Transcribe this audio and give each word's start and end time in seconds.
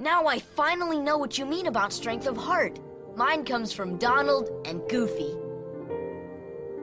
Now 0.00 0.26
I 0.26 0.38
finally 0.38 1.00
know 1.00 1.18
what 1.18 1.38
you 1.38 1.44
mean 1.44 1.66
about 1.66 1.92
strength 1.92 2.28
of 2.28 2.36
heart. 2.36 2.78
Mine 3.16 3.44
comes 3.44 3.72
from 3.72 3.96
Donald 3.96 4.48
and 4.64 4.80
Goofy. 4.88 5.34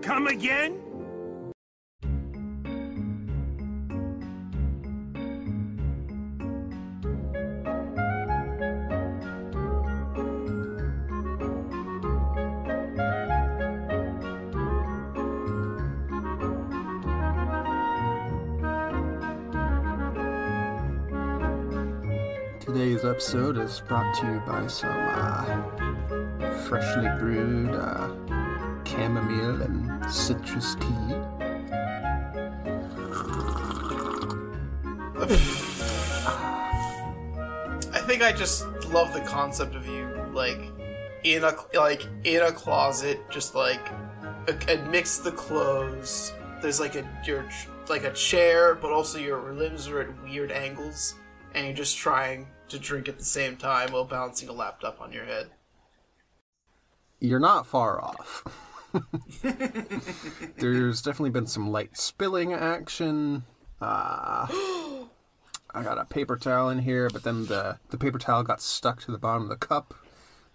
Come 0.01 0.27
again? 0.27 0.81
Episode 23.45 23.63
is 23.63 23.79
brought 23.81 24.15
to 24.15 24.25
you 24.25 24.39
by 24.47 24.65
some 24.65 24.89
uh, 24.89 26.49
freshly 26.67 27.07
brewed 27.19 27.69
uh, 27.69 28.09
chamomile 28.85 29.61
and 29.61 30.11
citrus 30.11 30.73
tea. 30.75 31.15
I 37.93 38.01
think 38.07 38.23
I 38.23 38.31
just 38.35 38.65
love 38.85 39.13
the 39.13 39.21
concept 39.27 39.75
of 39.75 39.85
you 39.85 40.07
like 40.33 40.71
in 41.23 41.43
a 41.43 41.53
like 41.75 42.07
in 42.23 42.41
a 42.41 42.51
closet, 42.51 43.19
just 43.29 43.53
like 43.53 43.91
amidst 44.67 45.23
the 45.23 45.31
clothes. 45.31 46.33
There's 46.63 46.79
like 46.79 46.95
a 46.95 47.07
you're 47.23 47.47
like 47.89 48.05
a 48.05 48.13
chair, 48.13 48.73
but 48.73 48.91
also 48.91 49.19
your 49.19 49.53
limbs 49.53 49.87
are 49.87 50.01
at 50.01 50.23
weird 50.23 50.51
angles, 50.51 51.13
and 51.53 51.67
you're 51.67 51.75
just 51.75 51.95
trying 51.95 52.47
to 52.69 52.79
drink 52.79 53.07
at 53.07 53.17
the 53.17 53.25
same 53.25 53.57
time 53.57 53.91
while 53.91 54.05
balancing 54.05 54.49
a 54.49 54.53
laptop 54.53 55.01
on 55.01 55.11
your 55.11 55.25
head. 55.25 55.47
You're 57.19 57.39
not 57.39 57.65
far 57.65 58.03
off. 58.03 58.43
There's 60.57 61.01
definitely 61.01 61.31
been 61.31 61.47
some 61.47 61.71
light 61.71 61.97
spilling 61.97 62.53
action. 62.53 63.43
Uh, 63.81 64.47
I 65.73 65.83
got 65.83 65.97
a 65.97 66.05
paper 66.05 66.37
towel 66.37 66.69
in 66.69 66.79
here, 66.79 67.09
but 67.11 67.23
then 67.23 67.45
the, 67.47 67.77
the 67.89 67.97
paper 67.97 68.19
towel 68.19 68.43
got 68.43 68.61
stuck 68.61 69.01
to 69.01 69.11
the 69.11 69.17
bottom 69.17 69.43
of 69.43 69.49
the 69.49 69.57
cup, 69.57 69.93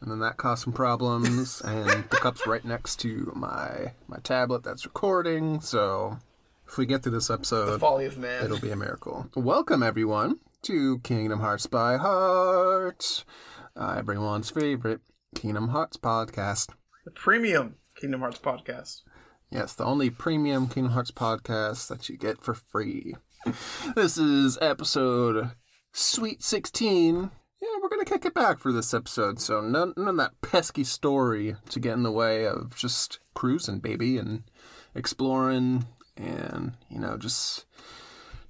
and 0.00 0.10
then 0.10 0.20
that 0.20 0.36
caused 0.38 0.64
some 0.64 0.72
problems. 0.72 1.60
and 1.60 1.88
the 2.08 2.16
cup's 2.16 2.46
right 2.46 2.64
next 2.64 2.96
to 3.00 3.30
my 3.34 3.92
my 4.08 4.18
tablet 4.22 4.62
that's 4.62 4.84
recording. 4.86 5.60
So 5.60 6.18
if 6.66 6.78
we 6.78 6.86
get 6.86 7.02
through 7.02 7.12
this 7.12 7.26
The 7.28 7.34
episode, 7.34 7.80
folly 7.80 8.06
of 8.06 8.16
man. 8.16 8.44
It'll 8.44 8.58
be 8.58 8.70
a 8.70 8.76
miracle. 8.76 9.28
Welcome, 9.34 9.82
everyone, 9.82 10.38
to 10.62 10.98
Kingdom 10.98 11.40
Hearts 11.40 11.66
by 11.66 11.96
Heart, 11.96 13.24
uh, 13.74 13.94
everyone's 13.96 14.50
favorite 14.50 15.00
Kingdom 15.34 15.68
Hearts 15.68 15.96
podcast. 15.96 16.68
the 17.04 17.10
premium 17.12 17.76
Kingdom 17.98 18.20
Hearts 18.20 18.38
podcast. 18.38 19.00
Yes, 19.50 19.74
the 19.74 19.84
only 19.84 20.10
premium 20.10 20.68
Kingdom 20.68 20.92
Hearts 20.92 21.10
podcast 21.10 21.88
that 21.88 22.08
you 22.08 22.18
get 22.18 22.42
for 22.42 22.52
free. 22.54 23.14
This 23.96 24.18
is 24.18 24.58
episode 24.60 25.52
Sweet 25.92 26.42
16. 26.42 27.30
Yeah, 27.62 27.68
we're 27.82 27.88
going 27.88 28.04
to 28.04 28.10
kick 28.10 28.26
it 28.26 28.34
back 28.34 28.58
for 28.58 28.70
this 28.70 28.92
episode, 28.92 29.40
so 29.40 29.62
none, 29.62 29.94
none 29.96 30.08
of 30.08 30.16
that 30.18 30.40
pesky 30.42 30.84
story 30.84 31.56
to 31.70 31.80
get 31.80 31.94
in 31.94 32.02
the 32.02 32.12
way 32.12 32.46
of 32.46 32.76
just 32.76 33.18
cruising, 33.34 33.78
baby, 33.78 34.18
and 34.18 34.42
exploring 34.94 35.86
and, 36.18 36.74
you 36.90 36.98
know, 36.98 37.16
just 37.16 37.64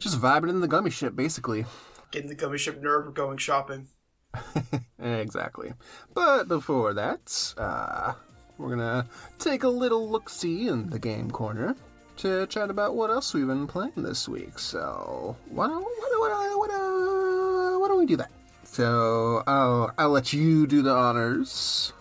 just 0.00 0.20
vibing 0.20 0.48
in 0.48 0.60
the 0.60 0.68
gummy 0.68 0.90
ship, 0.90 1.14
basically. 1.14 1.66
Getting 2.10 2.28
the 2.28 2.34
gummy 2.34 2.58
ship 2.58 2.82
nerd, 2.82 3.04
we're 3.06 3.12
going 3.12 3.38
shopping. 3.38 3.88
Exactly. 5.02 5.72
But 6.14 6.48
before 6.48 6.92
that, 6.94 7.54
uh, 7.56 8.12
we're 8.58 8.70
gonna 8.70 9.06
take 9.38 9.62
a 9.62 9.68
little 9.68 10.08
look 10.10 10.28
see 10.28 10.68
in 10.68 10.90
the 10.90 10.98
game 10.98 11.30
corner 11.30 11.74
to 12.18 12.46
chat 12.48 12.70
about 12.70 12.94
what 12.94 13.10
else 13.10 13.32
we've 13.32 13.46
been 13.46 13.66
playing 13.66 13.92
this 13.96 14.28
week. 14.28 14.58
So 14.58 15.36
why 15.48 15.68
don't 15.68 15.82
why 15.82 16.08
don't, 16.10 16.20
why 16.20 16.28
don't, 16.28 16.58
why 16.58 16.66
don't, 16.66 17.80
why 17.80 17.88
don't 17.88 17.98
we 17.98 18.06
do 18.06 18.16
that? 18.16 18.30
So 18.64 19.42
I'll 19.46 19.92
I'll 19.96 20.10
let 20.10 20.32
you 20.32 20.66
do 20.66 20.82
the 20.82 20.92
honors. 20.92 21.92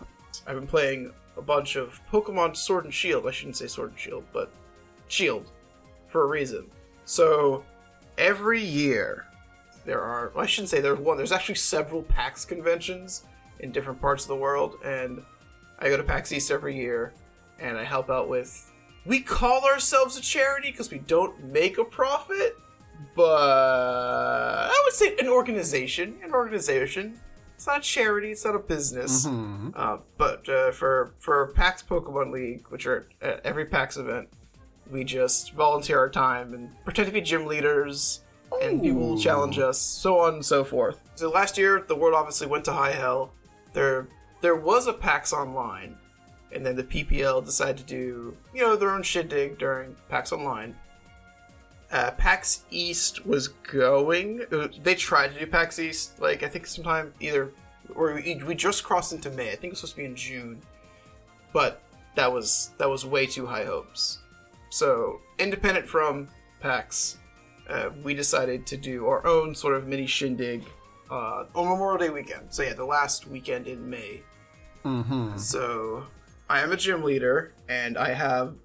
I've 0.45 0.55
been 0.55 0.67
playing 0.67 1.13
a 1.37 1.41
bunch 1.41 1.77
of 1.77 2.01
Pokemon 2.11 2.57
Sword 2.57 2.83
and 2.83 2.93
Shield. 2.93 3.27
I 3.27 3.31
shouldn't 3.31 3.55
say 3.55 3.67
Sword 3.67 3.91
and 3.91 3.99
Shield, 3.99 4.25
but 4.33 4.51
Shield 5.07 5.51
for 6.09 6.23
a 6.23 6.27
reason. 6.27 6.69
So 7.05 7.63
every 8.17 8.61
year 8.61 9.25
there 9.89 10.01
are 10.01 10.31
well, 10.35 10.43
I 10.43 10.47
shouldn't 10.47 10.69
say 10.69 10.81
there's 10.81 10.99
one, 10.99 11.17
there's 11.17 11.31
actually 11.31 11.55
several 11.55 12.03
PAX 12.03 12.45
conventions 12.45 13.23
in 13.59 13.71
different 13.71 13.99
parts 13.99 14.23
of 14.23 14.27
the 14.27 14.35
world, 14.35 14.75
and 14.85 15.23
I 15.79 15.89
go 15.89 15.97
to 15.97 16.03
PAX 16.03 16.31
East 16.31 16.51
every 16.51 16.75
year 16.75 17.11
and 17.59 17.75
I 17.75 17.83
help 17.83 18.09
out 18.11 18.29
with 18.29 18.71
we 19.05 19.19
call 19.21 19.65
ourselves 19.65 20.15
a 20.15 20.21
charity 20.21 20.69
because 20.69 20.91
we 20.91 20.99
don't 20.99 21.43
make 21.45 21.79
a 21.79 21.83
profit, 21.83 22.55
but 23.15 24.69
I 24.71 24.81
would 24.85 24.93
say 24.93 25.15
an 25.17 25.27
organization. 25.27 26.19
An 26.23 26.33
organization. 26.33 27.19
It's 27.55 27.65
not 27.65 27.79
a 27.79 27.81
charity. 27.81 28.31
It's 28.31 28.45
not 28.45 28.55
a 28.55 28.59
business. 28.59 29.25
Hmm. 29.25 29.69
Uh, 29.75 29.97
but 30.17 30.47
uh, 30.47 30.71
for 30.71 31.15
for 31.17 31.47
PAX 31.55 31.81
Pokemon 31.81 32.31
League, 32.31 32.67
which 32.69 32.85
are 32.85 33.07
at 33.23 33.43
every 33.43 33.65
PAX 33.65 33.97
event, 33.97 34.29
we 34.91 35.03
just 35.03 35.53
volunteer 35.53 35.97
our 35.97 36.09
time 36.09 36.53
and 36.53 36.69
pretend 36.83 37.07
to 37.07 37.11
be 37.11 37.21
gym 37.21 37.47
leaders, 37.47 38.21
and 38.61 38.81
people 38.81 38.99
will 39.01 39.19
challenge 39.19 39.59
us, 39.59 39.79
so 39.79 40.19
on 40.19 40.35
and 40.35 40.45
so 40.45 40.63
forth. 40.63 40.99
So 41.15 41.29
last 41.29 41.57
year, 41.57 41.83
the 41.87 41.95
world 41.95 42.15
obviously 42.15 42.47
went 42.47 42.65
to 42.65 42.73
high 42.73 42.91
hell. 42.91 43.31
There 43.73 44.07
there 44.41 44.55
was 44.55 44.87
a 44.87 44.93
PAX 44.93 45.33
Online, 45.33 45.97
and 46.51 46.65
then 46.65 46.75
the 46.75 46.83
PPL 46.83 47.43
decided 47.45 47.77
to 47.77 47.83
do 47.83 48.37
you 48.53 48.61
know 48.61 48.75
their 48.75 48.91
own 48.91 49.03
shindig 49.03 49.57
during 49.57 49.95
PAX 50.09 50.31
Online. 50.31 50.75
Uh, 51.91 52.11
PAX 52.11 52.63
East 52.69 53.25
was 53.25 53.47
going. 53.47 54.41
uh, 54.51 54.67
They 54.83 54.93
tried 54.95 55.33
to 55.33 55.39
do 55.39 55.47
PAX 55.47 55.79
East, 55.79 56.19
like 56.21 56.43
I 56.43 56.47
think 56.47 56.67
sometime 56.67 57.13
either, 57.19 57.51
or 57.95 58.13
we, 58.15 58.41
we 58.45 58.53
just 58.55 58.83
crossed 58.83 59.11
into 59.11 59.29
May. 59.31 59.47
I 59.47 59.55
think 59.55 59.65
it 59.65 59.69
was 59.71 59.79
supposed 59.79 59.95
to 59.95 60.01
be 60.01 60.05
in 60.05 60.15
June, 60.15 60.61
but 61.53 61.81
that 62.15 62.31
was 62.31 62.71
that 62.77 62.89
was 62.89 63.05
way 63.05 63.25
too 63.25 63.45
high 63.45 63.65
hopes. 63.65 64.19
So 64.69 65.19
independent 65.39 65.87
from 65.87 66.27
PAX, 66.61 67.17
uh, 67.69 67.89
we 68.03 68.13
decided 68.13 68.65
to 68.67 68.77
do 68.77 69.07
our 69.07 69.25
own 69.27 69.53
sort 69.55 69.75
of 69.75 69.87
mini 69.87 70.07
shindig 70.07 70.63
uh, 71.11 71.45
on 71.55 71.67
Memorial 71.67 71.97
Day 71.97 72.09
weekend. 72.09 72.47
So 72.53 72.63
yeah, 72.63 72.73
the 72.73 72.85
last 72.85 73.27
weekend 73.27 73.67
in 73.67 73.89
May. 73.89 74.21
Mm-hmm. 74.85 75.37
So 75.37 76.05
I 76.49 76.61
am 76.61 76.71
a 76.71 76.77
gym 76.77 77.03
leader, 77.03 77.53
and 77.67 77.97
I 77.97 78.09
have, 78.13 78.55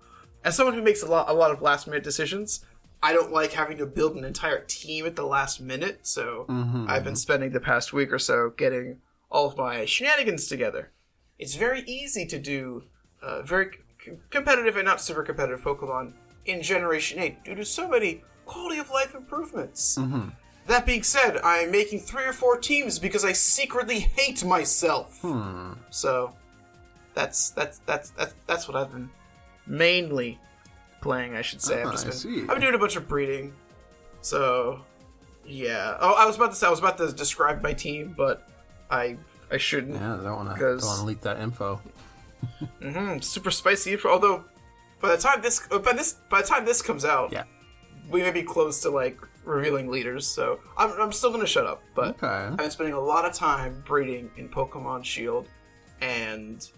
as 0.45 0.57
someone 0.57 0.75
who 0.75 0.83
makes 0.83 1.03
a 1.03 1.07
lot 1.07 1.29
a 1.29 1.33
lot 1.33 1.51
of 1.51 1.61
last 1.63 1.87
minute 1.87 2.05
decisions, 2.05 2.65
I 3.03 3.13
don't 3.13 3.33
like 3.33 3.53
having 3.53 3.77
to 3.79 3.87
build 3.87 4.17
an 4.17 4.25
entire 4.25 4.61
team 4.67 5.05
at 5.07 5.17
the 5.17 5.27
last 5.27 5.61
minute. 5.61 6.01
So 6.07 6.47
Mhm. 6.49 6.89
I've 6.89 7.05
been 7.05 7.17
spending 7.17 7.51
the 7.53 7.61
past 7.61 7.93
week 7.93 8.13
or 8.13 8.19
so 8.19 8.51
getting 8.57 9.01
all 9.31 9.47
of 9.49 9.57
my 9.59 9.85
shenanigans 9.85 10.47
together. 10.47 10.93
It's 11.39 11.57
very 11.57 11.81
easy 11.83 12.25
to 12.27 12.39
do 12.39 12.85
uh, 13.23 13.43
very 13.43 13.71
c- 14.05 14.13
competitive 14.31 14.77
and 14.77 14.85
not 14.85 15.01
super 15.01 15.23
competitive 15.23 15.63
Pokemon 15.63 16.13
in 16.45 16.63
Generation 16.63 17.19
8 17.19 17.43
due 17.43 17.55
to 17.55 17.65
so 17.65 17.89
many 17.89 18.23
quality 18.47 18.79
of 18.79 18.91
life 18.91 19.15
improvements. 19.15 19.97
Mm-hmm. 19.99 20.29
That 20.67 20.87
being 20.87 21.03
said, 21.03 21.39
I'm 21.45 21.71
making 21.71 22.01
three 22.01 22.25
or 22.25 22.33
four 22.33 22.57
teams 22.57 22.99
because 22.99 23.25
I 23.25 23.33
secretly 23.33 24.01
hate 24.01 24.45
myself. 24.45 25.21
Hmm. 25.21 25.73
So 25.91 26.33
that's 27.13 27.51
that's 27.51 27.79
that's 27.81 28.11
that's 28.11 28.35
that's 28.47 28.67
what 28.67 28.77
I've 28.77 28.91
been 28.91 29.11
mainly 29.67 30.39
playing. 31.03 31.37
I 31.37 31.43
should 31.43 31.61
say. 31.61 31.83
Ah, 31.83 31.89
I've 31.89 31.93
just 31.93 32.27
I 32.27 32.29
been. 32.31 32.41
I've 32.43 32.55
been 32.57 32.61
doing 32.63 32.75
a 32.75 32.79
bunch 32.79 32.97
of 32.97 33.07
breeding. 33.07 33.53
So 34.23 34.81
yeah. 35.45 35.99
Oh, 36.01 36.15
I 36.15 36.25
was 36.25 36.37
about 36.37 36.51
to 36.51 36.57
say 36.57 36.67
I 36.67 36.71
was 36.71 36.79
about 36.79 36.97
to 36.99 37.13
describe 37.13 37.63
my 37.63 37.75
team, 37.75 38.15
but 38.17 38.49
I 38.91 39.19
I 39.53 39.59
shouldn't. 39.59 39.95
Yeah, 39.95 40.15
I 40.15 40.23
don't 40.23 40.37
want 40.37 40.55
to 40.55 40.61
don't 40.61 40.83
want 40.83 41.01
to 41.01 41.05
leak 41.05 41.21
that 41.23 41.41
info. 41.41 41.81
mm-hmm, 42.81 43.19
super 43.21 43.51
spicy 43.51 43.93
info. 43.93 44.09
Although 44.09 44.45
by 45.03 45.11
the 45.15 45.19
time 45.19 45.43
this 45.43 45.67
by 45.69 45.93
this 45.93 46.15
by 46.31 46.41
the 46.41 46.47
time 46.49 46.65
this 46.65 46.81
comes 46.81 47.05
out, 47.05 47.33
Yeah. 47.33 47.45
We 48.11 48.23
may 48.23 48.31
be 48.31 48.43
close 48.43 48.81
to 48.83 48.91
like 48.91 49.19
revealing 49.45 49.89
leaders. 49.91 50.27
So 50.27 50.61
I'm 50.77 50.93
I'm 51.01 51.13
still 51.13 51.31
gonna 51.31 51.47
shut 51.47 51.67
up. 51.67 51.83
But 51.95 52.17
Okay. 52.23 52.27
I've 52.27 52.57
been 52.57 52.71
spending 52.71 52.95
a 52.95 53.01
lot 53.01 53.25
of 53.25 53.33
time 53.33 53.83
breeding 53.87 54.31
in 54.37 54.49
Pokemon 54.49 55.05
Shield, 55.05 55.49
and 56.01 56.69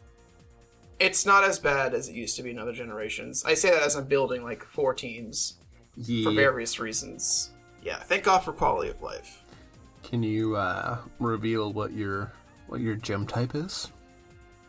it's 0.98 1.26
not 1.26 1.44
as 1.44 1.58
bad 1.58 1.94
as 1.94 2.08
it 2.08 2.14
used 2.14 2.36
to 2.36 2.42
be 2.42 2.50
in 2.50 2.58
other 2.58 2.72
generations. 2.72 3.44
I 3.44 3.54
say 3.54 3.70
that 3.70 3.82
as 3.82 3.96
I'm 3.96 4.06
building 4.06 4.42
like 4.42 4.64
four 4.64 4.94
teams 4.94 5.54
for 6.24 6.32
various 6.32 6.78
reasons. 6.80 7.50
Yeah, 7.82 7.98
thank 7.98 8.24
God 8.24 8.40
for 8.40 8.52
quality 8.52 8.90
of 8.90 9.00
life. 9.02 9.42
Can 10.02 10.22
you 10.22 10.56
uh, 10.56 10.98
reveal 11.18 11.72
what 11.72 11.92
your 11.92 12.32
what 12.68 12.80
your 12.80 12.94
gym 12.96 13.26
type 13.26 13.54
is? 13.54 13.92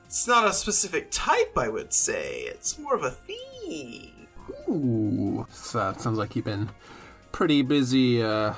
It's 0.05 0.27
not 0.27 0.47
a 0.47 0.53
specific 0.53 1.07
type, 1.11 1.57
I 1.57 1.67
would 1.67 1.91
say. 1.93 2.41
It's 2.41 2.77
more 2.79 2.95
of 2.95 3.03
a 3.03 3.11
theme. 3.11 4.16
Ooh, 4.69 5.45
so 5.51 5.89
it 5.89 6.01
sounds 6.01 6.17
like 6.17 6.35
you've 6.35 6.45
been 6.45 6.69
pretty 7.31 7.61
busy. 7.61 8.21
Uh, 8.23 8.53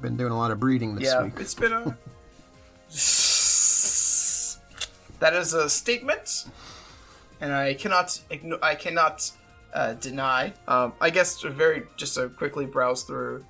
been 0.00 0.16
doing 0.16 0.32
a 0.32 0.36
lot 0.36 0.50
of 0.50 0.58
breeding 0.60 0.94
this 0.96 1.04
yeah, 1.04 1.22
week. 1.22 1.34
it's 1.38 1.54
been 1.54 1.72
a 1.72 1.96
That 5.20 5.34
is 5.34 5.54
a 5.54 5.70
statement, 5.70 6.46
and 7.40 7.52
I 7.52 7.74
cannot 7.74 8.20
igno- 8.30 8.58
I 8.62 8.74
cannot 8.74 9.30
uh, 9.72 9.94
deny. 9.94 10.52
Um, 10.66 10.92
I 11.00 11.10
guess 11.10 11.40
to 11.42 11.50
very 11.50 11.84
just 11.96 12.14
to 12.16 12.28
quickly 12.28 12.66
browse 12.66 13.04
through. 13.04 13.44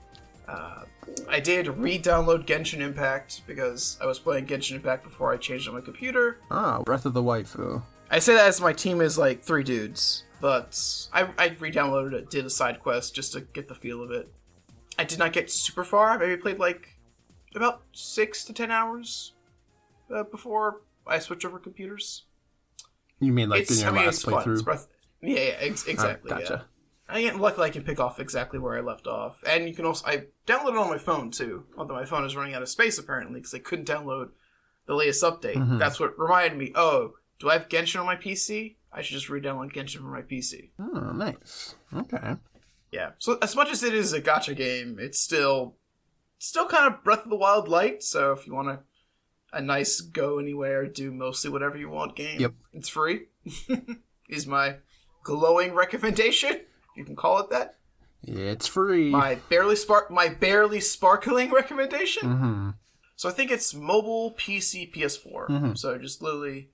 Uh, 0.47 0.83
I 1.29 1.41
did 1.41 1.67
re-download 1.69 2.47
Genshin 2.47 2.81
Impact 2.81 3.43
because 3.47 3.97
I 4.01 4.07
was 4.07 4.19
playing 4.19 4.47
Genshin 4.47 4.77
Impact 4.77 5.05
before 5.05 5.33
I 5.33 5.37
changed 5.37 5.67
on 5.69 5.75
my 5.75 5.81
computer. 5.81 6.39
Ah, 6.51 6.83
Breath 6.83 7.07
of 7.07 7.15
the 7.15 7.23
Waifu. 7.23 7.83
I 8.11 8.19
say 8.19 8.35
that 8.35 8.47
as 8.47 8.61
my 8.61 8.73
team 8.73 9.01
is 9.01 9.17
like 9.17 9.43
three 9.43 9.63
dudes, 9.63 10.25
but 10.43 11.07
I, 11.13 11.29
I 11.39 11.57
re-downloaded 11.61 12.15
it, 12.15 12.31
did 12.31 12.45
a 12.45 12.51
side 12.51 12.81
quest 12.81 13.15
just 13.15 13.33
to 13.35 13.43
get 13.43 13.69
the 13.69 13.77
feel 13.77 14.03
of 14.03 14.11
it. 14.11 14.29
I 14.99 15.05
did 15.05 15.21
not 15.21 15.33
get 15.33 15.53
super 15.53 15.85
far. 15.85 16.11
I 16.11 16.17
maybe 16.17 16.37
played 16.37 16.59
like 16.59 16.99
about 17.55 17.83
six 17.93 18.45
to 18.47 18.53
ten 18.53 18.73
hours 18.73 19.35
uh, 20.13 20.25
before 20.25 20.81
I 21.07 21.21
switched 21.21 21.45
over 21.45 21.61
computers. 21.61 22.25
You 23.21 23.33
mean 23.33 23.51
like 23.51 23.63
it's, 23.63 23.71
in 23.71 23.79
your 23.79 23.91
I 23.91 23.93
mean, 23.93 24.05
last 24.07 24.17
it's 24.17 24.25
fun. 24.25 24.35
It's 24.35 24.63
playthrough? 24.63 24.65
breath- 24.65 24.89
yeah, 25.23 25.39
yeah, 25.39 25.57
ex- 25.61 25.87
exactly. 25.87 26.33
Ah, 26.33 26.39
gotcha. 26.39 26.67
Yeah. 27.09 27.31
I 27.31 27.37
luckily 27.37 27.69
I 27.69 27.71
can 27.71 27.85
pick 27.85 28.01
off 28.01 28.19
exactly 28.19 28.59
where 28.59 28.77
I 28.77 28.81
left 28.81 29.07
off, 29.07 29.45
and 29.49 29.69
you 29.69 29.75
can 29.77 29.85
also 29.85 30.05
I 30.09 30.25
downloaded 30.45 30.73
it 30.73 30.79
on 30.79 30.91
my 30.91 30.99
phone 30.99 31.31
too. 31.31 31.67
Although 31.79 31.95
my 31.95 32.05
phone 32.05 32.25
is 32.25 32.35
running 32.35 32.55
out 32.55 32.63
of 32.63 32.69
space 32.69 32.99
apparently 32.99 33.39
because 33.39 33.55
I 33.55 33.61
couldn't 33.61 33.87
download 33.87 34.31
the 34.87 34.95
latest 34.97 35.23
update. 35.23 35.55
Mm-hmm. 35.55 35.79
That's 35.79 36.01
what 36.01 36.19
reminded 36.19 36.59
me. 36.59 36.73
Oh, 36.75 37.13
do 37.39 37.49
I 37.49 37.53
have 37.53 37.69
Genshin 37.69 38.01
on 38.01 38.07
my 38.07 38.17
PC? 38.17 38.75
I 38.93 39.03
should 39.03 39.15
just 39.15 39.29
re-download 39.31 39.73
Genshin 39.73 39.97
from 39.99 40.11
my 40.13 40.23
PC. 40.23 40.71
Oh, 40.79 41.13
nice. 41.13 41.75
Okay. 41.95 42.37
Yeah. 42.91 43.11
So 43.19 43.39
as 43.41 43.57
much 43.57 43.71
as 43.71 43.83
it 43.83 43.95
is 43.95 44.13
a 44.13 44.21
gacha 44.21 44.55
game, 44.57 44.99
it's 45.01 45.19
still 45.19 45.77
still 46.39 46.67
kind 46.67 46.93
of 46.93 47.03
Breath 47.05 47.25
of 47.25 47.31
the 47.31 47.37
Wild 47.37 47.69
light. 47.69 48.03
So 48.03 48.33
if 48.33 48.47
you 48.47 48.55
want 48.55 48.69
a 48.69 48.81
a 49.55 49.61
nice 49.63 50.01
go 50.01 50.39
anywhere, 50.39 50.87
do 50.87 51.13
mostly 51.13 51.51
whatever 51.51 51.77
you 51.77 51.89
want 51.91 52.17
game, 52.17 52.41
Yep. 52.41 52.53
it's 52.73 52.89
free. 52.89 53.27
is 54.29 54.47
my 54.47 54.77
glowing 55.25 55.75
recommendation. 55.75 56.61
You 56.97 57.05
can 57.05 57.17
call 57.17 57.39
it 57.41 57.51
that. 57.51 57.77
It's 58.23 58.67
free. 58.67 59.11
My 59.11 59.37
barely 59.51 59.77
spark 59.77 60.11
my 60.11 60.29
barely 60.29 60.81
sparkling 60.81 61.51
recommendation. 61.51 62.31
hmm 62.39 62.71
So 63.17 63.29
I 63.29 63.33
think 63.33 63.51
it's 63.51 63.75
mobile, 63.75 64.33
PC, 64.39 64.91
PS4. 64.93 65.49
Mhm. 65.49 65.79
So 65.79 65.99
just 65.99 66.23
literally 66.23 66.71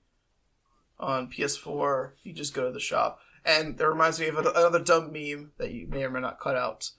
on 0.99 1.29
PS4, 1.31 2.11
you 2.23 2.33
just 2.33 2.53
go 2.53 2.65
to 2.65 2.71
the 2.71 2.79
shop. 2.79 3.19
And 3.45 3.77
that 3.77 3.87
reminds 3.87 4.19
me 4.19 4.27
of 4.27 4.37
another 4.37 4.79
dumb 4.79 5.11
meme 5.13 5.51
that 5.57 5.71
you 5.71 5.87
may 5.87 6.03
or 6.03 6.09
may 6.09 6.19
not 6.19 6.39
cut 6.39 6.55
out. 6.55 6.91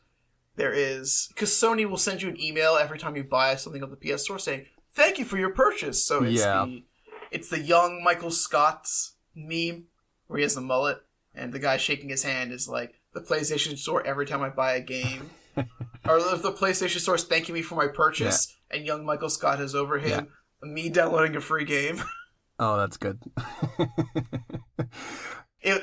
There 0.56 0.72
is 0.72 1.28
because 1.34 1.50
Sony 1.50 1.88
will 1.88 1.96
send 1.96 2.22
you 2.22 2.28
an 2.28 2.40
email 2.40 2.76
every 2.76 2.98
time 2.98 3.16
you 3.16 3.24
buy 3.24 3.54
something 3.56 3.82
on 3.82 3.90
the 3.90 3.96
PS 3.96 4.24
Store 4.24 4.38
saying 4.38 4.66
"Thank 4.92 5.18
you 5.18 5.24
for 5.24 5.38
your 5.38 5.50
purchase." 5.50 6.02
So 6.02 6.22
it's 6.24 6.40
Yeah. 6.40 6.64
the 6.66 6.84
it's 7.30 7.48
the 7.48 7.60
young 7.60 8.02
Michael 8.02 8.30
Scott 8.30 8.88
meme 9.34 9.84
where 10.26 10.38
he 10.38 10.42
has 10.42 10.54
the 10.54 10.60
mullet 10.60 11.02
and 11.34 11.52
the 11.52 11.58
guy 11.60 11.76
shaking 11.76 12.08
his 12.08 12.24
hand 12.24 12.52
is 12.52 12.68
like 12.68 12.94
the 13.14 13.20
PlayStation 13.20 13.78
Store 13.78 14.04
every 14.06 14.26
time 14.26 14.42
I 14.42 14.48
buy 14.48 14.72
a 14.74 14.80
game. 14.80 15.30
or 15.56 16.20
the 16.20 16.36
the 16.42 16.52
PlayStation 16.52 16.98
Store 16.98 17.14
is 17.14 17.24
thanking 17.24 17.54
me 17.54 17.62
for 17.62 17.76
my 17.76 17.86
purchase, 17.86 18.54
and 18.70 18.84
young 18.84 19.04
Michael 19.04 19.30
Scott 19.30 19.60
is 19.60 19.74
over 19.74 19.98
him 19.98 20.28
me 20.62 20.88
downloading 20.88 21.36
a 21.36 21.40
free 21.40 21.64
game. 21.64 22.02
Oh, 22.60 22.76
that's 22.76 22.96
good. 22.98 23.18
It, 25.62 25.82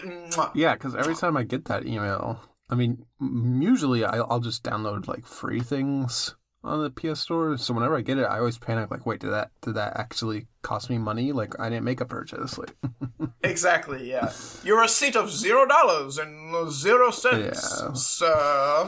yeah, 0.56 0.74
because 0.74 0.95
every 0.95 1.13
time 1.13 1.38
I 1.38 1.44
get 1.44 1.65
that 1.65 1.85
email, 1.85 2.41
I 2.68 2.74
mean, 2.74 3.06
usually 3.21 4.03
I- 4.03 4.18
I'll 4.18 4.39
just 4.39 4.63
download 4.63 5.07
like 5.07 5.27
free 5.27 5.59
things 5.59 6.35
on 6.63 6.81
the 6.81 6.89
PS 6.89 7.19
Store. 7.19 7.57
So 7.59 7.75
whenever 7.75 7.95
I 7.95 8.01
get 8.01 8.18
it, 8.18 8.24
I 8.24 8.39
always 8.39 8.57
panic. 8.57 8.89
Like, 8.89 9.06
wait, 9.06 9.19
did 9.19 9.29
that 9.33 9.51
did 9.62 9.75
that 9.75 9.95
actually 9.95 10.47
cost 10.63 10.89
me 10.89 10.97
money? 10.97 11.31
Like, 11.31 11.59
I 11.59 11.69
didn't 11.69 11.83
make 11.85 12.01
a 12.01 12.06
purchase. 12.06 12.57
Like, 12.57 12.75
Exactly, 13.44 14.09
yeah. 14.09 14.31
Your 14.63 14.81
receipt 14.81 15.15
of 15.15 15.30
zero 15.31 15.68
dollars 15.68 16.18
and 16.18 16.71
zero 16.71 17.12
cents, 17.12 17.80
Yeah. 17.80 17.94
sir. 17.94 18.88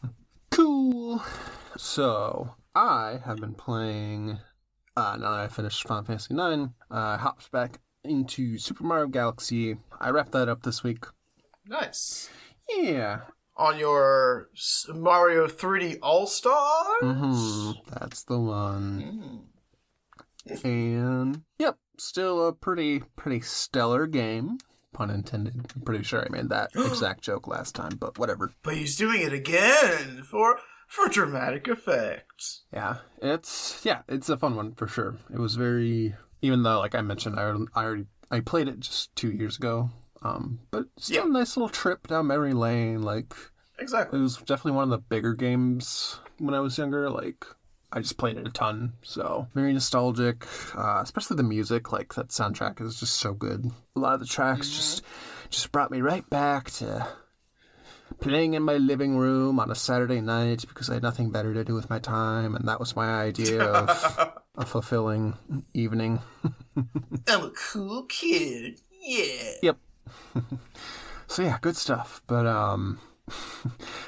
cool. 0.50 1.22
So 1.78 2.54
I 2.74 3.20
have 3.24 3.38
been 3.40 3.54
playing. 3.54 4.40
Uh, 4.98 5.16
now 5.16 5.30
that 5.30 5.40
I 5.40 5.46
finished 5.48 5.86
Final 5.86 6.02
Fantasy 6.02 6.34
IX, 6.34 6.72
uh, 6.90 7.16
hops 7.18 7.48
back 7.48 7.78
into 8.02 8.58
Super 8.58 8.82
Mario 8.82 9.06
Galaxy. 9.06 9.76
I 10.00 10.10
wrapped 10.10 10.32
that 10.32 10.48
up 10.48 10.62
this 10.64 10.82
week. 10.82 11.04
nice. 11.66 12.28
Yeah, 12.68 13.20
On 13.56 13.78
your 13.78 14.50
Mario 14.92 15.46
3D 15.46 15.98
All 16.02 16.26
Stars? 16.26 17.00
hmm 17.00 17.70
that's 17.92 18.24
the 18.24 18.38
one. 18.40 19.46
And 20.64 21.42
yep, 21.58 21.76
still 21.96 22.46
a 22.48 22.52
pretty 22.52 23.00
pretty 23.16 23.40
stellar 23.40 24.06
game. 24.06 24.58
Pun 24.92 25.10
intended. 25.10 25.54
I'm 25.76 25.82
pretty 25.82 26.02
sure 26.04 26.22
I 26.24 26.28
made 26.30 26.48
that 26.48 26.70
exact 26.74 27.22
joke 27.22 27.46
last 27.46 27.74
time, 27.74 27.96
but 28.00 28.18
whatever. 28.18 28.52
But 28.62 28.74
he's 28.76 28.96
doing 28.96 29.22
it 29.22 29.32
again 29.32 30.24
for 30.28 30.58
for 30.88 31.08
dramatic 31.08 31.68
effect. 31.68 32.60
Yeah, 32.72 32.96
it's 33.22 33.80
yeah, 33.84 34.02
it's 34.08 34.28
a 34.28 34.36
fun 34.36 34.56
one 34.56 34.74
for 34.74 34.88
sure. 34.88 35.16
It 35.32 35.38
was 35.38 35.54
very 35.54 36.16
even 36.42 36.62
though 36.64 36.80
like 36.80 36.94
I 36.96 37.02
mentioned 37.02 37.38
I 37.38 37.42
I 37.74 37.84
already 37.84 38.06
I 38.30 38.40
played 38.40 38.66
it 38.68 38.80
just 38.80 39.14
2 39.16 39.30
years 39.30 39.56
ago. 39.56 39.90
Um, 40.22 40.60
but 40.72 40.86
still 40.98 41.24
Yeah. 41.24 41.30
a 41.30 41.32
nice 41.32 41.56
little 41.56 41.68
trip 41.68 42.08
down 42.08 42.26
memory 42.26 42.52
lane 42.54 43.02
like 43.02 43.32
exactly, 43.78 44.18
it 44.18 44.22
was 44.22 44.36
definitely 44.38 44.72
one 44.72 44.84
of 44.84 44.90
the 44.90 44.98
bigger 44.98 45.34
games 45.34 46.18
when 46.38 46.54
I 46.54 46.60
was 46.60 46.76
younger 46.76 47.08
like 47.08 47.44
I 47.92 48.00
just 48.00 48.18
played 48.18 48.36
it 48.36 48.46
a 48.46 48.50
ton, 48.50 48.92
so 49.00 49.46
very 49.54 49.72
nostalgic. 49.72 50.44
Uh, 50.76 51.00
especially 51.02 51.36
the 51.38 51.42
music, 51.42 51.90
like 51.90 52.14
that 52.16 52.28
soundtrack 52.28 52.82
is 52.82 53.00
just 53.00 53.14
so 53.14 53.32
good. 53.32 53.70
A 53.96 53.98
lot 54.00 54.12
of 54.14 54.20
the 54.20 54.26
tracks 54.26 54.68
just 54.68 55.02
just 55.50 55.72
brought 55.72 55.90
me 55.90 56.00
right 56.02 56.28
back 56.28 56.70
to 56.72 57.08
playing 58.20 58.54
in 58.54 58.62
my 58.62 58.76
living 58.76 59.16
room 59.16 59.60
on 59.60 59.70
a 59.70 59.74
Saturday 59.74 60.20
night 60.20 60.64
because 60.68 60.90
I 60.90 60.94
had 60.94 61.02
nothing 61.02 61.30
better 61.30 61.54
to 61.54 61.64
do 61.64 61.74
with 61.74 61.88
my 61.90 61.98
time, 61.98 62.54
and 62.54 62.68
that 62.68 62.80
was 62.80 62.96
my 62.96 63.22
idea 63.22 63.62
of 63.62 64.38
a 64.56 64.66
fulfilling 64.66 65.36
evening. 65.74 66.20
I'm 67.28 67.44
a 67.44 67.50
cool 67.50 68.04
kid. 68.04 68.80
Yeah. 69.00 69.52
Yep. 69.62 69.78
so 71.26 71.42
yeah, 71.42 71.58
good 71.60 71.76
stuff. 71.76 72.22
But 72.26 72.46
um 72.46 73.00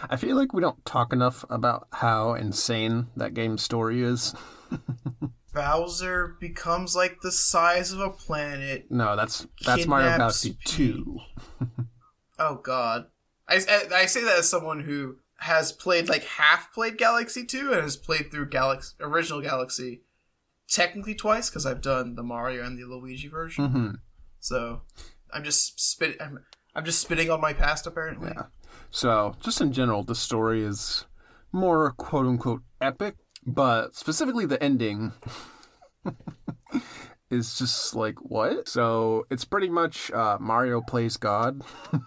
I 0.08 0.16
feel 0.16 0.36
like 0.36 0.52
we 0.52 0.62
don't 0.62 0.84
talk 0.84 1.12
enough 1.12 1.44
about 1.50 1.88
how 1.92 2.34
insane 2.34 3.08
that 3.16 3.34
game's 3.34 3.62
story 3.62 4.02
is. 4.02 4.34
Bowser 5.52 6.36
becomes 6.40 6.94
like 6.94 7.20
the 7.22 7.32
size 7.32 7.92
of 7.92 8.00
a 8.00 8.11
planet. 8.11 8.87
No, 8.90 9.16
that's 9.16 9.46
that's 9.64 9.87
Mario 9.87 10.16
Galaxy 10.16 10.50
Peach. 10.52 10.73
2. 10.73 11.18
Oh 12.38 12.54
God. 12.56 13.06
I, 13.50 13.57
I, 13.95 14.07
say 14.07 14.23
that 14.23 14.38
as 14.38 14.49
someone 14.49 14.80
who 14.80 15.16
has 15.38 15.73
played 15.73 16.09
like 16.09 16.25
half 16.25 16.73
played 16.73 16.97
Galaxy 16.97 17.45
2 17.45 17.73
and 17.73 17.83
has 17.83 17.97
played 17.97 18.30
through 18.30 18.49
Galaxy 18.49 18.95
original 19.00 19.40
Galaxy 19.40 20.02
technically 20.69 21.14
twice 21.14 21.50
because 21.50 21.66
I've 21.66 21.83
done 21.83 22.14
the 22.14 22.23
Mario 22.23 22.64
and 22.64 22.78
the 22.78 22.87
Luigi 22.87 23.28
version. 23.28 23.66
hmm 23.66 23.90
So 24.38 24.83
I'm 25.33 25.45
just 25.45 25.80
spit 25.80 26.16
I'm, 26.21 26.45
I'm 26.75 26.85
just 26.85 27.00
spitting 27.00 27.30
on 27.30 27.40
my 27.40 27.52
past 27.52 27.87
apparently. 27.87 28.33
Yeah. 28.35 28.45
So, 28.90 29.37
just 29.40 29.61
in 29.61 29.73
general, 29.73 30.02
the 30.02 30.14
story 30.14 30.62
is 30.64 31.07
more 31.52 31.92
quote 31.92 32.26
unquote 32.26 32.62
epic, 32.80 33.16
but 33.47 33.95
specifically 33.95 34.47
the 34.47 34.62
ending 34.62 35.12
is 37.30 37.57
just 37.57 37.95
like, 37.95 38.16
what? 38.19 38.69
So, 38.69 39.26
it's 39.30 39.45
pretty 39.45 39.69
much 39.69 40.11
uh, 40.11 40.38
Mario 40.40 40.80
plays 40.80 41.16
God 41.16 41.62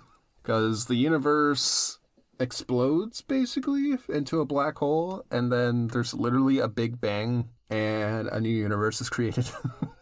because 0.43 0.85
the 0.85 0.95
universe 0.95 1.99
explodes 2.39 3.21
basically 3.21 3.97
into 4.09 4.41
a 4.41 4.45
black 4.45 4.77
hole, 4.77 5.23
and 5.31 5.51
then 5.51 5.87
there's 5.87 6.13
literally 6.13 6.59
a 6.59 6.67
big 6.67 6.99
bang 6.99 7.49
and 7.69 8.27
a 8.27 8.39
new 8.39 8.49
universe 8.49 9.01
is 9.01 9.09
created. 9.09 9.49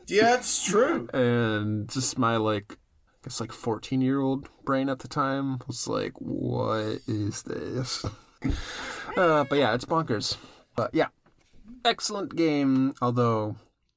Yeah, 0.07 0.35
it's 0.35 0.61
true. 0.65 1.07
and 1.13 1.87
just 1.89 2.17
my 2.17 2.35
like 2.35 2.73
I 2.73 2.75
guess 3.23 3.39
like 3.39 3.53
14 3.53 4.01
year 4.01 4.19
old 4.19 4.49
brain 4.65 4.89
at 4.89 4.99
the 4.99 5.07
time 5.07 5.59
was 5.67 5.87
like 5.87 6.11
what 6.19 6.99
is 7.07 7.43
this 7.43 8.03
uh, 9.15 9.45
but 9.45 9.55
yeah 9.57 9.73
it's 9.73 9.85
bonkers 9.85 10.35
but 10.75 10.93
yeah 10.93 11.07
excellent 11.85 12.35
game 12.35 12.93
although 13.01 13.55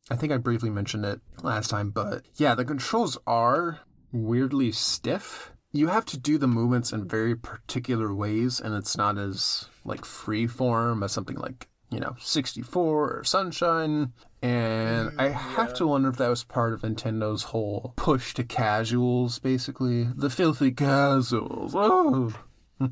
i 0.09 0.15
think 0.15 0.33
i 0.33 0.37
briefly 0.37 0.71
mentioned 0.71 1.05
it 1.05 1.21
last 1.43 1.69
time 1.71 1.91
but 1.91 2.23
yeah 2.37 2.55
the 2.55 2.65
controls 2.65 3.19
are 3.27 3.81
weirdly 4.13 4.71
stiff 4.71 5.51
you 5.75 5.89
have 5.89 6.07
to 6.07 6.17
do 6.17 6.39
the 6.39 6.47
movements 6.47 6.93
in 6.93 7.07
very 7.07 7.35
particular 7.35 8.15
ways 8.15 8.61
and 8.61 8.75
it's 8.75 8.97
not 8.97 9.19
as 9.19 9.67
like 9.85 10.05
free 10.05 10.47
form 10.47 11.03
as 11.03 11.11
something 11.11 11.37
like 11.37 11.69
you 11.91 11.99
know 11.99 12.15
64 12.21 13.19
or 13.19 13.25
sunshine. 13.25 14.13
And 14.41 15.11
i 15.19 15.29
have 15.29 15.75
to 15.75 15.87
wonder 15.87 16.11
if 16.11 16.17
that 16.17 16.29
was 16.29 16.45
part 16.45 16.75
of 16.75 16.83
nintendo's 16.83 17.45
whole 17.45 17.93
push 17.97 18.35
to 18.35 18.45
casuals 18.45 19.41
basically. 19.41 20.05
The 20.05 20.31
filthy 20.31 20.71
casuals. 20.71 21.73
Oh. 21.75 22.33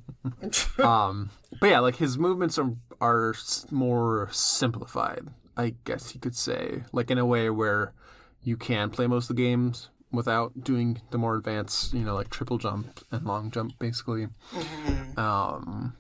Um 0.79 1.31
but 1.61 1.69
yeah 1.69 1.81
like 1.81 1.97
his 1.97 2.17
movements 2.19 2.59
are 2.59 2.75
are 3.01 3.35
more 3.71 4.29
simplified 4.31 5.27
i 5.57 5.75
guess 5.85 6.15
you 6.15 6.21
could 6.21 6.37
say. 6.37 6.83
Like 6.93 7.11
in 7.11 7.19
a 7.19 7.27
way 7.27 7.51
where 7.51 7.93
you 8.43 8.57
can 8.57 8.91
play 8.91 9.07
most 9.07 9.31
of 9.31 9.37
the 9.37 9.43
games 9.43 9.89
without 10.13 10.63
doing 10.63 11.01
the 11.11 11.19
more 11.19 11.37
advanced, 11.37 11.95
you 11.95 12.05
know, 12.05 12.15
like 12.15 12.31
triple 12.31 12.59
jump 12.59 13.01
and 13.11 13.25
long 13.25 13.51
jump, 13.51 13.79
basically. 13.79 14.29
Um, 15.17 15.97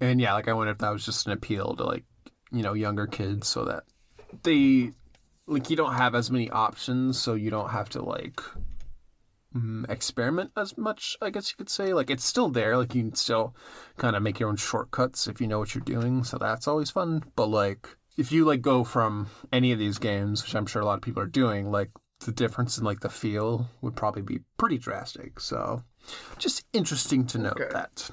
and 0.00 0.20
yeah, 0.20 0.34
like 0.34 0.48
I 0.48 0.52
wonder 0.52 0.72
if 0.72 0.78
that 0.78 0.90
was 0.90 1.04
just 1.04 1.26
an 1.26 1.32
appeal 1.32 1.74
to 1.76 1.84
like, 1.84 2.04
you 2.50 2.62
know, 2.62 2.74
younger 2.74 3.06
kids, 3.06 3.48
so 3.48 3.64
that 3.64 3.84
they 4.42 4.92
like 5.46 5.70
you 5.70 5.76
don't 5.76 5.94
have 5.94 6.14
as 6.14 6.30
many 6.30 6.50
options, 6.50 7.18
so 7.18 7.34
you 7.34 7.50
don't 7.50 7.70
have 7.70 7.88
to 7.90 8.02
like 8.02 8.40
mm, 9.54 9.88
experiment 9.90 10.50
as 10.56 10.76
much. 10.76 11.16
I 11.22 11.30
guess 11.30 11.50
you 11.50 11.56
could 11.56 11.70
say 11.70 11.94
like 11.94 12.10
it's 12.10 12.24
still 12.24 12.48
there, 12.48 12.76
like 12.76 12.94
you 12.94 13.02
can 13.02 13.14
still 13.14 13.54
kind 13.96 14.16
of 14.16 14.22
make 14.22 14.38
your 14.38 14.48
own 14.48 14.56
shortcuts 14.56 15.26
if 15.26 15.40
you 15.40 15.46
know 15.46 15.58
what 15.58 15.74
you're 15.74 15.84
doing, 15.84 16.24
so 16.24 16.38
that's 16.38 16.68
always 16.68 16.90
fun. 16.90 17.22
But 17.36 17.46
like 17.46 17.88
if 18.16 18.30
you 18.32 18.44
like 18.44 18.60
go 18.60 18.84
from 18.84 19.28
any 19.52 19.72
of 19.72 19.78
these 19.78 19.98
games, 19.98 20.42
which 20.42 20.54
I'm 20.54 20.66
sure 20.66 20.82
a 20.82 20.84
lot 20.84 20.98
of 20.98 21.02
people 21.02 21.22
are 21.22 21.26
doing, 21.26 21.70
like 21.70 21.90
the 22.24 22.32
difference 22.32 22.78
in 22.78 22.84
like 22.84 23.00
the 23.00 23.08
feel 23.08 23.68
would 23.80 23.96
probably 23.96 24.22
be 24.22 24.40
pretty 24.56 24.78
drastic. 24.78 25.40
So 25.40 25.84
just 26.38 26.64
interesting 26.72 27.26
to 27.26 27.38
note 27.38 27.60
Okay. 27.60 27.72
that 27.72 28.10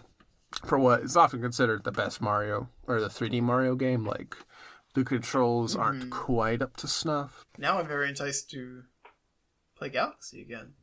for 0.65 0.77
what 0.79 1.01
is 1.01 1.17
often 1.17 1.41
considered 1.41 1.83
the 1.83 1.91
best 1.91 2.21
Mario 2.21 2.69
or 2.87 2.99
the 2.99 3.07
3D 3.07 3.41
Mario 3.41 3.75
game, 3.75 4.05
like 4.05 4.35
the 4.95 5.03
controls 5.03 5.75
aren't 5.75 6.01
mm-hmm. 6.01 6.09
quite 6.09 6.61
up 6.61 6.75
to 6.77 6.87
snuff. 6.87 7.45
Now 7.57 7.79
I'm 7.79 7.87
very 7.87 8.09
enticed 8.09 8.49
to 8.51 8.83
play 9.75 9.89
Galaxy 9.89 10.41
again. 10.41 10.73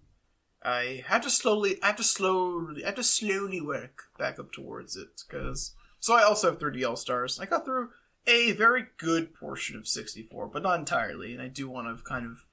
I 0.62 1.04
have 1.06 1.22
to 1.22 1.30
slowly, 1.30 1.80
I 1.82 1.88
have 1.88 1.96
to 1.96 2.04
slowly, 2.04 2.82
I 2.82 2.86
have 2.86 2.96
to 2.96 3.04
slowly 3.04 3.60
work 3.60 4.04
back 4.18 4.38
up 4.38 4.52
towards 4.52 4.96
it 4.96 5.22
because. 5.28 5.74
So 5.98 6.14
I 6.14 6.22
also 6.22 6.50
have 6.50 6.58
3D 6.60 6.88
All 6.88 6.94
Stars. 6.94 7.40
I 7.40 7.46
got 7.46 7.64
through 7.64 7.88
a 8.26 8.52
very 8.52 8.86
good 8.98 9.34
portion 9.34 9.76
of 9.76 9.88
64, 9.88 10.48
but 10.48 10.62
not 10.62 10.78
entirely, 10.78 11.32
and 11.32 11.40
I 11.40 11.48
do 11.48 11.68
want 11.68 11.96
to 11.96 12.04
kind 12.04 12.26
of 12.26 12.44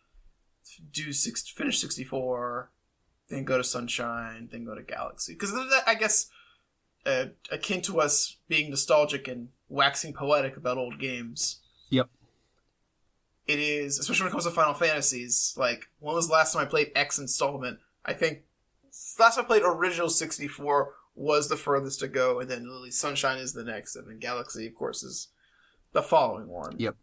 do 0.92 1.14
six, 1.14 1.48
finish 1.50 1.80
64, 1.80 2.72
then 3.30 3.44
go 3.44 3.58
to 3.58 3.64
Sunshine, 3.64 4.50
then 4.52 4.66
go 4.66 4.76
to 4.76 4.82
Galaxy 4.84 5.34
because 5.34 5.54
I 5.88 5.96
guess 5.96 6.30
uh, 7.06 7.26
akin 7.52 7.82
to 7.84 8.00
us 8.00 8.38
being 8.48 8.70
nostalgic 8.70 9.28
and 9.28 9.50
waxing 9.70 10.14
poetic 10.14 10.56
about 10.58 10.78
old 10.78 11.00
games 11.00 11.60
Yep. 11.90 12.10
it 13.48 13.60
is, 13.60 14.00
especially 14.00 14.24
when 14.24 14.30
it 14.30 14.32
comes 14.32 14.46
to 14.46 14.52
Final 14.52 14.74
Fantasies. 14.74 15.54
Like, 15.58 15.90
when 16.00 16.16
was 16.16 16.28
the 16.28 16.34
last 16.34 16.54
time 16.54 16.64
I 16.64 16.66
played 16.66 16.92
X 16.96 17.20
installment? 17.20 17.80
I 18.06 18.14
think 18.14 18.44
last 19.20 19.36
time 19.36 19.46
I 19.46 19.48
played 19.48 19.64
original 19.64 20.10
64 20.10 20.94
was 21.16 21.50
the 21.50 21.56
furthest 21.58 22.00
to 22.00 22.08
go, 22.08 22.40
and 22.40 22.50
then 22.50 22.68
Lily 22.68 22.90
Sunshine 22.90 23.38
is 23.38 23.54
the 23.54 23.64
next, 23.64 23.96
and 23.96 24.08
then 24.08 24.18
Galaxy, 24.20 24.66
of 24.66 24.74
course, 24.74 25.04
is 25.04 25.28
the 25.92 26.02
following 26.02 26.48
one. 26.48 26.76
Yep. 26.80 26.96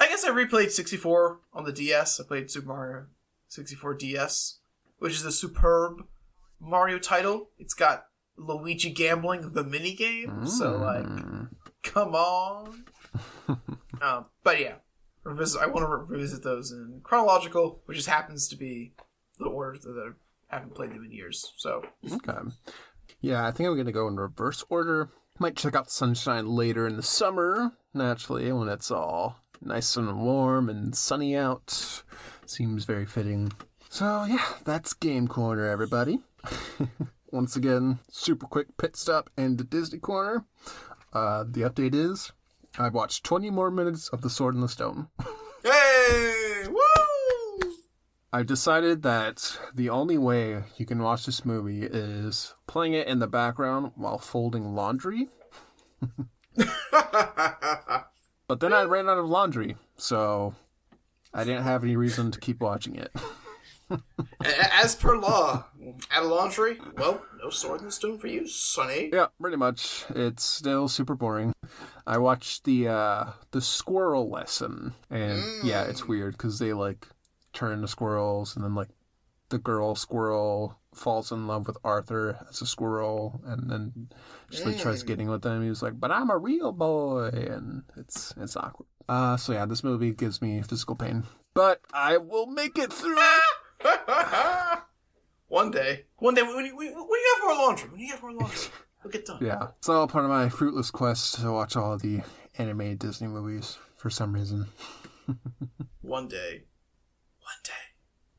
I 0.00 0.08
guess 0.08 0.24
I 0.24 0.30
replayed 0.30 0.70
64 0.70 1.40
on 1.52 1.64
the 1.64 1.72
DS. 1.72 2.18
I 2.20 2.24
played 2.24 2.50
Super 2.50 2.68
Mario 2.68 3.06
64 3.48 3.94
DS, 3.94 4.58
which 4.98 5.12
is 5.12 5.24
a 5.24 5.32
superb 5.32 6.04
Mario 6.58 6.98
title. 6.98 7.50
It's 7.58 7.74
got 7.74 8.06
Luigi 8.36 8.90
gambling 8.90 9.52
the 9.52 9.62
mini 9.64 9.94
game, 9.94 10.46
so 10.46 10.76
like, 10.78 11.04
Mm. 11.06 11.50
come 11.82 12.14
on. 12.14 12.84
um, 14.00 14.26
but 14.42 14.58
yeah, 14.60 14.76
revisit. 15.24 15.60
I 15.60 15.66
want 15.66 15.80
to 15.90 15.96
revisit 16.14 16.42
those 16.42 16.72
in 16.72 17.00
chronological, 17.02 17.82
which 17.84 17.96
just 17.98 18.08
happens 18.08 18.48
to 18.48 18.56
be 18.56 18.94
the 19.38 19.46
order 19.46 19.78
that 19.78 20.14
I 20.50 20.54
haven't 20.56 20.74
played 20.74 20.90
them 20.90 21.04
in 21.04 21.12
years. 21.12 21.52
So 21.58 21.82
Okay. 22.10 22.38
Yeah, 23.20 23.46
I 23.46 23.50
think 23.50 23.68
I'm 23.68 23.76
gonna 23.76 23.92
go 23.92 24.08
in 24.08 24.16
reverse 24.16 24.64
order. 24.70 25.10
Might 25.38 25.56
check 25.56 25.74
out 25.74 25.90
Sunshine 25.90 26.48
later 26.48 26.86
in 26.86 26.96
the 26.96 27.02
summer, 27.02 27.72
naturally, 27.92 28.50
when 28.52 28.68
it's 28.68 28.90
all 28.90 29.39
nice 29.60 29.96
and 29.96 30.20
warm 30.20 30.68
and 30.68 30.94
sunny 30.94 31.36
out. 31.36 32.02
Seems 32.46 32.84
very 32.84 33.06
fitting. 33.06 33.52
So 33.88 34.24
yeah, 34.24 34.44
that's 34.64 34.92
Game 34.92 35.28
Corner, 35.28 35.66
everybody. 35.66 36.20
Once 37.32 37.56
again, 37.56 37.98
super 38.10 38.46
quick 38.46 38.76
pit 38.76 38.96
stop 38.96 39.30
into 39.36 39.64
Disney 39.64 39.98
Corner. 39.98 40.44
Uh, 41.12 41.44
the 41.48 41.62
update 41.62 41.94
is 41.94 42.32
I've 42.78 42.94
watched 42.94 43.24
20 43.24 43.50
more 43.50 43.70
minutes 43.70 44.08
of 44.08 44.22
The 44.22 44.30
Sword 44.30 44.54
in 44.54 44.60
the 44.60 44.68
Stone. 44.68 45.08
Yay! 45.64 46.66
woo! 46.68 47.72
I've 48.32 48.46
decided 48.46 49.02
that 49.02 49.58
the 49.74 49.90
only 49.90 50.18
way 50.18 50.62
you 50.76 50.86
can 50.86 51.02
watch 51.02 51.26
this 51.26 51.44
movie 51.44 51.82
is 51.82 52.54
playing 52.66 52.94
it 52.94 53.08
in 53.08 53.18
the 53.18 53.26
background 53.26 53.92
while 53.96 54.18
folding 54.18 54.74
laundry. 54.74 55.28
But 58.50 58.58
then 58.58 58.72
I 58.72 58.82
ran 58.82 59.08
out 59.08 59.16
of 59.16 59.28
laundry, 59.28 59.76
so 59.96 60.56
I 61.32 61.44
didn't 61.44 61.62
have 61.62 61.84
any 61.84 61.94
reason 61.94 62.32
to 62.32 62.40
keep 62.40 62.60
watching 62.60 62.96
it. 62.96 63.14
As 64.72 64.96
per 64.96 65.16
law, 65.16 65.66
at 66.10 66.24
a 66.24 66.26
laundry, 66.26 66.80
well, 66.96 67.22
no 67.40 67.50
sword 67.50 67.78
in 67.78 67.86
the 67.86 67.92
stone 67.92 68.18
for 68.18 68.26
you, 68.26 68.48
sonny. 68.48 69.10
yeah, 69.12 69.26
pretty 69.40 69.56
much. 69.56 70.04
It's 70.16 70.42
still 70.42 70.88
super 70.88 71.14
boring. 71.14 71.52
I 72.08 72.18
watched 72.18 72.64
the 72.64 72.88
uh 72.88 73.26
the 73.52 73.60
squirrel 73.60 74.28
lesson, 74.28 74.94
and 75.08 75.40
yeah, 75.62 75.84
it's 75.84 76.08
weird 76.08 76.32
because 76.32 76.58
they 76.58 76.72
like 76.72 77.06
turn 77.52 77.70
into 77.70 77.86
squirrels, 77.86 78.56
and 78.56 78.64
then 78.64 78.74
like 78.74 78.88
the 79.50 79.58
girl 79.58 79.94
squirrel 79.94 80.76
falls 80.94 81.30
in 81.32 81.46
love 81.46 81.66
with 81.66 81.78
Arthur 81.84 82.46
as 82.48 82.60
a 82.60 82.66
squirrel, 82.66 83.40
and 83.44 83.70
then 83.70 84.08
she 84.50 84.64
like 84.64 84.78
tries 84.78 85.02
getting 85.02 85.28
with 85.28 85.44
him. 85.44 85.66
He's 85.66 85.82
like, 85.82 85.98
"But 85.98 86.10
I'm 86.10 86.30
a 86.30 86.38
real 86.38 86.72
boy," 86.72 87.28
and 87.28 87.82
it's 87.96 88.34
it's 88.36 88.56
awkward. 88.56 88.88
Uh, 89.08 89.36
so 89.36 89.52
yeah, 89.52 89.66
this 89.66 89.84
movie 89.84 90.12
gives 90.12 90.40
me 90.40 90.62
physical 90.62 90.94
pain, 90.94 91.24
but 91.54 91.80
I 91.92 92.16
will 92.16 92.46
make 92.46 92.78
it 92.78 92.92
through. 92.92 93.16
one 95.48 95.70
day, 95.70 96.04
one 96.16 96.34
day, 96.34 96.42
when 96.42 96.64
you, 96.64 96.76
when 96.76 96.86
you 96.88 97.36
have 97.36 97.44
more 97.44 97.66
laundry, 97.66 97.88
when 97.90 98.00
you 98.00 98.10
have 98.10 98.22
more 98.22 98.32
laundry, 98.32 98.68
We'll 99.02 99.10
get 99.10 99.24
done. 99.24 99.38
Yeah, 99.40 99.68
it's 99.78 99.88
all 99.88 100.06
part 100.06 100.24
of 100.24 100.30
my 100.30 100.48
fruitless 100.48 100.90
quest 100.90 101.40
to 101.40 101.52
watch 101.52 101.74
all 101.76 101.96
the 101.96 102.20
animated 102.58 102.98
Disney 102.98 103.28
movies 103.28 103.78
for 103.96 104.10
some 104.10 104.34
reason. 104.34 104.66
One 106.02 106.28
day, 106.28 106.64
one 107.38 107.60
day. 107.62 107.72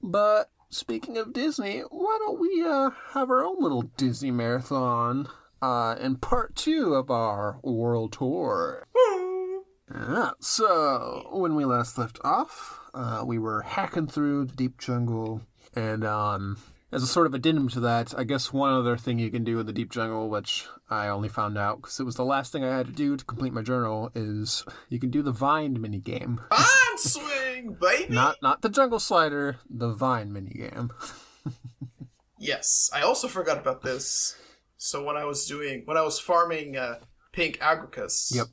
But 0.04 0.50
speaking 0.72 1.18
of 1.18 1.34
Disney, 1.34 1.82
why 1.90 2.18
don't 2.20 2.40
we 2.40 2.64
uh, 2.66 2.92
have 3.12 3.30
our 3.30 3.46
own 3.46 3.58
little 3.60 3.84
Disney 3.84 4.32
marathon 4.32 5.28
uh, 5.62 5.96
in 6.00 6.16
part 6.16 6.56
two 6.56 6.96
of 6.96 7.12
our 7.12 7.60
world 7.62 8.14
tour? 8.14 8.88
Yeah, 9.94 10.32
so 10.40 11.30
when 11.34 11.56
we 11.56 11.66
last 11.66 11.98
left 11.98 12.20
off, 12.24 12.80
uh, 12.94 13.24
we 13.26 13.38
were 13.38 13.62
hacking 13.62 14.08
through 14.08 14.46
the 14.46 14.56
deep 14.56 14.80
jungle, 14.80 15.42
and 15.76 16.06
um, 16.06 16.58
as 16.94 17.04
a 17.04 17.08
sort 17.08 17.28
of 17.28 17.34
addendum 17.34 17.68
to 17.70 17.82
that, 17.82 18.18
I 18.18 18.24
guess 18.24 18.54
one 18.54 18.72
other 18.72 18.96
thing 18.96 19.20
you 19.20 19.30
can 19.30 19.44
do 19.44 19.60
in 19.60 19.66
the 19.66 19.74
deep 19.74 19.92
jungle, 19.92 20.30
which 20.30 20.66
I 20.92 21.08
only 21.08 21.30
found 21.30 21.58
out 21.58 21.78
because 21.82 22.00
it 22.00 22.04
was 22.04 22.16
the 22.16 22.26
last 22.26 22.52
thing 22.52 22.64
I 22.66 22.76
had 22.76 22.86
to 22.88 22.92
do 22.92 23.16
to 23.16 23.24
complete 23.26 23.54
my 23.54 23.62
journal, 23.62 24.12
is 24.14 24.66
you 24.90 25.00
can 25.00 25.10
do 25.10 25.22
the 25.22 25.32
vine 25.32 25.80
mini 25.82 26.00
game. 26.00 26.42
On 26.52 26.98
swing, 26.98 27.78
baby. 27.80 28.14
Not 28.14 28.36
not 28.42 28.62
the 28.62 28.70
jungle 28.70 29.00
slider, 29.00 29.58
the 29.70 29.92
vine 29.94 30.32
mini 30.34 30.52
game. 30.52 30.92
Yes, 32.44 32.90
I 32.92 33.02
also 33.02 33.28
forgot 33.28 33.60
about 33.60 33.84
this. 33.84 34.36
So 34.76 35.04
when 35.04 35.16
I 35.16 35.26
was 35.26 35.46
doing, 35.46 35.84
when 35.86 35.96
I 35.96 36.02
was 36.02 36.20
farming 36.20 36.76
uh, 36.76 36.96
pink 37.32 37.60
agricus, 37.62 38.32
Yep. 38.36 38.48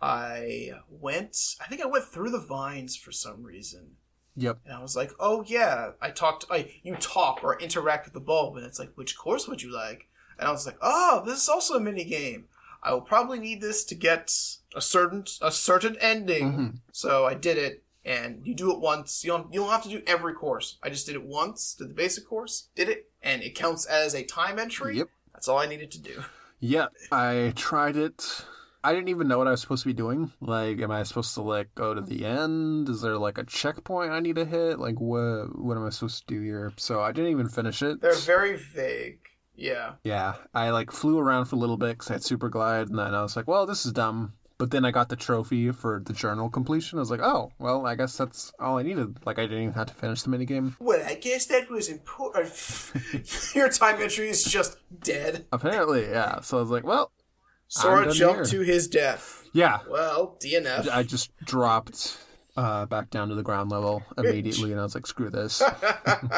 I 0.00 0.70
went. 0.88 1.36
I 1.60 1.66
think 1.66 1.82
I 1.82 1.86
went 1.86 2.06
through 2.06 2.30
the 2.30 2.40
vines 2.40 2.96
for 2.96 3.12
some 3.12 3.42
reason, 3.42 3.96
Yep. 4.36 4.60
and 4.64 4.74
I 4.74 4.80
was 4.80 4.96
like, 4.96 5.10
"Oh 5.20 5.44
yeah." 5.46 5.90
I 6.00 6.10
talked. 6.12 6.46
I 6.50 6.70
you 6.82 6.96
talk 6.96 7.44
or 7.44 7.60
interact 7.60 8.06
with 8.06 8.14
the 8.14 8.20
bulb, 8.20 8.56
and 8.56 8.64
it's 8.64 8.78
like, 8.78 8.92
"Which 8.94 9.18
course 9.18 9.46
would 9.48 9.60
you 9.62 9.70
like?" 9.70 10.08
And 10.38 10.48
I 10.48 10.52
was 10.52 10.66
like, 10.66 10.78
"Oh, 10.82 11.22
this 11.24 11.42
is 11.42 11.48
also 11.48 11.74
a 11.74 11.80
mini 11.80 12.04
game. 12.04 12.46
I 12.82 12.92
will 12.92 13.00
probably 13.00 13.38
need 13.38 13.60
this 13.60 13.84
to 13.84 13.94
get 13.94 14.32
a 14.74 14.80
certain 14.80 15.24
a 15.40 15.50
certain 15.50 15.96
ending." 16.00 16.52
Mhm. 16.52 16.78
So 16.92 17.24
I 17.26 17.34
did 17.34 17.58
it, 17.58 17.82
and 18.04 18.46
you 18.46 18.54
do 18.54 18.70
it 18.72 18.78
once. 18.80 19.24
You 19.24 19.30
don't 19.32 19.52
you 19.52 19.60
don't 19.60 19.70
have 19.70 19.82
to 19.84 19.88
do 19.88 20.02
every 20.06 20.34
course. 20.34 20.78
I 20.82 20.90
just 20.90 21.06
did 21.06 21.14
it 21.16 21.24
once, 21.24 21.74
did 21.74 21.90
the 21.90 21.94
basic 21.94 22.26
course, 22.28 22.68
did 22.74 22.88
it, 22.88 23.10
and 23.22 23.42
it 23.42 23.54
counts 23.54 23.86
as 23.86 24.14
a 24.14 24.22
time 24.24 24.58
entry. 24.58 24.98
Yep. 24.98 25.08
That's 25.32 25.48
all 25.48 25.58
I 25.58 25.66
needed 25.66 25.90
to 25.92 26.00
do. 26.00 26.24
Yeah, 26.60 26.86
I 27.12 27.52
tried 27.56 27.96
it. 27.96 28.44
I 28.82 28.92
didn't 28.94 29.08
even 29.08 29.26
know 29.26 29.36
what 29.38 29.48
I 29.48 29.50
was 29.50 29.60
supposed 29.60 29.82
to 29.82 29.88
be 29.88 29.92
doing. 29.94 30.32
Like, 30.40 30.78
am 30.80 30.92
I 30.92 31.02
supposed 31.02 31.34
to 31.34 31.42
like 31.42 31.74
go 31.74 31.92
to 31.92 32.00
the 32.00 32.24
end? 32.24 32.88
Is 32.88 33.02
there 33.02 33.18
like 33.18 33.36
a 33.36 33.42
checkpoint 33.44 34.12
I 34.12 34.20
need 34.20 34.36
to 34.36 34.44
hit? 34.44 34.78
Like, 34.78 35.00
what 35.00 35.58
what 35.58 35.76
am 35.76 35.84
I 35.84 35.90
supposed 35.90 36.26
to 36.28 36.34
do 36.34 36.40
here? 36.40 36.72
So 36.76 37.00
I 37.00 37.10
didn't 37.12 37.32
even 37.32 37.48
finish 37.48 37.82
it. 37.82 38.00
They're 38.00 38.14
very 38.14 38.56
vague. 38.56 39.18
Yeah. 39.56 39.92
Yeah, 40.04 40.34
I 40.54 40.70
like 40.70 40.90
flew 40.90 41.18
around 41.18 41.46
for 41.46 41.56
a 41.56 41.58
little 41.58 41.76
bit 41.76 41.90
because 41.98 42.10
I 42.10 42.14
had 42.14 42.22
super 42.22 42.48
glide, 42.48 42.88
and 42.88 42.98
then 42.98 43.14
I 43.14 43.22
was 43.22 43.36
like, 43.36 43.48
well, 43.48 43.66
this 43.66 43.86
is 43.86 43.92
dumb. 43.92 44.34
But 44.58 44.70
then 44.70 44.86
I 44.86 44.90
got 44.90 45.10
the 45.10 45.16
trophy 45.16 45.70
for 45.70 46.02
the 46.02 46.14
journal 46.14 46.48
completion. 46.48 46.98
I 46.98 47.00
was 47.00 47.10
like, 47.10 47.20
oh, 47.20 47.52
well, 47.58 47.86
I 47.86 47.94
guess 47.94 48.16
that's 48.16 48.52
all 48.58 48.78
I 48.78 48.82
needed. 48.82 49.18
Like, 49.26 49.38
I 49.38 49.42
didn't 49.42 49.62
even 49.62 49.74
have 49.74 49.88
to 49.88 49.94
finish 49.94 50.22
the 50.22 50.30
minigame. 50.30 50.76
Well, 50.80 51.04
I 51.06 51.14
guess 51.14 51.44
that 51.46 51.68
was 51.68 51.90
important. 51.90 52.54
Your 53.54 53.68
time 53.68 54.00
entry 54.00 54.30
is 54.30 54.44
just 54.44 54.78
dead. 55.02 55.44
Apparently, 55.52 56.06
yeah. 56.08 56.40
So 56.40 56.56
I 56.56 56.60
was 56.62 56.70
like, 56.70 56.84
well, 56.84 57.10
Sora 57.68 58.10
jumped 58.10 58.50
here. 58.50 58.60
to 58.60 58.64
his 58.64 58.88
death. 58.88 59.44
yeah. 59.52 59.80
Well, 59.90 60.38
DNF. 60.42 60.88
I 60.88 61.02
just 61.02 61.36
dropped 61.44 62.16
uh, 62.56 62.86
back 62.86 63.10
down 63.10 63.28
to 63.28 63.34
the 63.34 63.42
ground 63.42 63.70
level 63.70 64.02
immediately, 64.16 64.70
and 64.72 64.80
I 64.80 64.84
was 64.84 64.94
like, 64.94 65.06
screw 65.06 65.28
this. 65.28 65.62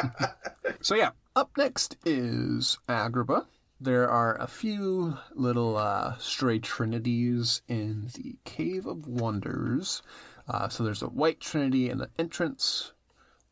so 0.81 0.97
yeah, 0.97 1.11
up 1.39 1.57
next 1.57 1.97
is 2.05 2.79
Agrabah. 2.89 3.47
There 3.81 4.11
are 4.11 4.35
a 4.43 4.49
few 4.49 5.19
little 5.37 5.77
uh, 5.77 6.17
stray 6.19 6.59
trinities 6.59 7.63
in 7.69 8.09
the 8.17 8.35
Cave 8.45 8.87
of 8.87 9.07
Wonders. 9.07 10.03
Uh, 10.49 10.69
so 10.69 10.83
there's 10.83 11.01
a 11.01 11.07
white 11.07 11.39
trinity 11.39 11.91
in 11.91 11.99
the 11.99 12.11
entrance, 12.19 12.91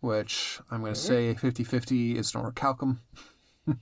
which 0.00 0.58
I'm 0.68 0.80
going 0.80 0.94
to 0.94 0.98
say 0.98 1.32
50 1.34 1.62
50 1.62 2.18
is 2.18 2.34
no 2.34 2.50
Calcum. 2.50 3.02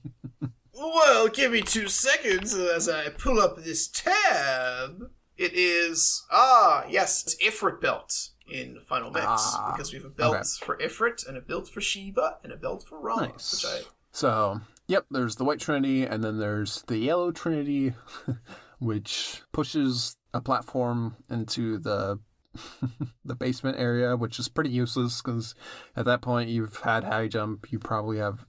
Well, 0.77 1.29
give 1.29 1.53
me 1.53 1.61
two 1.61 1.87
seconds 1.87 2.53
as 2.53 2.89
I 2.89 3.07
pull 3.07 3.39
up 3.39 3.63
this 3.63 3.87
tab. 3.87 5.09
It 5.37 5.53
is 5.53 6.25
ah 6.29 6.83
yes, 6.89 7.23
it's 7.23 7.35
Ifrit 7.41 7.79
belt 7.79 8.31
in 8.47 8.79
Final 8.81 9.11
Mix 9.11 9.25
Ah, 9.27 9.73
because 9.75 9.91
we 9.91 9.97
have 9.97 10.05
a 10.05 10.09
belt 10.09 10.35
okay. 10.35 10.43
for 10.65 10.77
Ifrit 10.77 11.27
and 11.27 11.35
a 11.37 11.41
belt 11.41 11.67
for 11.67 11.81
Shiva 11.81 12.37
and 12.43 12.51
a 12.53 12.57
belt 12.57 12.83
for 12.87 12.99
Ramuh, 12.99 13.31
Nice. 13.33 13.53
which 13.53 13.65
I 13.65 13.87
So, 14.11 14.61
yep, 14.87 15.05
there's 15.09 15.35
the 15.37 15.43
white 15.45 15.59
trinity, 15.59 16.03
and 16.03 16.23
then 16.23 16.37
there's 16.39 16.83
the 16.87 16.97
yellow 16.97 17.31
trinity, 17.31 17.93
which 18.79 19.41
pushes 19.51 20.17
a 20.33 20.41
platform 20.41 21.15
into 21.29 21.77
the 21.79 22.19
the 23.25 23.35
basement 23.35 23.77
area, 23.77 24.15
which 24.15 24.39
is 24.39 24.47
pretty 24.47 24.69
useless 24.69 25.21
because 25.21 25.55
at 25.95 26.05
that 26.05 26.21
point 26.21 26.49
you've 26.49 26.77
had 26.77 27.03
high 27.03 27.27
jump, 27.27 27.69
you 27.71 27.77
probably 27.79 28.17
have 28.17 28.45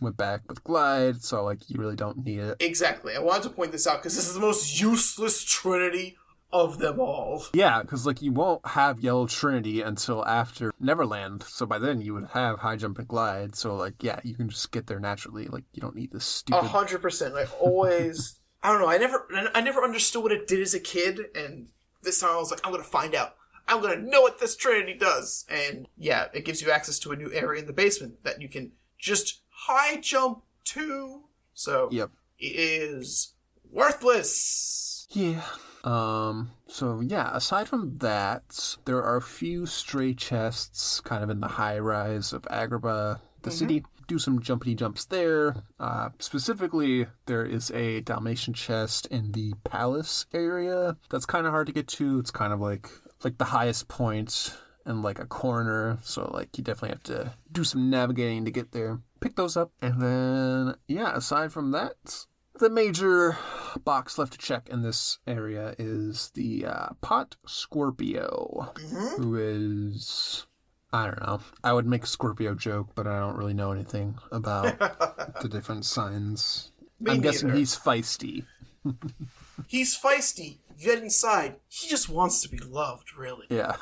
went 0.00 0.18
back 0.18 0.42
with 0.48 0.62
glide, 0.64 1.22
so 1.22 1.44
like 1.44 1.70
you 1.70 1.80
really 1.80 1.96
don't 1.96 2.24
need 2.24 2.40
it. 2.40 2.56
exactly. 2.60 3.14
I 3.14 3.20
wanted 3.20 3.44
to 3.44 3.50
point 3.50 3.72
this 3.72 3.86
out 3.86 4.00
because 4.02 4.16
this 4.16 4.28
is 4.28 4.34
the 4.34 4.40
most 4.40 4.78
useless 4.80 5.42
trinity 5.44 6.18
of 6.52 6.78
them 6.78 6.98
all. 6.98 7.44
Yeah, 7.52 7.82
because 7.82 8.06
like 8.06 8.22
you 8.22 8.32
won't 8.32 8.66
have 8.66 9.00
yellow 9.00 9.26
trinity 9.26 9.82
until 9.82 10.24
after 10.24 10.72
Neverland, 10.80 11.42
so 11.42 11.66
by 11.66 11.78
then 11.78 12.00
you 12.00 12.14
would 12.14 12.28
have 12.32 12.60
high 12.60 12.76
jump 12.76 12.98
and 12.98 13.06
glide. 13.08 13.54
So 13.54 13.74
like 13.76 14.02
yeah, 14.02 14.20
you 14.24 14.34
can 14.34 14.48
just 14.48 14.70
get 14.72 14.86
there 14.86 15.00
naturally. 15.00 15.46
Like 15.46 15.64
you 15.72 15.80
don't 15.80 15.94
need 15.94 16.12
this 16.12 16.24
stupid. 16.24 16.58
A 16.64 16.68
hundred 16.68 17.02
percent. 17.02 17.34
I 17.34 17.44
always, 17.60 18.40
I 18.62 18.72
don't 18.72 18.80
know. 18.80 18.88
I 18.88 18.98
never, 18.98 19.26
I 19.54 19.60
never 19.60 19.82
understood 19.84 20.22
what 20.22 20.32
it 20.32 20.46
did 20.48 20.60
as 20.60 20.74
a 20.74 20.80
kid, 20.80 21.20
and 21.34 21.68
this 22.02 22.20
time 22.20 22.30
I 22.30 22.36
was 22.36 22.50
like, 22.50 22.60
I'm 22.64 22.72
gonna 22.72 22.84
find 22.84 23.14
out. 23.14 23.34
I'm 23.66 23.82
gonna 23.82 24.00
know 24.00 24.22
what 24.22 24.40
this 24.40 24.56
Trinity 24.56 24.94
does, 24.94 25.44
and 25.50 25.86
yeah, 25.98 26.28
it 26.32 26.46
gives 26.46 26.62
you 26.62 26.70
access 26.70 26.98
to 27.00 27.12
a 27.12 27.16
new 27.16 27.30
area 27.32 27.60
in 27.60 27.66
the 27.66 27.74
basement 27.74 28.24
that 28.24 28.40
you 28.40 28.48
can 28.48 28.72
just 28.98 29.40
high 29.50 29.96
jump 29.96 30.42
to. 30.64 31.24
So 31.52 31.88
Yep. 31.92 32.10
it 32.38 32.46
is 32.46 33.34
worthless. 33.70 34.87
Yeah. 35.10 35.42
Um. 35.84 36.50
So 36.68 37.00
yeah. 37.00 37.30
Aside 37.34 37.68
from 37.68 37.96
that, 37.98 38.76
there 38.84 39.02
are 39.02 39.16
a 39.16 39.22
few 39.22 39.66
stray 39.66 40.14
chests, 40.14 41.00
kind 41.00 41.22
of 41.22 41.30
in 41.30 41.40
the 41.40 41.48
high 41.48 41.78
rise 41.78 42.32
of 42.32 42.42
Agrabah, 42.42 43.20
the 43.42 43.50
city. 43.50 43.84
Do 44.06 44.18
some 44.18 44.40
jumpity 44.40 44.74
jumps 44.74 45.04
there. 45.04 45.64
Uh, 45.78 46.08
specifically, 46.18 47.06
there 47.26 47.44
is 47.44 47.70
a 47.72 48.00
Dalmatian 48.00 48.54
chest 48.54 49.06
in 49.08 49.32
the 49.32 49.52
palace 49.64 50.24
area. 50.32 50.96
That's 51.10 51.26
kind 51.26 51.46
of 51.46 51.52
hard 51.52 51.66
to 51.66 51.74
get 51.74 51.88
to. 51.88 52.18
It's 52.18 52.30
kind 52.30 52.54
of 52.54 52.60
like 52.60 52.88
like 53.22 53.36
the 53.36 53.44
highest 53.44 53.88
point 53.88 54.56
and 54.86 55.02
like 55.02 55.18
a 55.18 55.26
corner. 55.26 55.98
So 56.02 56.30
like 56.32 56.56
you 56.56 56.64
definitely 56.64 56.90
have 56.90 57.02
to 57.04 57.34
do 57.52 57.64
some 57.64 57.90
navigating 57.90 58.46
to 58.46 58.50
get 58.50 58.72
there. 58.72 59.00
Pick 59.20 59.36
those 59.36 59.58
up, 59.58 59.72
and 59.82 60.00
then 60.00 60.74
yeah. 60.86 61.14
Aside 61.14 61.52
from 61.52 61.72
that, 61.72 62.24
the 62.58 62.70
major 62.70 63.38
box 63.84 64.18
left 64.18 64.32
to 64.32 64.38
check 64.38 64.68
in 64.68 64.82
this 64.82 65.18
area 65.26 65.74
is 65.78 66.30
the 66.34 66.66
uh, 66.66 66.88
Pot 67.00 67.36
Scorpio, 67.46 68.72
who 69.16 69.36
is. 69.36 70.46
I 70.92 71.04
don't 71.04 71.20
know. 71.20 71.40
I 71.62 71.72
would 71.74 71.86
make 71.86 72.04
a 72.04 72.06
Scorpio 72.06 72.54
joke, 72.54 72.88
but 72.94 73.06
I 73.06 73.18
don't 73.18 73.36
really 73.36 73.54
know 73.54 73.72
anything 73.72 74.18
about 74.32 74.78
the 75.42 75.48
different 75.48 75.84
signs. 75.84 76.72
Me 76.98 77.12
I'm 77.12 77.20
guessing 77.20 77.52
he's 77.52 77.76
feisty. 77.76 78.44
He's 79.66 79.98
feisty, 79.98 80.58
yet 80.78 81.02
inside 81.02 81.56
he 81.68 81.88
just 81.88 82.08
wants 82.08 82.40
to 82.42 82.48
be 82.48 82.58
loved. 82.58 83.16
Really. 83.16 83.44
Yeah. 83.50 83.76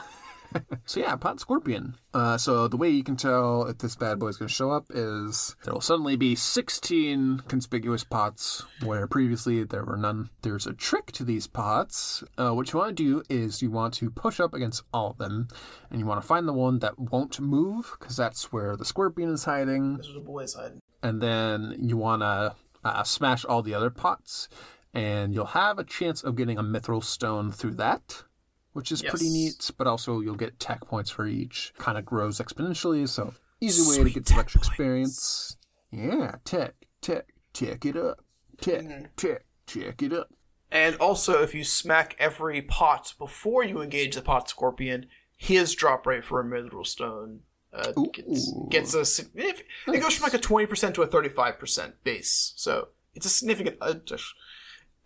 so 0.85 1.01
yeah, 1.01 1.17
pot 1.17 1.41
scorpion. 1.41 1.97
Uh, 2.15 2.39
so 2.39 2.67
the 2.69 2.77
way 2.77 2.89
you 2.89 3.05
can 3.05 3.17
tell 3.17 3.65
if 3.67 3.79
this 3.79 3.97
bad 3.97 4.19
boy 4.19 4.29
is 4.29 4.37
going 4.37 4.49
to 4.49 4.55
show 4.55 4.71
up 4.71 4.87
is 4.91 5.55
there 5.65 5.75
will 5.75 5.81
suddenly 5.81 6.17
be 6.17 6.35
16 6.35 7.43
conspicuous 7.49 8.05
pots 8.05 8.65
where 8.85 9.07
previously 9.07 9.65
there 9.65 9.85
were 9.85 9.97
none. 9.97 10.31
There's 10.43 10.67
a 10.67 10.73
trick 10.73 11.13
to 11.13 11.25
these 11.25 11.47
pots. 11.47 12.25
Uh, 12.39 12.53
what 12.53 12.73
you 12.73 12.79
want 12.79 12.97
to 12.97 13.03
do 13.05 13.23
is 13.29 13.61
you 13.63 13.71
want 13.71 13.95
to 13.95 14.11
push 14.11 14.41
up 14.41 14.55
against 14.55 14.83
all 14.93 15.11
of 15.11 15.19
them, 15.19 15.49
and 15.91 16.01
you 16.01 16.07
want 16.07 16.21
to 16.23 16.27
find 16.27 16.49
the 16.49 16.53
one 16.53 16.79
that 16.81 16.99
won't 16.99 17.39
move 17.41 17.97
because 17.99 18.17
that's 18.17 18.53
where 18.53 18.77
the 18.77 18.85
scorpion 18.85 19.31
is 19.31 19.45
hiding 19.45 19.97
This 19.99 20.07
is 20.07 20.15
the 20.15 20.21
boy's 20.21 20.55
hiding. 20.55 20.81
and 21.03 21.21
then 21.21 21.77
you 21.79 21.97
want 21.97 22.23
to 22.23 22.55
uh, 22.85 23.03
smash 23.03 23.45
all 23.45 23.63
the 23.63 23.75
other 23.75 23.91
pots, 23.91 24.49
and 24.95 25.35
you'll 25.35 25.47
have 25.47 25.79
a 25.79 25.85
chance 25.85 26.23
of 26.23 26.37
getting 26.37 26.57
a 26.57 26.63
mithril 26.63 27.03
stone 27.05 27.51
through 27.53 27.75
that, 27.75 28.23
which 28.77 28.93
is 28.93 29.03
pretty 29.03 29.29
neat. 29.31 29.71
But 29.77 29.87
also, 29.87 30.21
you'll 30.21 30.37
get 30.37 30.61
tech 30.61 30.83
points 30.87 31.11
for 31.11 31.27
each. 31.27 31.73
Kind 31.79 31.99
of 31.99 32.05
grows 32.05 32.39
exponentially, 32.39 33.09
so 33.09 33.35
easy 33.61 33.99
way 33.99 34.05
to 34.05 34.11
get 34.15 34.29
some 34.29 34.39
extra 34.39 34.61
experience. 34.61 35.57
Yeah, 35.91 36.37
tech, 36.45 36.75
tech, 37.01 37.27
tech 37.53 37.85
it 37.85 37.97
up, 37.97 38.21
tech, 38.61 38.83
Mm-hmm. 38.83 39.05
tech, 39.17 39.45
check 39.67 40.03
it 40.03 40.13
up. 40.13 40.29
And 40.71 40.97
also, 40.97 41.43
if 41.43 41.55
you 41.55 41.65
smack 41.65 42.17
every 42.19 42.61
pot 42.61 43.15
before 43.19 43.65
you 43.65 43.81
engage 43.81 44.15
the 44.15 44.23
pot 44.23 44.49
scorpion, 44.49 45.07
his 45.37 45.75
drop 45.75 46.07
rate 46.07 46.25
for 46.25 46.41
a 46.41 46.45
mithril 46.45 46.85
stone 46.87 47.41
uh, 47.73 47.93
gets, 48.13 48.53
gets 48.69 48.95
a 48.95 49.05
significant. 49.05 49.67
It 49.87 50.01
goes 50.01 50.15
from 50.17 50.25
like 50.25 50.35
a 50.35 50.39
twenty 50.39 50.67
percent 50.67 50.95
to 50.97 51.03
a 51.03 51.07
thirty-five 51.07 51.59
percent 51.59 51.95
base, 52.05 52.53
so 52.57 52.89
it's 53.15 53.27
a 53.27 53.31
significant. 53.31 53.77
Uh, 53.81 53.95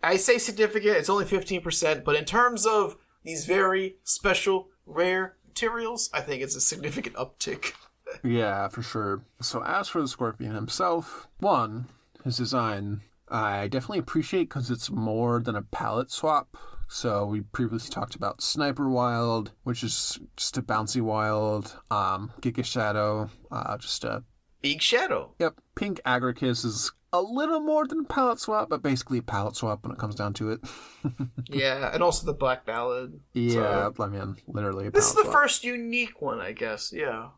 I 0.03 0.17
say 0.17 0.39
significant; 0.39 0.97
it's 0.97 1.09
only 1.09 1.25
fifteen 1.25 1.61
percent, 1.61 2.03
but 2.03 2.15
in 2.15 2.25
terms 2.25 2.65
of 2.65 2.97
these 3.23 3.45
very 3.45 3.97
special, 4.03 4.69
rare 4.85 5.35
materials, 5.47 6.09
I 6.13 6.21
think 6.21 6.41
it's 6.41 6.55
a 6.55 6.61
significant 6.61 7.15
uptick. 7.15 7.73
Yeah, 8.25 8.67
for 8.67 8.81
sure. 8.81 9.23
So 9.41 9.63
as 9.63 9.87
for 9.87 10.01
the 10.01 10.07
Scorpion 10.07 10.53
himself, 10.53 11.29
one, 11.39 11.85
his 12.25 12.35
design, 12.35 13.03
I 13.29 13.69
definitely 13.69 13.99
appreciate 13.99 14.49
because 14.49 14.69
it's 14.69 14.91
more 14.91 15.39
than 15.39 15.55
a 15.55 15.61
palette 15.61 16.11
swap. 16.11 16.57
So 16.89 17.25
we 17.25 17.39
previously 17.39 17.89
talked 17.89 18.15
about 18.15 18.41
Sniper 18.41 18.89
Wild, 18.89 19.53
which 19.63 19.81
is 19.81 20.19
just 20.35 20.57
a 20.57 20.61
bouncy 20.61 21.01
wild. 21.01 21.79
Um, 21.89 22.33
Giga 22.41 22.65
Shadow, 22.65 23.29
uh, 23.49 23.77
just 23.77 24.03
a 24.03 24.25
Big 24.61 24.81
Shadow. 24.81 25.33
yep. 25.39 25.61
Pink 25.75 26.01
Agricus 26.05 26.65
is 26.65 26.91
a 27.13 27.21
little 27.21 27.59
more 27.59 27.85
than 27.87 28.05
palette 28.05 28.39
swap, 28.39 28.69
but 28.69 28.81
basically 28.81 29.19
palette 29.21 29.55
swap 29.55 29.83
when 29.83 29.91
it 29.91 29.97
comes 29.99 30.15
down 30.15 30.33
to 30.33 30.51
it. 30.51 30.61
Yeah, 31.49 31.91
and 31.93 32.01
also 32.01 32.25
the 32.25 32.33
Black 32.33 32.65
Ballad. 32.65 33.19
yeah, 33.33 33.89
So- 33.97 34.03
I 34.03 34.07
mean, 34.07 34.37
literally 34.47 34.87
This 34.89 35.09
is 35.09 35.15
the 35.15 35.23
swap. 35.23 35.33
first 35.33 35.63
unique 35.65 36.21
one, 36.21 36.39
I 36.39 36.51
guess. 36.53 36.93
Yeah. 36.93 37.29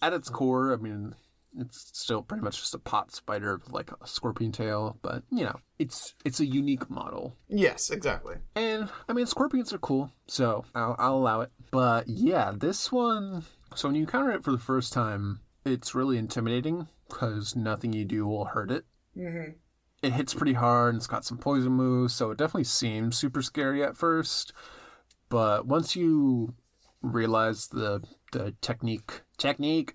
at 0.00 0.12
its 0.14 0.28
core, 0.30 0.72
I 0.72 0.76
mean, 0.76 1.14
it's 1.58 1.90
still 1.92 2.22
pretty 2.22 2.42
much 2.42 2.58
just 2.60 2.74
a 2.74 2.78
pot 2.78 3.12
spider 3.12 3.58
with 3.58 3.72
like 3.74 3.90
a 4.00 4.06
scorpion 4.06 4.52
tail, 4.52 4.96
but 5.02 5.22
you 5.30 5.44
know, 5.44 5.56
it's 5.78 6.14
it's 6.24 6.40
a 6.40 6.46
unique 6.46 6.88
model. 6.88 7.36
Yes, 7.48 7.90
exactly. 7.90 8.36
And 8.56 8.88
I 9.08 9.12
mean, 9.12 9.26
scorpions 9.26 9.70
are 9.74 9.78
cool, 9.78 10.10
so 10.26 10.64
I'll, 10.74 10.96
I'll 10.98 11.16
allow 11.16 11.42
it. 11.42 11.50
But 11.70 12.08
yeah, 12.08 12.52
this 12.56 12.90
one. 12.90 13.44
So 13.74 13.88
when 13.88 13.96
you 13.96 14.02
encounter 14.02 14.30
it 14.32 14.44
for 14.44 14.50
the 14.52 14.58
first 14.58 14.94
time, 14.94 15.40
it's 15.66 15.94
really 15.94 16.16
intimidating 16.16 16.88
because 17.08 17.54
nothing 17.54 17.92
you 17.92 18.06
do 18.06 18.26
will 18.26 18.46
hurt 18.46 18.70
it. 18.70 18.86
Mm-hmm. 19.16 19.52
It 20.02 20.12
hits 20.12 20.34
pretty 20.34 20.54
hard 20.54 20.94
and 20.94 21.00
it's 21.00 21.06
got 21.06 21.24
some 21.24 21.38
poison 21.38 21.72
moves, 21.72 22.12
so 22.12 22.30
it 22.30 22.38
definitely 22.38 22.64
seems 22.64 23.16
super 23.16 23.42
scary 23.42 23.84
at 23.84 23.96
first. 23.96 24.52
But 25.28 25.66
once 25.66 25.94
you 25.96 26.54
realize 27.02 27.68
the 27.68 28.02
the 28.32 28.54
technique 28.60 29.22
technique, 29.38 29.94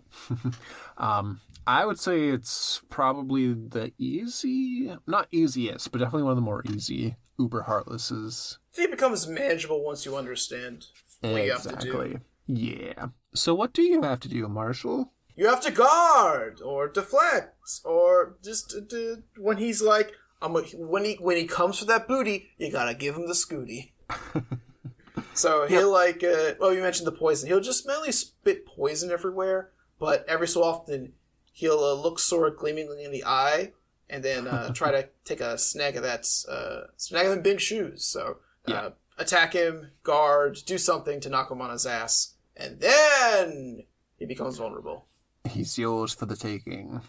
um, 0.98 1.42
I 1.66 1.86
would 1.86 2.00
say 2.00 2.30
it's 2.30 2.82
probably 2.90 3.54
the 3.54 3.92
easy, 3.98 4.96
not 5.06 5.28
easiest, 5.32 5.92
but 5.92 6.00
definitely 6.00 6.24
one 6.24 6.32
of 6.32 6.38
the 6.38 6.42
more 6.42 6.64
easy 6.72 7.18
Uber 7.38 7.66
Heartlesses. 7.68 8.58
It 8.78 8.92
becomes 8.92 9.28
manageable 9.28 9.84
once 9.84 10.06
you 10.06 10.16
understand 10.16 10.86
what 11.20 11.44
you 11.44 11.52
have 11.52 11.64
to 11.64 11.70
do. 11.70 12.00
Exactly. 12.02 12.20
Yeah. 12.48 13.08
So 13.34 13.54
what 13.54 13.74
do 13.74 13.82
you 13.82 14.02
have 14.04 14.22
to 14.22 14.30
do, 14.30 14.48
Marshall? 14.48 15.12
You 15.38 15.48
have 15.48 15.62
to 15.62 15.72
guard 15.72 16.62
or 16.66 16.88
deflect 16.90 17.56
or 17.86 18.36
just 18.44 18.76
uh, 18.76 19.22
when 19.38 19.58
he's 19.58 19.82
like, 19.82 20.12
I'm 20.42 20.56
a, 20.56 20.62
when 20.62 21.06
he 21.06 21.14
when 21.22 21.38
he 21.38 21.46
comes 21.46 21.78
for 21.80 21.86
that 21.86 22.08
booty, 22.08 22.50
you 22.58 22.72
gotta 22.72 22.94
give 22.96 23.16
him 23.16 23.28
the 23.28 23.34
scooty. 23.34 23.92
so 25.34 25.68
he'll 25.68 25.92
like, 25.92 26.24
uh, 26.24 26.54
well, 26.60 26.74
you 26.74 26.82
mentioned 26.82 27.08
the 27.08 27.12
poison. 27.12 27.48
He'll 27.48 27.60
just 27.60 27.88
mainly 27.88 28.12
spit 28.12 28.66
poison 28.66 29.12
everywhere, 29.12 29.72
but 30.00 30.26
every 30.28 30.48
so 30.48 30.64
often 30.64 31.14
he'll 31.54 31.84
uh, 31.84 31.94
look 31.94 32.20
Sora 32.20 32.52
gleamingly 32.56 33.04
in 33.04 33.12
the 33.12 33.24
eye 33.26 33.74
and 34.10 34.24
then 34.24 34.48
uh, 34.48 34.70
try 34.74 34.92
to 34.92 35.08
take 35.24 35.42
a 35.42 35.58
snag 35.58 35.96
of 35.96 36.04
that 36.04 36.26
uh, 36.50 36.88
snag 36.98 37.26
of 37.28 37.32
them 37.32 37.42
big 37.44 37.60
shoes. 37.60 38.06
So 38.06 38.38
uh, 38.68 38.72
Yeah. 38.72 38.90
attack 39.18 39.54
him, 39.54 39.92
guard, 40.04 40.58
do 40.66 40.78
something 40.78 41.20
to 41.22 41.30
knock 41.30 41.52
him 41.52 41.62
on 41.62 41.70
his 41.72 41.86
ass, 41.86 42.34
and 42.56 42.80
then 42.80 43.84
he 44.18 44.26
becomes 44.26 44.58
vulnerable. 44.58 45.06
He's 45.48 45.78
yours 45.78 46.14
for 46.14 46.26
the 46.26 46.36
taking. 46.36 47.02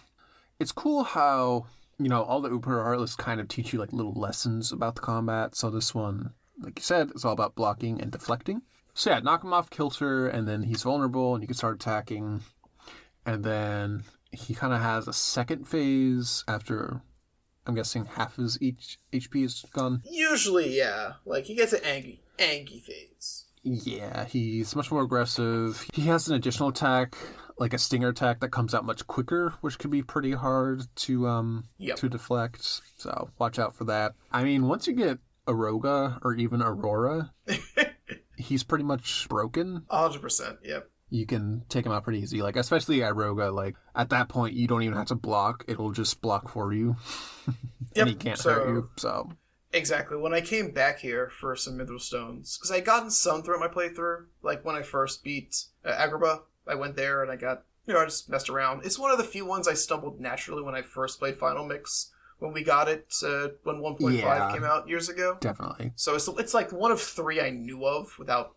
It's 0.59 0.73
cool 0.73 1.05
how, 1.05 1.67
you 1.99 2.09
know, 2.09 2.23
all 2.23 2.41
the 2.41 2.51
Uber 2.51 2.83
Heartless 2.83 3.15
kind 3.17 3.41
of 3.41 3.49
teach 3.49 3.73
you 3.73 3.79
like 3.79 3.93
little 3.93 4.15
lessons 4.15 4.73
about 4.73 4.95
the 4.95 5.01
combat. 5.03 5.55
So 5.55 5.71
this 5.71 5.95
one, 5.95 6.33
like 6.61 6.79
you 6.79 6.83
said, 6.83 7.11
is 7.15 7.25
all 7.25 7.33
about 7.33 7.55
blocking 7.55 8.01
and 8.01 8.11
deflecting. 8.11 8.63
So 8.95 9.11
yeah, 9.11 9.21
knock 9.21 9.45
him 9.45 9.53
off 9.53 9.71
kilter, 9.71 10.27
and 10.27 10.49
then 10.49 10.65
he's 10.65 10.83
vulnerable, 10.83 11.35
and 11.35 11.43
you 11.43 11.47
can 11.47 11.57
start 11.57 11.77
attacking. 11.77 12.43
And 13.25 13.45
then 13.45 14.03
he 14.33 14.55
kind 14.55 14.73
of 14.73 14.81
has 14.81 15.07
a 15.07 15.13
second 15.13 15.69
phase 15.69 16.43
after, 16.49 17.03
I'm 17.67 17.75
guessing 17.75 18.07
half 18.07 18.37
his 18.37 18.59
each 18.61 18.99
HP 19.13 19.45
is 19.45 19.65
gone. 19.73 20.03
Usually, 20.11 20.77
yeah. 20.77 21.13
Like 21.25 21.45
he 21.45 21.55
gets 21.55 21.73
an 21.73 21.85
angry, 21.85 22.23
angry 22.39 22.81
phase. 22.81 23.45
Yeah, 23.63 24.25
he's 24.25 24.75
much 24.75 24.91
more 24.91 25.03
aggressive. 25.03 25.87
He 25.93 26.03
has 26.07 26.29
an 26.29 26.35
additional 26.35 26.71
attack, 26.71 27.17
like 27.59 27.73
a 27.75 27.79
stinger 27.79 28.09
attack 28.09 28.41
that 28.41 28.51
comes 28.51 28.75
out 28.75 28.85
much 28.85 29.07
quicker, 29.07 29.55
which 29.61 29.79
can 29.79 29.91
be 29.91 30.03
pretty 30.03 30.33
hard 30.33 30.83
to 30.97 31.27
um 31.27 31.65
Yep. 31.79 31.97
to 31.99 32.09
deflect. 32.09 32.65
So 32.99 33.31
watch 33.39 33.59
out 33.59 33.75
for 33.75 33.85
that. 33.85 34.15
I 34.33 34.45
mean, 34.45 34.67
once 34.69 34.87
you 34.87 34.93
get 34.95 35.19
Aeroga 35.47 36.19
or 36.23 36.35
even 36.35 36.61
Aerora, 36.61 37.31
he's 38.37 38.63
pretty 38.65 38.85
much 38.85 39.29
broken. 39.29 39.85
hundred 39.91 40.21
percent. 40.23 40.59
Yep. 40.65 40.91
You 41.11 41.25
can 41.25 41.65
take 41.71 41.87
him 41.87 41.93
out 41.93 42.05
pretty 42.05 42.21
easy. 42.21 42.43
Like 42.43 42.57
especially 42.57 42.99
Aeroga, 42.99 43.53
like 43.53 43.77
at 43.95 44.11
that 44.11 44.29
point 44.29 44.55
you 44.55 44.67
don't 44.67 44.83
even 44.83 44.97
have 44.97 45.07
to 45.09 45.15
block; 45.15 45.65
it'll 45.67 45.91
just 45.93 46.21
block 46.21 46.49
for 46.51 46.73
you, 46.73 46.97
Yep. 47.47 47.57
and 47.97 48.09
he 48.09 48.15
can't 48.15 48.39
so, 48.39 48.53
hurt 48.53 48.69
you. 48.69 48.91
So 48.97 49.33
Exactly. 49.73 50.17
When 50.17 50.33
I 50.33 50.41
came 50.41 50.71
back 50.71 50.99
here 51.01 51.29
for 51.31 51.55
some 51.55 51.77
Mithril 51.79 52.01
Stones, 52.01 52.57
because 52.57 52.71
I 52.71 52.77
had 52.77 52.87
gotten 52.87 53.11
some 53.11 53.43
throughout 53.43 53.61
my 53.61 53.69
playthrough. 53.69 54.25
Like 54.43 54.65
when 54.65 54.77
I 54.77 54.83
first 54.83 55.23
beat 55.25 55.65
uh, 55.85 55.93
Agrabah, 55.93 56.41
I 56.69 56.75
went 56.75 56.97
there 56.97 57.23
and 57.23 57.31
I 57.33 57.37
got, 57.37 57.63
you 57.87 57.95
know, 57.95 58.01
I 58.01 58.05
just 58.05 58.29
messed 58.29 58.49
around. 58.51 58.85
It's 58.85 58.99
one 58.99 59.11
of 59.11 59.19
the 59.19 59.25
few 59.25 59.47
ones 59.47 59.67
I 59.67 59.75
stumbled 59.75 60.21
naturally 60.21 60.63
when 60.63 60.75
I 60.75 60.83
first 60.83 61.19
played 61.19 61.37
Final 61.39 61.65
Mix 61.67 62.11
when 62.39 62.53
we 62.53 62.63
got 62.63 62.89
it 62.89 63.13
uh, 63.25 63.49
when 63.65 63.77
1.5 63.77 64.13
Yeah. 64.13 64.53
came 64.53 64.63
out 64.65 64.89
years 64.89 65.09
ago. 65.09 65.39
definitely, 65.41 65.93
So 65.97 66.15
it's 66.15 66.29
it's 66.29 66.55
like 66.55 66.71
one 66.71 66.93
of 66.93 67.01
three 67.01 67.41
I 67.41 67.51
knew 67.51 67.85
of 67.85 68.17
without 68.19 68.55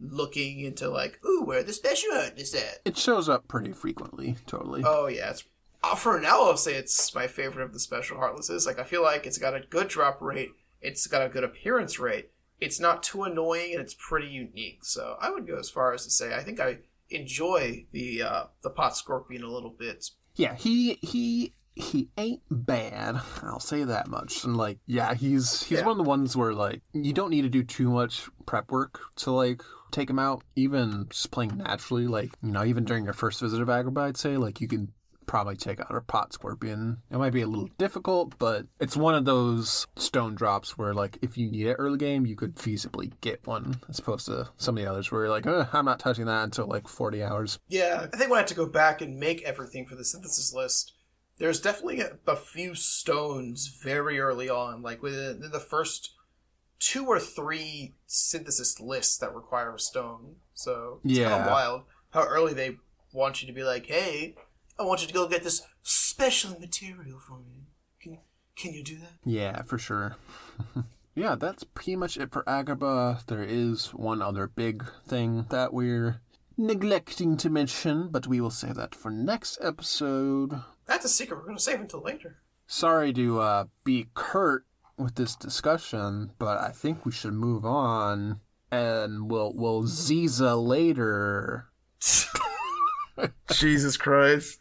looking 0.00 0.60
into 0.60 0.90
like, 0.90 1.18
ooh, 1.24 1.42
where 1.44 1.62
the 1.62 1.72
special 1.72 2.10
hut 2.12 2.34
is 2.36 2.54
at. 2.54 2.80
it 2.84 2.98
shows 2.98 3.28
up 3.28 3.46
pretty 3.48 3.72
frequently. 3.72 4.36
Totally. 4.46 4.82
Oh 4.84 5.06
yeah, 5.06 5.30
it's 5.30 5.44
uh, 5.82 5.94
for 5.94 6.20
now. 6.20 6.42
I'll 6.42 6.56
say 6.56 6.74
it's 6.74 7.14
my 7.14 7.26
favorite 7.26 7.64
of 7.64 7.72
the 7.72 7.78
special 7.80 8.18
heartlesses. 8.18 8.66
Like 8.66 8.78
I 8.78 8.84
feel 8.84 9.02
like 9.02 9.26
it's 9.26 9.38
got 9.38 9.54
a 9.54 9.60
good 9.60 9.88
drop 9.88 10.20
rate. 10.20 10.50
It's 10.82 11.06
got 11.06 11.24
a 11.24 11.28
good 11.28 11.44
appearance 11.44 11.98
rate. 11.98 12.30
It's 12.60 12.80
not 12.80 13.02
too 13.02 13.22
annoying 13.24 13.72
and 13.72 13.80
it's 13.80 13.94
pretty 13.98 14.28
unique. 14.28 14.84
So 14.84 15.16
I 15.20 15.30
would 15.30 15.46
go 15.46 15.56
as 15.58 15.70
far 15.70 15.94
as 15.94 16.04
to 16.04 16.10
say 16.10 16.34
I 16.34 16.42
think 16.42 16.60
I 16.60 16.78
enjoy 17.10 17.86
the 17.92 18.22
uh, 18.22 18.44
the 18.62 18.70
pot 18.70 18.96
scorpion 18.96 19.42
a 19.42 19.48
little 19.50 19.70
bit. 19.76 20.06
Yeah, 20.36 20.54
he 20.54 20.94
he 21.02 21.54
he 21.76 22.08
ain't 22.16 22.42
bad. 22.50 23.20
I'll 23.42 23.60
say 23.60 23.84
that 23.84 24.08
much. 24.08 24.44
And 24.44 24.56
like, 24.56 24.78
yeah, 24.86 25.14
he's 25.14 25.64
he's 25.64 25.78
Yeah. 25.78 25.84
one 25.86 25.92
of 25.92 26.04
the 26.04 26.08
ones 26.08 26.36
where 26.36 26.52
like 26.54 26.82
you 26.92 27.12
don't 27.12 27.30
need 27.30 27.42
to 27.42 27.48
do 27.48 27.62
too 27.62 27.90
much 27.90 28.28
prep 28.46 28.70
work 28.70 29.00
to 29.16 29.30
like 29.32 29.62
take 29.90 30.08
him 30.10 30.18
out. 30.18 30.42
Even 30.56 31.06
just 31.10 31.30
playing 31.30 31.56
naturally, 31.58 32.06
like 32.06 32.32
you 32.42 32.52
know, 32.52 32.64
even 32.64 32.84
during 32.84 33.04
your 33.04 33.12
first 33.12 33.40
visit 33.40 33.60
of 33.60 33.68
Agrabah, 33.68 34.02
I'd 34.08 34.16
say 34.16 34.36
like 34.36 34.60
you 34.60 34.68
can 34.68 34.92
probably 35.26 35.56
take 35.56 35.80
out 35.80 35.94
a 35.94 36.00
pot 36.00 36.32
scorpion. 36.32 36.98
It 37.10 37.18
might 37.18 37.32
be 37.32 37.42
a 37.42 37.46
little 37.46 37.68
difficult, 37.78 38.38
but 38.38 38.66
it's 38.80 38.96
one 38.96 39.14
of 39.14 39.24
those 39.24 39.86
stone 39.96 40.34
drops 40.34 40.76
where 40.78 40.94
like 40.94 41.18
if 41.22 41.36
you 41.38 41.50
need 41.50 41.66
it 41.66 41.74
early 41.78 41.98
game, 41.98 42.26
you 42.26 42.36
could 42.36 42.56
feasibly 42.56 43.12
get 43.20 43.46
one, 43.46 43.80
as 43.88 43.98
opposed 43.98 44.26
to 44.26 44.48
some 44.56 44.76
of 44.78 44.84
the 44.84 44.90
others 44.90 45.10
where 45.10 45.22
you're 45.22 45.30
like, 45.30 45.46
eh, 45.46 45.66
I'm 45.72 45.84
not 45.84 45.98
touching 45.98 46.26
that 46.26 46.44
until 46.44 46.66
like 46.66 46.88
40 46.88 47.22
hours. 47.22 47.58
Yeah, 47.68 48.06
I 48.12 48.16
think 48.16 48.30
when 48.30 48.38
I 48.38 48.40
had 48.42 48.48
to 48.48 48.54
go 48.54 48.66
back 48.66 49.00
and 49.00 49.18
make 49.18 49.42
everything 49.42 49.86
for 49.86 49.94
the 49.94 50.04
synthesis 50.04 50.52
list, 50.52 50.92
there's 51.38 51.60
definitely 51.60 52.00
a, 52.00 52.18
a 52.26 52.36
few 52.36 52.74
stones 52.74 53.66
very 53.82 54.20
early 54.20 54.48
on, 54.48 54.82
like 54.82 55.02
within 55.02 55.50
the 55.50 55.58
first 55.60 56.10
two 56.78 57.06
or 57.06 57.18
three 57.18 57.94
synthesis 58.06 58.78
lists 58.80 59.16
that 59.18 59.34
require 59.34 59.74
a 59.74 59.78
stone. 59.78 60.36
So 60.52 61.00
it's 61.04 61.18
kind 61.18 61.32
Yeah. 61.32 61.40
of 61.40 61.46
wild 61.46 61.82
how 62.10 62.24
early 62.24 62.52
they 62.54 62.76
want 63.12 63.40
you 63.42 63.48
to 63.48 63.52
be 63.54 63.64
like, 63.64 63.86
"Hey, 63.86 64.36
I 64.78 64.82
want 64.82 65.02
you 65.02 65.08
to 65.08 65.14
go 65.14 65.28
get 65.28 65.44
this 65.44 65.62
special 65.82 66.58
material 66.58 67.18
for 67.18 67.38
me. 67.38 67.68
Can 68.00 68.18
can 68.56 68.72
you 68.72 68.82
do 68.82 68.98
that?" 68.98 69.12
Yeah, 69.24 69.62
for 69.62 69.78
sure. 69.78 70.16
yeah, 71.14 71.34
that's 71.34 71.64
pretty 71.64 71.96
much 71.96 72.16
it 72.16 72.32
for 72.32 72.42
Agrabah. 72.44 73.26
There 73.26 73.42
is 73.42 73.88
one 73.94 74.22
other 74.22 74.46
big 74.46 74.84
thing 75.06 75.46
that 75.50 75.72
we're 75.72 76.20
neglecting 76.56 77.36
to 77.38 77.50
mention, 77.50 78.08
but 78.08 78.26
we 78.26 78.40
will 78.40 78.50
save 78.50 78.76
that 78.76 78.94
for 78.94 79.10
next 79.10 79.58
episode. 79.60 80.62
That's 80.86 81.04
a 81.04 81.08
secret 81.08 81.38
we're 81.38 81.46
gonna 81.46 81.58
save 81.58 81.80
until 81.80 82.00
later. 82.00 82.36
Sorry 82.66 83.12
to 83.12 83.40
uh, 83.40 83.64
be 83.84 84.08
curt 84.14 84.64
with 84.96 85.16
this 85.16 85.36
discussion, 85.36 86.32
but 86.38 86.58
I 86.58 86.70
think 86.70 87.04
we 87.04 87.12
should 87.12 87.34
move 87.34 87.64
on, 87.64 88.40
and 88.70 89.30
we'll 89.30 89.52
we'll 89.54 89.84
Ziza 89.84 90.62
later. 90.62 91.66
Jesus 93.52 93.96
Christ, 93.96 94.58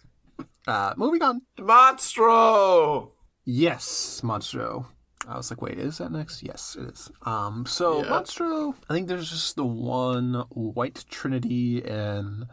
Uh, 0.67 0.93
moving 0.97 1.21
on. 1.21 1.41
Monstro! 1.57 3.09
Yes, 3.45 4.21
Monstro. 4.23 4.85
I 5.27 5.37
was 5.37 5.49
like, 5.51 5.61
wait, 5.61 5.77
is 5.79 5.97
that 5.99 6.11
next? 6.11 6.43
Yes, 6.43 6.75
it 6.79 6.89
is. 6.89 7.11
Um, 7.23 7.65
so 7.65 8.03
Yeah. 8.03 8.09
Monstro, 8.09 8.75
I 8.89 8.93
think 8.93 9.07
there's 9.07 9.29
just 9.29 9.55
the 9.55 9.65
one 9.65 10.45
White 10.49 11.05
Trinity 11.09 11.83
and 11.83 12.45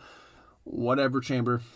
whatever 0.64 1.20
chamber. 1.20 1.62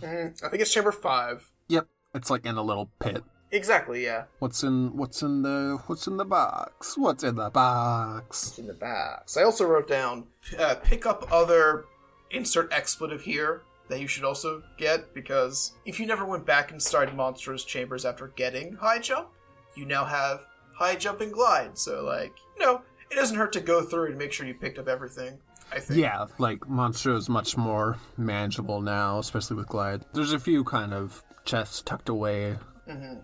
Mm, 0.00 0.42
I 0.42 0.48
think 0.48 0.62
it's 0.62 0.72
chamber 0.72 0.92
five. 0.92 1.50
Yep, 1.68 1.86
it's 2.14 2.30
like 2.30 2.46
in 2.46 2.56
a 2.56 2.62
little 2.62 2.90
pit. 3.00 3.22
Exactly, 3.52 4.02
yeah. 4.04 4.24
What's 4.38 4.62
in 4.62 4.96
what's 4.96 5.22
in 5.22 5.42
the 5.42 5.78
what's 5.86 6.06
in 6.06 6.16
the 6.16 6.24
box? 6.24 6.96
What's 6.96 7.22
in 7.22 7.36
the 7.36 7.50
box? 7.50 8.58
in 8.58 8.66
the 8.66 8.72
box. 8.74 9.36
I 9.36 9.42
also 9.42 9.66
wrote 9.66 9.88
down 9.88 10.24
uh, 10.58 10.76
pick 10.76 11.04
up 11.06 11.28
other 11.30 11.84
insert 12.30 12.72
expletive 12.72 13.22
here 13.22 13.62
that 13.90 14.00
you 14.00 14.06
should 14.06 14.24
also 14.24 14.62
get 14.78 15.12
because 15.12 15.72
if 15.84 16.00
you 16.00 16.06
never 16.06 16.24
went 16.24 16.46
back 16.46 16.70
and 16.70 16.80
started 16.82 17.14
Monstro's 17.14 17.64
chambers 17.64 18.04
after 18.04 18.28
getting 18.28 18.72
high 18.74 18.98
jump, 18.98 19.28
you 19.76 19.84
now 19.84 20.04
have 20.04 20.46
high 20.72 20.96
jump 20.96 21.20
and 21.20 21.32
glide. 21.32 21.76
So 21.76 22.04
like 22.04 22.32
you 22.58 22.64
know, 22.64 22.82
it 23.10 23.16
doesn't 23.16 23.36
hurt 23.36 23.52
to 23.52 23.60
go 23.60 23.82
through 23.82 24.06
and 24.06 24.18
make 24.18 24.32
sure 24.32 24.46
you 24.46 24.54
picked 24.54 24.78
up 24.78 24.88
everything. 24.88 25.38
I 25.72 25.78
think. 25.78 26.00
Yeah, 26.00 26.26
like 26.38 26.60
Monstro 26.60 27.16
is 27.16 27.28
much 27.28 27.56
more 27.56 27.96
manageable 28.16 28.80
now, 28.80 29.18
especially 29.18 29.56
with 29.56 29.68
Glide. 29.68 30.04
There's 30.12 30.32
a 30.32 30.40
few 30.40 30.64
kind 30.64 30.92
of 30.92 31.22
chests 31.44 31.82
tucked 31.82 32.08
away, 32.08 32.56
mm-hmm. 32.88 33.20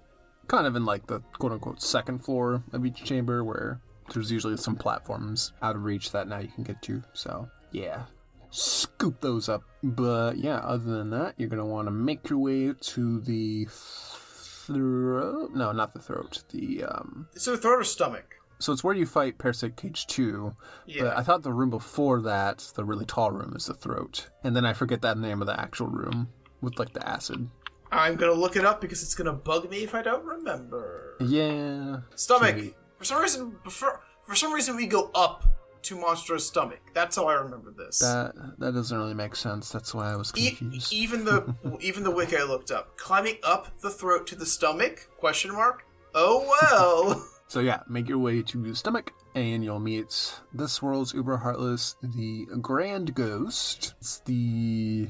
kind 0.47 0.67
of 0.67 0.77
in 0.77 0.85
like 0.85 1.07
the 1.07 1.21
quote 1.39 1.53
unquote 1.53 1.83
second 1.83 2.25
floor 2.25 2.63
of 2.73 2.87
each 2.87 3.03
chamber 3.05 3.43
where 3.43 3.81
there's 4.13 4.31
usually 4.31 4.57
some 4.57 4.77
platforms 4.77 5.53
out 5.63 5.77
of 5.77 5.85
reach 5.85 6.13
that 6.13 6.29
now 6.29 6.39
you 6.39 6.49
can 6.49 6.65
get 6.65 6.81
to. 6.83 7.03
So, 7.13 7.49
yeah, 7.73 8.05
scoop 8.51 9.21
those 9.21 9.49
up. 9.49 9.63
But 9.83 10.37
yeah, 10.39 10.57
other 10.59 10.85
than 10.99 11.11
that, 11.11 11.35
you're 11.37 11.49
going 11.49 11.59
to 11.59 11.65
want 11.65 11.87
to 11.87 11.93
make 11.93 12.29
your 12.29 12.39
way 12.39 12.73
to 12.73 13.21
the 13.21 13.67
throat. 13.71 15.51
No, 15.55 15.73
not 15.73 15.93
the 15.95 16.01
throat. 16.01 16.43
The, 16.51 16.85
um, 16.85 17.29
So 17.37 17.53
the 17.53 17.59
throat 17.59 17.81
or 17.81 17.85
stomach. 17.85 18.35
so 18.59 18.73
it's 18.73 18.83
where 18.83 18.95
you 18.95 19.07
fight 19.07 19.39
Parasite 19.39 19.77
Cage 19.77 20.07
2. 20.07 20.55
Yeah. 20.87 21.03
But 21.05 21.17
I 21.19 21.23
thought 21.23 21.43
the 21.43 21.53
room 21.53 21.71
before 21.71 22.21
that, 22.23 22.59
the 22.75 22.85
really 22.85 23.05
tall 23.07 23.31
room, 23.31 23.55
is 23.57 23.67
the 23.67 23.75
throat. 23.75 24.29
And 24.43 24.57
then 24.57 24.65
I 24.65 24.73
forget 24.73 25.03
that 25.03 25.19
name 25.19 25.41
of 25.41 25.47
the 25.47 25.59
actual 25.61 25.87
room 25.89 26.29
with 26.61 26.79
like 26.79 26.93
the 26.93 27.07
acid. 27.09 27.49
I'm 27.93 28.17
gonna 28.17 28.33
look 28.33 28.57
it 28.57 28.65
up 28.65 28.81
because 28.81 29.03
it's 29.05 29.15
gonna 29.15 29.33
bug 29.33 29.71
me 29.71 29.85
if 29.85 29.95
I 29.95 30.03
don't 30.03 30.25
remember. 30.25 31.17
Yeah. 31.21 31.99
Stomach. 32.17 32.57
Maybe. 32.57 32.75
For 32.99 33.05
some 33.05 33.23
reason, 33.23 33.57
for, 33.71 34.01
for 34.25 34.35
some 34.35 34.53
reason, 34.53 34.75
we 34.75 34.87
go 34.87 35.11
up 35.15 35.45
to 35.87 35.97
Monstro's 35.97 36.47
stomach. 36.47 36.81
That's 36.95 37.17
how 37.17 37.27
I 37.27 37.35
remember 37.35 37.73
this. 37.77 37.99
That 37.99 38.35
that 38.59 38.73
doesn't 38.75 38.97
really 38.97 39.15
make 39.15 39.35
sense. 39.37 39.71
That's 39.71 39.93
why 39.95 40.13
I 40.13 40.17
was 40.17 40.33
E- 40.37 40.53
confused. 40.53 40.93
even 40.93 41.25
the 41.25 41.55
even 41.81 42.03
the 42.05 42.11
wiki 42.11 42.37
I 42.37 42.43
looked 42.45 42.71
up, 42.71 42.97
climbing 42.97 43.37
up 43.43 43.81
the 43.81 43.91
throat 43.91 44.27
to 44.29 44.37
the 44.37 44.47
stomach? 44.47 45.09
Question 45.19 45.53
mark. 45.53 45.85
Oh 46.15 46.47
well. 46.61 47.29
So 47.49 47.61
yeah, 47.61 47.83
make 47.89 48.09
your 48.09 48.19
way 48.19 48.43
to 48.43 48.61
the 48.61 48.75
stomach, 48.75 49.13
and 49.37 49.63
you'll 49.63 49.79
meet 49.79 50.41
this 50.53 50.83
world's 50.83 51.15
uber 51.15 51.37
heartless, 51.37 51.95
the 52.03 52.45
Grand 52.61 53.15
Ghost. 53.15 53.95
It's 54.01 54.19
the 54.25 55.07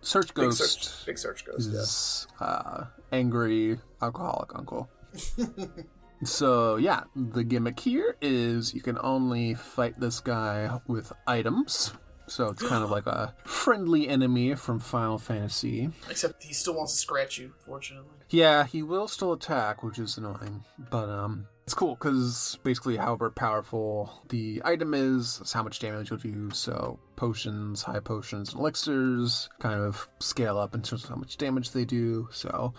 search 0.00 0.32
Big 0.32 0.44
ghost. 0.44 0.58
search. 0.84 1.06
Big 1.06 1.18
search 1.18 1.44
goes. 1.44 1.66
Yeah. 1.66 1.80
is 1.80 2.26
uh, 2.38 2.84
angry 3.10 3.80
alcoholic 4.00 4.54
uncle. 4.54 4.88
So 6.24 6.76
yeah, 6.76 7.04
the 7.14 7.44
gimmick 7.44 7.80
here 7.80 8.16
is 8.20 8.74
you 8.74 8.80
can 8.80 8.98
only 9.00 9.54
fight 9.54 9.98
this 9.98 10.20
guy 10.20 10.80
with 10.86 11.12
items. 11.26 11.92
So 12.26 12.48
it's 12.50 12.62
kind 12.62 12.84
of 12.84 12.90
like 12.92 13.06
a 13.06 13.34
friendly 13.44 14.08
enemy 14.08 14.54
from 14.54 14.78
Final 14.78 15.18
Fantasy. 15.18 15.90
Except 16.08 16.40
he 16.44 16.54
still 16.54 16.74
wants 16.76 16.92
to 16.92 16.98
scratch 16.98 17.38
you. 17.38 17.54
Fortunately. 17.58 18.08
Yeah, 18.28 18.64
he 18.64 18.82
will 18.84 19.08
still 19.08 19.32
attack, 19.32 19.82
which 19.82 19.98
is 19.98 20.16
annoying. 20.16 20.62
But 20.78 21.08
um, 21.08 21.48
It's 21.64 21.74
cool 21.74 21.96
because 21.96 22.56
basically, 22.62 22.98
however 22.98 23.30
powerful 23.30 24.12
the 24.28 24.62
item 24.64 24.94
is, 24.94 25.40
is 25.42 25.52
how 25.52 25.64
much 25.64 25.80
damage 25.80 26.10
you'll 26.10 26.20
do. 26.20 26.52
So, 26.52 27.00
potions, 27.16 27.82
high 27.82 27.98
potions, 27.98 28.52
and 28.52 28.60
elixirs 28.60 29.48
kind 29.58 29.80
of 29.80 30.08
scale 30.20 30.56
up 30.56 30.72
in 30.72 30.82
terms 30.82 31.02
of 31.02 31.10
how 31.10 31.16
much 31.16 31.36
damage 31.36 31.72
they 31.72 31.84
do. 31.84 32.28
So, 32.30 32.74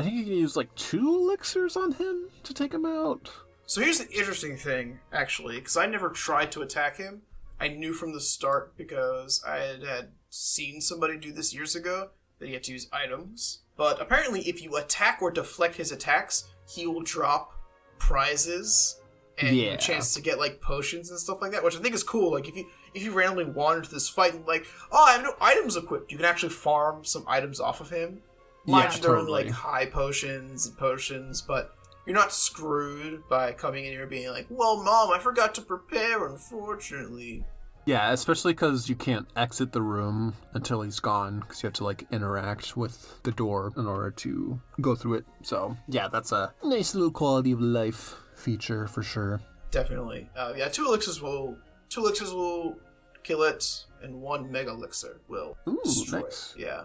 I 0.00 0.02
think 0.02 0.14
you 0.16 0.24
can 0.24 0.32
use 0.32 0.56
like 0.56 0.74
two 0.76 1.06
elixirs 1.06 1.76
on 1.76 1.92
him 1.92 2.30
to 2.44 2.54
take 2.54 2.72
him 2.72 2.86
out. 2.86 3.30
So 3.66 3.82
here's 3.82 3.98
the 3.98 4.10
interesting 4.10 4.56
thing, 4.56 4.98
actually, 5.12 5.56
because 5.56 5.76
I 5.76 5.84
never 5.84 6.08
tried 6.08 6.50
to 6.52 6.62
attack 6.62 6.96
him. 6.96 7.20
I 7.60 7.68
knew 7.68 7.92
from 7.92 8.14
the 8.14 8.20
start 8.20 8.78
because 8.78 9.44
I 9.46 9.56
had, 9.58 9.82
had 9.82 10.08
seen 10.30 10.80
somebody 10.80 11.18
do 11.18 11.32
this 11.32 11.54
years 11.54 11.76
ago 11.76 12.08
that 12.38 12.46
he 12.48 12.54
had 12.54 12.62
to 12.64 12.72
use 12.72 12.88
items. 12.94 13.60
But 13.76 14.00
apparently, 14.00 14.40
if 14.48 14.62
you 14.62 14.74
attack 14.76 15.18
or 15.20 15.30
deflect 15.30 15.76
his 15.76 15.92
attacks, 15.92 16.48
he 16.66 16.86
will 16.86 17.02
drop 17.02 17.52
prizes 17.98 18.98
and 19.36 19.54
Yeah. 19.54 19.72
a 19.72 19.76
chance 19.76 20.14
to 20.14 20.22
get 20.22 20.38
like 20.38 20.62
potions 20.62 21.10
and 21.10 21.18
stuff 21.20 21.42
like 21.42 21.52
that, 21.52 21.62
which 21.62 21.76
I 21.76 21.80
think 21.80 21.94
is 21.94 22.02
cool. 22.02 22.32
Like 22.32 22.48
if 22.48 22.56
you 22.56 22.64
if 22.94 23.02
you 23.04 23.12
randomly 23.12 23.44
wander 23.44 23.80
into 23.80 23.90
this 23.92 24.08
fight 24.08 24.32
and 24.32 24.46
like, 24.46 24.64
oh, 24.90 25.04
I 25.06 25.12
have 25.12 25.22
no 25.22 25.34
items 25.42 25.76
equipped, 25.76 26.10
you 26.10 26.16
can 26.16 26.24
actually 26.26 26.48
farm 26.48 27.04
some 27.04 27.24
items 27.28 27.60
off 27.60 27.82
of 27.82 27.90
him. 27.90 28.22
Mind 28.66 28.92
Yeah, 28.94 29.00
they're 29.00 29.14
totally. 29.16 29.44
like 29.44 29.52
high 29.52 29.86
potions 29.86 30.66
and 30.66 30.76
potions, 30.76 31.40
but 31.42 31.74
you're 32.06 32.14
not 32.16 32.32
screwed 32.32 33.22
by 33.28 33.52
coming 33.52 33.84
in 33.84 33.92
here 33.92 34.06
being 34.06 34.28
like, 34.30 34.46
well, 34.50 34.82
mom, 34.82 35.10
I 35.10 35.18
forgot 35.18 35.54
to 35.56 35.62
prepare, 35.62 36.26
unfortunately. 36.26 37.44
Yeah, 37.86 38.12
especially 38.12 38.52
because 38.52 38.88
you 38.88 38.94
can't 38.94 39.26
exit 39.36 39.72
the 39.72 39.80
room 39.82 40.34
until 40.52 40.82
he's 40.82 41.00
gone 41.00 41.40
because 41.40 41.62
you 41.62 41.66
have 41.68 41.74
to 41.74 41.84
like 41.84 42.06
interact 42.12 42.76
with 42.76 43.22
the 43.22 43.32
door 43.32 43.72
in 43.76 43.86
order 43.86 44.10
to 44.10 44.60
go 44.80 44.94
through 44.94 45.14
it. 45.14 45.24
So, 45.42 45.76
yeah, 45.88 46.08
that's 46.08 46.30
a 46.32 46.52
nice 46.62 46.94
little 46.94 47.10
quality 47.10 47.52
of 47.52 47.60
life 47.60 48.16
feature 48.34 48.86
for 48.86 49.02
sure. 49.02 49.40
Definitely. 49.70 50.28
Uh, 50.36 50.52
yeah, 50.56 50.68
two 50.68 50.84
elixirs 50.86 51.22
will 51.22 51.56
two 51.88 52.00
elixirs 52.02 52.32
will 52.34 52.76
kill 53.22 53.42
it, 53.44 53.64
and 54.02 54.20
one 54.20 54.50
mega 54.52 54.70
elixir 54.70 55.20
will 55.28 55.56
Ooh, 55.68 55.80
destroy 55.84 56.20
nice. 56.20 56.54
it. 56.56 56.62
Yeah. 56.62 56.82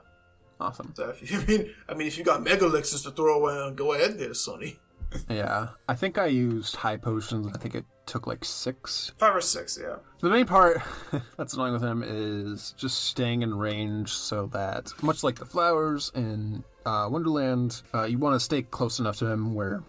Awesome. 0.59 0.93
So 0.95 1.09
if 1.09 1.29
you 1.29 1.39
I 1.39 1.45
mean 1.47 1.73
I 1.89 1.93
mean 1.93 2.07
if 2.07 2.17
you 2.17 2.23
got 2.23 2.43
mega 2.43 2.65
elixirs 2.65 3.03
to 3.03 3.11
throw 3.11 3.45
around, 3.45 3.75
go 3.75 3.93
ahead 3.93 4.17
there, 4.19 4.33
Sonny. 4.33 4.79
Yeah, 5.29 5.69
I 5.87 5.93
think 5.95 6.17
I 6.17 6.25
used 6.25 6.75
high 6.75 6.97
potions. 6.97 7.47
I 7.53 7.57
think 7.57 7.75
it 7.75 7.85
took 8.05 8.27
like 8.27 8.43
six. 8.43 9.13
Five 9.17 9.35
or 9.35 9.39
six, 9.39 9.79
yeah. 9.81 9.95
The 10.19 10.29
main 10.29 10.45
part 10.45 10.81
that's 11.37 11.53
annoying 11.53 11.73
with 11.73 11.83
him 11.83 12.03
is 12.05 12.73
just 12.77 13.05
staying 13.05 13.41
in 13.41 13.55
range 13.55 14.09
so 14.09 14.47
that, 14.47 14.91
much 15.01 15.23
like 15.23 15.35
the 15.35 15.45
flowers 15.45 16.11
in 16.15 16.63
uh, 16.85 17.07
Wonderland, 17.09 17.81
uh, 17.93 18.03
you 18.03 18.17
want 18.17 18.35
to 18.35 18.39
stay 18.39 18.63
close 18.63 18.99
enough 18.99 19.17
to 19.17 19.27
him 19.27 19.53
where 19.53 19.83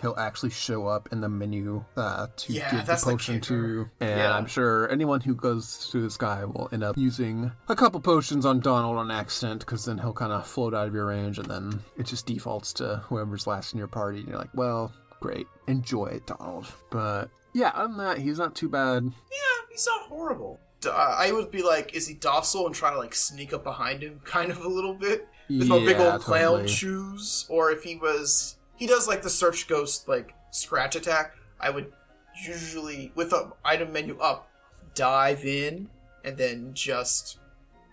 he'll 0.00 0.14
actually 0.16 0.50
show 0.50 0.86
up 0.86 1.08
in 1.12 1.20
the 1.20 1.28
menu 1.28 1.84
uh, 1.96 2.26
to 2.36 2.52
Yeah, 2.52 2.70
give 2.70 2.80
the 2.80 2.86
that's 2.86 3.04
the 3.04 3.10
potion 3.12 3.40
to. 3.42 3.90
And 4.00 4.10
Yeah. 4.20 4.36
I'm 4.36 4.46
sure 4.46 4.88
anyone 4.90 5.20
who 5.20 5.34
goes 5.34 5.76
through 5.90 6.02
this 6.02 6.16
guy 6.16 6.44
will 6.44 6.68
end 6.72 6.82
up 6.82 6.96
using 6.96 7.52
a 7.68 7.76
couple 7.76 8.00
potions 8.00 8.46
on 8.46 8.60
Donald 8.60 8.96
on 8.96 9.10
accident 9.10 9.60
because 9.60 9.84
then 9.84 9.98
he'll 9.98 10.12
kind 10.12 10.32
of 10.32 10.46
float 10.46 10.74
out 10.74 10.88
of 10.88 10.94
your 10.94 11.06
range 11.06 11.38
and 11.38 11.48
then 11.48 11.80
it 11.98 12.06
just 12.06 12.26
defaults 12.26 12.72
to 12.74 12.96
whoever's 13.08 13.46
last 13.46 13.72
in 13.72 13.78
your 13.78 13.88
party. 13.88 14.20
And 14.20 14.28
you're 14.28 14.38
like, 14.38 14.50
well, 14.54 14.92
great. 15.20 15.46
Enjoy 15.68 16.06
it, 16.06 16.26
Donald. 16.26 16.66
But 16.90 17.30
yeah, 17.52 17.72
other 17.74 17.88
than 17.88 17.98
that, 17.98 18.18
he's 18.18 18.38
not 18.38 18.54
too 18.54 18.68
bad. 18.68 19.04
Yeah, 19.04 19.66
he's 19.70 19.86
not 19.86 20.08
horrible. 20.08 20.58
Uh, 20.84 20.90
I 20.90 21.30
would 21.30 21.50
be 21.52 21.62
like, 21.62 21.94
is 21.94 22.08
he 22.08 22.14
docile 22.14 22.66
and 22.66 22.74
try 22.74 22.90
to 22.90 22.98
like 22.98 23.14
sneak 23.14 23.52
up 23.52 23.62
behind 23.62 24.02
him, 24.02 24.20
kind 24.24 24.50
of 24.50 24.58
a 24.64 24.68
little 24.68 24.94
bit, 24.94 25.28
with 25.48 25.68
my 25.68 25.78
big 25.78 25.96
Yeah, 25.98 26.14
old 26.14 26.22
clown 26.22 26.66
shoes? 26.66 27.46
Or 27.48 27.70
if 27.70 27.84
he 27.84 27.94
was, 27.96 28.56
he 28.82 28.88
does 28.88 29.06
like 29.06 29.22
the 29.22 29.30
search 29.30 29.68
ghost 29.68 30.08
like 30.08 30.34
scratch 30.50 30.96
attack. 30.96 31.36
I 31.60 31.70
would 31.70 31.92
usually, 32.44 33.12
with 33.14 33.30
the 33.30 33.52
item 33.64 33.92
menu 33.92 34.18
up, 34.18 34.50
dive 34.96 35.44
in 35.44 35.88
and 36.24 36.36
then 36.36 36.74
just 36.74 37.38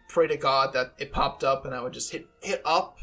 pray 0.07 0.25
to 0.25 0.35
God 0.35 0.73
that 0.73 0.93
it 0.97 1.11
popped 1.11 1.43
up, 1.43 1.63
and 1.63 1.75
I 1.75 1.81
would 1.83 1.93
just 1.93 2.11
hit 2.11 2.25
hit 2.41 2.63
up 2.65 2.97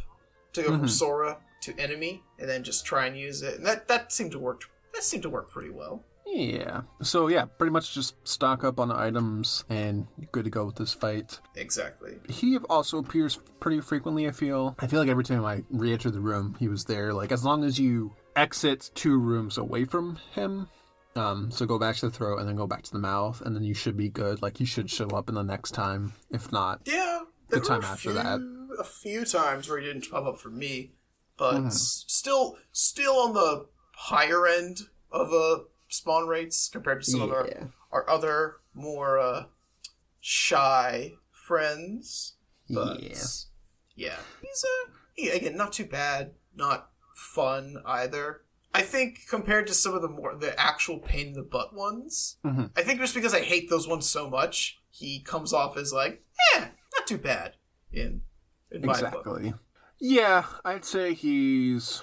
to 0.54 0.62
go 0.62 0.68
from 0.70 0.82
Mhm. 0.86 0.90
Sora 0.90 1.38
to 1.60 1.78
enemy, 1.78 2.24
and 2.40 2.48
then 2.48 2.64
just 2.64 2.84
try 2.84 3.06
and 3.06 3.16
use 3.16 3.40
it. 3.40 3.54
And 3.54 3.64
that 3.66 3.86
that 3.86 4.10
seemed 4.12 4.32
to 4.32 4.40
work. 4.40 4.62
That 4.92 5.04
seemed 5.04 5.22
to 5.22 5.30
work 5.30 5.48
pretty 5.48 5.70
well. 5.70 6.02
Yeah. 6.26 6.82
So 7.02 7.28
yeah, 7.28 7.44
pretty 7.44 7.70
much 7.72 7.94
just 7.94 8.14
stock 8.26 8.64
up 8.64 8.80
on 8.80 8.90
items 8.90 9.64
and 9.68 10.06
you're 10.18 10.28
good 10.32 10.44
to 10.44 10.50
go 10.50 10.64
with 10.66 10.76
this 10.76 10.92
fight. 10.92 11.40
Exactly. 11.54 12.16
He 12.28 12.58
also 12.68 12.98
appears 12.98 13.38
pretty 13.60 13.80
frequently, 13.80 14.26
I 14.28 14.32
feel. 14.32 14.74
I 14.78 14.86
feel 14.86 15.00
like 15.00 15.08
every 15.08 15.24
time 15.24 15.44
I 15.44 15.62
re-enter 15.70 16.10
the 16.10 16.20
room, 16.20 16.56
he 16.58 16.68
was 16.68 16.84
there. 16.86 17.12
Like 17.14 17.32
as 17.32 17.44
long 17.44 17.64
as 17.64 17.78
you 17.78 18.12
exit 18.34 18.90
two 18.94 19.18
rooms 19.18 19.56
away 19.56 19.84
from 19.84 20.18
him, 20.34 20.68
um, 21.14 21.50
so 21.50 21.64
go 21.64 21.78
back 21.78 21.96
to 21.96 22.06
the 22.08 22.12
throat 22.12 22.38
and 22.40 22.48
then 22.48 22.56
go 22.56 22.66
back 22.66 22.82
to 22.82 22.92
the 22.92 22.98
mouth, 22.98 23.40
and 23.40 23.56
then 23.56 23.62
you 23.64 23.72
should 23.72 23.96
be 23.96 24.10
good. 24.10 24.42
Like 24.42 24.60
you 24.60 24.66
should 24.66 24.90
show 24.90 25.06
up 25.10 25.30
in 25.30 25.34
the 25.36 25.42
next 25.42 25.70
time. 25.70 26.12
If 26.30 26.52
not, 26.52 26.82
Yeah, 26.84 27.20
The 27.48 27.60
time 27.60 27.82
a 27.82 27.86
after 27.86 28.10
few, 28.10 28.12
that. 28.12 28.40
a 28.78 28.84
few 28.84 29.24
times 29.24 29.66
where 29.68 29.78
he 29.80 29.86
didn't 29.86 30.10
pop 30.10 30.26
up 30.26 30.38
for 30.38 30.50
me, 30.50 30.92
but 31.38 31.54
s- 31.66 32.04
still, 32.06 32.58
still 32.72 33.14
on 33.20 33.32
the 33.32 33.66
higher 33.94 34.46
end 34.46 34.80
of 35.10 35.32
uh, 35.32 35.60
spawn 35.88 36.26
rates 36.26 36.68
compared 36.72 37.02
to 37.02 37.10
some 37.10 37.22
of 37.22 37.30
our, 37.30 37.48
our 37.92 38.08
other 38.10 38.56
more 38.74 39.18
uh, 39.18 39.44
shy 40.20 41.14
friends. 41.30 42.34
But 42.68 43.02
Yeah. 43.02 43.14
yeah, 43.94 44.16
he's 44.42 44.64
a 44.64 44.90
he, 45.14 45.28
again 45.30 45.56
not 45.56 45.72
too 45.72 45.86
bad, 45.86 46.32
not 46.54 46.90
fun 47.14 47.76
either. 47.86 48.42
I 48.74 48.82
think 48.82 49.20
compared 49.30 49.66
to 49.68 49.74
some 49.74 49.94
of 49.94 50.02
the 50.02 50.08
more 50.08 50.34
the 50.34 50.58
actual 50.60 50.98
pain 50.98 51.28
in 51.28 51.32
the 51.34 51.42
butt 51.42 51.74
ones, 51.74 52.36
Mhm. 52.44 52.70
I 52.76 52.82
think 52.82 53.00
just 53.00 53.14
because 53.14 53.32
I 53.32 53.40
hate 53.40 53.70
those 53.70 53.88
ones 53.88 54.08
so 54.08 54.28
much, 54.28 54.78
he 54.90 55.20
comes 55.20 55.52
off 55.52 55.76
as 55.76 55.92
like, 55.92 56.24
eh, 56.54 56.68
not 56.96 57.06
too 57.06 57.18
bad 57.18 57.54
in 57.92 58.22
in 58.70 58.84
my 58.84 59.00
book. 59.00 59.26
Exactly. 59.26 59.54
Yeah, 59.98 60.44
I'd 60.64 60.84
say 60.84 61.14
he's 61.14 62.02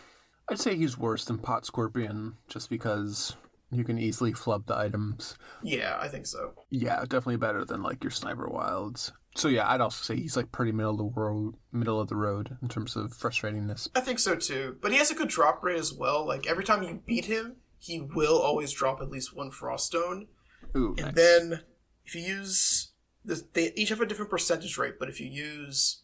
I'd 0.49 0.59
say 0.59 0.75
he's 0.75 0.97
worse 0.97 1.25
than 1.25 1.37
Pot 1.37 1.65
Scorpion 1.65 2.37
just 2.47 2.69
because 2.69 3.35
you 3.75 3.83
can 3.83 3.97
easily 3.97 4.33
flub 4.33 4.65
the 4.67 4.77
items. 4.77 5.35
Yeah, 5.61 5.97
I 5.99 6.07
think 6.07 6.25
so. 6.25 6.53
Yeah, 6.69 6.99
definitely 7.01 7.37
better 7.37 7.65
than 7.65 7.81
like 7.83 8.03
your 8.03 8.11
Sniper 8.11 8.47
Wilds. 8.47 9.11
So 9.35 9.47
yeah, 9.47 9.67
I'd 9.69 9.81
also 9.81 10.03
say 10.03 10.19
he's 10.19 10.37
like 10.37 10.51
pretty 10.51 10.71
middle 10.71 10.91
of 10.91 10.97
the 10.97 11.05
road 11.19 11.55
middle 11.71 11.99
of 11.99 12.07
the 12.07 12.15
road 12.15 12.57
in 12.61 12.67
terms 12.67 12.95
of 12.95 13.11
frustratingness. 13.13 13.87
I 13.95 14.01
think 14.01 14.19
so 14.19 14.35
too. 14.35 14.77
But 14.81 14.91
he 14.91 14.97
has 14.97 15.09
a 15.11 15.15
good 15.15 15.29
drop 15.29 15.63
rate 15.63 15.79
as 15.79 15.91
well. 15.93 16.25
Like 16.25 16.45
every 16.47 16.63
time 16.63 16.83
you 16.83 17.01
beat 17.05 17.25
him, 17.25 17.55
he 17.79 17.99
will 17.99 18.37
always 18.39 18.71
drop 18.71 19.01
at 19.01 19.09
least 19.09 19.35
one 19.35 19.49
frost 19.51 19.87
stone. 19.87 20.27
Ooh, 20.75 20.95
And 20.97 21.07
nice. 21.07 21.15
then 21.15 21.61
if 22.05 22.15
you 22.15 22.21
use 22.21 22.91
the, 23.25 23.43
they 23.53 23.71
each 23.75 23.89
have 23.89 24.01
a 24.01 24.05
different 24.05 24.31
percentage 24.31 24.77
rate, 24.77 24.95
but 24.99 25.09
if 25.09 25.19
you 25.19 25.27
use 25.27 26.03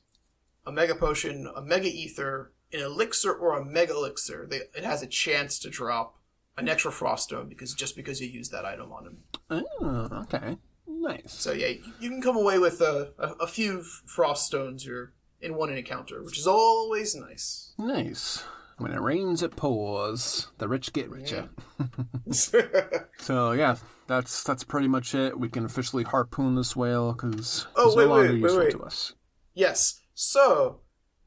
a 0.65 0.71
mega 0.71 0.95
potion, 0.95 1.47
a 1.55 1.62
mega 1.62 1.88
ether, 1.88 2.51
an 2.73 2.82
elixir, 2.82 3.34
or 3.34 3.58
a 3.58 3.65
mega 3.65 3.93
elixir, 3.93 4.45
they, 4.49 4.58
it 4.75 4.84
has 4.84 5.01
a 5.01 5.08
chance 5.08 5.58
to 5.60 5.69
drop 5.69 6.18
an 6.57 6.67
extra 6.69 6.91
frost 6.91 7.25
stone 7.25 7.47
because 7.49 7.73
just 7.73 7.95
because 7.95 8.19
you 8.21 8.27
use 8.27 8.49
that 8.49 8.65
item 8.65 8.91
on 8.91 9.05
him. 9.05 9.17
Oh, 9.49 10.09
okay. 10.23 10.57
Nice. 10.88 11.33
So 11.33 11.51
yeah, 11.53 11.67
you- 11.67 11.93
you 11.99 12.09
can 12.09 12.21
come 12.21 12.35
away 12.35 12.59
with 12.59 12.81
a, 12.81 13.13
a, 13.17 13.27
a 13.43 13.47
few 13.47 13.81
frost 13.83 14.45
stones 14.47 14.88
in 15.41 15.55
one 15.55 15.69
encounter, 15.71 16.21
which 16.23 16.38
is 16.38 16.47
always 16.47 17.15
nice. 17.15 17.73
Nice. 17.77 18.43
When 18.77 18.91
it 18.93 19.01
rains, 19.01 19.43
it 19.43 19.55
pours. 19.57 20.47
The 20.57 20.67
rich 20.67 20.93
get 20.93 21.09
richer. 21.09 21.49
So 23.19 23.51
yeah, 23.51 23.75
that's 24.07 24.43
that's 24.43 24.63
pretty 24.63 24.88
much 24.88 25.13
it. 25.13 25.38
We 25.38 25.49
can 25.49 25.65
officially 25.65 26.03
harpoon 26.03 26.55
this 26.55 26.75
whale 26.75 27.12
because 27.13 27.67
Oh, 27.75 27.88
he's 27.89 27.95
wait, 27.97 28.03
no 28.05 28.09
longer 28.09 28.31
wait, 28.33 28.39
useful 28.41 28.59
wait. 28.59 28.71
to 28.71 28.83
us. 28.83 29.13
Yes. 29.53 29.99
So, 30.13 30.79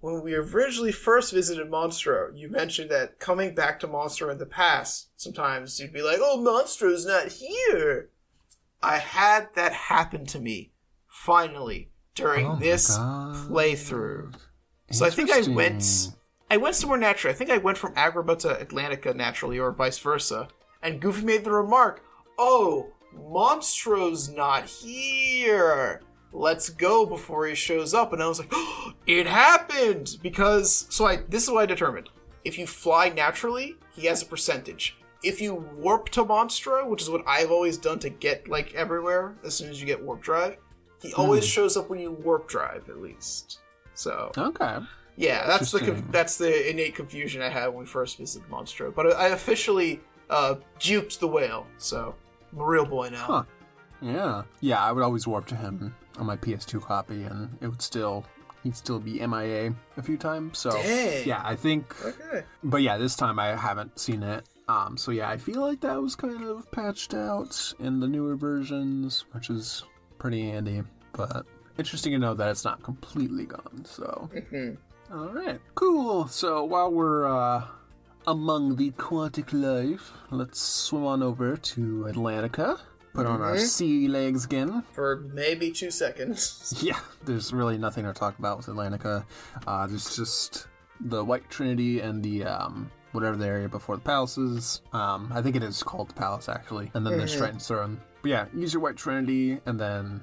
when 0.02 0.20
we 0.20 0.34
originally 0.34 0.90
first 0.90 1.32
visited 1.32 1.70
Monstro, 1.70 2.36
you 2.36 2.50
mentioned 2.50 2.90
that 2.90 3.20
coming 3.20 3.54
back 3.54 3.78
to 3.78 3.86
Monstro 3.86 4.32
in 4.32 4.38
the 4.38 4.44
past, 4.44 5.10
sometimes 5.16 5.78
you'd 5.78 5.92
be 5.92 6.02
like, 6.02 6.18
oh, 6.20 6.38
Monstro's 6.44 7.06
not 7.06 7.28
here. 7.28 8.10
I 8.82 8.98
had 8.98 9.50
that 9.54 9.72
happen 9.72 10.26
to 10.26 10.40
me, 10.40 10.72
finally, 11.06 11.92
during 12.16 12.46
Oh 12.48 12.56
this 12.56 12.98
playthrough. 12.98 14.34
So 14.90 15.06
I 15.06 15.10
think 15.10 15.30
I 15.30 15.48
went. 15.48 16.10
I 16.50 16.56
went 16.56 16.74
somewhere 16.74 16.98
naturally. 16.98 17.32
I 17.32 17.38
think 17.38 17.50
I 17.50 17.58
went 17.58 17.78
from 17.78 17.94
Agrabah 17.94 18.40
to 18.40 18.48
Atlantica 18.48 19.14
naturally, 19.14 19.60
or 19.60 19.70
vice 19.70 20.00
versa. 20.00 20.48
And 20.82 21.00
Goofy 21.00 21.24
made 21.24 21.44
the 21.44 21.52
remark, 21.52 22.04
"Oh, 22.36 22.88
Monstro's 23.16 24.28
not 24.28 24.64
here. 24.64 26.02
Let's 26.32 26.68
go 26.70 27.06
before 27.06 27.46
he 27.46 27.54
shows 27.54 27.94
up." 27.94 28.12
And 28.12 28.22
I 28.22 28.28
was 28.28 28.38
like, 28.38 28.48
oh, 28.52 28.92
"It 29.06 29.26
happened!" 29.26 30.18
Because 30.22 30.86
so 30.90 31.06
I 31.06 31.16
this 31.28 31.44
is 31.44 31.50
what 31.50 31.62
I 31.62 31.66
determined: 31.66 32.08
if 32.44 32.58
you 32.58 32.66
fly 32.66 33.08
naturally, 33.08 33.76
he 33.94 34.06
has 34.06 34.22
a 34.22 34.26
percentage. 34.26 34.96
If 35.22 35.40
you 35.40 35.54
warp 35.76 36.08
to 36.10 36.24
Monstro, 36.24 36.88
which 36.88 37.00
is 37.02 37.08
what 37.08 37.22
I've 37.28 37.50
always 37.52 37.78
done 37.78 37.98
to 38.00 38.10
get 38.10 38.48
like 38.48 38.74
everywhere, 38.74 39.36
as 39.44 39.54
soon 39.54 39.70
as 39.70 39.80
you 39.80 39.86
get 39.86 40.02
warp 40.02 40.20
drive, 40.20 40.56
he 41.00 41.12
always 41.14 41.46
shows 41.46 41.76
up 41.76 41.88
when 41.90 42.00
you 42.00 42.10
warp 42.10 42.48
drive, 42.48 42.88
at 42.88 43.00
least. 43.00 43.60
So 43.94 44.32
Okay. 44.36 44.78
yeah, 45.16 45.46
that's 45.46 45.70
the 45.70 46.02
that's 46.10 46.38
the 46.38 46.70
innate 46.70 46.94
confusion 46.96 47.40
I 47.42 47.50
had 47.50 47.68
when 47.68 47.78
we 47.80 47.86
first 47.86 48.18
visited 48.18 48.48
Monstro. 48.48 48.92
But 48.92 49.14
I 49.16 49.28
officially 49.28 50.00
uh, 50.30 50.56
juked 50.80 51.18
the 51.20 51.28
whale. 51.28 51.66
So 51.78 52.14
I'm 52.52 52.58
a 52.60 52.64
real 52.64 52.86
boy 52.86 53.10
now. 53.10 53.26
Huh. 53.26 53.44
Yeah. 54.00 54.42
Yeah, 54.60 54.82
I 54.82 54.90
would 54.90 55.04
always 55.04 55.26
warp 55.26 55.46
to 55.48 55.56
him 55.56 55.94
on 56.18 56.26
my 56.26 56.36
PS2 56.36 56.82
copy, 56.82 57.22
and 57.24 57.56
it 57.60 57.68
would 57.68 57.82
still. 57.82 58.24
He'd 58.62 58.76
still 58.76 59.00
be 59.00 59.18
MIA 59.26 59.74
a 59.96 60.02
few 60.02 60.16
times, 60.16 60.56
so 60.58 60.70
Dang. 60.70 61.26
yeah, 61.26 61.42
I 61.44 61.56
think. 61.56 61.96
Okay. 62.04 62.44
But 62.62 62.82
yeah, 62.82 62.96
this 62.96 63.16
time 63.16 63.40
I 63.40 63.56
haven't 63.56 63.98
seen 63.98 64.22
it. 64.22 64.44
Um, 64.68 64.96
so 64.96 65.10
yeah, 65.10 65.28
I 65.28 65.36
feel 65.36 65.60
like 65.62 65.80
that 65.80 66.00
was 66.00 66.14
kind 66.14 66.44
of 66.44 66.70
patched 66.70 67.12
out 67.12 67.72
in 67.80 67.98
the 67.98 68.06
newer 68.06 68.36
versions, 68.36 69.24
which 69.32 69.50
is 69.50 69.82
pretty 70.18 70.48
handy. 70.48 70.84
But 71.12 71.44
interesting 71.76 72.12
to 72.12 72.18
know 72.20 72.34
that 72.34 72.50
it's 72.50 72.64
not 72.64 72.84
completely 72.84 73.46
gone. 73.46 73.84
So, 73.84 74.30
all 75.12 75.28
right, 75.30 75.60
cool. 75.74 76.28
So 76.28 76.62
while 76.62 76.92
we're 76.92 77.26
uh, 77.26 77.64
among 78.28 78.76
the 78.76 78.88
aquatic 78.88 79.52
life, 79.52 80.12
let's 80.30 80.60
swim 80.60 81.04
on 81.04 81.22
over 81.22 81.56
to 81.56 82.06
Atlantica. 82.08 82.78
Put 83.14 83.26
on 83.26 83.42
our 83.42 83.58
sea 83.58 84.08
legs 84.08 84.44
again. 84.46 84.82
For 84.92 85.24
maybe 85.32 85.70
two 85.70 85.90
seconds. 85.90 86.58
Yeah, 86.82 86.98
there's 87.24 87.52
really 87.52 87.78
nothing 87.78 88.04
to 88.04 88.12
talk 88.12 88.38
about 88.38 88.56
with 88.56 88.66
Atlantica. 88.66 89.24
Uh, 89.66 89.86
there's 89.86 90.16
just 90.16 90.66
the 91.00 91.22
White 91.24 91.48
Trinity 91.50 92.00
and 92.00 92.22
the 92.22 92.44
um, 92.44 92.90
whatever 93.12 93.36
the 93.36 93.46
area 93.46 93.68
before 93.68 93.96
the 93.96 94.02
palaces. 94.02 94.80
Um, 94.92 95.30
I 95.34 95.42
think 95.42 95.54
it 95.56 95.62
is 95.62 95.82
called 95.82 96.08
the 96.08 96.14
palace 96.14 96.48
actually, 96.48 96.90
and 96.94 97.06
then 97.06 97.18
there's 97.18 97.36
Triton's 97.36 97.68
Throne. 97.68 98.00
But 98.22 98.30
yeah, 98.30 98.46
use 98.54 98.72
your 98.72 98.82
White 98.82 98.96
Trinity, 98.96 99.60
and 99.66 99.78
then 99.78 100.22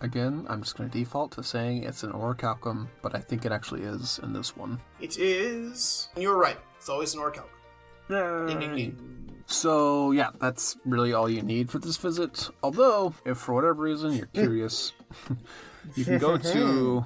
again, 0.00 0.46
I'm 0.48 0.62
just 0.62 0.76
going 0.76 0.88
to 0.88 0.98
default 0.98 1.32
to 1.32 1.42
saying 1.42 1.84
it's 1.84 2.02
an 2.02 2.12
Orichalcum, 2.12 2.88
but 3.02 3.14
I 3.14 3.18
think 3.18 3.44
it 3.44 3.52
actually 3.52 3.82
is 3.82 4.18
in 4.22 4.32
this 4.32 4.56
one. 4.56 4.80
It 5.00 5.18
is. 5.18 6.08
You're 6.16 6.38
right. 6.38 6.58
It's 6.78 6.88
always 6.88 7.14
an 7.14 7.20
orcal. 7.20 7.44
Ding, 8.10 8.58
ding, 8.58 8.74
ding. 8.74 9.42
So 9.46 10.12
yeah, 10.12 10.30
that's 10.40 10.76
really 10.84 11.12
all 11.12 11.28
you 11.28 11.42
need 11.42 11.70
for 11.70 11.78
this 11.78 11.96
visit. 11.96 12.50
Although, 12.62 13.14
if 13.24 13.38
for 13.38 13.54
whatever 13.54 13.82
reason 13.82 14.12
you're 14.12 14.26
curious, 14.26 14.92
you 15.96 16.04
can 16.04 16.18
go 16.18 16.36
to 16.52 17.04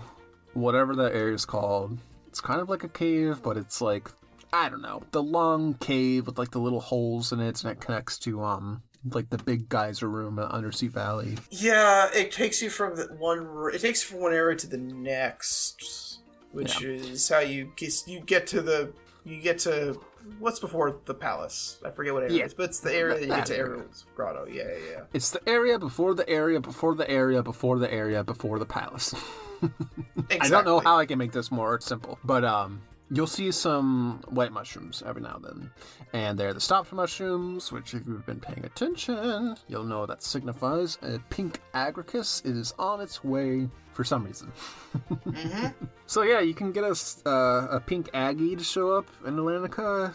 whatever 0.53 0.95
that 0.97 1.14
area 1.14 1.35
is 1.35 1.45
called. 1.45 1.99
It's 2.29 2.40
kind 2.40 2.61
of 2.61 2.69
like 2.69 2.85
a 2.85 2.88
cave, 2.88 3.43
but 3.43 3.57
it's 3.57 3.81
like 3.81 4.11
I 4.53 4.69
don't 4.69 4.83
know, 4.83 5.03
the 5.11 5.23
long 5.23 5.75
cave 5.75 6.27
with 6.27 6.38
like 6.38 6.51
the 6.51 6.61
little 6.61 6.81
holes 6.81 7.33
in 7.33 7.40
it, 7.40 7.62
and 7.64 7.73
it 7.73 7.81
connects 7.81 8.19
to 8.21 8.43
um 8.43 8.83
like 9.12 9.31
the 9.31 9.38
big 9.38 9.69
geyser 9.69 10.09
room 10.09 10.38
at 10.38 10.51
Undersea 10.51 10.88
Valley. 10.88 11.37
Yeah, 11.51 12.09
it 12.12 12.31
takes 12.31 12.62
you 12.62 12.71
from 12.71 12.97
the 12.97 13.07
one. 13.19 13.47
It 13.73 13.81
takes 13.81 14.03
you 14.03 14.11
from 14.17 14.23
one 14.23 14.33
area 14.33 14.57
to 14.57 14.67
the 14.67 14.79
next, 14.79 16.21
which 16.53 16.83
is 16.83 17.29
how 17.29 17.40
you 17.40 17.73
get 17.77 17.93
you 18.07 18.21
get 18.21 18.47
to 18.49 18.62
the 18.62 18.93
you 19.25 19.40
get 19.40 19.59
to 19.61 19.99
what's 20.38 20.58
before 20.60 20.98
the 21.04 21.14
palace. 21.14 21.78
I 21.84 21.90
forget 21.90 22.12
what 22.14 22.22
area 22.24 22.37
Yeah. 22.37 22.42
it 22.44 22.46
is, 22.46 22.54
but 22.54 22.64
it's 22.64 22.80
the 22.80 22.94
area 22.94 23.14
that 23.14 23.22
you 23.22 23.28
get 23.28 23.46
to. 23.46 23.56
Ariel's 23.56 24.04
grotto. 24.14 24.46
Yeah, 24.46 24.64
yeah, 24.68 24.90
yeah. 24.92 25.00
It's 25.12 25.30
the 25.30 25.46
area 25.48 25.78
before 25.78 26.14
the 26.14 26.28
area 26.28 26.60
before 26.60 26.94
the 26.94 27.08
area 27.10 27.42
before 27.42 27.78
the 27.78 27.92
area 27.92 28.24
before 28.24 28.58
the 28.58 28.66
palace. 28.66 29.14
Exactly. 29.62 30.38
I 30.40 30.48
don't 30.48 30.64
know 30.64 30.80
how 30.80 30.98
I 30.98 31.06
can 31.06 31.18
make 31.18 31.32
this 31.32 31.50
more 31.50 31.80
simple, 31.80 32.18
but 32.24 32.44
um, 32.44 32.82
you'll 33.10 33.26
see 33.26 33.50
some 33.52 34.20
white 34.28 34.52
mushrooms 34.52 35.02
every 35.06 35.22
now 35.22 35.37
and 35.37 35.44
then, 35.44 35.70
and 36.12 36.38
they're 36.38 36.52
the 36.54 36.60
stopper 36.60 36.94
mushrooms, 36.94 37.70
which 37.72 37.94
if 37.94 38.06
you've 38.06 38.26
been 38.26 38.40
paying 38.40 38.64
attention, 38.64 39.56
you'll 39.68 39.84
know 39.84 40.06
that 40.06 40.22
signifies 40.22 40.98
a 41.02 41.18
pink 41.30 41.60
Agaricus 41.74 42.44
is 42.44 42.74
on 42.78 43.00
its 43.00 43.22
way 43.24 43.68
for 43.94 44.04
some 44.04 44.24
reason. 44.24 44.52
So 46.07 46.20
yeah, 46.22 46.40
you 46.40 46.52
can 46.52 46.70
get 46.70 46.85
a 46.85 46.88
s- 46.90 47.22
uh, 47.24 47.66
a 47.70 47.80
pink 47.80 48.11
aggie 48.12 48.54
to 48.57 48.62
show 48.62 48.92
up 48.92 49.07
in 49.26 49.37
Atlantica 49.37 50.14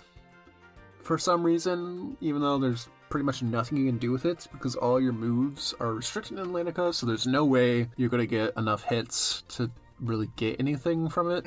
for 1.02 1.18
some 1.18 1.42
reason, 1.44 2.16
even 2.22 2.42
though 2.42 2.60
there's 2.60 2.90
pretty 3.10 3.26
much 3.26 3.42
nothing 3.42 3.80
you 3.80 3.88
can 3.88 3.98
do 3.98 4.12
with 4.12 4.24
it 4.26 4.48
because 4.52 4.76
all 4.76 5.02
your 5.02 5.14
moves 5.14 5.74
are 5.80 5.94
restricted 5.96 6.38
in 6.38 6.46
Atlantica, 6.46 6.94
so 6.94 7.08
there's 7.08 7.26
no 7.26 7.44
way 7.44 7.90
you're 7.98 8.10
gonna 8.10 8.28
get 8.28 8.56
enough 8.56 8.84
hits 8.84 9.42
to 9.50 9.72
really 10.00 10.30
get 10.36 10.60
anything 10.60 11.10
from 11.10 11.32
it. 11.32 11.44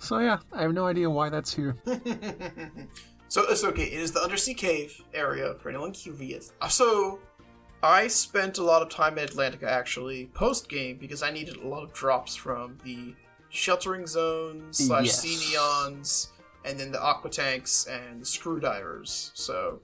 So 0.00 0.18
yeah, 0.18 0.38
I 0.52 0.62
have 0.62 0.72
no 0.74 0.86
idea 0.86 1.08
why 1.08 1.28
that's 1.28 1.54
here. 1.54 1.76
So 3.28 3.44
it's 3.48 3.64
okay. 3.64 3.84
It 3.84 3.94
is 3.94 4.12
the 4.12 4.20
undersea 4.20 4.52
cave 4.52 4.92
area 5.14 5.54
for 5.62 5.70
anyone 5.70 5.92
curious. 5.92 6.52
Uh, 6.60 6.68
So 6.68 7.18
I 7.82 8.06
spent 8.06 8.58
a 8.58 8.62
lot 8.62 8.82
of 8.82 8.88
time 8.90 9.18
in 9.18 9.26
Atlantica 9.26 9.64
actually 9.64 10.26
post 10.34 10.68
game 10.68 10.98
because 10.98 11.22
I 11.22 11.30
needed 11.30 11.56
a 11.56 11.66
lot 11.66 11.82
of 11.82 11.92
drops 11.92 12.36
from 12.36 12.78
the 12.84 13.14
sheltering 13.48 14.06
zones 14.06 14.78
slash 14.86 15.06
Yes. 15.06 15.20
sea 15.20 15.56
neons, 15.56 16.28
and 16.64 16.78
then 16.78 16.92
the 16.92 17.02
aqua 17.02 17.30
tanks 17.30 17.86
and 17.86 18.22
the 18.22 18.26
screw 18.26 18.60
divers. 18.60 19.32
So 19.34 19.80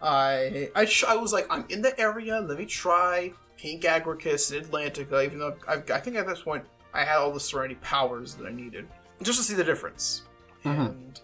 I 0.00 0.70
I, 0.74 0.84
sh- 0.84 1.04
I 1.04 1.16
was 1.16 1.32
like, 1.32 1.46
I'm 1.50 1.64
in 1.68 1.82
the 1.82 1.98
area. 2.00 2.40
Let 2.40 2.58
me 2.58 2.66
try 2.66 3.32
Pink 3.56 3.82
Agaricus 3.82 4.56
in 4.56 4.64
Atlantica. 4.64 5.24
Even 5.24 5.38
though 5.38 5.56
I, 5.68 5.74
I 5.92 6.00
think 6.00 6.16
at 6.16 6.26
this 6.26 6.40
point 6.42 6.64
I 6.94 7.04
had 7.04 7.18
all 7.18 7.32
the 7.32 7.40
Serenity 7.40 7.78
powers 7.82 8.34
that 8.36 8.46
I 8.46 8.52
needed, 8.52 8.86
just 9.22 9.38
to 9.38 9.44
see 9.44 9.54
the 9.54 9.64
difference. 9.64 10.22
Mm-hmm. 10.64 10.80
And 10.80 11.20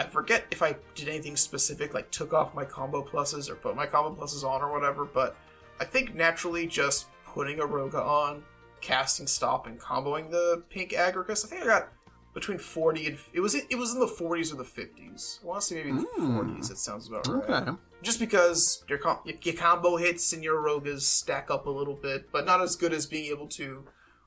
I 0.00 0.04
forget 0.04 0.46
if 0.50 0.62
I 0.62 0.76
did 0.94 1.08
anything 1.08 1.36
specific, 1.36 1.92
like 1.92 2.10
took 2.10 2.32
off 2.32 2.54
my 2.54 2.64
combo 2.64 3.04
pluses 3.04 3.50
or 3.50 3.54
put 3.54 3.76
my 3.76 3.84
combo 3.84 4.18
pluses 4.18 4.44
on 4.44 4.62
or 4.62 4.72
whatever, 4.72 5.04
but 5.04 5.36
I 5.78 5.84
think 5.84 6.14
naturally 6.14 6.66
just 6.66 7.08
putting 7.26 7.60
a 7.60 7.64
Aeroga 7.64 7.96
on, 7.96 8.42
casting 8.80 9.26
stop, 9.26 9.66
and 9.66 9.78
comboing 9.78 10.30
the 10.30 10.62
pink 10.70 10.92
Agaricus, 10.92 11.44
I 11.44 11.48
think 11.48 11.62
I 11.64 11.66
got 11.66 11.88
between 12.32 12.56
40 12.56 13.08
and 13.08 13.18
it 13.34 13.40
was 13.40 13.54
it 13.54 13.76
was 13.76 13.92
in 13.92 14.00
the 14.00 14.06
40s 14.06 14.54
or 14.54 14.56
the 14.56 14.64
50s. 14.64 15.42
I 15.42 15.46
want 15.46 15.60
to 15.60 15.66
say 15.66 15.74
maybe 15.84 15.98
the 15.98 16.22
40s. 16.22 16.70
It 16.70 16.78
sounds 16.78 17.06
about 17.06 17.28
right. 17.28 17.50
Okay. 17.50 17.72
Just 18.00 18.18
because 18.20 18.82
your 18.88 18.96
com- 18.96 19.18
your 19.42 19.54
combo 19.54 19.98
hits 19.98 20.32
and 20.32 20.42
your 20.42 20.62
Rogas 20.62 21.02
stack 21.02 21.50
up 21.50 21.66
a 21.66 21.70
little 21.70 21.96
bit, 21.96 22.32
but 22.32 22.46
not 22.46 22.62
as 22.62 22.74
good 22.74 22.94
as 22.94 23.04
being 23.04 23.30
able 23.30 23.48
to 23.48 23.84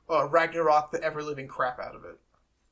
uh, 0.08 0.28
Ragnarok 0.28 0.92
the 0.92 1.02
ever 1.02 1.24
living 1.24 1.48
crap 1.48 1.80
out 1.80 1.96
of 1.96 2.04
it. 2.06 2.20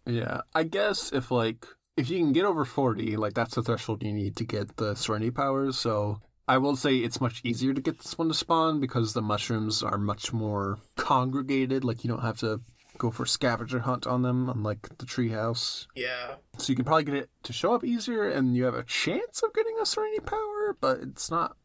Yeah, 0.05 0.41
I 0.53 0.63
guess 0.63 1.11
if 1.11 1.31
like 1.31 1.65
if 1.97 2.09
you 2.09 2.19
can 2.19 2.31
get 2.31 2.45
over 2.45 2.65
forty, 2.65 3.15
like 3.15 3.33
that's 3.33 3.55
the 3.55 3.63
threshold 3.63 4.03
you 4.03 4.13
need 4.13 4.35
to 4.37 4.43
get 4.43 4.77
the 4.77 4.95
Serenity 4.95 5.31
powers. 5.31 5.77
So 5.77 6.21
I 6.47 6.57
will 6.57 6.75
say 6.75 6.97
it's 6.97 7.21
much 7.21 7.41
easier 7.43 7.73
to 7.73 7.81
get 7.81 7.99
this 7.99 8.17
one 8.17 8.27
to 8.27 8.33
spawn 8.33 8.79
because 8.79 9.13
the 9.13 9.21
mushrooms 9.21 9.83
are 9.83 9.97
much 9.97 10.33
more 10.33 10.79
congregated. 10.97 11.83
Like 11.83 12.03
you 12.03 12.09
don't 12.09 12.21
have 12.21 12.39
to 12.39 12.61
go 12.97 13.09
for 13.09 13.25
scavenger 13.25 13.79
hunt 13.79 14.05
on 14.05 14.21
them, 14.21 14.49
unlike 14.49 14.97
the 14.97 15.05
treehouse. 15.05 15.87
Yeah. 15.95 16.35
So 16.57 16.71
you 16.71 16.75
can 16.75 16.85
probably 16.85 17.05
get 17.05 17.15
it 17.15 17.29
to 17.43 17.53
show 17.53 17.73
up 17.73 17.83
easier, 17.83 18.29
and 18.29 18.55
you 18.55 18.65
have 18.65 18.75
a 18.75 18.83
chance 18.83 19.41
of 19.43 19.53
getting 19.53 19.77
a 19.81 19.85
Serenity 19.85 20.19
power, 20.19 20.77
but 20.79 20.99
it's 20.99 21.31
not 21.31 21.55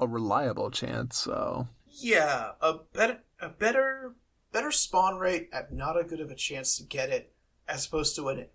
a 0.00 0.06
reliable 0.06 0.70
chance. 0.70 1.16
So 1.18 1.68
Yeah, 1.86 2.52
a 2.60 2.74
better 2.92 3.18
a 3.40 3.48
better 3.48 4.14
better 4.52 4.70
spawn 4.70 5.18
rate 5.18 5.48
at 5.52 5.72
not 5.72 5.98
a 5.98 6.04
good 6.04 6.20
of 6.20 6.30
a 6.30 6.34
chance 6.34 6.76
to 6.78 6.84
get 6.84 7.10
it, 7.10 7.32
as 7.68 7.86
opposed 7.86 8.16
to 8.16 8.28
an, 8.28 8.46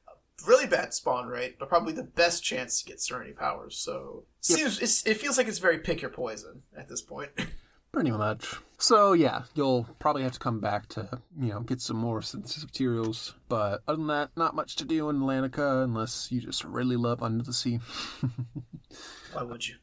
really 0.48 0.68
bad 0.68 0.94
spawn 0.94 1.28
rate, 1.28 1.58
but 1.60 1.70
probably 1.70 1.94
the 1.94 2.04
best 2.04 2.44
chance 2.44 2.82
to 2.82 2.86
get 2.90 3.00
Serenity 3.02 3.34
powers. 3.34 3.78
So 3.78 4.26
Yep. 4.50 4.60
seems 4.60 4.80
it's, 4.82 5.06
it 5.08 5.18
feels 5.18 5.38
like 5.38 5.48
it's 5.48 5.60
very 5.60 5.80
pick 5.80 6.02
your 6.02 6.12
poison 6.12 6.64
at 6.78 6.88
this 6.90 7.02
point. 7.02 7.30
Pretty 7.94 8.10
much. 8.12 8.56
So 8.80 9.14
yeah, 9.14 9.44
you'll 9.54 9.84
probably 10.00 10.24
have 10.24 10.32
to 10.32 10.40
come 10.40 10.60
back 10.60 10.88
to 10.90 11.22
you 11.40 11.50
know 11.50 11.60
get 11.60 11.80
some 11.80 11.98
more 11.98 12.22
synthesis 12.24 12.64
materials. 12.64 13.36
But 13.48 13.84
other 13.88 13.98
than 13.98 14.08
that, 14.08 14.32
not 14.36 14.56
much 14.56 14.76
to 14.78 14.86
do 14.86 15.10
in 15.10 15.20
Atlantica 15.20 15.84
unless 15.84 16.32
you 16.32 16.42
just 16.42 16.64
really 16.64 16.96
love 16.98 17.22
Under 17.22 17.44
the 17.44 17.54
Sea. 17.54 17.80
Why 19.34 19.44
would 19.44 19.68
you? 19.68 19.76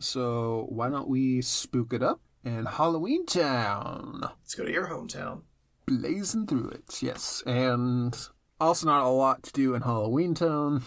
So 0.00 0.66
why 0.70 0.88
don't 0.88 1.08
we 1.08 1.42
spook 1.42 1.92
it 1.92 2.02
up 2.02 2.20
in 2.44 2.64
Halloween 2.66 3.26
Town, 3.26 4.20
Let's 4.22 4.54
go 4.54 4.64
to 4.64 4.70
your 4.72 4.86
hometown. 4.88 5.42
blazing 5.86 6.46
through 6.46 6.68
it. 6.70 7.02
Yes, 7.02 7.42
and 7.46 8.16
also 8.60 8.86
not 8.86 9.04
a 9.04 9.08
lot 9.08 9.42
to 9.44 9.52
do 9.52 9.74
in 9.74 9.82
Halloween 9.82 10.34
Town. 10.34 10.82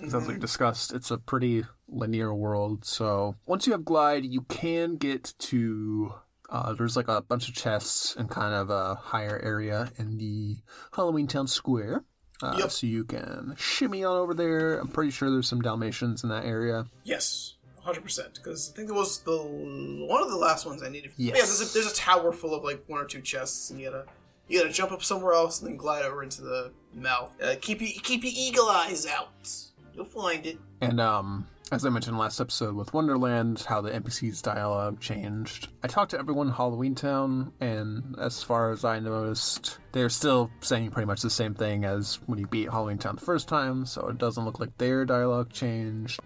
As 0.00 0.26
we 0.26 0.38
discussed, 0.38 0.92
it's 0.92 1.10
a 1.10 1.18
pretty 1.18 1.64
linear 1.88 2.34
world. 2.34 2.84
So 2.84 3.36
once 3.46 3.66
you 3.66 3.72
have 3.72 3.84
glide, 3.84 4.24
you 4.24 4.42
can 4.42 4.96
get 4.96 5.34
to. 5.38 6.14
Uh, 6.48 6.72
there's 6.72 6.96
like 6.96 7.06
a 7.08 7.20
bunch 7.22 7.48
of 7.48 7.54
chests 7.54 8.16
and 8.16 8.28
kind 8.28 8.54
of 8.54 8.70
a 8.70 8.96
higher 8.96 9.38
area 9.42 9.92
in 9.98 10.18
the 10.18 10.56
Halloween 10.92 11.26
Town 11.28 11.46
Square. 11.46 12.04
Uh, 12.42 12.56
Yep. 12.58 12.70
So 12.70 12.86
you 12.86 13.04
can 13.04 13.54
shimmy 13.56 14.02
on 14.02 14.16
over 14.16 14.34
there. 14.34 14.78
I'm 14.80 14.88
pretty 14.88 15.10
sure 15.10 15.30
there's 15.30 15.48
some 15.48 15.60
Dalmatians 15.60 16.24
in 16.24 16.30
that 16.30 16.44
area. 16.44 16.86
Yes, 17.04 17.54
hundred 17.82 18.02
percent. 18.02 18.34
Because 18.34 18.72
I 18.72 18.76
think 18.76 18.88
it 18.88 18.94
was 18.94 19.20
the 19.20 19.36
one 19.36 20.22
of 20.22 20.30
the 20.30 20.36
last 20.36 20.66
ones 20.66 20.82
I 20.82 20.88
needed. 20.88 21.12
Yes. 21.16 21.36
Yeah, 21.36 21.44
there's 21.44 21.60
a, 21.60 21.72
there's 21.72 21.92
a 21.92 21.94
tower 21.94 22.32
full 22.32 22.54
of 22.54 22.64
like 22.64 22.82
one 22.88 23.00
or 23.00 23.04
two 23.04 23.20
chests, 23.20 23.70
and 23.70 23.78
you 23.78 23.90
gotta 23.90 24.06
you 24.50 24.58
gotta 24.58 24.72
jump 24.72 24.90
up 24.90 25.02
somewhere 25.02 25.32
else 25.32 25.60
and 25.60 25.70
then 25.70 25.76
glide 25.76 26.04
over 26.04 26.22
into 26.22 26.42
the 26.42 26.72
mouth. 26.92 27.34
Uh, 27.40 27.54
keep 27.60 27.80
your 27.80 27.90
keep 28.02 28.24
your 28.24 28.32
eagle 28.34 28.68
eyes 28.68 29.06
out. 29.06 29.48
You'll 29.94 30.04
find 30.04 30.44
it. 30.44 30.58
And 30.80 31.00
um, 31.00 31.46
as 31.70 31.86
I 31.86 31.88
mentioned 31.88 32.18
last 32.18 32.40
episode 32.40 32.74
with 32.74 32.92
Wonderland, 32.92 33.60
how 33.60 33.80
the 33.80 33.92
NPC's 33.92 34.42
dialogue 34.42 34.98
changed. 34.98 35.68
I 35.84 35.86
talked 35.86 36.10
to 36.10 36.18
everyone 36.18 36.48
in 36.48 36.52
Halloween 36.52 36.96
Town, 36.96 37.52
and 37.60 38.16
as 38.18 38.42
far 38.42 38.72
as 38.72 38.84
I 38.84 38.98
noticed, 38.98 39.78
they're 39.92 40.08
still 40.08 40.50
saying 40.62 40.90
pretty 40.90 41.06
much 41.06 41.22
the 41.22 41.30
same 41.30 41.54
thing 41.54 41.84
as 41.84 42.18
when 42.26 42.40
you 42.40 42.48
beat 42.48 42.70
Halloween 42.70 42.98
Town 42.98 43.14
the 43.14 43.20
first 43.20 43.46
time, 43.46 43.86
so 43.86 44.08
it 44.08 44.18
doesn't 44.18 44.44
look 44.44 44.58
like 44.58 44.76
their 44.78 45.04
dialogue 45.04 45.52
changed. 45.52 46.18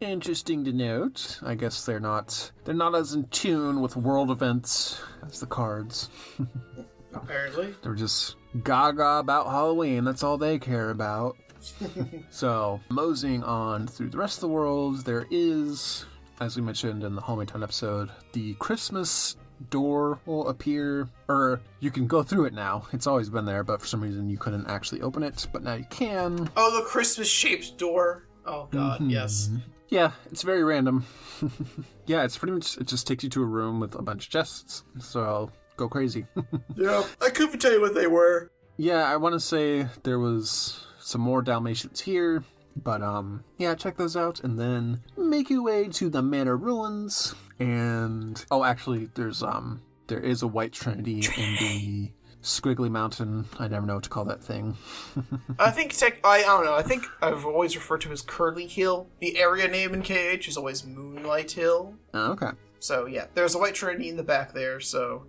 interesting 0.00 0.64
to 0.64 0.72
note. 0.72 1.38
I 1.42 1.54
guess 1.54 1.86
they're 1.86 1.98
not 1.98 2.52
they're 2.64 2.74
not 2.74 2.94
as 2.94 3.14
in 3.14 3.26
tune 3.28 3.80
with 3.80 3.96
world 3.96 4.30
events 4.30 5.00
as 5.26 5.40
the 5.40 5.46
cards. 5.46 6.10
Apparently. 7.14 7.74
They're 7.82 7.94
just 7.94 8.36
gaga 8.62 9.18
about 9.18 9.46
Halloween. 9.46 10.04
That's 10.04 10.22
all 10.22 10.38
they 10.38 10.58
care 10.58 10.90
about. 10.90 11.36
so, 12.30 12.80
moseying 12.90 13.42
on 13.42 13.86
through 13.86 14.10
the 14.10 14.18
rest 14.18 14.36
of 14.38 14.40
the 14.42 14.48
world, 14.48 15.04
there 15.04 15.26
is, 15.30 16.04
as 16.40 16.56
we 16.56 16.62
mentioned 16.62 17.04
in 17.04 17.14
the 17.14 17.22
Hometown 17.22 17.62
episode, 17.62 18.10
the 18.32 18.54
Christmas 18.54 19.36
door 19.70 20.18
will 20.26 20.48
appear, 20.48 21.08
or 21.28 21.60
you 21.80 21.90
can 21.90 22.06
go 22.06 22.22
through 22.22 22.46
it 22.46 22.54
now. 22.54 22.86
It's 22.92 23.06
always 23.06 23.30
been 23.30 23.44
there, 23.44 23.64
but 23.64 23.80
for 23.80 23.86
some 23.86 24.02
reason 24.02 24.28
you 24.28 24.36
couldn't 24.36 24.66
actually 24.66 25.00
open 25.00 25.22
it, 25.22 25.46
but 25.52 25.62
now 25.62 25.74
you 25.74 25.86
can. 25.90 26.50
Oh, 26.56 26.76
the 26.76 26.84
Christmas 26.84 27.28
shaped 27.28 27.78
door. 27.78 28.26
Oh 28.46 28.68
god, 28.70 29.00
mm-hmm. 29.00 29.10
yes. 29.10 29.50
Yeah, 29.88 30.12
it's 30.30 30.42
very 30.42 30.64
random. 30.64 31.06
yeah, 32.06 32.24
it's 32.24 32.36
pretty 32.36 32.52
much, 32.52 32.76
it 32.78 32.86
just 32.86 33.06
takes 33.06 33.24
you 33.24 33.30
to 33.30 33.42
a 33.42 33.46
room 33.46 33.80
with 33.80 33.94
a 33.94 34.02
bunch 34.02 34.26
of 34.26 34.30
chests, 34.30 34.82
so 34.98 35.50
go 35.76 35.88
crazy. 35.88 36.26
Yeah. 36.76 37.04
I 37.22 37.30
couldn't 37.30 37.60
tell 37.60 37.72
you 37.72 37.80
what 37.80 37.94
they 37.94 38.08
were. 38.08 38.50
Yeah, 38.76 39.04
I 39.04 39.16
want 39.16 39.34
to 39.34 39.40
say 39.40 39.86
there 40.02 40.18
was 40.18 40.86
some 40.98 41.20
more 41.20 41.40
Dalmatians 41.40 42.00
here, 42.00 42.42
but 42.76 43.00
um, 43.00 43.44
yeah, 43.58 43.74
check 43.76 43.96
those 43.96 44.16
out, 44.16 44.40
and 44.40 44.58
then 44.58 45.02
make 45.16 45.50
your 45.50 45.62
way 45.62 45.88
to 45.88 46.10
the 46.10 46.22
Manor 46.22 46.56
ruins. 46.56 47.34
And 47.60 48.44
oh, 48.50 48.64
actually, 48.64 49.08
there's 49.14 49.42
um, 49.42 49.82
there 50.08 50.18
is 50.18 50.42
a 50.42 50.48
White 50.48 50.72
Trinity 50.72 51.24
in 51.36 51.56
the 51.60 52.10
Squiggly 52.42 52.90
Mountain. 52.90 53.46
I 53.58 53.68
never 53.68 53.86
know 53.86 53.94
what 53.94 54.04
to 54.04 54.10
call 54.10 54.24
that 54.24 54.42
thing. 54.42 54.76
I 55.58 55.70
think 55.70 55.96
tech, 55.96 56.18
I, 56.24 56.38
I 56.38 56.42
don't 56.42 56.64
know. 56.64 56.74
I 56.74 56.82
think 56.82 57.06
I've 57.22 57.46
always 57.46 57.76
referred 57.76 58.00
to 58.02 58.12
as 58.12 58.22
Curly 58.22 58.66
Hill. 58.66 59.08
The 59.20 59.38
area 59.38 59.68
name 59.68 59.94
in 59.94 60.02
KH 60.02 60.48
is 60.48 60.56
always 60.56 60.84
Moonlight 60.84 61.52
Hill. 61.52 61.94
Oh, 62.12 62.32
okay. 62.32 62.50
So 62.80 63.06
yeah, 63.06 63.26
there's 63.34 63.54
a 63.54 63.58
white 63.58 63.74
trinity 63.74 64.08
in 64.08 64.16
the 64.16 64.22
back 64.22 64.52
there. 64.52 64.80
So 64.80 65.24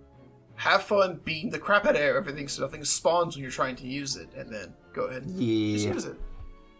have 0.56 0.82
fun 0.82 1.20
beating 1.24 1.50
the 1.50 1.58
crap 1.58 1.86
out 1.86 1.96
of 1.96 2.00
everything, 2.00 2.48
so 2.48 2.62
nothing 2.62 2.84
spawns 2.84 3.36
when 3.36 3.42
you're 3.42 3.50
trying 3.50 3.76
to 3.76 3.86
use 3.86 4.16
it, 4.16 4.28
and 4.36 4.52
then 4.52 4.74
go 4.92 5.04
ahead 5.04 5.22
and 5.22 5.38
just 5.38 5.86
use 5.86 6.04
it. 6.04 6.16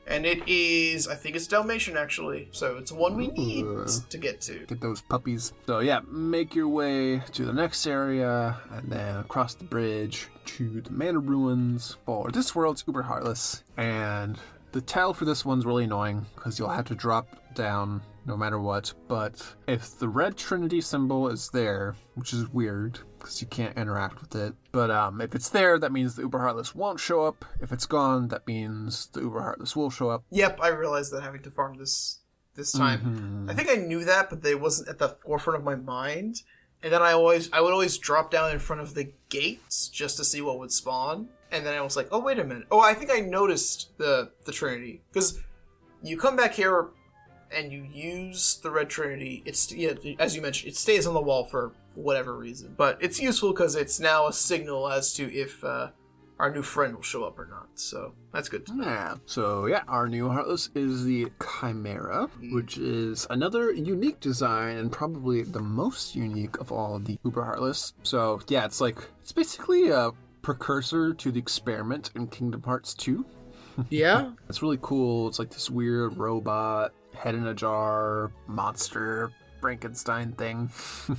And 0.09 0.24
it 0.24 0.47
is, 0.47 1.09
I 1.09 1.16
think 1.16 1.35
it's 1.35 1.49
Dalmatian 1.49 1.97
actually. 1.97 2.49
So 2.53 2.77
it's 2.77 2.93
one 2.93 3.16
we 3.16 3.27
need 3.29 3.64
Ooh. 3.64 3.87
to 4.09 4.18
get 4.18 4.41
to. 4.43 4.64
Get 4.66 4.81
those 4.81 5.03
puppies. 5.03 5.53
So 5.66 5.81
yeah, 5.81 6.01
make 6.09 6.55
your 6.55 6.68
way 6.68 7.18
to 7.33 7.45
the 7.45 7.53
next 7.53 7.87
area, 7.87 8.57
and 8.70 8.89
then 8.91 9.16
across 9.16 9.55
the 9.55 9.64
bridge 9.64 10.29
to 10.45 10.81
the 10.81 10.91
Manor 10.91 11.18
Ruins 11.18 11.97
for 12.07 12.31
this 12.31 12.55
world's 12.55 12.85
Uber 12.87 13.03
Heartless. 13.03 13.64
And 13.77 14.39
the 14.70 14.81
tile 14.81 15.12
for 15.12 15.24
this 15.24 15.45
one's 15.45 15.66
really 15.66 15.85
annoying 15.85 16.24
because 16.37 16.59
you'll 16.59 16.68
have 16.68 16.87
to 16.87 16.95
drop 16.95 17.55
down 17.55 18.01
no 18.27 18.37
matter 18.37 18.61
what. 18.61 18.93
But 19.09 19.55
if 19.66 19.99
the 19.99 20.09
red 20.09 20.37
Trinity 20.37 20.81
symbol 20.81 21.29
is 21.29 21.51
there, 21.51 21.95
which 22.14 22.33
is 22.33 22.49
weird 22.49 22.99
because 23.18 23.41
you 23.41 23.47
can't 23.47 23.77
interact 23.77 24.20
with 24.20 24.35
it, 24.35 24.55
but 24.72 24.91
um, 24.91 25.20
if 25.20 25.35
it's 25.35 25.49
there, 25.49 25.79
that 25.79 25.93
means 25.93 26.14
the 26.14 26.22
Uber 26.22 26.41
Heartless 26.41 26.74
won't 26.74 27.01
show 27.01 27.24
up. 27.24 27.45
If 27.61 27.72
it's 27.72 27.87
gone, 27.87 28.29
that 28.29 28.47
means 28.47 29.07
the 29.09 29.20
Uber 29.20 29.41
Heartless 29.41 29.77
will 29.77 29.91
show 29.91 30.11
up. 30.11 30.24
Yep, 30.31 30.59
I 30.61 30.68
realized 30.68 31.12
that 31.12 31.22
having 31.22 31.43
to 31.43 31.51
farm 31.51 31.79
this 31.79 32.20
this 32.55 32.72
time. 32.72 33.47
I 33.49 33.55
think 33.55 33.68
I 33.70 33.77
knew 33.77 34.05
that, 34.05 34.31
but 34.31 34.45
it 34.45 34.61
wasn't 34.61 34.89
at 34.89 34.99
the 34.99 35.11
forefront 35.11 35.59
of 35.59 35.64
my 35.64 35.74
mind. 35.74 36.43
And 36.83 36.93
then 36.93 37.03
I 37.03 37.12
always 37.12 37.51
I 37.53 37.61
would 37.61 37.72
always 37.72 37.99
drop 37.99 38.31
down 38.31 38.51
in 38.51 38.59
front 38.59 38.83
of 38.83 38.95
the 38.95 39.12
gates 39.29 39.89
just 39.89 40.16
to 40.16 40.24
see 40.24 40.41
what 40.41 40.59
would 40.59 40.72
spawn. 40.72 41.29
And 41.53 41.64
then 41.64 41.74
I 41.74 41.81
was 41.81 41.97
like, 41.97 42.09
oh 42.11 42.18
wait 42.18 42.39
a 42.39 42.45
minute. 42.45 42.66
Oh, 42.70 42.81
I 42.81 42.95
think 42.95 43.11
I 43.11 43.20
noticed 43.20 43.97
the 43.99 44.33
the 44.45 44.53
Trinity 44.53 45.03
because 45.12 45.39
you 46.03 46.16
come 46.16 46.37
back 46.37 46.55
here 46.55 46.89
and 47.55 47.72
you 47.72 47.84
use 47.84 48.57
the 48.62 48.70
red 48.70 48.88
Trinity. 48.88 49.42
It's 49.44 49.72
yeah, 49.72 49.94
as 50.18 50.34
you 50.36 50.42
mentioned, 50.42 50.72
it 50.72 50.76
stays 50.76 51.07
on 51.07 51.14
the 51.14 51.20
wall 51.20 51.44
for 51.44 51.72
whatever 51.94 52.36
reason, 52.36 52.74
but 52.76 52.99
it's 53.01 53.20
useful 53.20 53.53
because 53.53 53.74
it's 53.74 53.99
now 53.99 54.26
a 54.26 54.32
signal 54.32 54.88
as 54.88 55.12
to 55.14 55.32
if 55.32 55.64
uh, 55.64 55.90
our 56.38 56.51
new 56.51 56.62
friend 56.62 56.94
will 56.94 57.03
show 57.03 57.24
up 57.24 57.38
or 57.38 57.47
not. 57.47 57.68
So 57.74 58.12
that's 58.32 58.49
good. 58.49 58.66
Yeah. 58.74 59.14
So 59.26 59.66
yeah, 59.66 59.82
our 59.88 60.09
new 60.09 60.28
Heartless 60.28 60.68
is 60.74 61.05
the 61.05 61.28
Chimera, 61.40 62.28
which 62.53 62.76
is 62.78 63.26
another 63.30 63.72
unique 63.72 64.20
design 64.20 64.76
and 64.76 64.92
probably 64.92 65.42
the 65.42 65.61
most 65.61 66.14
unique 66.14 66.59
of 66.59 66.70
all 66.70 66.97
of 66.97 67.07
the 67.07 67.18
Uber 67.24 67.42
Heartless. 67.42 67.94
So 68.03 68.40
yeah, 68.49 68.64
it's 68.64 68.80
like 68.80 68.99
it's 69.22 69.32
basically 69.32 69.88
a 69.88 70.11
precursor 70.42 71.12
to 71.14 71.32
the 71.32 71.38
experiment 71.38 72.11
in 72.14 72.28
Kingdom 72.28 72.62
Hearts 72.62 72.94
2. 72.94 73.24
Yeah. 73.90 74.30
It's 74.49 74.62
really 74.62 74.78
cool. 74.80 75.28
It's 75.28 75.38
like 75.38 75.51
this 75.51 75.68
weird 75.68 76.16
robot, 76.16 76.94
head 77.17 77.35
in 77.35 77.47
a 77.47 77.55
jar, 77.55 78.31
monster, 78.47 79.33
Frankenstein 79.61 80.33
thing. 80.33 80.71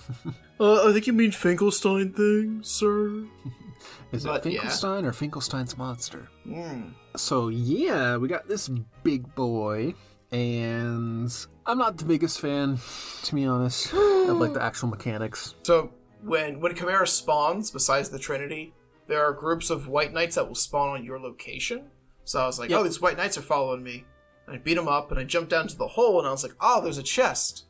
Uh, 0.60 0.90
I 0.90 0.92
think 0.92 1.06
you 1.06 1.14
mean 1.14 1.30
Finkelstein 1.30 2.14
thing, 2.14 2.62
sir. 2.64 3.26
Is 4.12 4.26
it 4.26 4.28
But, 4.28 4.44
yeah. 4.48 4.62
Finkelstein 4.62 5.06
or 5.06 5.12
Finkelstein's 5.12 5.78
monster? 5.78 6.30
Mm. 6.48 6.94
So 7.16 7.50
yeah, 7.50 8.18
we 8.18 8.28
got 8.28 8.48
this 8.48 8.68
big 9.04 9.36
boy, 9.36 9.94
and 10.32 11.32
I'm 11.68 11.78
not 11.78 11.98
the 11.98 12.06
biggest 12.06 12.40
fan, 12.42 12.80
to 13.22 13.36
be 13.36 13.46
honest, 13.46 13.94
of 13.94 14.40
like 14.40 14.54
the 14.54 14.64
actual 14.64 14.90
mechanics. 14.90 15.54
So 15.62 15.92
when 16.24 16.60
when 16.60 16.74
Chimera 16.76 17.06
spawns, 17.06 17.70
besides 17.70 18.10
the 18.10 18.18
Trinity, 18.18 18.74
there 19.06 19.24
are 19.24 19.34
groups 19.34 19.70
of 19.70 19.88
White 19.88 20.12
Knights 20.12 20.36
that 20.38 20.48
will 20.48 20.56
spawn 20.56 20.90
on 20.90 21.04
your 21.04 21.20
location. 21.20 21.92
So 22.24 22.40
I 22.42 22.48
was 22.48 22.58
like, 22.58 22.72
Yep. 22.72 22.80
oh, 22.80 22.84
these 22.84 23.00
White 23.00 23.18
Knights 23.18 23.38
are 23.38 23.44
following 23.44 23.84
me. 23.84 24.06
And 24.48 24.56
I 24.56 24.60
beat 24.60 24.78
him 24.78 24.88
up, 24.88 25.12
and 25.12 25.20
I 25.20 25.24
jumped 25.24 25.52
down 25.52 25.68
to 25.68 25.78
the 25.78 25.88
hole, 25.88 26.20
and 26.20 26.28
I 26.28 26.32
was 26.32 26.44
like, 26.44 26.56
oh, 26.62 26.82
there's 26.82 26.98
a 26.98 27.04
chest. 27.04 27.66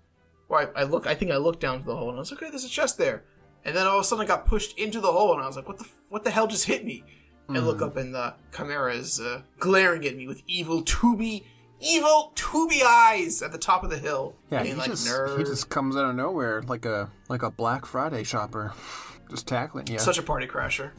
Well, 0.48 0.70
I, 0.76 0.82
I 0.82 0.84
look, 0.84 1.08
I 1.08 1.16
think 1.16 1.32
I 1.32 1.38
looked 1.38 1.60
down 1.60 1.80
to 1.80 1.86
the 1.86 1.96
hole, 1.96 2.10
and 2.10 2.18
I 2.18 2.20
was 2.20 2.32
like, 2.32 2.42
okay, 2.42 2.52
there's 2.52 2.64
a 2.64 2.70
chest 2.70 2.98
there. 2.98 3.24
And 3.66 3.76
then 3.76 3.88
all 3.88 3.98
of 3.98 4.02
a 4.02 4.04
sudden, 4.04 4.24
I 4.24 4.28
got 4.28 4.46
pushed 4.46 4.78
into 4.78 5.02
the 5.02 5.12
hole, 5.12 5.34
and 5.34 5.42
I 5.42 5.48
was 5.48 5.56
like, 5.56 5.68
what 5.68 5.80
the 5.80 5.88
what 6.10 6.24
the 6.24 6.32
hell 6.32 6.48
just 6.48 6.66
hit 6.66 6.86
me? 6.86 7.04
I 7.50 7.60
look 7.60 7.82
up, 7.82 7.96
and 7.96 8.14
the 8.14 8.34
Chimera 8.56 8.94
is 8.94 9.22
uh, 9.22 9.42
glaring 9.58 10.06
at 10.06 10.16
me 10.18 10.28
with 10.28 10.42
evil 10.48 10.84
tubey, 10.84 11.44
evil 11.80 12.34
tubey 12.36 12.82
eyes 12.84 13.42
at 13.42 13.52
the 13.52 13.58
top 13.58 13.84
of 13.84 13.90
the 13.90 13.98
hill. 13.98 14.36
Yeah, 14.52 14.64
he 14.64 14.74
like, 14.74 14.90
just 14.90 15.08
nerd. 15.08 15.38
he 15.38 15.44
just 15.46 15.70
comes 15.70 15.96
out 15.96 16.10
of 16.10 16.16
nowhere 16.16 16.62
like 16.64 16.86
a 16.86 17.10
like 17.30 17.44
a 17.44 17.52
Black 17.52 17.86
Friday 17.86 18.24
shopper, 18.24 18.74
just 19.30 19.48
tackling 19.48 19.88
you. 19.88 20.00
Such 20.00 20.18
a 20.18 20.24
party 20.24 20.46
crasher. 20.46 20.92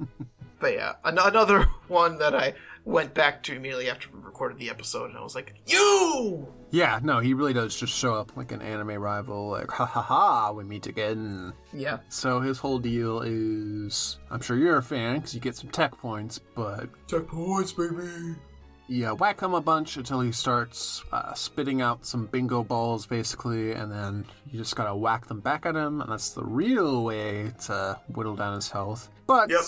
but 0.60 0.72
yeah, 0.72 0.94
an- 1.04 1.18
another 1.18 1.64
one 1.88 2.18
that 2.18 2.34
I 2.34 2.54
went 2.84 3.14
back 3.14 3.42
to 3.44 3.54
immediately 3.54 3.88
after 3.90 4.08
we 4.12 4.20
recorded 4.20 4.58
the 4.58 4.70
episode, 4.70 5.10
and 5.10 5.18
I 5.18 5.22
was 5.22 5.34
like, 5.34 5.54
"You!" 5.66 6.46
yeah, 6.70 6.98
no, 7.02 7.20
he 7.20 7.34
really 7.34 7.52
does 7.52 7.76
just 7.78 7.92
show 7.94 8.14
up 8.14 8.36
like 8.36 8.50
an 8.52 8.62
anime 8.62 8.94
rival, 9.00 9.50
like 9.50 9.70
ha 9.70 9.84
ha 9.86 10.02
ha, 10.02 10.52
we 10.52 10.64
meet 10.64 10.86
again. 10.86 11.52
Yeah, 11.72 11.98
So 12.08 12.40
his 12.40 12.58
whole 12.58 12.78
deal 12.78 13.22
is, 13.22 14.18
I'm 14.30 14.40
sure 14.40 14.56
you're 14.56 14.78
a 14.78 14.82
fan 14.82 15.16
because 15.16 15.34
you 15.34 15.40
get 15.40 15.54
some 15.56 15.70
tech 15.70 15.96
points, 15.96 16.38
but 16.54 16.88
tech 17.08 17.26
points, 17.26 17.72
baby. 17.72 18.36
Yeah, 18.88 19.12
whack 19.12 19.40
him 19.40 19.54
a 19.54 19.60
bunch 19.60 19.96
until 19.96 20.20
he 20.20 20.32
starts 20.32 21.02
uh, 21.12 21.32
spitting 21.34 21.80
out 21.80 22.04
some 22.04 22.26
bingo 22.26 22.62
balls, 22.62 23.06
basically, 23.06 23.72
and 23.72 23.90
then 23.90 24.26
you 24.50 24.58
just 24.58 24.76
gotta 24.76 24.94
whack 24.94 25.26
them 25.26 25.40
back 25.40 25.64
at 25.66 25.74
him, 25.76 26.00
and 26.02 26.10
that's 26.10 26.30
the 26.30 26.44
real 26.44 27.04
way 27.04 27.52
to 27.66 27.98
whittle 28.14 28.36
down 28.36 28.54
his 28.56 28.70
health. 28.70 29.08
But 29.26 29.48
Yep. 29.50 29.60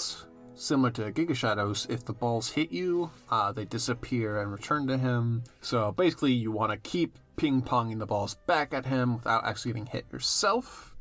Similar 0.55 0.91
to 0.93 1.13
Giga 1.13 1.35
Shadows, 1.35 1.87
if 1.91 2.05
the 2.05 2.13
balls 2.13 2.51
hit 2.51 2.71
you, 2.73 3.11
uh, 3.31 3.53
they 3.53 3.65
disappear 3.65 4.41
and 4.41 4.51
return 4.53 4.87
to 4.87 4.99
him. 4.99 5.45
So 5.61 5.93
basically, 5.93 6.33
you 6.33 6.51
want 6.53 6.73
to 6.73 6.79
keep 6.79 7.19
ping 7.37 7.63
ponging 7.63 7.99
the 7.99 8.07
balls 8.07 8.37
back 8.47 8.73
at 8.73 8.87
him 8.87 9.15
without 9.17 9.45
actually 9.45 9.73
getting 9.73 9.87
hit 9.87 10.07
yourself, 10.13 10.97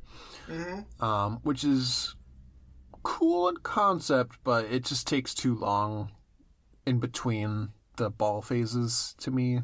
um, 0.99 1.39
which 1.43 1.63
is 1.63 2.15
cool 3.03 3.49
in 3.49 3.57
concept, 3.57 4.37
but 4.43 4.65
it 4.65 4.85
just 4.85 5.07
takes 5.07 5.33
too 5.33 5.55
long 5.55 6.11
in 6.85 6.99
between 6.99 7.69
the 7.97 8.09
ball 8.09 8.41
phases 8.41 9.15
to 9.19 9.31
me. 9.31 9.59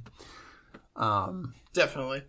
Um, 0.96 1.56
Definitely. 1.74 2.24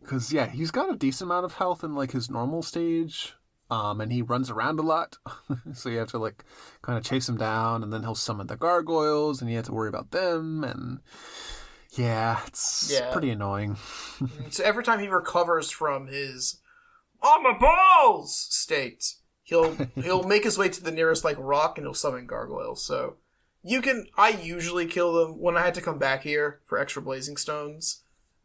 because 0.00 0.32
yeah, 0.32 0.46
he's 0.46 0.70
got 0.70 0.92
a 0.92 0.96
decent 0.96 1.30
amount 1.30 1.44
of 1.44 1.54
health 1.54 1.84
in 1.84 1.94
like 1.94 2.12
his 2.12 2.30
normal 2.30 2.62
stage. 2.62 3.34
Um, 3.70 4.00
and 4.00 4.10
he 4.10 4.22
runs 4.22 4.50
around 4.50 4.80
a 4.80 4.82
lot, 4.82 5.18
so 5.74 5.88
you 5.88 5.98
have 5.98 6.10
to 6.10 6.18
like 6.18 6.44
kind 6.82 6.98
of 6.98 7.04
chase 7.04 7.28
him 7.28 7.36
down, 7.36 7.82
and 7.84 7.92
then 7.92 8.02
he'll 8.02 8.16
summon 8.16 8.48
the 8.48 8.56
gargoyles, 8.56 9.40
and 9.40 9.48
you 9.48 9.56
have 9.56 9.66
to 9.66 9.72
worry 9.72 9.88
about 9.88 10.10
them, 10.10 10.64
and 10.64 10.98
yeah, 11.92 12.40
it's 12.46 12.90
Yeah. 12.92 13.12
pretty 13.12 13.30
annoying. 13.30 13.76
So 14.50 14.64
every 14.64 14.82
time 14.82 14.98
he 15.00 15.08
recovers 15.08 15.70
from 15.70 16.08
his 16.08 16.60
"on 17.22 17.42
my 17.44 17.56
balls" 17.56 18.36
state, 18.50 19.14
he'll 19.44 19.76
he'll 19.94 20.24
make 20.24 20.44
his 20.44 20.58
way 20.58 20.68
to 20.68 20.82
the 20.82 20.90
nearest 20.90 21.24
like 21.24 21.36
rock 21.38 21.78
and 21.78 21.86
he'll 21.86 21.94
summon 21.94 22.26
gargoyles. 22.26 22.84
So 22.84 23.16
you 23.62 23.80
can. 23.82 24.06
I 24.16 24.30
usually 24.30 24.86
kill 24.86 25.12
them 25.12 25.38
when 25.38 25.56
I 25.56 25.62
had 25.64 25.74
to 25.74 25.80
come 25.80 25.98
back 25.98 26.22
here 26.22 26.60
for 26.66 26.78
extra 26.78 27.02
blazing 27.02 27.36
stones. 27.36 28.02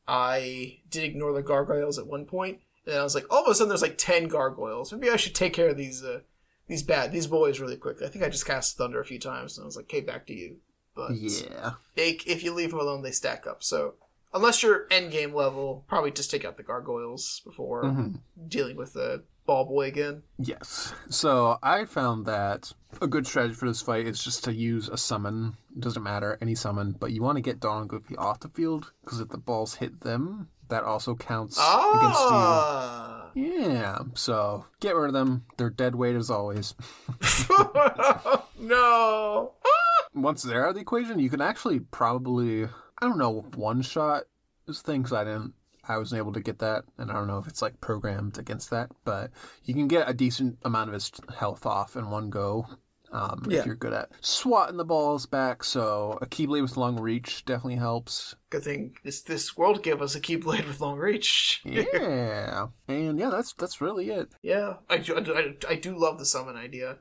I 0.08 0.82
did 0.90 1.04
ignore 1.04 1.34
the 1.34 1.42
gargoyles 1.42 1.98
at 1.98 2.06
one 2.08 2.26
point, 2.26 2.60
and 2.86 2.96
I 2.98 3.04
was 3.04 3.16
like, 3.16 3.26
all 3.32 3.44
of 3.44 3.50
a 3.52 3.56
sudden 3.56 3.70
there's 3.70 3.82
like 3.82 3.98
ten 3.98 4.28
gargoyles. 4.28 4.92
Maybe 4.94 5.10
I 5.10 5.16
should 5.18 5.36
take 5.36 5.54
care 5.54 5.70
of 5.70 5.78
these 5.78 6.04
uh, 6.04 6.22
these 6.68 6.84
bad 6.84 7.12
these 7.12 7.28
boys 7.28 7.60
really 7.60 7.78
quick. 7.78 8.02
I 8.04 8.08
think 8.08 8.24
I 8.24 8.30
just 8.30 8.46
cast 8.46 8.78
thunder 8.78 9.00
a 9.00 9.06
few 9.06 9.20
times, 9.20 9.58
and 9.58 9.64
I 9.64 9.66
was 9.66 9.76
like, 9.76 9.86
okay, 9.86 10.02
back 10.02 10.26
to 10.28 10.34
you. 10.34 10.58
But 10.96 11.12
Yeah, 11.16 11.74
they, 11.96 12.12
if 12.26 12.44
you 12.44 12.54
leave 12.54 12.72
them 12.72 12.80
alone, 12.80 13.02
they 13.02 13.12
stack 13.12 13.46
up. 13.46 13.62
So 13.64 13.96
unless 14.34 14.64
you're 14.64 14.88
end 14.90 15.12
game 15.12 15.34
level, 15.34 15.84
probably 15.88 16.12
just 16.12 16.32
take 16.32 16.46
out 16.46 16.58
the 16.58 16.64
gargoyles 16.64 17.42
before 17.46 17.84
Mm-hmm. 17.84 18.48
dealing 18.48 18.78
with 18.78 18.94
the 18.94 19.24
ball 19.46 19.66
boy 19.66 19.88
again. 19.88 20.24
Yes. 20.38 20.94
So 21.10 21.58
I 21.62 21.86
found 21.86 22.26
that 22.26 22.72
a 23.02 23.08
good 23.08 23.28
strategy 23.28 23.54
for 23.56 23.68
this 23.68 23.82
fight 23.82 24.08
is 24.08 24.24
just 24.24 24.44
to 24.46 24.54
use 24.54 24.90
a 24.90 24.98
summon. 24.98 25.56
It 25.76 25.82
doesn't 25.82 26.04
matter, 26.04 26.38
any 26.42 26.56
summon, 26.56 26.94
but 27.00 27.12
you 27.12 27.22
want 27.22 27.38
to 27.38 27.42
get 27.42 27.60
Don 27.60 27.82
and 27.82 27.90
Goofy 27.90 28.16
off 28.16 28.40
the 28.40 28.50
field 28.50 28.92
because 29.04 29.20
if 29.20 29.30
the 29.30 29.38
balls 29.38 29.76
hit 29.76 30.02
them, 30.02 30.50
that 30.70 30.84
also 30.84 31.16
counts 31.16 31.58
against 31.58 32.20
you. 32.20 32.28
Ah, 32.32 33.30
Yeah, 33.36 34.00
so 34.16 34.66
get 34.80 34.96
rid 34.96 35.08
of 35.08 35.14
them. 35.14 35.46
They're 35.58 35.70
dead 35.70 35.96
weight 35.96 36.16
as 36.16 36.30
always. 36.32 36.74
no. 38.60 39.52
Once 40.14 40.44
they're 40.44 40.64
out 40.64 40.70
of 40.70 40.76
the 40.76 40.82
equation, 40.82 41.20
you 41.20 41.30
can 41.30 41.42
actually 41.42 41.80
probably, 41.80 42.64
I 42.66 42.70
don't 43.02 43.18
know, 43.18 43.46
one 43.56 43.82
shot 43.82 44.24
this 44.66 44.82
thing 44.82 45.04
'cause 45.04 45.14
I 45.14 45.26
didn't, 45.26 45.54
I 45.88 45.98
wasn't 45.98 46.20
able 46.20 46.34
to 46.34 46.40
get 46.42 46.60
that, 46.60 46.86
and 46.98 47.10
I 47.12 47.14
don't 47.14 47.28
know 47.28 47.38
if 47.38 47.48
it's 47.48 47.62
like 47.62 47.80
programmed 47.82 48.38
against 48.38 48.70
that, 48.72 48.92
but 49.04 49.32
you 49.64 49.74
can 49.74 49.88
get 49.88 50.10
a 50.10 50.14
decent 50.14 50.58
amount 50.64 50.90
of 50.90 50.94
his 50.94 51.12
health 51.38 51.66
off 51.66 51.96
in 51.96 52.10
one 52.10 52.30
go. 52.30 52.66
Um, 53.12 53.44
Yeah. 53.48 53.60
If 53.60 53.66
you're 53.68 53.76
good 53.76 53.94
at 53.94 54.10
swatting 54.20 54.78
the 54.78 54.84
balls 54.84 55.26
back, 55.26 55.64
so 55.64 56.18
a 56.22 56.26
Keyblade 56.26 56.64
with 56.64 56.76
long 56.76 57.00
reach 57.00 57.46
definitely 57.46 57.76
helps. 57.78 58.36
Good 58.50 58.64
thing 58.64 58.96
this 59.04 59.22
this 59.22 59.56
world 59.56 59.84
gave 59.84 60.02
us 60.02 60.16
a 60.16 60.20
keyblade 60.20 60.68
with 60.68 60.82
long 60.82 60.98
reach. 60.98 61.62
Yeah, 61.66 62.68
and 62.88 63.18
yeah, 63.20 63.30
that's 63.30 63.54
that's 63.54 63.80
really 63.80 64.10
it. 64.10 64.30
Yeah, 64.42 64.78
I 64.90 64.98
do, 64.98 65.16
I 65.16 65.22
do, 65.22 65.56
I 65.70 65.76
do- 65.76 65.98
love 65.98 66.18
the 66.20 66.26
summon 66.26 66.56
idea. 66.58 66.98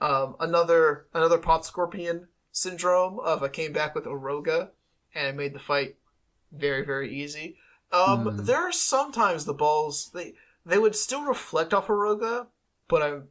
Um, 0.00 0.36
another 0.38 1.06
another 1.12 1.38
pot 1.38 1.64
scorpion 1.66 2.28
syndrome 2.52 3.18
of 3.18 3.42
I 3.42 3.48
came 3.48 3.72
back 3.72 3.94
with 3.96 4.04
Aeroga 4.04 4.70
and 5.14 5.26
it 5.28 5.34
made 5.36 5.54
the 5.54 5.58
fight 5.58 5.96
very 6.52 6.84
very 6.84 7.12
easy. 7.12 7.56
Um, 7.92 8.36
there 8.38 8.58
are 8.58 8.72
sometimes 8.72 9.44
the 9.44 9.54
balls 9.54 10.10
they 10.12 10.34
they 10.64 10.78
would 10.78 10.94
still 10.96 11.22
reflect 11.24 11.72
off 11.72 11.88
Aeroga, 11.88 12.46
but 12.88 13.02
I'm 13.02 13.28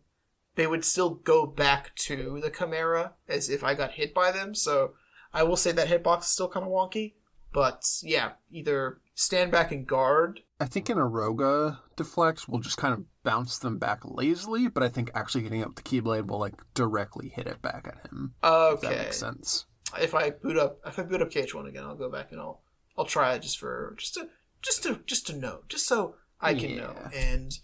they 0.56 0.66
would 0.68 0.84
still 0.84 1.12
go 1.12 1.46
back 1.46 1.96
to 1.96 2.40
the 2.42 2.50
Chimera 2.50 3.14
as 3.28 3.50
if 3.50 3.64
I 3.64 3.76
got 3.76 3.92
hit 3.92 4.14
by 4.14 4.32
them. 4.32 4.56
So 4.56 4.94
I 5.34 5.44
will 5.44 5.56
say 5.58 5.72
that 5.72 5.88
hitbox 5.88 6.22
is 6.22 6.28
still 6.28 6.48
kind 6.50 6.66
of 6.66 6.72
wonky. 6.72 7.14
But 7.54 7.84
yeah, 8.04 8.32
either 8.52 9.00
stand 9.14 9.52
back 9.52 9.72
and 9.72 9.88
guard 9.88 10.42
I 10.60 10.66
think 10.66 10.90
an 10.90 10.98
Aeroga 10.98 11.80
deflect 11.96 12.50
will 12.50 12.60
just 12.60 12.78
kind 12.78 12.94
of 12.94 13.06
bounce 13.24 13.60
them 13.60 13.78
back 13.78 14.00
lazily, 14.04 14.68
but 14.68 14.82
I 14.84 14.90
think 14.90 15.12
actually 15.14 15.44
hitting 15.44 15.64
up 15.64 15.76
the 15.76 15.82
Keyblade 15.84 16.28
will 16.28 16.40
like 16.40 16.56
directly 16.74 17.30
hit 17.30 17.46
it 17.48 17.62
back 17.62 17.88
at 17.88 18.10
him. 18.12 18.34
If 18.44 18.82
that 18.82 18.88
Okay. 18.92 19.04
makes 19.04 19.18
sense. 19.20 19.66
if 20.00 20.16
I 20.16 20.32
boot 20.32 20.58
up 20.58 20.80
if 20.86 20.98
I 20.98 21.04
boot 21.04 21.22
up 21.22 21.30
KH1 21.32 21.68
again, 21.70 21.84
I'll 21.84 21.96
go 21.96 22.10
back 22.10 22.32
and 22.32 22.42
I'll 22.42 22.62
I'll 22.98 23.06
try 23.06 23.34
it 23.36 23.44
just 23.44 23.60
for 23.60 23.94
just 23.98 24.16
to 24.16 24.28
just 24.62 24.84
to 24.84 25.02
just 25.06 25.28
to 25.28 25.36
know, 25.36 25.62
just 25.70 25.88
so 25.88 26.16
I 26.42 26.54
can 26.54 26.78
know. 26.78 26.96
And 27.16 27.58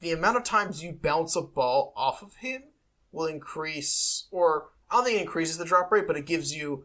the 0.00 0.12
amount 0.12 0.36
of 0.36 0.44
times 0.44 0.82
you 0.82 0.92
bounce 0.92 1.36
a 1.36 1.42
ball 1.42 1.92
off 1.96 2.22
of 2.22 2.36
him 2.36 2.64
will 3.12 3.26
increase, 3.26 4.26
or 4.30 4.70
I 4.90 4.96
don't 4.96 5.04
think 5.04 5.18
it 5.18 5.22
increases 5.22 5.58
the 5.58 5.64
drop 5.64 5.90
rate, 5.90 6.06
but 6.06 6.16
it 6.16 6.26
gives 6.26 6.54
you 6.54 6.84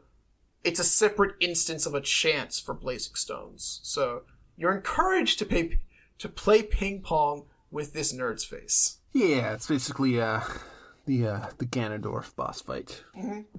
it's 0.64 0.80
a 0.80 0.84
separate 0.84 1.36
instance 1.40 1.86
of 1.86 1.94
a 1.94 2.02
chance 2.02 2.60
for 2.60 2.74
blazing 2.74 3.16
stones. 3.16 3.80
So 3.84 4.24
you're 4.56 4.76
encouraged 4.76 5.40
to 5.40 5.46
pay 5.46 5.80
to 6.20 6.30
play 6.30 6.64
ping 6.64 7.02
pong 7.02 7.46
with 7.70 7.94
this 7.94 8.14
nerd's 8.14 8.46
face. 8.46 9.00
Yeah, 9.12 9.54
it's 9.54 9.68
basically 9.68 10.20
uh 10.22 10.42
the 11.06 11.28
uh 11.28 11.46
the 11.58 11.66
Ganondorf 11.66 12.36
boss 12.36 12.62
fight. 12.62 13.04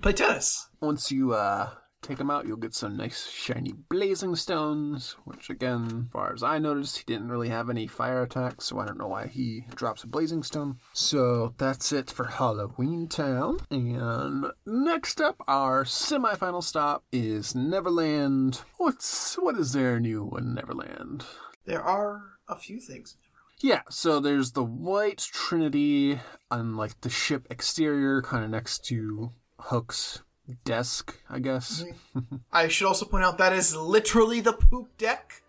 Play 0.01 0.13
tennis. 0.13 0.69
Once 0.81 1.13
you 1.13 1.35
uh 1.35 1.71
take 2.05 2.21
him 2.21 2.31
out, 2.31 2.47
you'll 2.47 2.57
get 2.57 2.75
some 2.75 2.97
nice 2.97 3.29
shiny 3.31 3.73
blazing 3.73 4.37
stones, 4.37 5.17
which 5.25 5.51
again, 5.51 6.05
as 6.07 6.13
far 6.13 6.33
as 6.33 6.43
I 6.43 6.59
noticed, 6.59 6.99
he 6.99 7.05
didn't 7.07 7.31
really 7.31 7.49
have 7.49 7.71
any 7.71 7.87
fire 7.87 8.23
attacks, 8.23 8.67
so 8.67 8.79
I 8.79 8.87
don't 8.87 8.99
know 8.99 9.09
why 9.09 9.27
he 9.27 9.65
drops 9.75 10.05
a 10.05 10.07
blazing 10.07 10.43
stone. 10.43 10.79
So 10.93 11.55
that's 11.59 11.93
it 11.93 12.11
for 12.11 12.25
Halloween 12.25 13.09
Town. 13.09 13.59
And 13.71 14.47
next 14.67 15.21
up, 15.21 15.43
our 15.49 15.85
semi-final 15.85 16.63
stop 16.63 17.05
is 17.11 17.55
Neverland. 17.55 18.61
What's 18.77 19.35
what 19.37 19.57
is 19.57 19.73
there 19.73 19.99
new 19.99 20.31
in 20.37 20.55
Neverland? 20.55 21.25
There 21.65 21.83
are 21.83 22.23
a 22.49 22.57
few 22.57 22.81
things. 22.81 23.17
Yeah, 23.61 23.83
so 23.89 24.21
there's 24.21 24.53
the 24.53 24.65
White 24.65 25.27
Trinity 25.33 26.21
on 26.51 26.77
like 26.77 27.01
the 27.01 27.09
ship 27.09 27.47
exterior, 27.51 28.21
kind 28.21 28.45
of 28.45 28.51
next 28.51 28.85
to 28.87 29.33
Hook's 29.59 30.23
desk, 30.65 31.17
I 31.29 31.39
guess. 31.39 31.85
Mm-hmm. 32.15 32.37
I 32.53 32.69
should 32.69 32.87
also 32.87 33.07
point 33.07 33.25
out 33.25 33.39
that 33.39 33.53
is 33.53 33.75
literally 33.77 34.41
the 34.41 34.53
poop 34.53 34.97
deck. 34.99 35.43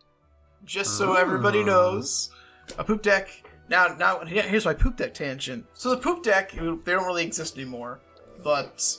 Just 0.63 0.97
so 0.97 1.13
ah. 1.13 1.15
everybody 1.17 1.59
Oh. 1.59 1.65
knows, 1.65 2.29
a 2.77 2.83
poop 2.83 3.01
deck. 3.01 3.29
Now, 3.69 3.95
now 3.97 4.19
here's 4.25 4.65
my 4.65 4.73
poop 4.73 4.97
deck 4.97 5.13
tangent. 5.13 5.65
So 5.73 5.89
the 5.89 5.97
poop 5.97 6.23
deck, 6.23 6.51
they 6.51 6.59
don't 6.59 7.05
really 7.05 7.25
exist 7.25 7.57
anymore, 7.57 7.99
but 8.43 8.97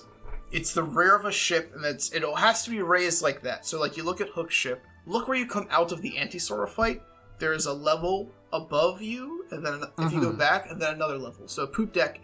it's 0.53 0.73
the 0.73 0.83
rear 0.83 1.17
of 1.17 1.25
a 1.25 1.33
ship, 1.33 1.73
and 1.75 1.85
it's 1.85 2.13
it 2.13 2.23
has 2.37 2.65
to 2.65 2.71
be 2.71 2.83
raised 2.83 3.23
like 3.23 3.43
that. 3.43 3.67
So 3.67 3.81
like 3.81 3.97
you 3.97 4.05
look 4.05 4.21
at 4.21 4.29
Hook 4.31 4.51
ship, 4.51 4.83
look 5.07 5.29
where 5.29 5.37
you 5.37 5.47
come 5.47 5.67
out 5.71 5.93
of 5.93 6.03
the 6.03 6.17
anti-Sora 6.17 6.69
fight. 6.69 7.03
There 7.39 7.53
is 7.53 7.67
a 7.67 7.73
level 7.73 8.31
above 8.53 9.03
you, 9.03 9.45
and 9.51 9.65
then 9.65 9.83
if 9.99 10.13
you 10.13 10.21
go 10.21 10.29
mm-hmm. 10.29 10.39
back, 10.39 10.71
and 10.71 10.81
then 10.81 10.95
another 10.95 11.19
level. 11.19 11.47
So 11.49 11.67
poop 11.67 11.93
deck 11.93 12.21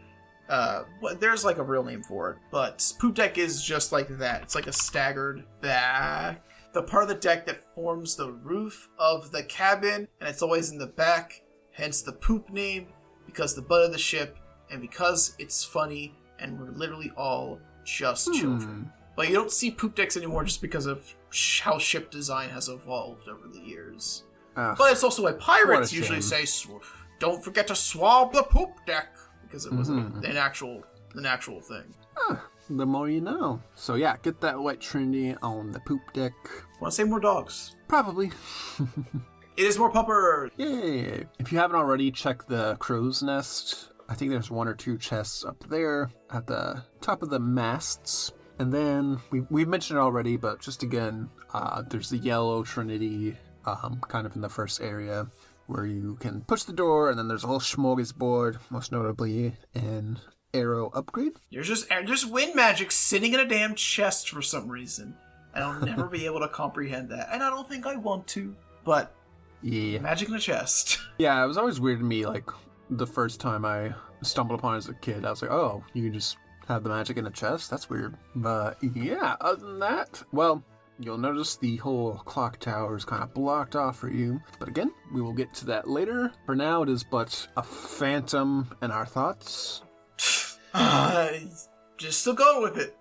uh, 0.53 0.85
well, 1.01 1.17
there's 1.17 1.47
like 1.47 1.57
a 1.57 1.63
real 1.63 1.83
name 1.83 2.03
for 2.03 2.31
it, 2.33 2.37
but 2.51 2.93
poop 3.01 3.15
deck 3.15 3.39
is 3.39 3.65
just 3.65 3.91
like 3.91 4.19
that. 4.19 4.43
It's 4.43 4.55
like 4.55 4.67
a 4.67 4.73
staggered 4.73 5.45
back. 5.63 6.45
The 6.75 6.83
part 6.83 7.05
of 7.05 7.09
the 7.09 7.15
deck 7.15 7.47
that 7.47 7.75
forms 7.75 8.17
the 8.17 8.33
roof 8.33 8.91
of 8.99 9.31
the 9.31 9.45
cabin, 9.45 10.07
and 10.21 10.29
it's 10.29 10.43
always 10.43 10.71
in 10.71 10.77
the 10.77 10.89
back, 10.89 11.43
hence 11.71 12.03
the 12.03 12.13
poop 12.13 12.51
name, 12.51 12.89
because 13.25 13.55
the 13.55 13.63
butt 13.63 13.87
of 13.87 13.93
the 13.93 13.99
ship, 13.99 14.37
and 14.71 14.83
because 14.83 15.35
it's 15.39 15.65
funny, 15.65 16.15
and 16.39 16.61
we're 16.61 16.73
literally 16.73 17.11
all 17.17 17.59
just 17.85 18.35
children. 18.35 18.93
But 19.17 19.29
you 19.29 19.35
don't 19.35 19.51
see 19.51 19.71
poop 19.71 19.95
decks 19.95 20.19
anymore 20.19 20.45
just 20.45 20.61
because 20.61 20.85
of 20.85 21.15
how 21.63 21.79
ship 21.79 22.11
design 22.11 22.51
has 22.51 22.69
evolved 22.69 23.27
over 23.27 23.49
the 23.49 23.61
years. 23.61 24.25
Ugh. 24.57 24.75
But 24.77 24.93
it's 24.93 25.03
also 25.03 25.23
why 25.23 25.33
pirates 25.33 25.95
usually 25.95 26.21
shame. 26.21 26.45
say, 26.45 26.45
"Sw- 26.45 26.85
"Don't 27.21 27.43
forget 27.43 27.69
to 27.69 27.75
swab 27.75 28.35
the 28.35 28.43
poop 28.43 28.85
deck," 28.87 29.17
because 29.53 29.67
it 29.67 29.73
was 29.75 29.91
Mm-hmm. 29.91 30.25
an 30.25 30.37
actual, 30.39 30.83
an 31.15 31.27
actual 31.27 31.61
thing. 31.61 31.85
the 32.71 32.87
more 32.87 33.11
you 33.11 33.21
know. 33.21 33.61
So 33.75 33.97
yeah, 33.97 34.17
get 34.23 34.41
that 34.41 34.59
White 34.59 34.81
Trinity 34.81 35.37
on 35.43 35.73
the 35.73 35.81
poop 35.81 36.01
deck. 36.15 36.33
Want 36.81 36.93
to 36.93 36.97
say 36.97 37.05
more 37.05 37.21
dogs? 37.21 37.77
Probably. 37.87 38.31
It 39.55 39.65
is 39.67 39.77
more 39.79 39.93
pupper. 39.93 40.49
Yay! 40.57 41.27
If 41.39 41.53
you 41.53 41.59
haven't 41.59 41.77
already, 41.77 42.11
check 42.11 42.47
the 42.47 42.75
crow's 42.77 43.23
nest. 43.23 43.91
I 44.09 44.15
think 44.15 44.31
there's 44.31 44.51
one 44.51 44.67
or 44.67 44.73
two 44.73 44.97
chests 44.97 45.45
up 45.45 45.63
there 45.69 46.09
at 46.31 46.47
the 46.47 46.83
top 47.03 47.21
of 47.23 47.29
the 47.29 47.39
masts. 47.39 48.33
And 48.59 48.73
then 48.73 49.19
we 49.31 49.41
we 49.51 49.67
mentioned 49.67 49.99
it 49.99 50.01
already, 50.01 50.39
but 50.39 50.59
just 50.63 50.83
again, 50.83 51.29
uh, 51.53 51.83
there's 51.91 52.09
the 52.09 52.17
yellow 52.17 52.63
Trinity, 52.63 53.37
um, 53.67 54.01
kind 54.09 54.27
of 54.27 54.35
in 54.37 54.41
the 54.41 54.49
first 54.49 54.81
area 54.81 55.27
where 55.67 55.87
you 55.87 56.17
can 56.21 56.43
push 56.43 56.63
the 56.65 56.73
door, 56.73 57.11
and 57.11 57.19
then 57.19 57.29
there's 57.29 57.45
a 57.45 57.47
whole 57.47 57.61
smorgasbord, 57.61 58.59
most 58.71 58.93
notably 58.93 59.55
an 59.75 60.19
Aero 60.55 60.91
upgrade. 60.95 61.33
There's 61.51 61.69
just 61.69 61.89
there's 61.89 62.27
wind 62.27 62.55
magic 62.55 62.91
sitting 62.93 63.33
in 63.33 63.41
a 63.41 63.47
damn 63.47 63.75
chest 63.75 64.31
for 64.31 64.43
some 64.43 64.69
reason, 64.69 65.15
and 65.55 65.65
I'll 65.65 65.81
never 65.81 66.07
be 66.07 66.27
able 66.27 66.41
to 66.41 66.49
comprehend 66.49 67.09
that. 67.11 67.29
And 67.33 67.43
I 67.43 67.49
don't 67.51 67.69
think 67.69 67.87
I 67.87 67.97
want 67.97 68.27
to. 68.29 68.55
But 68.85 69.15
Yeah. 69.63 70.01
magic 70.01 70.29
in 70.29 70.35
a 70.35 70.41
chest. 70.41 70.99
Yeah, 71.19 71.43
it 71.45 71.47
was 71.47 71.57
always 71.57 71.79
weird 71.81 72.01
to 72.01 72.05
me, 72.05 72.27
like, 72.27 72.49
the 72.91 73.07
first 73.07 73.39
time 73.41 73.65
I 73.65 73.95
stumbled 74.23 74.59
upon 74.59 74.75
it 74.75 74.79
as 74.79 74.89
a 74.89 74.95
kid. 74.95 75.25
I 75.25 75.31
was 75.31 75.41
like, 75.43 75.53
oh, 75.53 75.85
you 75.95 76.03
can 76.03 76.13
just 76.13 76.37
have 76.67 76.83
the 76.83 76.89
magic 76.89 77.17
in 77.17 77.27
a 77.27 77.31
chest? 77.31 77.71
That's 77.71 77.89
weird. 77.89 78.17
But 78.35 78.77
yeah, 78.83 79.37
other 79.41 79.61
than 79.65 79.79
that, 79.81 80.23
well, 80.33 80.65
you'll 81.05 81.19
notice 81.19 81.57
the 81.57 81.77
whole 81.77 82.15
clock 82.15 82.59
tower 82.59 82.97
is 82.97 83.05
kind 83.05 83.23
of 83.23 83.35
blocked 83.35 83.77
off 83.77 83.99
for 83.99 84.09
you. 84.09 84.41
But 84.59 84.69
again, 84.69 84.93
we 85.13 85.23
will 85.23 85.33
get 85.33 85.53
to 85.55 85.67
that 85.67 85.89
later. 85.89 86.33
For 86.47 86.55
now, 86.55 86.83
it 86.83 86.89
is 86.89 87.05
but 87.05 87.47
a 87.57 87.63
phantom 87.63 88.69
in 88.83 88.91
our 88.91 89.07
thoughts. 89.07 89.83
Uh, 90.75 91.29
just 91.99 92.23
still 92.23 92.33
going 92.33 92.63
with 92.63 92.79
it. 92.79 92.97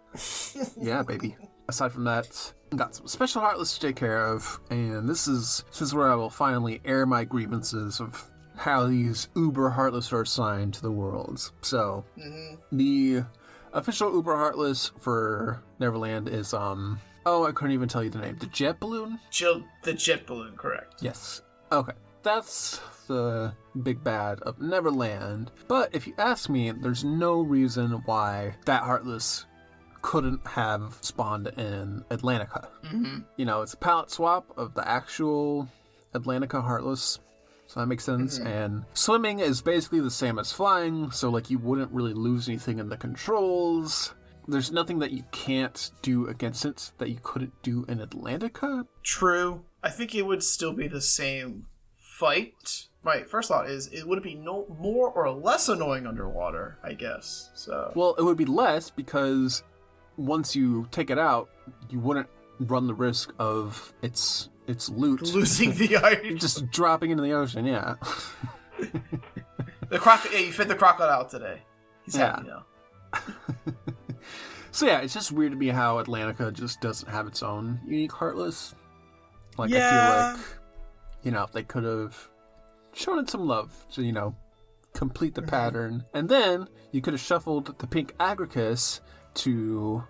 Yeah, 0.77 1.03
baby. 1.03 1.37
Aside 1.69 1.93
from 1.93 2.03
that, 2.03 2.53
got 2.75 2.93
some 2.95 3.07
special 3.07 3.39
heartless 3.39 3.75
to 3.75 3.87
take 3.87 3.95
care 3.95 4.25
of, 4.27 4.59
and 4.69 5.07
this 5.07 5.25
is 5.29 5.63
this 5.69 5.81
is 5.81 5.93
where 5.95 6.11
I 6.11 6.15
will 6.15 6.29
finally 6.29 6.81
air 6.83 7.05
my 7.05 7.23
grievances 7.23 8.01
of 8.01 8.29
how 8.57 8.87
these 8.87 9.29
uber 9.37 9.69
heartless 9.69 10.11
are 10.11 10.23
assigned 10.23 10.73
to 10.73 10.81
the 10.81 10.91
worlds. 10.91 11.53
So 11.61 12.03
the 12.73 13.23
official 13.73 14.13
uber 14.13 14.35
heartless 14.35 14.91
for 14.99 15.63
Neverland 15.79 16.27
is 16.27 16.53
um 16.53 16.99
oh 17.26 17.45
I 17.45 17.51
couldn't 17.51 17.74
even 17.74 17.89
tell 17.89 18.03
you 18.03 18.09
the 18.09 18.19
name. 18.19 18.38
The 18.38 18.47
jet 18.47 18.80
balloon? 18.80 19.19
Jill, 19.30 19.63
the 19.84 19.93
jet 19.93 20.26
balloon, 20.26 20.55
correct? 20.55 20.95
Yes. 21.01 21.41
Okay. 21.72 21.93
That's 22.24 22.80
the 23.07 23.53
big 23.82 24.03
bad 24.03 24.39
of 24.41 24.61
Neverland. 24.61 25.51
But 25.67 25.93
if 25.93 26.05
you 26.05 26.13
ask 26.17 26.49
me, 26.49 26.72
there's 26.72 27.03
no 27.03 27.41
reason 27.41 27.91
why 28.05 28.55
that 28.65 28.84
Heartless 28.84 29.45
couldn't 30.01 30.45
have 30.45 30.97
spawned 31.01 31.47
in 31.57 32.03
Atlantica. 32.09 32.67
Mm-hmm. 32.86 33.19
You 33.38 33.45
know, 33.45 33.61
it's 33.61 33.74
a 33.74 33.78
palette 33.78 34.11
swap 34.11 34.51
of 34.57 34.74
the 34.74 34.88
actual 34.88 35.67
Atlantica 36.13 36.63
Heartless. 36.63 37.19
So 37.67 37.80
that 37.80 37.86
makes 37.86 38.03
sense. 38.03 38.38
And 38.39 38.84
swimming 38.93 39.39
is 39.39 39.61
basically 39.61 40.01
the 40.01 40.11
same 40.11 40.38
as 40.38 40.51
flying, 40.51 41.09
so 41.11 41.30
like 41.30 41.49
you 41.49 41.57
wouldn't 41.57 41.91
really 41.91 42.13
lose 42.13 42.49
anything 42.49 42.80
in 42.80 42.89
the 42.89 42.97
controls. 42.97 44.13
There's 44.47 44.71
nothing 44.71 44.99
that 44.99 45.11
you 45.11 45.23
can't 45.31 45.91
do 46.01 46.27
against 46.27 46.65
it 46.65 46.91
that 46.97 47.09
you 47.09 47.19
couldn't 47.21 47.61
do 47.61 47.85
in 47.87 47.99
Atlantica. 47.99 48.85
True. 49.03 49.63
I 49.83 49.89
think 49.89 50.13
it 50.15 50.23
would 50.23 50.43
still 50.43 50.73
be 50.73 50.87
the 50.87 51.01
same 51.01 51.67
fight. 51.97 52.87
My 53.03 53.23
first 53.23 53.47
thought 53.49 53.69
is 53.69 53.87
it 53.87 54.07
would 54.07 54.21
be 54.21 54.35
no 54.35 54.67
more 54.79 55.09
or 55.09 55.31
less 55.31 55.69
annoying 55.69 56.05
underwater, 56.05 56.77
I 56.83 56.93
guess. 56.93 57.49
So 57.55 57.91
Well, 57.95 58.15
it 58.17 58.23
would 58.23 58.37
be 58.37 58.45
less 58.45 58.89
because 58.89 59.63
once 60.17 60.55
you 60.55 60.87
take 60.91 61.09
it 61.09 61.17
out, 61.17 61.49
you 61.89 61.99
wouldn't 61.99 62.27
run 62.59 62.85
the 62.87 62.93
risk 62.93 63.33
of 63.39 63.93
its 64.03 64.49
its 64.67 64.87
loot 64.89 65.21
losing 65.33 65.73
the 65.75 65.97
eye. 66.03 66.33
just 66.35 66.69
dropping 66.69 67.09
into 67.09 67.23
the 67.23 67.31
ocean. 67.33 67.65
Yeah, 67.65 67.95
The 69.89 69.97
croc. 69.99 70.25
Yeah, 70.31 70.39
you 70.39 70.51
fed 70.51 70.67
the 70.67 70.75
crocodile 70.75 71.25
today. 71.25 71.63
He's 72.05 72.15
happy 72.15 72.47
now. 72.47 72.65
so 74.72 74.86
yeah, 74.86 74.99
it's 75.01 75.13
just 75.13 75.32
weird 75.32 75.51
to 75.51 75.57
me 75.57 75.67
how 75.67 76.01
Atlantica 76.01 76.51
just 76.53 76.82
doesn't 76.82 77.09
have 77.09 77.28
its 77.28 77.43
own 77.43 77.80
unique 77.86 78.11
Heartless. 78.11 78.74
Like 79.57 79.72
I 79.72 79.74
feel 79.74 80.34
like 80.39 80.45
you 81.24 81.32
know 81.32 81.47
they 81.51 81.63
could 81.63 81.84
have 81.84 82.30
shown 82.93 83.19
it 83.19 83.30
some 83.30 83.45
love 83.47 83.86
to 83.93 84.03
you 84.03 84.11
know 84.11 84.36
complete 84.93 85.34
Mm-hmm. 85.34 85.45
the 85.45 85.51
pattern, 85.51 86.05
and 86.13 86.28
then 86.30 86.67
you 86.91 87.01
could 87.01 87.13
have 87.13 87.22
shuffled 87.22 87.78
the 87.80 87.88
pink 87.88 88.15
Agaricus 88.17 89.01
to 89.36 90.03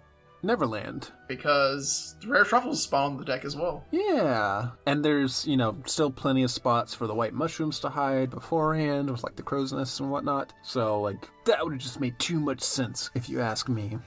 Neverland. 0.44 1.12
Because 1.28 2.16
the 2.22 2.28
rare 2.28 2.44
truffles 2.44 2.84
spawn 2.84 3.12
on 3.12 3.18
the 3.18 3.26
deck 3.26 3.46
as 3.46 3.56
well. 3.56 3.86
Yeah, 3.92 4.72
and 4.86 5.04
there's 5.04 5.46
you 5.48 5.58
know 5.58 5.78
still 5.86 6.12
plenty 6.12 6.44
of 6.44 6.52
spots 6.52 6.94
for 6.94 7.08
the 7.08 7.14
white 7.14 7.34
mushrooms 7.34 7.80
to 7.80 7.90
hide 7.90 8.32
beforehand, 8.32 9.10
with 9.10 9.24
like 9.24 9.36
the 9.36 9.44
crow's 9.44 9.74
nests 9.74 10.00
and 10.00 10.12
whatnot. 10.12 10.54
So 10.64 11.02
like 11.02 11.30
that 11.46 11.64
would 11.64 11.74
have 11.74 11.82
just 11.82 12.00
made 12.00 12.18
too 12.20 12.40
much 12.40 12.62
sense 12.62 13.10
if 13.16 13.30
you 13.30 13.42
ask 13.42 13.70
me. 13.70 13.98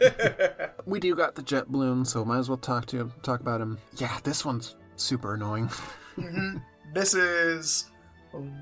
we 0.86 1.00
do 1.00 1.14
got 1.14 1.34
the 1.34 1.42
jet 1.42 1.68
balloon, 1.68 2.04
so 2.04 2.24
might 2.24 2.38
as 2.38 2.48
well 2.48 2.58
talk 2.58 2.86
to 2.86 2.98
him, 2.98 3.12
talk 3.22 3.40
about 3.40 3.60
him. 3.60 3.78
Yeah, 3.96 4.18
this 4.24 4.44
one's 4.44 4.76
super 4.96 5.34
annoying. 5.34 5.68
Mm-hmm. 6.16 6.58
This 6.92 7.14
is 7.14 7.90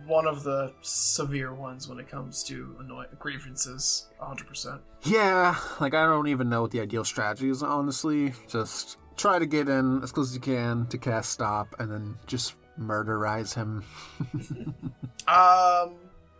one 0.06 0.26
of 0.26 0.42
the 0.42 0.72
severe 0.82 1.54
ones 1.54 1.88
when 1.88 1.98
it 1.98 2.08
comes 2.08 2.42
to 2.44 2.76
annoy- 2.80 3.06
grievances. 3.18 4.08
100%. 4.20 4.80
yeah, 5.04 5.56
like 5.80 5.94
I 5.94 6.04
don't 6.06 6.26
even 6.28 6.48
know 6.48 6.62
what 6.62 6.70
the 6.72 6.80
ideal 6.80 7.04
strategy 7.04 7.48
is. 7.50 7.62
Honestly, 7.62 8.32
just 8.48 8.98
try 9.16 9.38
to 9.38 9.46
get 9.46 9.68
in 9.68 10.02
as 10.02 10.12
close 10.12 10.28
as 10.30 10.34
you 10.34 10.40
can 10.40 10.86
to 10.88 10.98
cast 10.98 11.30
stop, 11.30 11.74
and 11.78 11.90
then 11.90 12.16
just 12.26 12.54
murderize 12.78 13.54
him. 13.54 13.84
Um, 15.28 15.94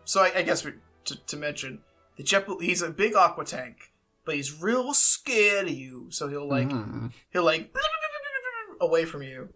so 0.05 0.23
I, 0.23 0.33
I 0.37 0.43
guess 0.43 0.65
we, 0.65 0.73
to, 1.05 1.17
to 1.27 1.37
mention 1.37 1.81
the 2.17 2.23
jet. 2.25 2.45
He's 2.61 2.83
a 2.83 2.91
big 2.91 3.15
aqua 3.15 3.45
tank, 3.45 3.93
but 4.25 4.35
he's 4.35 4.61
real 4.61 4.93
scared 4.95 5.69
of 5.69 5.73
you. 5.75 6.07
So 6.11 6.27
he'll 6.29 6.49
like 6.49 6.69
Mhm. 6.71 7.13
he'll 7.31 7.45
like 7.45 7.73
away 8.81 9.05
from 9.05 9.23
you. 9.23 9.51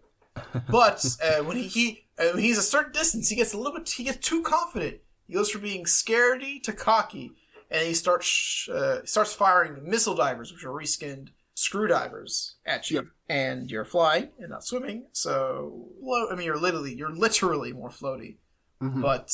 But 0.69 1.05
uh, 1.23 1.43
when 1.43 1.57
he, 1.57 1.67
he 1.67 2.04
uh, 2.19 2.29
when 2.33 2.43
he's 2.43 2.57
a 2.57 2.61
certain 2.63 2.91
distance, 2.93 3.29
he 3.29 3.35
gets 3.35 3.53
a 3.53 3.57
little 3.57 3.73
bit 3.73 3.89
he 3.89 4.03
gets 4.05 4.27
too 4.27 4.41
confident. 4.41 4.97
He 5.27 5.33
goes 5.33 5.49
from 5.49 5.61
being 5.61 5.85
scaredy 5.85 6.61
to 6.63 6.71
cocky, 6.73 7.31
and 7.71 7.87
he 7.87 7.93
starts 7.93 8.67
uh, 8.69 9.05
starts 9.05 9.33
firing 9.33 9.89
missile 9.89 10.15
divers, 10.15 10.51
which 10.51 10.63
are 10.63 10.69
reskinned 10.71 11.29
screwdivers 11.55 12.55
at 12.65 12.89
you. 12.89 12.95
Yep. 12.97 13.05
And 13.27 13.71
you're 13.71 13.85
flying 13.85 14.29
and 14.39 14.49
not 14.51 14.63
swimming, 14.63 15.07
so 15.11 15.87
well, 15.99 16.27
I 16.31 16.35
mean 16.35 16.45
you're 16.45 16.59
literally 16.59 16.93
you're 16.95 17.15
literally 17.15 17.73
more 17.73 17.89
floaty 17.89 18.37
Mhm. 18.81 19.01
but 19.01 19.31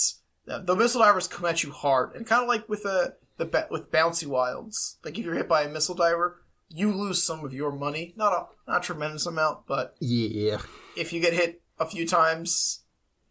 uh, 0.48 0.60
the 0.60 0.76
missile 0.76 1.02
divers 1.02 1.28
come 1.28 1.46
at 1.46 1.64
you 1.64 1.72
hard, 1.72 2.16
and 2.16 2.26
kind 2.26 2.42
of 2.44 2.48
like 2.48 2.68
with 2.70 2.86
a 2.86 3.16
the 3.38 3.46
ba- 3.46 3.68
with 3.70 3.92
bouncy 3.92 4.26
wilds. 4.28 4.98
Like 5.04 5.18
if 5.20 5.26
you're 5.26 5.34
hit 5.36 5.50
by 5.50 5.64
a 5.64 5.70
missile 5.70 5.96
diver, 5.96 6.42
you 6.70 6.92
lose 6.94 7.22
some 7.24 7.44
of 7.44 7.54
your 7.54 7.72
money, 7.72 8.14
not 8.16 8.34
a 8.34 8.72
not 8.72 8.82
a 8.82 8.86
tremendous 8.86 9.26
amount, 9.26 9.66
but 9.68 9.96
Yeah. 10.00 10.60
if 10.96 11.12
you 11.12 11.20
get 11.20 11.34
hit 11.34 11.62
a 11.82 11.90
few 11.90 12.08
times, 12.08 12.84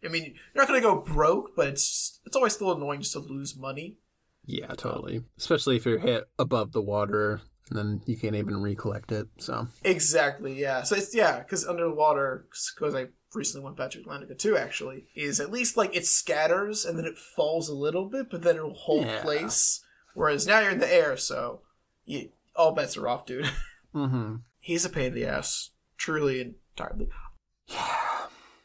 I 0.03 0.07
mean 0.09 0.23
you're 0.25 0.63
not 0.63 0.67
gonna 0.67 0.81
go 0.81 1.01
broke, 1.01 1.55
but 1.55 1.67
it's 1.67 2.19
it's 2.25 2.35
always 2.35 2.53
still 2.53 2.71
annoying 2.71 3.01
just 3.01 3.13
to 3.13 3.19
lose 3.19 3.57
money. 3.57 3.97
Yeah, 4.45 4.73
totally. 4.75 5.23
Especially 5.37 5.75
if 5.75 5.85
you're 5.85 5.99
hit 5.99 6.25
above 6.39 6.71
the 6.71 6.81
water 6.81 7.41
and 7.69 7.77
then 7.77 8.01
you 8.05 8.17
can't 8.17 8.35
even 8.35 8.61
recollect 8.61 9.11
it. 9.11 9.27
So, 9.37 9.67
Exactly, 9.83 10.59
yeah. 10.59 10.83
So 10.83 10.95
it's 10.95 11.15
yeah, 11.15 11.39
because 11.39 11.65
underwater, 11.65 12.47
because 12.75 12.95
I 12.95 13.07
recently 13.33 13.63
went 13.63 13.77
back 13.77 13.91
to 13.91 13.99
Atlantica 13.99 14.37
too. 14.37 14.57
Actually, 14.57 15.05
is 15.15 15.39
at 15.39 15.51
least 15.51 15.77
like 15.77 15.95
it 15.95 16.05
scatters 16.05 16.83
and 16.85 16.97
then 16.97 17.05
it 17.05 17.17
falls 17.17 17.69
a 17.69 17.75
little 17.75 18.09
bit, 18.09 18.29
but 18.29 18.41
then 18.41 18.57
it'll 18.57 18.73
hold 18.73 19.05
Yeah. 19.05 19.21
place. 19.21 19.83
Whereas 20.15 20.45
now 20.45 20.59
you're 20.59 20.71
in 20.71 20.79
the 20.79 20.93
air, 20.93 21.15
so 21.15 21.61
you, 22.03 22.31
all 22.55 22.73
bets 22.73 22.97
are 22.97 23.07
off, 23.07 23.25
dude. 23.25 23.49
mm-hmm. 23.95 24.37
He's 24.59 24.83
a 24.83 24.89
pain 24.89 25.05
in 25.07 25.13
the 25.13 25.25
ass, 25.25 25.69
truly 25.97 26.41
and 26.41 26.55
entirely. 26.75 27.07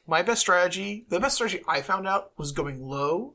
My 0.06 0.22
best 0.22 0.40
strategy, 0.40 1.06
the 1.08 1.20
best 1.20 1.36
strategy 1.36 1.62
I 1.66 1.82
found 1.82 2.06
out 2.06 2.32
was 2.36 2.52
going 2.52 2.82
low, 2.82 3.34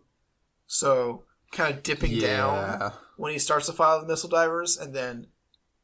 so 0.68 1.24
kind 1.52 1.74
of 1.74 1.84
dipping 1.84 2.20
down 2.20 2.94
when 3.18 3.34
he 3.34 3.40
starts 3.40 3.66
to 3.66 3.74
fire 3.74 4.00
the 4.00 4.08
missile 4.08 4.30
divers, 4.30 4.78
and 4.78 4.96
then 4.96 5.28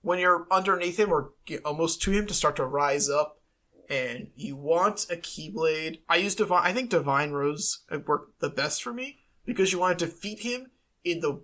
when 0.02 0.20
you're 0.20 0.48
underneath 0.50 0.98
him 0.98 1.12
or 1.12 1.32
almost 1.66 2.02
to 2.04 2.12
him 2.12 2.26
to 2.28 2.34
start 2.34 2.56
to 2.56 2.66
rise 2.66 3.10
up, 3.10 3.42
and 3.90 4.28
you 4.36 4.56
want 4.56 5.08
a 5.10 5.16
keyblade. 5.16 6.00
I 6.10 6.18
use 6.18 6.36
divine. 6.36 6.66
I 6.66 6.74
think 6.74 6.90
divine 6.90 7.32
rose 7.32 7.84
worked 8.06 8.40
the 8.40 8.50
best 8.50 8.84
for 8.84 8.94
me 8.94 9.20
because 9.46 9.72
you 9.72 9.80
want 9.80 9.98
to 9.98 10.06
defeat 10.06 10.40
him 10.40 10.72
in 11.04 11.22
the 11.22 11.42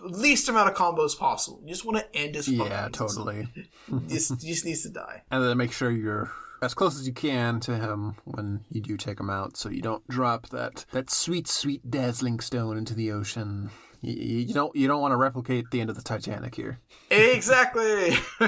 least 0.00 0.48
amount 0.48 0.68
of 0.70 0.76
combos 0.76 1.18
possible. 1.18 1.60
You 1.64 1.70
just 1.70 1.84
want 1.84 1.98
to 1.98 2.16
end 2.16 2.34
his 2.34 2.48
Yeah, 2.48 2.88
totally. 2.92 3.48
He 3.86 4.14
just, 4.14 4.40
just 4.40 4.64
needs 4.66 4.82
to 4.82 4.90
die. 4.90 5.22
And 5.30 5.42
then 5.42 5.56
make 5.56 5.72
sure 5.72 5.90
you're 5.90 6.30
as 6.62 6.74
close 6.74 6.98
as 6.98 7.06
you 7.06 7.12
can 7.12 7.60
to 7.60 7.76
him 7.76 8.16
when 8.24 8.64
you 8.70 8.80
do 8.80 8.96
take 8.96 9.20
him 9.20 9.30
out 9.30 9.56
so 9.56 9.68
you 9.68 9.82
don't 9.82 10.06
drop 10.08 10.48
that 10.48 10.84
that 10.92 11.10
sweet 11.10 11.48
sweet 11.48 11.90
dazzling 11.90 12.40
stone 12.40 12.76
into 12.76 12.94
the 12.94 13.12
ocean. 13.12 13.70
You, 14.00 14.14
you 14.14 14.54
don't 14.54 14.74
you 14.74 14.86
don't 14.88 15.00
want 15.00 15.12
to 15.12 15.16
replicate 15.16 15.70
the 15.70 15.80
end 15.80 15.90
of 15.90 15.96
the 15.96 16.02
Titanic 16.02 16.54
here. 16.54 16.80
Exactly. 17.10 18.12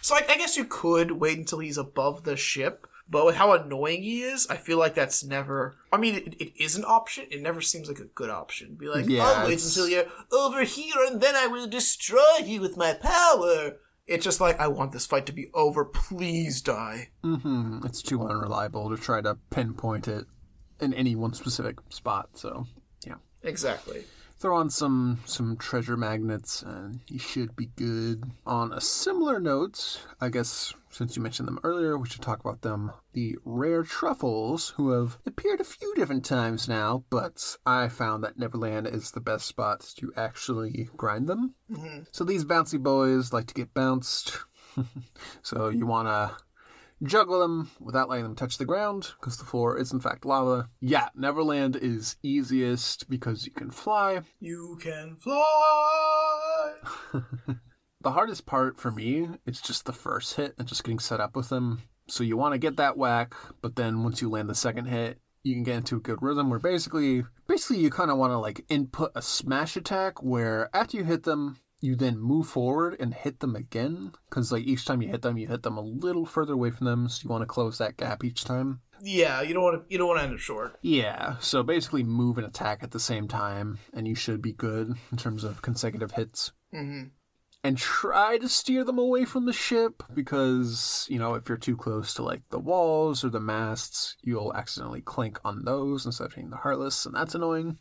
so 0.00 0.14
I, 0.14 0.24
I 0.28 0.36
guess 0.36 0.56
you 0.56 0.64
could 0.64 1.12
wait 1.12 1.38
until 1.38 1.58
he's 1.58 1.78
above 1.78 2.24
the 2.24 2.36
ship, 2.36 2.86
but 3.08 3.26
with 3.26 3.36
how 3.36 3.52
annoying 3.52 4.02
he 4.02 4.22
is, 4.22 4.46
I 4.48 4.56
feel 4.56 4.78
like 4.78 4.94
that's 4.94 5.24
never. 5.24 5.76
I 5.92 5.96
mean, 5.96 6.14
it, 6.14 6.34
it 6.40 6.62
is 6.62 6.76
an 6.76 6.84
option. 6.84 7.26
It 7.30 7.42
never 7.42 7.60
seems 7.60 7.88
like 7.88 7.98
a 7.98 8.04
good 8.04 8.30
option. 8.30 8.76
Be 8.76 8.88
like, 8.88 9.08
Yeah, 9.08 9.24
I'll 9.24 9.48
wait 9.48 9.62
until 9.62 9.88
you're 9.88 10.06
over 10.32 10.62
here, 10.62 10.94
and 11.06 11.20
then 11.20 11.34
I 11.34 11.46
will 11.46 11.66
destroy 11.66 12.38
you 12.44 12.60
with 12.60 12.76
my 12.76 12.94
power. 12.94 13.76
It's 14.10 14.24
just 14.24 14.40
like 14.40 14.58
I 14.58 14.66
want 14.66 14.90
this 14.90 15.06
fight 15.06 15.26
to 15.26 15.32
be 15.32 15.46
over. 15.54 15.84
Please 15.84 16.60
die. 16.60 17.10
Mm-hmm. 17.22 17.86
It's 17.86 18.02
too 18.02 18.26
unreliable 18.26 18.90
to 18.90 19.00
try 19.00 19.20
to 19.20 19.38
pinpoint 19.50 20.08
it 20.08 20.26
in 20.80 20.92
any 20.94 21.14
one 21.14 21.32
specific 21.32 21.76
spot. 21.90 22.30
So 22.34 22.66
yeah. 23.06 23.14
Exactly. 23.44 24.02
Throw 24.40 24.56
on 24.56 24.70
some 24.70 25.20
some 25.26 25.58
treasure 25.58 25.98
magnets 25.98 26.62
and 26.62 27.00
you 27.08 27.18
should 27.18 27.54
be 27.56 27.66
good. 27.76 28.24
On 28.46 28.72
a 28.72 28.80
similar 28.80 29.38
note, 29.38 30.06
I 30.18 30.30
guess 30.30 30.72
since 30.88 31.14
you 31.14 31.22
mentioned 31.22 31.46
them 31.46 31.60
earlier, 31.62 31.98
we 31.98 32.08
should 32.08 32.22
talk 32.22 32.40
about 32.40 32.62
them. 32.62 32.90
The 33.12 33.36
rare 33.44 33.82
truffles, 33.82 34.70
who 34.70 34.92
have 34.92 35.18
appeared 35.26 35.60
a 35.60 35.64
few 35.64 35.94
different 35.94 36.24
times 36.24 36.68
now, 36.68 37.04
but 37.10 37.58
I 37.66 37.88
found 37.88 38.24
that 38.24 38.38
Neverland 38.38 38.86
is 38.86 39.10
the 39.10 39.20
best 39.20 39.46
spot 39.46 39.86
to 39.98 40.10
actually 40.16 40.88
grind 40.96 41.28
them. 41.28 41.54
Mm-hmm. 41.70 42.04
So 42.10 42.24
these 42.24 42.46
bouncy 42.46 42.82
boys 42.82 43.34
like 43.34 43.46
to 43.46 43.54
get 43.54 43.74
bounced. 43.74 44.38
so 45.42 45.68
you 45.68 45.84
want 45.84 46.08
to 46.08 46.36
juggle 47.02 47.40
them 47.40 47.70
without 47.80 48.08
letting 48.08 48.24
them 48.24 48.36
touch 48.36 48.58
the 48.58 48.64
ground 48.64 49.12
because 49.20 49.36
the 49.38 49.44
floor 49.44 49.78
is 49.78 49.92
in 49.92 50.00
fact 50.00 50.24
lava. 50.24 50.68
Yeah, 50.80 51.08
Neverland 51.14 51.76
is 51.76 52.16
easiest 52.22 53.08
because 53.08 53.46
you 53.46 53.52
can 53.52 53.70
fly. 53.70 54.20
You 54.40 54.78
can 54.80 55.16
fly. 55.16 56.72
The 58.02 58.12
hardest 58.12 58.46
part 58.46 58.78
for 58.78 58.90
me 58.90 59.28
is 59.44 59.60
just 59.60 59.84
the 59.84 59.92
first 59.92 60.36
hit 60.36 60.54
and 60.58 60.66
just 60.66 60.84
getting 60.84 60.98
set 60.98 61.20
up 61.20 61.36
with 61.36 61.50
them. 61.50 61.82
So 62.08 62.24
you 62.24 62.34
want 62.34 62.54
to 62.54 62.58
get 62.58 62.78
that 62.78 62.96
whack, 62.96 63.34
but 63.60 63.76
then 63.76 64.02
once 64.02 64.22
you 64.22 64.30
land 64.30 64.48
the 64.48 64.54
second 64.54 64.86
hit, 64.86 65.18
you 65.42 65.54
can 65.54 65.64
get 65.64 65.76
into 65.76 65.96
a 65.96 66.00
good 66.00 66.22
rhythm 66.22 66.48
where 66.48 66.58
basically 66.58 67.24
basically 67.46 67.78
you 67.78 67.90
kind 67.90 68.10
of 68.10 68.16
want 68.16 68.32
to 68.32 68.38
like 68.38 68.64
input 68.70 69.12
a 69.14 69.20
smash 69.20 69.76
attack 69.76 70.22
where 70.22 70.74
after 70.74 70.96
you 70.96 71.04
hit 71.04 71.24
them, 71.24 71.58
you 71.80 71.96
then 71.96 72.18
move 72.18 72.46
forward 72.46 72.96
and 73.00 73.14
hit 73.14 73.40
them 73.40 73.56
again 73.56 74.12
cuz 74.30 74.52
like 74.52 74.64
each 74.64 74.84
time 74.84 75.02
you 75.02 75.08
hit 75.08 75.22
them, 75.22 75.38
you 75.38 75.48
hit 75.48 75.62
them 75.62 75.76
a 75.76 75.82
little 75.82 76.26
further 76.26 76.52
away 76.52 76.70
from 76.70 76.86
them, 76.86 77.08
so 77.08 77.22
you 77.24 77.30
want 77.30 77.42
to 77.42 77.46
close 77.46 77.78
that 77.78 77.96
gap 77.96 78.22
each 78.24 78.44
time. 78.44 78.80
Yeah, 79.02 79.40
you 79.40 79.54
don't 79.54 79.62
want 79.62 79.82
to. 79.82 79.92
You 79.92 79.96
don't 79.98 80.08
want 80.08 80.20
to 80.20 80.24
end 80.24 80.34
it 80.34 80.40
short. 80.40 80.76
Yeah, 80.82 81.36
so 81.40 81.62
basically 81.62 82.04
move 82.04 82.36
and 82.36 82.46
attack 82.46 82.82
at 82.82 82.90
the 82.90 83.00
same 83.00 83.28
time, 83.28 83.78
and 83.94 84.06
you 84.06 84.14
should 84.14 84.42
be 84.42 84.52
good 84.52 84.92
in 85.10 85.16
terms 85.16 85.42
of 85.42 85.62
consecutive 85.62 86.12
hits. 86.12 86.52
Mm-hmm. 86.74 87.08
and 87.62 87.76
try 87.76 88.38
to 88.38 88.48
steer 88.48 88.84
them 88.84 88.98
away 88.98 89.24
from 89.26 89.44
the 89.44 89.52
ship 89.52 90.02
because, 90.14 91.06
you 91.10 91.18
know, 91.18 91.34
if 91.34 91.46
you're 91.48 91.58
too 91.58 91.76
close 91.76 92.14
to 92.14 92.22
like 92.22 92.42
the 92.50 92.58
walls 92.58 93.22
or 93.24 93.28
the 93.28 93.40
masts, 93.40 94.16
you'll 94.22 94.54
accidentally 94.54 95.02
clink 95.02 95.38
on 95.44 95.64
those 95.64 96.06
instead 96.06 96.26
of 96.26 96.32
hitting 96.32 96.48
the 96.50 96.56
Heartless, 96.56 97.04
and 97.04 97.14
that's 97.14 97.34
annoying. 97.34 97.76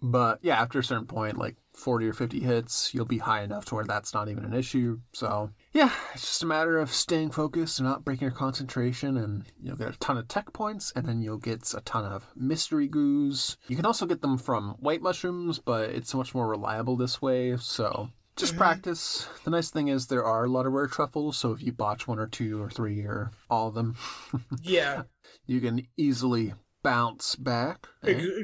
But 0.00 0.38
yeah, 0.42 0.60
after 0.60 0.78
a 0.80 0.84
certain 0.84 1.06
point, 1.06 1.38
like 1.38 1.56
40 1.74 2.08
or 2.08 2.12
50 2.12 2.40
hits, 2.40 2.92
you'll 2.92 3.04
be 3.04 3.18
high 3.18 3.42
enough 3.42 3.64
to 3.66 3.74
where 3.74 3.84
that's 3.84 4.14
not 4.14 4.28
even 4.28 4.44
an 4.44 4.54
issue. 4.54 5.00
So 5.12 5.50
yeah, 5.72 5.92
it's 6.14 6.22
just 6.22 6.42
a 6.42 6.46
matter 6.46 6.78
of 6.78 6.92
staying 6.92 7.30
focused 7.30 7.78
and 7.78 7.88
not 7.88 8.04
breaking 8.04 8.26
your 8.26 8.36
concentration, 8.36 9.16
and 9.16 9.44
you'll 9.62 9.76
get 9.76 9.94
a 9.94 9.98
ton 9.98 10.18
of 10.18 10.28
tech 10.28 10.52
points, 10.52 10.92
and 10.94 11.06
then 11.06 11.22
you'll 11.22 11.38
get 11.38 11.72
a 11.74 11.80
ton 11.80 12.04
of 12.04 12.26
mystery 12.36 12.88
goos. 12.88 13.56
You 13.68 13.76
can 13.76 13.86
also 13.86 14.06
get 14.06 14.22
them 14.22 14.38
from 14.38 14.76
white 14.80 15.02
mushrooms, 15.02 15.58
but 15.58 15.90
it's 15.90 16.14
much 16.14 16.34
more 16.34 16.48
reliable 16.48 16.96
this 16.96 17.22
way, 17.22 17.56
so 17.56 18.10
just 18.36 18.52
mm-hmm. 18.52 18.62
practice. 18.62 19.28
The 19.44 19.50
nice 19.50 19.70
thing 19.70 19.88
is 19.88 20.06
there 20.06 20.24
are 20.24 20.44
a 20.44 20.48
lot 20.48 20.66
of 20.66 20.72
rare 20.72 20.86
truffles, 20.86 21.36
so 21.36 21.52
if 21.52 21.62
you 21.62 21.72
botch 21.72 22.06
one 22.08 22.18
or 22.18 22.26
two 22.26 22.62
or 22.62 22.70
three 22.70 23.00
or 23.02 23.30
all 23.50 23.68
of 23.68 23.74
them, 23.74 23.96
Yeah. 24.62 25.02
you 25.46 25.60
can 25.60 25.86
easily 25.96 26.54
bounce 26.82 27.36
back. 27.36 27.88
Eh? 28.04 28.42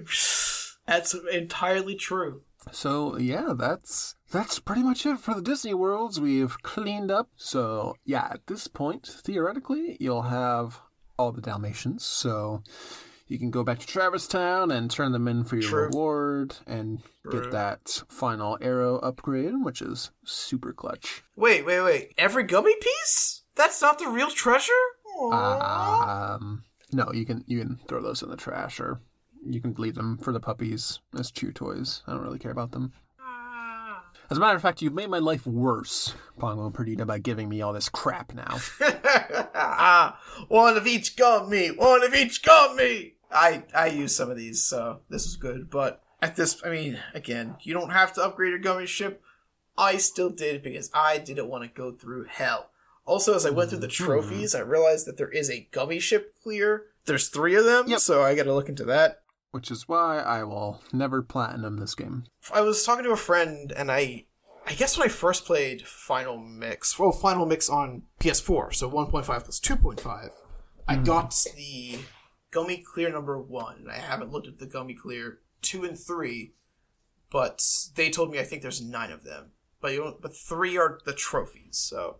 That's 0.87 1.15
entirely 1.33 1.95
true. 1.95 2.43
So 2.73 3.17
yeah, 3.19 3.53
that's 3.57 4.17
that's 4.31 4.59
pretty 4.59 4.83
much 4.83 5.07
it 5.07 5.19
for 5.19 5.35
the 5.35 5.43
Disney 5.43 5.75
worlds. 5.75 6.21
We've 6.21 6.61
cleaned 6.63 7.11
up. 7.11 7.31
So 7.37 7.97
yeah, 8.05 8.29
at 8.31 8.47
this 8.47 8.67
point, 8.69 9.07
theoretically, 9.07 9.97
you'll 10.01 10.23
have 10.23 10.81
all 11.19 11.33
the 11.33 11.41
Dalmatians. 11.41 12.05
So 12.05 12.63
you 13.27 13.39
can 13.39 13.51
go 13.51 13.63
back 13.63 13.79
to 13.81 13.87
Traverse 13.87 14.27
Town 14.27 14.71
and 14.71 14.91
turn 14.91 15.13
them 15.13 15.29
in 15.29 15.45
for 15.45 15.57
your 15.57 15.69
True. 15.69 15.83
reward 15.85 16.57
and 16.67 17.01
True. 17.23 17.43
get 17.43 17.51
that 17.53 18.03
final 18.09 18.59
Aero 18.61 18.99
upgrade, 18.99 19.53
which 19.63 19.83
is 19.83 20.11
super 20.25 20.73
clutch. 20.73 21.23
Wait, 21.37 21.65
wait, 21.65 21.81
wait. 21.83 22.15
Every 22.17 22.45
gummy 22.45 22.75
piece? 22.81 23.43
That's 23.55 23.83
not 23.83 23.99
the 23.99 24.09
real 24.09 24.31
treasure? 24.31 24.73
Aw. 25.21 26.35
Um, 26.35 26.65
no, 26.93 27.13
you 27.13 27.27
can 27.27 27.45
you 27.47 27.59
can 27.59 27.79
throw 27.89 28.01
those 28.01 28.23
in 28.23 28.31
the 28.31 28.37
trash 28.37 28.81
or 28.81 29.01
you 29.45 29.61
can 29.61 29.75
leave 29.79 29.95
them 29.95 30.19
for 30.19 30.33
the 30.33 30.41
puppies 30.41 31.01
as 31.19 31.31
chew 31.31 31.53
toys. 31.53 32.03
I 32.07 32.13
don't 32.13 32.23
really 32.23 32.39
care 32.39 32.53
about 32.53 32.73
them. 32.73 32.93
As 34.31 34.37
a 34.37 34.41
matter 34.41 34.57
of 34.57 34.63
fact, 34.63 34.83
you've 34.83 34.93
made 34.93 35.09
my 35.09 35.21
life 35.21 35.47
worse, 35.47 36.15
Pongo 36.39 36.67
and 36.67 36.75
Perdita, 36.75 37.07
by 37.07 37.19
giving 37.19 37.49
me 37.49 37.63
all 37.63 37.73
this 37.73 37.89
crap 37.89 38.35
now. 38.35 38.59
One 40.49 40.77
of 40.77 40.87
each 40.87 41.17
gummy, 41.17 41.69
one 41.69 42.05
of 42.05 42.15
each 42.15 42.43
gummy. 42.43 43.15
I 43.31 43.65
I 43.75 43.87
use 43.89 44.15
some 44.15 44.31
of 44.31 44.37
these, 44.37 44.63
so 44.63 45.01
this 45.09 45.25
is 45.25 45.37
good. 45.37 45.71
But 45.71 46.03
at 46.21 46.37
this, 46.37 46.61
I 46.65 46.71
mean, 46.71 46.99
again, 47.15 47.57
you 47.63 47.73
don't 47.75 47.91
have 47.91 48.13
to 48.15 48.23
upgrade 48.23 48.51
your 48.51 48.59
gummy 48.59 48.87
ship. 48.87 49.23
I 49.77 49.97
still 49.97 50.31
did 50.31 50.63
because 50.63 50.91
I 50.93 51.19
didn't 51.19 51.49
want 51.49 51.65
to 51.65 51.71
go 51.71 51.93
through 51.93 52.25
hell. 52.25 52.71
Also, 53.05 53.35
as 53.35 53.47
I 53.47 53.51
went 53.51 53.71
through 53.71 53.79
the 53.81 53.87
hmm. 53.87 54.05
trophies, 54.05 54.55
I 54.55 54.61
realized 54.61 55.07
that 55.07 55.17
there 55.17 55.31
is 55.31 55.51
a 55.51 55.69
gummy 55.71 55.99
ship 55.99 56.35
clear. 56.43 56.85
There's 57.07 57.29
three 57.29 57.55
of 57.55 57.65
them, 57.65 57.89
Yep. 57.89 58.01
so 58.01 58.23
I 58.23 58.35
got 58.35 58.45
to 58.45 58.55
look 58.55 58.69
into 58.69 58.85
that. 58.85 59.23
Which 59.51 59.71
is 59.71 59.89
why 59.89 60.19
I 60.19 60.45
will 60.45 60.83
never 60.93 61.23
platinum 61.23 61.79
this 61.79 61.95
game. 61.95 62.25
I 62.53 62.61
was 62.61 62.85
talking 62.85 63.05
to 63.05 63.13
a 63.13 63.17
friend, 63.17 63.73
and 63.73 63.91
I, 63.91 64.27
I 64.67 64.75
guess 64.75 64.99
when 64.99 65.07
I 65.07 65.11
first 65.11 65.47
played 65.47 65.87
Final 65.87 66.37
Mix, 66.37 66.99
well, 66.99 67.13
Final 67.13 67.47
Mix 67.47 67.71
on 67.71 68.03
PS4, 68.21 68.75
so 68.75 68.91
1.5 68.91 69.25
plus 69.25 69.61
2.5, 69.61 70.31
I 70.87 70.97
hmm. 70.97 71.05
got 71.05 71.35
the 71.57 71.99
Gummy 72.51 72.79
Clear 72.79 73.11
number 73.11 73.41
one. 73.41 73.87
I 73.91 73.97
haven't 73.97 74.33
looked 74.33 74.49
at 74.49 74.59
the 74.59 74.67
Gummy 74.67 74.95
Clear 74.95 75.41
two 75.63 75.85
and 75.85 75.99
three, 75.99 76.55
but 77.31 77.63
they 77.95 78.11
told 78.11 78.31
me 78.31 78.39
I 78.39 78.45
think 78.45 78.63
there's 78.63 78.81
nine 78.81 79.11
of 79.11 79.25
them. 79.25 79.53
But 79.81 79.93
you 79.93 80.17
but 80.21 80.37
three 80.37 80.77
are 80.77 80.99
the 81.05 81.13
trophies, 81.13 81.79
so 81.79 82.17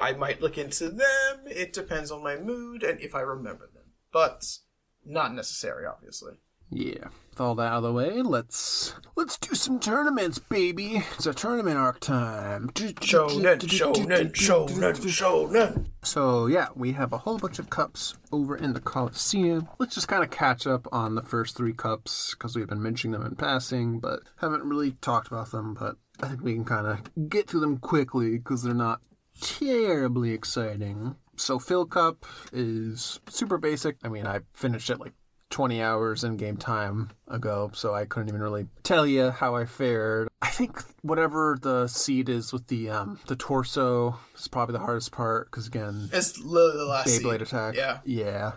I 0.00 0.12
might 0.12 0.40
look 0.40 0.58
into 0.58 0.88
them. 0.88 1.44
It 1.46 1.72
depends 1.72 2.10
on 2.10 2.22
my 2.22 2.36
mood 2.36 2.82
and 2.82 3.00
if 3.00 3.14
I 3.14 3.20
remember 3.20 3.68
them, 3.72 3.92
but 4.12 4.58
not 5.04 5.34
necessary, 5.34 5.86
obviously. 5.86 6.34
Yeah. 6.70 7.08
With 7.30 7.40
all 7.40 7.54
that 7.56 7.70
out 7.70 7.76
of 7.78 7.82
the 7.82 7.92
way, 7.92 8.22
let's 8.22 8.94
let's 9.14 9.36
do 9.36 9.54
some 9.54 9.78
tournaments, 9.78 10.38
baby. 10.38 11.04
It's 11.14 11.26
a 11.26 11.34
tournament 11.34 11.76
arc 11.76 12.00
time. 12.00 12.70
Shonen, 12.70 13.58
shonen, 13.58 14.32
shonen, 14.32 14.96
shonen. 15.04 15.86
So 16.02 16.46
yeah, 16.46 16.68
we 16.74 16.92
have 16.92 17.12
a 17.12 17.18
whole 17.18 17.38
bunch 17.38 17.58
of 17.58 17.68
cups 17.68 18.14
over 18.32 18.56
in 18.56 18.72
the 18.72 18.80
Coliseum. 18.80 19.68
Let's 19.78 19.94
just 19.94 20.08
kind 20.08 20.24
of 20.24 20.30
catch 20.30 20.66
up 20.66 20.88
on 20.90 21.14
the 21.14 21.22
first 21.22 21.56
three 21.56 21.74
cups 21.74 22.34
because 22.34 22.56
we've 22.56 22.68
been 22.68 22.82
mentioning 22.82 23.12
them 23.12 23.26
in 23.26 23.36
passing, 23.36 24.00
but 24.00 24.20
haven't 24.38 24.64
really 24.64 24.92
talked 24.92 25.26
about 25.28 25.50
them. 25.50 25.74
But 25.74 25.96
I 26.22 26.28
think 26.28 26.42
we 26.42 26.54
can 26.54 26.64
kind 26.64 26.86
of 26.86 27.28
get 27.28 27.48
to 27.48 27.60
them 27.60 27.76
quickly 27.76 28.38
because 28.38 28.62
they're 28.62 28.72
not 28.72 29.02
terribly 29.40 30.32
exciting. 30.32 31.16
So 31.36 31.58
Phil 31.58 31.84
Cup 31.84 32.24
is 32.50 33.20
super 33.28 33.58
basic. 33.58 33.98
I 34.02 34.08
mean, 34.08 34.26
I 34.26 34.40
finished 34.54 34.88
it 34.88 34.98
like 34.98 35.12
20 35.50 35.80
hours 35.80 36.24
in 36.24 36.36
game 36.36 36.56
time 36.56 37.10
ago, 37.28 37.70
so 37.72 37.94
I 37.94 38.04
couldn't 38.04 38.28
even 38.28 38.40
really 38.42 38.66
tell 38.82 39.06
you 39.06 39.30
how 39.30 39.54
I 39.54 39.64
fared. 39.64 40.28
I 40.42 40.48
think 40.48 40.82
whatever 41.02 41.56
the 41.60 41.86
seed 41.86 42.28
is 42.28 42.52
with 42.52 42.66
the 42.66 42.90
um 42.90 43.20
the 43.26 43.36
torso 43.36 44.18
is 44.36 44.48
probably 44.48 44.72
the 44.74 44.80
hardest 44.80 45.12
part 45.12 45.50
because 45.50 45.66
again, 45.66 46.08
It's 46.12 46.38
literally 46.38 46.78
the 46.78 46.84
last 46.86 47.08
Beyblade 47.08 47.32
scene. 47.32 47.42
attack. 47.42 47.74
Yeah, 47.76 47.98
yeah, 48.04 48.52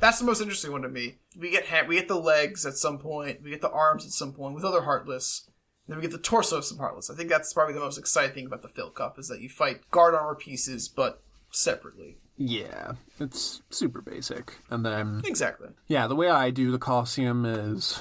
that's 0.00 0.18
the 0.20 0.24
most 0.24 0.40
interesting 0.40 0.72
one 0.72 0.82
to 0.82 0.88
me. 0.88 1.16
We 1.38 1.50
get 1.50 1.66
ha- 1.66 1.84
we 1.88 1.96
get 1.96 2.08
the 2.08 2.16
legs 2.18 2.64
at 2.66 2.74
some 2.74 2.98
point. 2.98 3.42
We 3.42 3.50
get 3.50 3.60
the 3.60 3.70
arms 3.70 4.04
at 4.04 4.12
some 4.12 4.32
point 4.32 4.54
with 4.54 4.64
other 4.64 4.82
Heartless. 4.82 5.48
Then 5.88 5.96
we 5.98 6.02
get 6.02 6.12
the 6.12 6.18
torso 6.18 6.58
of 6.58 6.64
some 6.64 6.78
Heartless. 6.78 7.10
I 7.10 7.14
think 7.16 7.28
that's 7.28 7.52
probably 7.52 7.74
the 7.74 7.80
most 7.80 7.98
exciting 7.98 8.34
thing 8.34 8.46
about 8.46 8.62
the 8.62 8.68
Phil 8.68 8.90
Cup 8.90 9.18
is 9.18 9.28
that 9.28 9.40
you 9.40 9.48
fight 9.48 9.80
guard 9.90 10.14
armor 10.14 10.36
pieces, 10.36 10.88
but 10.88 11.22
separately. 11.50 12.18
Yeah. 12.46 12.92
It's 13.20 13.62
super 13.70 14.00
basic, 14.02 14.54
and 14.70 14.84
then 14.84 15.22
Exactly. 15.24 15.68
yeah, 15.86 16.06
the 16.06 16.16
way 16.16 16.28
I 16.28 16.50
do 16.50 16.72
the 16.72 16.78
Coliseum 16.78 17.44
is 17.44 18.00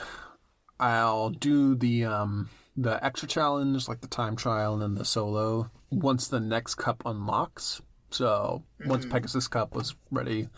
I'll 0.79 1.29
do 1.29 1.75
the 1.75 2.05
um 2.05 2.49
the 2.75 3.03
extra 3.05 3.27
challenge 3.27 3.87
like 3.87 4.01
the 4.01 4.07
time 4.07 4.35
trial 4.35 4.73
and 4.73 4.81
then 4.81 4.95
the 4.95 5.05
solo 5.05 5.69
once 5.91 6.27
the 6.27 6.39
next 6.39 6.75
cup 6.75 7.03
unlocks. 7.05 7.81
So 8.09 8.63
once 8.85 9.05
Pegasus 9.05 9.47
Cup 9.47 9.75
was 9.75 9.95
ready, 10.09 10.49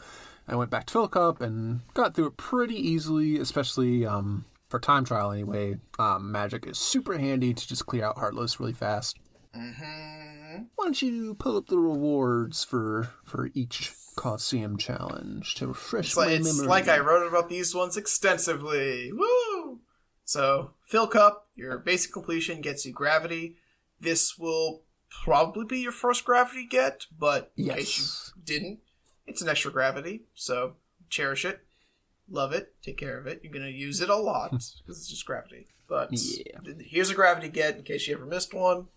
I 0.47 0.55
went 0.55 0.71
back 0.71 0.85
to 0.87 0.91
Phil 0.93 1.07
Cup 1.07 1.41
and 1.41 1.81
got 1.93 2.15
through 2.15 2.27
it 2.27 2.37
pretty 2.37 2.75
easily, 2.75 3.37
especially 3.37 4.05
um 4.05 4.45
for 4.69 4.79
time 4.79 5.05
trial 5.05 5.31
anyway. 5.31 5.75
Um, 5.99 6.31
magic 6.31 6.65
is 6.65 6.79
super 6.79 7.17
handy 7.19 7.53
to 7.53 7.67
just 7.67 7.85
clear 7.85 8.05
out 8.05 8.17
Heartless 8.17 8.59
really 8.59 8.73
fast. 8.73 9.17
Mm-hmm. 9.55 10.63
Why 10.75 10.85
don't 10.85 11.01
you 11.01 11.35
pull 11.35 11.57
up 11.57 11.67
the 11.67 11.77
rewards 11.77 12.63
for 12.63 13.09
for 13.23 13.49
each 13.53 13.91
Coliseum 14.15 14.77
challenge 14.77 15.55
to 15.55 15.67
refresh 15.67 16.07
It's 16.07 16.15
my 16.17 16.25
like, 16.25 16.39
it's 16.39 16.55
memory? 16.55 16.67
like 16.67 16.87
I 16.87 16.99
wrote 16.99 17.27
about 17.27 17.49
these 17.49 17.73
ones 17.73 17.97
extensively. 17.97 19.11
Woo! 19.11 19.79
So, 20.25 20.71
Phil 20.85 21.07
Cup, 21.07 21.47
your 21.55 21.77
basic 21.77 22.13
completion 22.13 22.61
gets 22.61 22.85
you 22.85 22.93
gravity. 22.93 23.55
This 23.99 24.37
will 24.37 24.83
probably 25.23 25.65
be 25.65 25.79
your 25.79 25.91
first 25.91 26.23
gravity 26.25 26.65
get, 26.65 27.05
but 27.17 27.51
in 27.57 27.69
case 27.69 28.31
you 28.35 28.41
didn't, 28.43 28.79
it's 29.27 29.41
an 29.41 29.49
extra 29.49 29.71
gravity. 29.71 30.23
So, 30.33 30.73
cherish 31.09 31.43
it, 31.45 31.61
love 32.29 32.53
it, 32.53 32.73
take 32.81 32.97
care 32.97 33.17
of 33.17 33.27
it. 33.27 33.41
You're 33.43 33.51
going 33.53 33.65
to 33.65 33.71
use 33.71 33.99
it 34.01 34.09
a 34.09 34.15
lot 34.15 34.51
because 34.51 34.81
it's 34.87 35.09
just 35.09 35.25
gravity. 35.25 35.67
But 35.89 36.09
Yeah. 36.13 36.59
here's 36.79 37.09
a 37.09 37.15
gravity 37.15 37.49
get 37.49 37.77
in 37.77 37.83
case 37.83 38.07
you 38.07 38.15
ever 38.15 38.25
missed 38.25 38.53
one. 38.53 38.87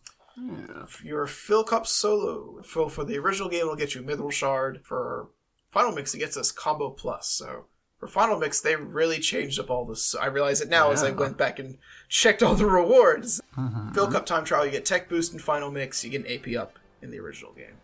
Your 1.03 1.27
Phil 1.27 1.65
Cup 1.65 1.87
solo 1.87 2.61
for, 2.63 2.91
for 2.91 3.05
the 3.05 3.19
original 3.19 3.49
game 3.49 3.67
will 3.67 3.77
get 3.77 3.95
you 3.95 4.03
Mithril 4.03 4.33
Shard. 4.33 4.81
For 4.85 5.29
Final 5.71 5.93
Mix, 5.93 6.15
it 6.15 6.19
gets 6.19 6.37
us 6.37 6.53
Combo 6.53 6.91
Plus. 6.91 7.29
So 7.29 7.67
for 7.99 8.07
Final 8.07 8.39
Mix, 8.39 8.61
they 8.61 8.77
really 8.77 9.19
changed 9.19 9.59
up 9.59 9.71
all 9.71 9.87
this. 9.87 10.15
I 10.15 10.27
realize 10.27 10.61
it 10.61 10.69
now 10.69 10.91
as 10.91 11.03
I 11.03 11.11
went 11.11 11.39
back 11.39 11.59
and 11.59 11.79
checked 12.09 12.43
all 12.43 12.55
the 12.55 12.67
rewards. 12.67 13.41
Phil 13.95 14.11
Cup 14.11 14.27
Time 14.27 14.45
Trial, 14.45 14.67
you 14.67 14.71
get 14.71 14.85
Tech 14.85 15.09
Boost 15.09 15.33
in 15.33 15.39
Final 15.39 15.71
Mix, 15.71 16.05
you 16.05 16.11
get 16.11 16.27
an 16.27 16.33
AP 16.33 16.61
up 16.61 16.79
in 17.01 17.11
the 17.11 17.19
original 17.19 17.53
game. 17.53 17.79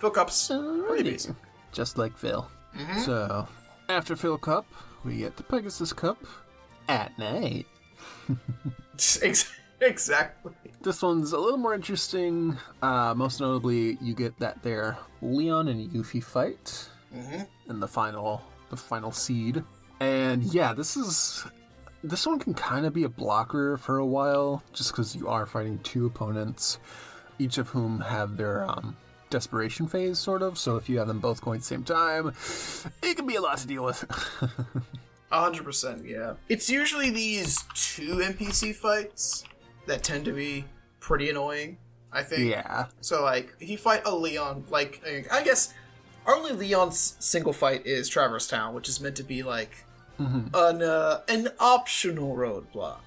Phil 0.00 0.10
Cup's 0.10 0.48
pretty 0.48 1.10
basic. 1.10 1.34
Just 1.72 1.96
like 1.98 2.16
Phil. 2.16 2.48
Mm-hmm. 2.76 3.00
So, 3.00 3.48
after 3.88 4.16
Phil 4.16 4.36
Cup, 4.38 4.66
we 5.04 5.18
get 5.18 5.36
the 5.36 5.42
Pegasus 5.42 5.92
Cup 5.92 6.18
at 6.88 7.16
night. 7.18 7.66
Ex- 9.22 9.52
exactly. 9.80 10.52
This 10.82 11.02
one's 11.02 11.32
a 11.32 11.38
little 11.38 11.58
more 11.58 11.74
interesting. 11.74 12.56
Uh, 12.82 13.14
most 13.14 13.40
notably, 13.40 13.98
you 14.00 14.14
get 14.14 14.38
that 14.38 14.62
there 14.62 14.98
Leon 15.22 15.68
and 15.68 15.90
Yuffie 15.90 16.22
fight 16.22 16.88
in 17.68 17.80
the 17.80 17.88
final, 17.88 18.42
the 18.70 18.76
final 18.76 19.12
seed. 19.12 19.62
And 20.00 20.42
yeah, 20.44 20.72
this 20.72 20.96
is 20.96 21.44
this 22.04 22.26
one 22.26 22.38
can 22.38 22.54
kind 22.54 22.86
of 22.86 22.92
be 22.92 23.04
a 23.04 23.08
blocker 23.08 23.76
for 23.76 23.98
a 23.98 24.06
while, 24.06 24.62
just 24.72 24.92
because 24.92 25.16
you 25.16 25.28
are 25.28 25.46
fighting 25.46 25.78
two 25.80 26.06
opponents, 26.06 26.78
each 27.38 27.58
of 27.58 27.68
whom 27.68 28.00
have 28.00 28.36
their 28.36 28.64
um, 28.64 28.96
desperation 29.30 29.88
phase, 29.88 30.18
sort 30.18 30.42
of. 30.42 30.58
So 30.58 30.76
if 30.76 30.88
you 30.88 30.98
have 30.98 31.08
them 31.08 31.20
both 31.20 31.40
going 31.40 31.56
at 31.56 31.60
the 31.62 31.66
same 31.66 31.84
time, 31.84 32.32
it 33.02 33.16
can 33.16 33.26
be 33.26 33.36
a 33.36 33.40
lot 33.40 33.58
to 33.58 33.66
deal 33.66 33.84
with. 33.84 34.04
A 35.32 35.40
hundred 35.40 35.64
percent, 35.64 36.06
yeah. 36.06 36.34
It's 36.48 36.70
usually 36.70 37.10
these 37.10 37.58
two 37.74 38.18
NPC 38.18 38.72
fights 38.76 39.42
that 39.86 40.02
tend 40.02 40.24
to 40.26 40.32
be 40.32 40.64
pretty 41.00 41.30
annoying. 41.30 41.78
I 42.12 42.22
think. 42.22 42.50
Yeah. 42.50 42.86
So 43.00 43.22
like 43.22 43.54
he 43.60 43.76
fight 43.76 44.02
a 44.06 44.14
Leon 44.14 44.64
like 44.70 45.02
I 45.30 45.42
guess 45.42 45.74
our 46.26 46.34
only 46.34 46.52
Leon's 46.52 47.16
single 47.20 47.52
fight 47.52 47.86
is 47.86 48.08
Traverse 48.08 48.48
Town, 48.48 48.74
which 48.74 48.88
is 48.88 49.00
meant 49.00 49.16
to 49.16 49.22
be 49.24 49.42
like 49.42 49.84
Mhm. 50.18 50.48
an 50.54 50.82
uh, 50.82 51.20
an 51.28 51.48
optional 51.60 52.34
roadblock, 52.36 53.00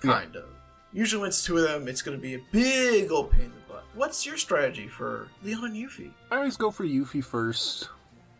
kind 0.00 0.34
of. 0.34 0.44
Usually 0.92 1.20
when 1.20 1.28
it's 1.28 1.44
two 1.44 1.56
of 1.58 1.62
them, 1.62 1.86
it's 1.88 2.02
going 2.02 2.16
to 2.18 2.20
be 2.20 2.34
a 2.34 2.40
big 2.50 3.10
old 3.12 3.30
pain 3.30 3.42
in 3.42 3.52
the 3.52 3.72
butt. 3.72 3.84
What's 3.94 4.26
your 4.26 4.36
strategy 4.36 4.88
for 4.88 5.28
Leon 5.44 5.64
and 5.64 5.76
Yuffie? 5.76 6.10
I 6.30 6.36
always 6.38 6.56
go 6.56 6.70
for 6.72 6.84
Yuffie 6.84 7.24
first. 7.24 7.88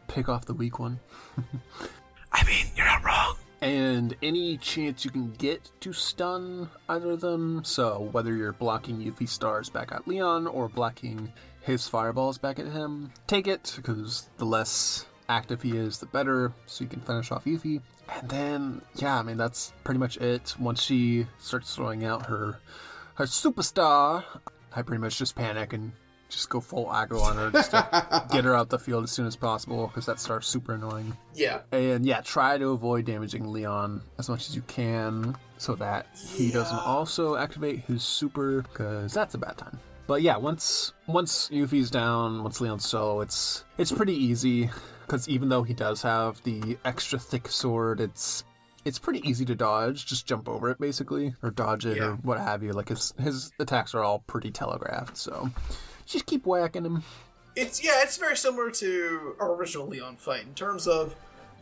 Pick 0.08 0.28
off 0.28 0.44
the 0.46 0.52
weak 0.52 0.78
one. 0.80 0.98
I 2.32 2.44
mean, 2.44 2.66
you're 2.76 2.86
not 2.86 3.04
wrong. 3.04 3.31
And 3.62 4.16
any 4.24 4.56
chance 4.56 5.04
you 5.04 5.12
can 5.12 5.30
get 5.34 5.70
to 5.82 5.92
stun 5.92 6.68
either 6.88 7.12
of 7.12 7.20
them, 7.20 7.62
so 7.62 8.08
whether 8.10 8.34
you're 8.34 8.52
blocking 8.52 8.98
Yuffie 8.98 9.28
stars 9.28 9.70
back 9.70 9.92
at 9.92 10.08
Leon 10.08 10.48
or 10.48 10.68
blocking 10.68 11.32
his 11.60 11.86
fireballs 11.86 12.38
back 12.38 12.58
at 12.58 12.66
him, 12.66 13.12
take 13.28 13.46
it, 13.46 13.72
because 13.76 14.28
the 14.38 14.44
less 14.44 15.06
active 15.28 15.62
he 15.62 15.76
is, 15.76 15.98
the 15.98 16.06
better, 16.06 16.52
so 16.66 16.82
you 16.82 16.90
can 16.90 17.02
finish 17.02 17.30
off 17.30 17.44
Yuffie. 17.44 17.82
And 18.08 18.28
then, 18.28 18.82
yeah, 18.96 19.20
I 19.20 19.22
mean, 19.22 19.36
that's 19.36 19.72
pretty 19.84 20.00
much 20.00 20.16
it. 20.16 20.56
Once 20.58 20.82
she 20.82 21.28
starts 21.38 21.72
throwing 21.72 22.04
out 22.04 22.26
her, 22.26 22.58
her 23.14 23.26
superstar, 23.26 24.24
I 24.74 24.82
pretty 24.82 25.00
much 25.00 25.18
just 25.18 25.36
panic 25.36 25.72
and 25.72 25.92
just 26.32 26.48
go 26.48 26.60
full 26.60 26.86
aggro 26.86 27.20
on 27.22 27.36
her 27.36 27.50
just 27.50 27.70
to 27.72 28.26
get 28.32 28.44
her 28.44 28.54
out 28.54 28.68
the 28.70 28.78
field 28.78 29.04
as 29.04 29.10
soon 29.10 29.26
as 29.26 29.36
possible, 29.36 29.86
because 29.86 30.06
that 30.06 30.18
star's 30.18 30.46
super 30.46 30.74
annoying. 30.74 31.16
Yeah. 31.34 31.60
And 31.70 32.04
yeah, 32.06 32.20
try 32.22 32.58
to 32.58 32.70
avoid 32.70 33.04
damaging 33.04 33.52
Leon 33.52 34.02
as 34.18 34.28
much 34.28 34.48
as 34.48 34.56
you 34.56 34.62
can 34.62 35.36
so 35.58 35.74
that 35.76 36.06
he 36.34 36.50
doesn't 36.50 36.78
also 36.78 37.36
activate 37.36 37.80
his 37.80 38.02
super 38.02 38.62
because 38.62 39.12
that's 39.14 39.34
a 39.34 39.38
bad 39.38 39.56
time. 39.58 39.78
But 40.08 40.22
yeah, 40.22 40.36
once 40.36 40.92
once 41.06 41.48
Yuffie's 41.50 41.90
down, 41.90 42.42
once 42.42 42.60
Leon's 42.60 42.84
solo, 42.84 43.20
it's 43.20 43.64
it's 43.78 43.92
pretty 43.92 44.14
easy 44.14 44.68
because 45.06 45.28
even 45.28 45.48
though 45.48 45.62
he 45.62 45.74
does 45.74 46.02
have 46.02 46.42
the 46.42 46.76
extra 46.84 47.18
thick 47.18 47.48
sword, 47.48 48.00
it's 48.00 48.42
it's 48.84 48.98
pretty 48.98 49.20
easy 49.26 49.44
to 49.44 49.54
dodge. 49.54 50.04
Just 50.06 50.26
jump 50.26 50.48
over 50.48 50.68
it 50.70 50.78
basically, 50.80 51.36
or 51.40 51.50
dodge 51.50 51.86
it, 51.86 51.98
Yeah. 51.98 52.04
or 52.08 52.12
what 52.16 52.38
have 52.40 52.64
you. 52.64 52.72
Like 52.72 52.88
his 52.88 53.14
his 53.20 53.52
attacks 53.60 53.94
are 53.94 54.02
all 54.02 54.18
pretty 54.26 54.50
telegraphed, 54.50 55.16
so 55.16 55.48
just 56.12 56.26
keep 56.26 56.46
whacking 56.46 56.84
him. 56.84 57.02
It's 57.56 57.82
yeah, 57.82 58.02
it's 58.02 58.16
very 58.16 58.36
similar 58.36 58.70
to 58.70 59.36
our 59.38 59.54
original 59.54 59.86
Leon 59.86 60.16
fight 60.16 60.42
in 60.44 60.54
terms 60.54 60.86
of, 60.86 61.14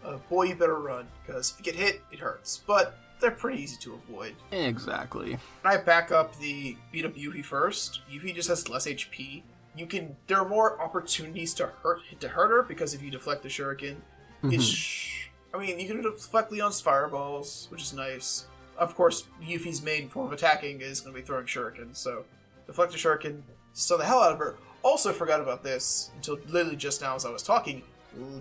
uh, 0.05 0.16
boy, 0.28 0.44
you 0.44 0.55
better 0.55 0.78
run 0.78 1.07
because 1.26 1.53
if 1.53 1.59
you 1.59 1.72
get 1.72 1.80
hit, 1.80 2.03
it 2.12 2.18
hurts. 2.20 2.62
But 2.66 2.96
they're 3.20 3.30
pretty 3.30 3.62
easy 3.62 3.76
to 3.80 3.94
avoid. 3.94 4.34
Exactly. 4.53 5.38
I 5.64 5.76
back 5.76 6.11
up 6.12 6.36
the 6.38 6.76
beat 6.92 7.05
up 7.05 7.14
Yuffie 7.14 7.44
first, 7.44 8.01
Yuffie 8.11 8.34
just 8.34 8.48
has 8.48 8.68
less 8.68 8.86
HP. 8.86 9.42
You 9.76 9.86
can 9.86 10.16
there 10.26 10.38
are 10.38 10.48
more 10.48 10.80
opportunities 10.80 11.55
to 11.55 11.66
hurt 11.82 12.01
to 12.20 12.28
hurt 12.28 12.51
her 12.51 12.62
because 12.62 12.94
if 12.94 13.03
you 13.03 13.11
deflect 13.11 13.42
the 13.42 13.48
shuriken, 13.48 13.96
it's 14.44 15.09
I 15.55 15.59
mean 15.59 15.78
you 15.78 15.86
can 15.86 16.03
deflect 16.03 16.53
Leon's 16.53 16.80
fireballs, 16.80 17.66
which 17.70 17.82
is 17.82 17.92
nice. 17.92 18.46
Of 18.78 18.94
course, 18.94 19.24
Yuffie's 19.42 19.82
main 19.82 20.09
form 20.09 20.26
of 20.26 20.32
attacking 20.32 20.80
is 20.80 21.01
going 21.01 21.14
to 21.14 21.20
be 21.20 21.26
throwing 21.26 21.46
shurikens, 21.46 21.96
so 21.96 22.24
deflect 22.66 22.92
the 22.92 22.98
shuriken, 22.98 23.42
stun 23.72 23.98
the 23.98 24.04
hell 24.04 24.20
out 24.20 24.32
of 24.32 24.38
her. 24.38 24.56
Also 24.82 25.12
forgot 25.12 25.40
about 25.40 25.62
this 25.62 26.10
until 26.16 26.38
literally 26.48 26.76
just 26.76 27.00
now 27.00 27.14
as 27.14 27.26
I 27.26 27.30
was 27.30 27.42
talking. 27.42 27.82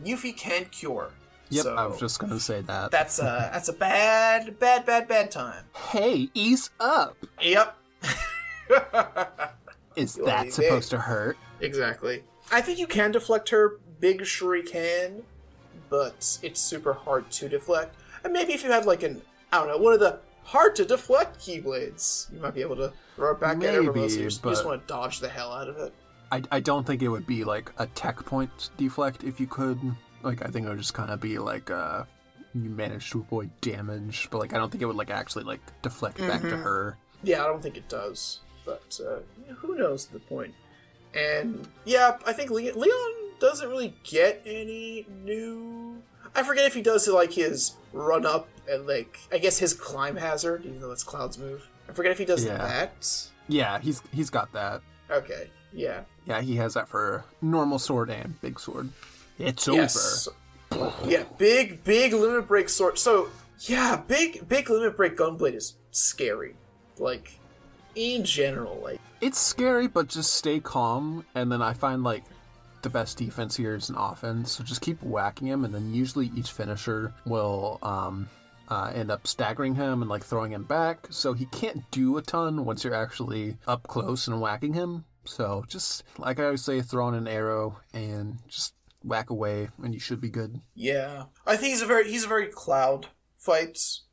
Yuffie 0.04 0.36
can't 0.36 0.72
cure. 0.72 1.12
Yep, 1.50 1.64
so 1.64 1.76
I 1.76 1.86
was 1.88 2.00
just 2.00 2.20
gonna 2.20 2.40
say 2.40 2.62
that. 2.62 2.92
that's 2.92 3.20
a 3.20 3.24
that's 3.54 3.70
a 3.70 3.74
bad 3.74 4.60
bad 4.60 4.86
bad 4.86 5.08
bad 5.08 5.32
time. 5.32 5.64
Hey, 5.92 6.30
ease 6.34 6.70
up. 6.80 7.18
Yep. 7.42 7.76
Is 9.96 10.18
You 10.18 10.26
that 10.26 10.54
supposed 10.54 10.92
to 10.92 11.00
hurt? 11.00 11.38
Exactly. 11.60 12.24
I 12.52 12.62
think 12.62 12.80
you 12.80 12.88
can 12.88 13.12
deflect 13.12 13.50
her 13.50 13.80
big 14.00 14.22
shuriken, 14.22 15.24
but 15.90 16.38
it's 16.42 16.62
super 16.62 16.94
hard 16.94 17.30
to 17.32 17.50
deflect. 17.50 17.96
And 18.24 18.32
maybe 18.32 18.54
if 18.54 18.64
you 18.64 18.72
had 18.72 18.86
like 18.86 19.04
an 19.04 19.22
I 19.52 19.58
don't 19.58 19.68
know 19.68 19.78
one 19.78 19.94
of 19.94 20.00
the 20.00 20.20
hard 20.50 20.76
to 20.78 20.86
deflect 20.86 21.40
keyblades, 21.40 22.32
you 22.34 22.40
might 22.40 22.56
be 22.56 22.62
able 22.62 22.76
to 22.78 22.92
throw 23.16 23.32
it 23.34 23.40
back 23.40 23.58
at 23.64 23.74
her. 23.76 23.84
Maybe, 23.84 24.02
Else 24.02 24.16
you 24.16 24.24
just, 24.24 24.44
you 24.44 24.50
just 24.50 24.66
want 24.66 24.82
to 24.82 24.88
dodge 24.92 25.20
the 25.20 25.30
hell 25.30 25.52
out 25.52 25.68
of 25.68 25.78
it. 25.78 25.94
I, 26.32 26.42
I 26.52 26.60
don't 26.60 26.86
think 26.86 27.02
it 27.02 27.08
would 27.08 27.26
be 27.28 27.44
like 27.44 27.72
a 27.78 27.86
tech 27.88 28.18
point 28.26 28.70
deflect 28.78 29.24
if 29.24 29.40
you 29.40 29.48
could. 29.48 29.80
Like, 30.24 30.44
I 30.46 30.50
think 30.50 30.66
it 30.66 30.70
would 30.70 30.78
just 30.80 30.94
kind 30.94 31.12
of 31.12 31.20
be 31.22 31.38
like, 31.40 31.70
uh, 31.72 32.04
you 32.56 32.70
managed 32.70 33.12
to 33.12 33.20
avoid 33.22 33.50
damage, 33.62 34.28
but 34.32 34.40
like, 34.40 34.54
I 34.54 34.58
don't 34.58 34.72
think 34.72 34.82
it 34.82 34.86
would 34.86 34.96
like 34.96 35.12
actually 35.12 35.44
like 35.44 35.62
deflect 35.82 36.18
back 36.18 36.42
Mm-hmm. 36.42 36.50
to 36.50 36.58
her. 36.58 36.98
Yeah, 37.24 37.44
I 37.44 37.48
don't 37.48 37.62
think 37.62 37.78
it 37.78 37.88
does, 37.90 38.40
but 38.66 39.00
uh, 39.06 39.20
who 39.56 39.76
knows 39.76 40.08
the 40.08 40.20
point. 40.20 40.54
And 41.14 41.68
yeah, 41.86 42.18
I 42.26 42.34
think 42.34 42.50
Le- 42.52 42.60
Leon 42.78 43.12
doesn't 43.40 43.68
really 43.70 43.96
get 44.04 44.42
any 44.46 45.06
new. 45.24 46.02
I 46.36 46.44
forget 46.44 46.66
if 46.66 46.74
he 46.74 46.82
does 46.82 47.08
like 47.08 47.34
his 47.34 47.74
run 47.94 48.26
up 48.26 48.48
and 48.70 48.86
like 48.88 49.20
I 49.32 49.38
guess 49.38 49.58
his 49.58 49.74
Climhazzard, 49.74 50.66
even 50.66 50.80
though 50.80 50.92
it's 50.92 51.04
Cloud's 51.04 51.38
move. 51.38 51.68
I 51.88 51.94
forget 51.94 52.12
if 52.12 52.18
he 52.18 52.26
does 52.26 52.46
Yeah. 52.46 52.58
that. 52.58 53.28
Yeah, 53.48 53.80
he's 53.80 54.02
he's 54.14 54.30
got 54.30 54.52
that. 54.54 54.82
Okay, 55.10 55.50
yeah. 55.74 56.02
Yeah, 56.26 56.42
he 56.42 56.56
has 56.58 56.76
that 56.76 56.88
for 56.88 57.26
normal 57.42 57.80
sword 57.80 58.10
and 58.12 58.40
big 58.42 58.60
sword. 58.60 58.90
It's 59.40 59.68
Yes. 59.68 60.28
over. 60.72 60.94
Yeah, 61.08 61.24
big, 61.40 61.84
big 61.84 62.14
limit 62.14 62.48
break 62.48 62.70
sword. 62.70 63.00
So, 63.00 63.30
yeah, 63.62 63.96
big, 64.08 64.48
big 64.48 64.70
limit 64.70 64.96
break 64.96 65.18
gunblade 65.18 65.56
is 65.56 65.74
scary. 65.90 66.56
Like, 67.00 67.40
in 67.96 68.24
general, 68.24 68.80
like, 68.84 69.00
It's 69.20 69.40
scary, 69.40 69.88
but 69.88 70.08
just 70.08 70.36
stay 70.36 70.60
calm, 70.60 71.26
and 71.34 71.52
then 71.52 71.62
I 71.64 71.74
find 71.74 72.04
like 72.04 72.24
the 72.82 72.90
best 72.90 73.18
defense 73.18 73.56
here 73.56 73.76
is 73.76 73.90
an 73.90 73.96
offense. 73.96 74.52
So 74.52 74.64
just 74.64 74.82
keep 74.82 75.02
whacking 75.04 75.48
him, 75.48 75.66
and 75.66 75.74
then 75.74 75.94
usually 75.94 76.32
each 76.36 76.52
finisher 76.52 77.14
will 77.26 77.80
um, 77.82 78.28
uh, 78.70 78.92
end 78.94 79.12
up 79.12 79.26
staggering 79.28 79.76
him 79.76 80.02
and 80.02 80.10
like 80.10 80.24
throwing 80.24 80.52
him 80.52 80.64
back. 80.64 81.08
So 81.10 81.34
he 81.34 81.46
can't 81.46 81.90
do 81.92 82.18
a 82.18 82.22
ton 82.22 82.66
once 82.66 82.84
you're 82.84 82.94
actually 82.94 83.58
up 83.68 83.84
close 83.84 84.28
and 84.28 84.40
whacking 84.42 84.74
him. 84.74 85.06
So 85.26 85.64
just 85.68 86.04
like 86.18 86.40
I 86.40 86.46
always 86.46 86.64
say, 86.64 86.82
throw 86.82 87.08
in 87.10 87.14
an 87.16 87.28
Aero 87.28 87.78
and 87.94 88.38
just 88.48 88.74
whack 89.04 89.30
away, 89.30 89.70
and 89.84 89.94
you 89.94 90.00
should 90.00 90.22
be 90.22 90.30
good. 90.30 90.60
yeah. 90.76 91.26
I 91.46 91.56
think 91.56 91.72
he's 91.72 91.82
a 91.82 91.86
very, 91.86 92.10
he's 92.10 92.26
a 92.26 92.28
very 92.28 92.48
Cloud 92.48 93.08
fights. 93.38 94.06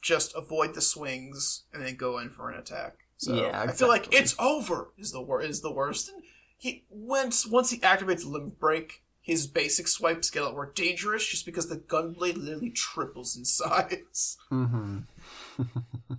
Just 0.00 0.32
avoid 0.36 0.74
the 0.74 0.80
swings 0.80 1.64
and 1.72 1.84
then 1.84 1.96
go 1.96 2.18
in 2.18 2.30
for 2.30 2.50
an 2.50 2.58
attack. 2.58 2.98
So 3.16 3.34
Yeah, 3.34 3.60
I 3.60 3.72
feel 3.72 3.88
like 3.88 4.14
it's 4.14 4.36
over. 4.38 4.92
Is 4.96 5.10
the 5.10 5.20
wor- 5.20 5.42
is 5.42 5.60
the 5.60 5.72
worst. 5.72 6.08
And 6.08 6.22
he 6.58 6.84
once 6.90 7.46
once 7.46 7.70
he 7.70 7.78
activates 7.78 8.26
limb 8.26 8.50
break, 8.60 9.02
his 9.20 9.46
basic 9.46 9.88
swipes 9.88 10.28
get 10.28 10.42
a 10.42 10.46
lot 10.46 10.54
more 10.54 10.70
dangerous 10.74 11.26
just 11.26 11.46
because 11.46 11.68
the 11.68 11.76
gunblade 11.76 12.36
literally 12.36 12.70
triples 12.70 13.36
in 13.36 13.44
size. 13.46 14.36
Mm-hmm. 14.52 14.98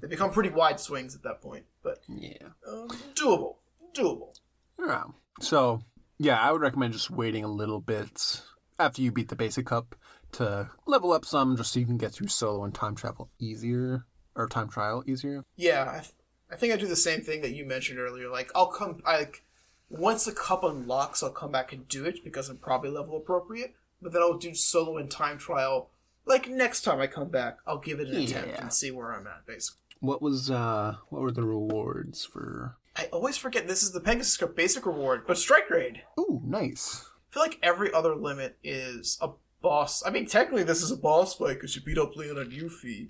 They 0.01 0.07
become 0.07 0.31
pretty 0.31 0.49
wide 0.49 0.79
swings 0.79 1.15
at 1.15 1.23
that 1.23 1.41
point, 1.41 1.65
but 1.83 1.99
Yeah. 2.07 2.49
um, 2.67 2.89
doable, 3.15 3.55
doable. 3.93 4.33
Yeah. 4.79 5.03
So, 5.41 5.81
yeah, 6.17 6.39
I 6.39 6.51
would 6.51 6.61
recommend 6.61 6.93
just 6.93 7.09
waiting 7.11 7.43
a 7.43 7.47
little 7.51 7.79
bit 7.79 8.41
after 8.77 9.01
you 9.01 9.11
beat 9.11 9.29
the 9.29 9.35
basic 9.35 9.65
cup 9.65 9.95
to 10.33 10.69
level 10.85 11.11
up 11.11 11.25
some 11.25 11.57
just 11.57 11.73
so 11.73 11.79
you 11.79 11.85
can 11.85 11.97
get 11.97 12.11
through 12.11 12.27
solo 12.27 12.63
and 12.63 12.73
time 12.73 12.95
travel 12.95 13.29
easier 13.39 14.05
or 14.35 14.47
time 14.47 14.69
trial 14.69 15.03
easier. 15.07 15.43
Yeah, 15.55 15.85
I, 15.89 15.99
th- 16.01 16.13
I 16.51 16.55
think 16.55 16.73
I 16.73 16.77
do 16.77 16.87
the 16.87 16.95
same 16.95 17.21
thing 17.21 17.41
that 17.41 17.53
you 17.55 17.65
mentioned 17.65 17.99
earlier. 17.99 18.29
Like 18.29 18.51
I'll 18.55 18.67
come, 18.67 19.01
I 19.05 19.19
like 19.19 19.43
once 19.89 20.25
the 20.25 20.31
cup 20.31 20.63
unlocks, 20.63 21.23
I'll 21.23 21.31
come 21.31 21.51
back 21.51 21.73
and 21.73 21.87
do 21.87 22.05
it 22.05 22.23
because 22.23 22.49
I'm 22.49 22.57
probably 22.57 22.89
level 22.89 23.17
appropriate. 23.17 23.75
But 24.01 24.13
then 24.13 24.21
I'll 24.21 24.37
do 24.37 24.55
solo 24.55 24.97
and 24.97 25.11
time 25.11 25.37
trial. 25.37 25.89
Like 26.25 26.47
next 26.47 26.81
time 26.81 26.99
I 27.01 27.07
come 27.07 27.29
back, 27.29 27.57
I'll 27.67 27.79
give 27.79 27.99
it 27.99 28.07
an 28.07 28.15
attempt 28.17 28.59
and 28.59 28.73
see 28.73 28.91
where 28.91 29.13
I'm 29.13 29.27
at. 29.27 29.45
Basically, 29.45 29.81
What 29.99 30.21
was 30.21 30.49
uh 30.49 30.95
what 31.09 31.21
were 31.21 31.31
the 31.31 31.43
rewards 31.43 32.23
for 32.23 32.77
I 32.95 33.05
always 33.05 33.37
forget 33.37 33.67
this 33.67 33.83
is 33.83 33.91
the 33.91 33.99
Pegasus 34.01 34.37
Cup 34.37 34.55
basic 34.55 34.85
reward, 34.85 35.23
but 35.25 35.37
Strike 35.37 35.69
Raid. 35.69 36.01
Ooh, 36.19 36.41
nice. 36.45 37.05
I 37.29 37.33
feel 37.33 37.43
like 37.43 37.59
every 37.63 37.93
other 37.93 38.15
limit 38.15 38.57
is 38.63 39.17
a 39.21 39.29
boss. 39.61 40.03
I 40.05 40.09
mean, 40.09 40.25
technically, 40.25 40.63
this 40.63 40.81
is 40.81 40.91
a 40.91 40.97
boss 40.97 41.35
fight 41.35 41.55
because 41.55 41.75
you 41.75 41.81
beat 41.81 41.97
up 41.97 42.15
Leon 42.15 42.37
and 42.37 42.51
Yuffie, 42.51 43.09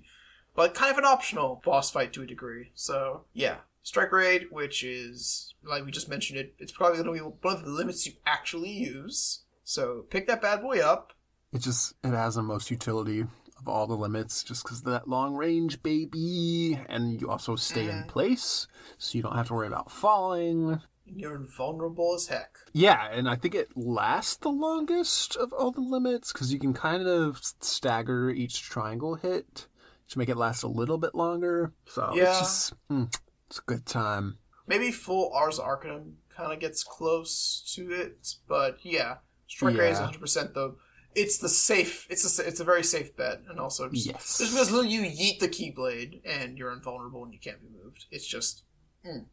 but 0.54 0.74
kind 0.74 0.92
of 0.92 0.98
an 0.98 1.04
optional 1.04 1.60
boss 1.64 1.90
fight 1.90 2.12
to 2.12 2.22
a 2.22 2.26
degree. 2.26 2.70
So, 2.74 3.24
yeah. 3.32 3.56
Strike 3.82 4.12
Raid, 4.12 4.46
which 4.50 4.82
is, 4.84 5.54
like 5.64 5.84
we 5.84 5.90
just 5.90 6.08
mentioned 6.08 6.38
it, 6.38 6.54
it's 6.58 6.72
probably 6.72 7.02
going 7.02 7.18
to 7.18 7.24
be 7.24 7.30
one 7.42 7.56
of 7.56 7.64
the 7.64 7.70
limits 7.70 8.06
you 8.06 8.12
actually 8.26 8.70
use. 8.70 9.40
So, 9.64 10.04
pick 10.10 10.26
that 10.26 10.42
bad 10.42 10.60
boy 10.62 10.80
up. 10.80 11.12
It 11.52 11.62
just 11.62 11.94
it 12.04 12.10
has 12.10 12.34
the 12.36 12.42
most 12.42 12.70
utility 12.70 13.20
of 13.58 13.68
all 13.68 13.86
the 13.86 13.94
limits 13.96 14.42
just 14.42 14.62
because 14.64 14.78
of 14.78 14.84
that 14.86 15.08
long 15.08 15.34
range 15.34 15.82
baby 15.82 16.78
and 16.88 17.20
you 17.20 17.28
also 17.28 17.56
stay 17.56 17.90
in 17.90 18.04
place 18.04 18.66
so 18.96 19.16
you 19.18 19.22
don't 19.22 19.36
have 19.36 19.48
to 19.48 19.54
worry 19.54 19.66
about 19.66 19.90
falling 19.90 20.80
And 21.06 21.20
you're 21.20 21.34
invulnerable 21.36 22.14
as 22.14 22.28
heck. 22.28 22.56
Yeah, 22.72 23.08
and 23.10 23.28
I 23.28 23.34
think 23.36 23.54
it 23.54 23.76
lasts 23.76 24.36
the 24.36 24.48
longest 24.48 25.36
of 25.36 25.52
all 25.52 25.72
the 25.72 25.80
limits 25.82 26.32
because 26.32 26.52
you 26.52 26.58
can 26.58 26.72
kind 26.72 27.06
of 27.06 27.38
stagger 27.60 28.30
each 28.30 28.62
triangle 28.62 29.16
hit 29.16 29.66
to 30.08 30.18
make 30.18 30.28
it 30.30 30.36
last 30.36 30.62
a 30.62 30.68
little 30.68 30.96
bit 30.98 31.14
longer. 31.14 31.72
So 31.86 32.12
Yeah. 32.14 32.22
it's 32.30 32.38
just 32.38 32.74
mm, 32.90 33.12
it's 33.50 33.58
a 33.58 33.62
good 33.62 33.84
time. 33.84 34.38
Maybe 34.66 34.92
full 34.92 35.32
Ars 35.34 35.58
Arcanum 35.58 36.18
kind 36.34 36.52
of 36.52 36.60
gets 36.60 36.84
close 36.84 37.68
to 37.74 37.90
it, 37.90 38.34
but 38.48 38.78
yeah, 38.82 39.16
Strike 39.48 39.76
Raid 39.76 39.90
is 39.92 39.98
100 39.98 40.20
percent 40.20 40.54
the. 40.54 40.76
It's 41.16 41.38
the 41.38 41.48
safe. 41.48 42.06
It's 42.08 42.38
a 42.38 42.46
it's 42.46 42.60
a 42.60 42.64
very 42.64 42.84
safe 42.84 43.16
bet, 43.16 43.40
and 43.48 43.58
also 43.58 43.88
just, 43.90 44.06
Yes. 44.06 44.38
just 44.38 44.52
because 44.52 44.86
you 44.86 45.00
yeet 45.02 45.40
the 45.40 45.48
Keyblade 45.48 46.20
and 46.24 46.56
you're 46.56 46.72
invulnerable 46.72 47.24
and 47.24 47.32
you 47.32 47.40
can't 47.40 47.60
be 47.60 47.66
moved, 47.68 48.04
it's 48.12 48.28
just 48.28 48.62
mm, 49.04 49.24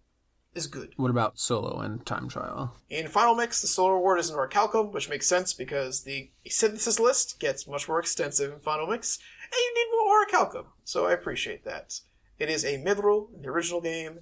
is 0.56 0.66
good. 0.66 0.94
What 0.98 1.12
about 1.12 1.38
solo 1.38 1.80
and 1.82 2.04
time 2.04 2.30
trial? 2.30 2.76
In 2.90 3.08
Final 3.08 3.36
Mix, 3.36 3.62
the 3.62 3.68
solo 3.68 3.94
Reward 3.94 4.20
is 4.20 4.32
an 4.32 4.38
Orichalcum, 4.38 4.92
which 4.92 5.08
makes 5.08 5.28
sense 5.30 5.54
because 5.54 6.02
the 6.02 6.32
synthesis 6.48 7.00
list 7.00 7.40
gets 7.40 7.68
much 7.68 7.88
more 7.88 8.00
extensive 8.00 8.52
in 8.54 8.60
Final 8.62 8.88
Mix, 8.88 9.20
and 9.44 9.54
you 9.54 9.74
need 9.76 9.92
more 9.92 10.26
Orichalcum, 10.26 10.66
so 10.84 11.06
I 11.06 11.14
appreciate 11.14 11.64
that. 11.66 12.00
It 12.40 12.50
is 12.50 12.64
a 12.64 12.78
Mithril 12.78 13.34
in 13.36 13.42
the 13.42 13.50
original 13.50 13.82
game. 13.82 14.20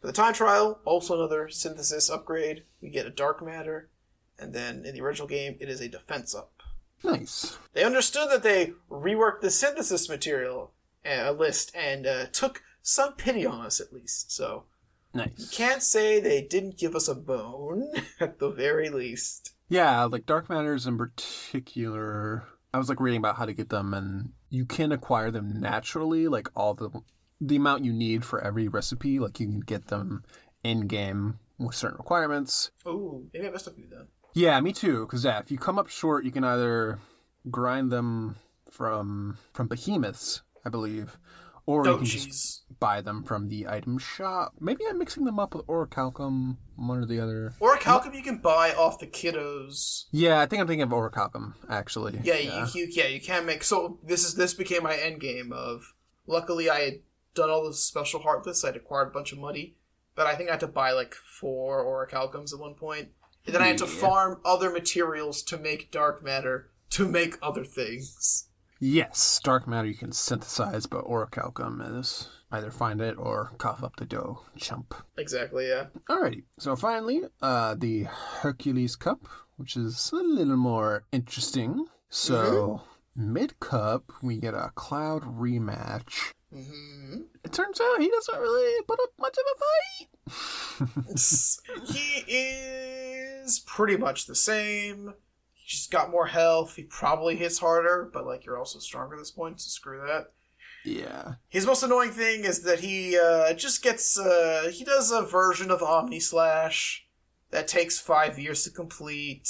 For 0.00 0.06
the 0.06 0.12
time 0.12 0.32
trial, 0.32 0.80
also 0.84 1.14
another 1.14 1.48
synthesis 1.48 2.08
upgrade. 2.08 2.64
We 2.80 2.88
get 2.88 3.06
a 3.06 3.10
Dark 3.10 3.44
Matter, 3.44 3.90
and 4.38 4.54
then 4.54 4.84
in 4.84 4.94
the 4.94 5.02
original 5.02 5.28
game, 5.28 5.56
it 5.60 5.68
is 5.68 5.80
a 5.80 5.88
defense 5.88 6.34
up. 6.34 6.52
Nice. 7.04 7.58
They 7.72 7.84
understood 7.84 8.30
that 8.30 8.42
they 8.42 8.72
reworked 8.90 9.40
the 9.42 9.50
synthesis 9.50 10.08
material 10.08 10.72
uh, 11.04 11.32
list 11.32 11.72
and 11.74 12.06
uh, 12.06 12.26
took 12.26 12.62
some 12.82 13.14
pity 13.14 13.44
on 13.44 13.64
us 13.64 13.80
at 13.80 13.92
least, 13.92 14.32
so 14.32 14.64
Nice. 15.12 15.32
You 15.36 15.46
can't 15.50 15.82
say 15.82 16.20
they 16.20 16.42
didn't 16.42 16.78
give 16.78 16.94
us 16.94 17.08
a 17.08 17.14
bone 17.14 17.92
at 18.20 18.38
the 18.38 18.50
very 18.50 18.88
least. 18.90 19.54
Yeah, 19.68 20.04
like 20.04 20.26
dark 20.26 20.48
matters 20.48 20.86
in 20.86 20.98
particular. 20.98 22.44
I 22.72 22.78
was 22.78 22.88
like 22.88 23.00
reading 23.00 23.18
about 23.18 23.36
how 23.36 23.46
to 23.46 23.52
get 23.52 23.70
them, 23.70 23.92
and 23.92 24.32
you 24.48 24.64
can 24.64 24.92
acquire 24.92 25.30
them 25.30 25.60
naturally, 25.60 26.28
like 26.28 26.48
all 26.54 26.74
the 26.74 26.90
the 27.40 27.56
amount 27.56 27.84
you 27.84 27.92
need 27.92 28.24
for 28.24 28.40
every 28.40 28.68
recipe. 28.68 29.18
Like 29.18 29.40
you 29.40 29.46
can 29.46 29.60
get 29.60 29.86
them 29.88 30.24
in 30.62 30.86
game 30.86 31.38
with 31.58 31.74
certain 31.74 31.96
requirements. 31.98 32.70
Oh, 32.86 33.24
maybe 33.32 33.46
I 33.46 33.50
messed 33.50 33.68
up 33.68 33.78
you 33.78 33.86
then. 33.90 34.08
Yeah, 34.34 34.60
me 34.60 34.72
too. 34.72 35.06
Because 35.06 35.24
yeah, 35.24 35.38
if 35.40 35.50
you 35.50 35.58
come 35.58 35.78
up 35.78 35.88
short, 35.88 36.24
you 36.24 36.30
can 36.30 36.44
either 36.44 36.98
grind 37.50 37.90
them 37.90 38.36
from 38.70 39.38
from 39.52 39.66
behemoths, 39.68 40.42
I 40.64 40.68
believe, 40.68 41.18
or 41.66 41.84
you 41.84 41.92
Oh, 41.92 41.96
can 41.96 42.06
just 42.06 42.62
buy 42.78 43.00
them 43.00 43.24
from 43.24 43.48
the 43.48 43.66
item 43.66 43.98
shop. 43.98 44.54
Maybe 44.60 44.84
I'm 44.88 44.98
mixing 44.98 45.24
them 45.24 45.38
up 45.38 45.54
with 45.54 45.66
orichalcum, 45.66 46.56
one 46.76 46.98
or 47.02 47.06
the 47.06 47.20
other. 47.20 47.54
Orichalcum 47.60 48.14
you 48.14 48.22
can 48.22 48.38
buy 48.38 48.72
off 48.72 48.98
the 48.98 49.06
kiddos. 49.06 50.04
Yeah, 50.12 50.40
I 50.40 50.46
think 50.46 50.60
I'm 50.60 50.66
thinking 50.68 50.82
of 50.82 50.90
orichalcum 50.90 51.54
actually. 51.68 52.20
Yeah, 52.22 52.36
You, 52.36 52.66
you 52.74 52.88
yeah 52.90 53.06
you 53.08 53.20
can 53.20 53.44
make. 53.46 53.64
So 53.64 53.98
this 54.04 54.24
is 54.24 54.34
this 54.36 54.54
became 54.54 54.82
my 54.84 54.94
end 54.96 55.20
game 55.20 55.52
of. 55.52 55.94
Luckily, 56.26 56.70
I 56.70 56.80
had 56.80 56.94
done 57.34 57.50
all 57.50 57.64
the 57.66 57.74
special 57.74 58.20
Heartless. 58.20 58.64
I'd 58.64 58.76
acquired 58.76 59.08
a 59.08 59.12
bunch 59.12 59.32
of 59.32 59.38
money, 59.38 59.76
but 60.14 60.26
I 60.26 60.34
think 60.34 60.48
I 60.48 60.52
had 60.54 60.60
to 60.60 60.66
buy 60.66 60.92
like 60.92 61.14
four 61.14 61.84
orichalcums 61.84 62.52
at 62.52 62.58
one 62.60 62.74
point. 62.74 63.10
and 63.46 63.54
then 63.54 63.62
I 63.62 63.68
had 63.68 63.78
to 63.78 63.86
Yeah. 63.86 63.90
farm 64.00 64.40
other 64.44 64.68
materials 64.70 65.42
to 65.44 65.56
make 65.56 65.90
dark 65.90 66.22
matter 66.22 66.70
to 66.90 67.08
make 67.08 67.38
other 67.42 67.64
things. 67.64 68.48
Yes, 68.78 69.40
dark 69.42 69.66
matter 69.66 69.88
you 69.88 69.94
can 69.94 70.12
synthesize, 70.12 70.84
but 70.86 71.04
orichalcum 71.06 71.98
is 71.98 72.28
either 72.52 72.70
find 72.70 73.00
it 73.00 73.16
or 73.16 73.52
cough 73.58 73.82
up 73.82 73.96
the 73.96 74.04
dough, 74.04 74.42
chump. 74.58 74.94
Exactly. 75.16 75.68
Yeah. 75.68 75.86
Alrighty, 76.08 76.44
so 76.58 76.76
finally, 76.76 77.22
uh, 77.40 77.74
the 77.76 78.04
Hercules 78.04 78.94
Cup, 78.96 79.26
which 79.56 79.74
is 79.76 80.10
a 80.12 80.16
little 80.16 80.56
more 80.56 81.04
interesting. 81.12 81.86
So, 82.10 82.82
mid 83.16 83.58
cup, 83.60 84.12
we 84.22 84.36
get 84.38 84.52
a 84.54 84.70
Cloud 84.74 85.22
rematch. 85.22 86.32
Hmm 86.52 87.22
It 87.44 87.52
turns 87.52 87.80
out 87.80 88.00
he 88.00 88.08
doesn't 88.10 88.40
really 88.40 88.82
put 88.86 89.00
up 89.00 89.10
much 89.18 89.36
of 89.38 89.44
a 89.52 89.56
fight. 89.60 91.16
he 91.92 92.24
is 92.32 93.60
pretty 93.60 93.96
much 93.96 94.26
the 94.26 94.34
same. 94.34 95.14
He's 95.54 95.78
just 95.78 95.90
got 95.90 96.10
more 96.10 96.26
health. 96.26 96.76
He 96.76 96.82
probably 96.84 97.36
hits 97.36 97.58
harder, 97.58 98.10
but 98.12 98.26
like 98.26 98.44
you're 98.44 98.58
also 98.58 98.78
stronger 98.78 99.14
at 99.16 99.18
this 99.20 99.30
point, 99.30 99.60
so 99.60 99.68
screw 99.68 100.00
that. 100.06 100.26
yeah. 100.84 101.34
His 101.48 101.66
most 101.66 101.82
annoying 101.82 102.10
thing 102.10 102.44
is 102.44 102.62
that 102.62 102.80
he 102.80 103.18
uh, 103.18 103.52
just 103.54 103.82
gets 103.82 104.18
uh, 104.18 104.70
he 104.72 104.84
does 104.84 105.10
a 105.10 105.22
version 105.22 105.70
of 105.70 105.82
Omni 105.82 106.20
Slash 106.20 107.06
that 107.50 107.68
takes 107.68 107.98
five 107.98 108.38
years 108.38 108.62
to 108.64 108.70
complete, 108.70 109.48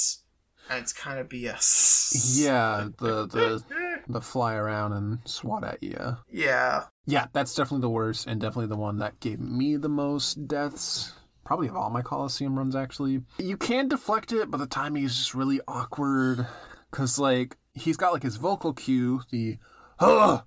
and 0.69 0.79
it's 0.79 0.93
kind 0.93 1.19
of 1.19 1.29
BS. 1.29 2.35
Yeah, 2.43 2.89
the, 2.99 3.25
the, 3.27 3.63
the 4.07 4.21
fly 4.21 4.55
around 4.55 4.93
and 4.93 5.19
swat 5.25 5.63
at 5.63 5.81
you. 5.83 6.17
yeah. 6.31 6.85
Yeah, 7.05 7.27
that's 7.33 7.55
definitely 7.55 7.81
the 7.81 7.89
worst, 7.89 8.27
and 8.27 8.39
definitely 8.39 8.67
the 8.67 8.77
one 8.77 8.97
that 8.99 9.19
gave 9.19 9.39
me 9.39 9.75
the 9.75 9.89
most 9.89 10.47
deaths. 10.47 11.13
Probably 11.43 11.67
of 11.67 11.75
all 11.75 11.89
my 11.89 12.01
Coliseum 12.01 12.57
runs, 12.57 12.75
actually. 12.75 13.21
You 13.39 13.57
can 13.57 13.87
deflect 13.87 14.31
it, 14.31 14.51
but 14.51 14.57
the 14.57 14.67
timing 14.67 15.03
is 15.03 15.17
just 15.17 15.33
really 15.33 15.59
awkward. 15.67 16.45
Because, 16.91 17.17
like, 17.17 17.57
he's 17.73 17.97
got, 17.97 18.13
like, 18.13 18.23
his 18.23 18.35
vocal 18.35 18.73
cue, 18.73 19.21
the, 19.31 19.57
huh! 19.99 20.41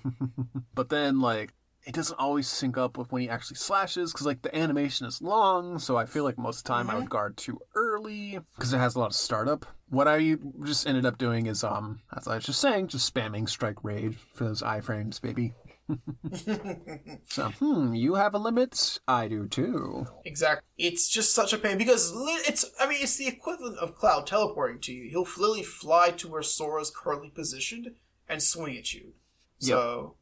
but 0.74 0.88
then, 0.88 1.20
like, 1.20 1.52
it 1.86 1.94
doesn't 1.94 2.18
always 2.18 2.48
sync 2.48 2.76
up 2.76 2.98
with 2.98 3.12
when 3.12 3.22
he 3.22 3.30
actually 3.30 3.56
slashes, 3.56 4.12
because, 4.12 4.26
like, 4.26 4.42
the 4.42 4.54
animation 4.56 5.06
is 5.06 5.22
long, 5.22 5.78
so 5.78 5.96
I 5.96 6.06
feel 6.06 6.24
like 6.24 6.36
most 6.36 6.58
of 6.58 6.64
the 6.64 6.68
time 6.70 6.90
I 6.90 6.96
would 6.96 7.08
guard 7.08 7.36
too 7.36 7.60
early, 7.76 8.40
because 8.56 8.72
it 8.72 8.78
has 8.78 8.96
a 8.96 8.98
lot 8.98 9.10
of 9.10 9.14
startup. 9.14 9.64
What 9.88 10.08
I 10.08 10.36
just 10.64 10.88
ended 10.88 11.06
up 11.06 11.16
doing 11.16 11.46
is, 11.46 11.62
um, 11.62 12.00
as 12.16 12.26
I 12.26 12.34
was 12.34 12.44
just 12.44 12.60
saying, 12.60 12.88
just 12.88 13.14
spamming 13.14 13.48
Strike 13.48 13.84
Raid 13.84 14.16
for 14.34 14.44
those 14.44 14.62
iframes, 14.62 15.20
baby. 15.20 15.54
So, 17.28 17.50
hmm, 17.50 17.94
you 17.94 18.14
have 18.14 18.34
a 18.34 18.38
limit? 18.38 18.98
I 19.06 19.28
do 19.28 19.46
too. 19.46 20.06
Exactly. 20.24 20.64
It's 20.78 21.08
just 21.08 21.34
such 21.34 21.52
a 21.52 21.58
pain 21.58 21.78
because 21.78 22.12
it's. 22.46 22.64
I 22.80 22.88
mean, 22.88 22.98
it's 23.00 23.16
the 23.16 23.28
equivalent 23.28 23.78
of 23.78 23.94
Cloud 23.94 24.26
teleporting 24.26 24.80
to 24.82 24.92
you. 24.92 25.10
He'll 25.10 25.22
literally 25.22 25.62
fly 25.62 26.10
to 26.12 26.28
where 26.28 26.42
Sora's 26.42 26.90
currently 26.90 27.30
positioned 27.30 27.92
and 28.28 28.42
swing 28.42 28.76
at 28.76 28.92
you. 28.94 29.12
So, 29.58 30.16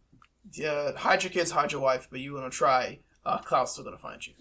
yeah, 0.53 0.93
hide 0.97 1.23
your 1.23 1.33
kids, 1.33 1.51
hide 1.51 1.73
your 1.73 1.81
wife, 1.81 2.09
but 2.11 2.21
you 2.21 2.35
want 2.35 2.51
to 2.51 2.57
try. 2.57 3.01
Uh, 3.25 3.39
Cloud's 3.39 3.73
still 3.73 3.85
gonna 3.85 3.99
find 3.99 4.27
you. 4.27 4.35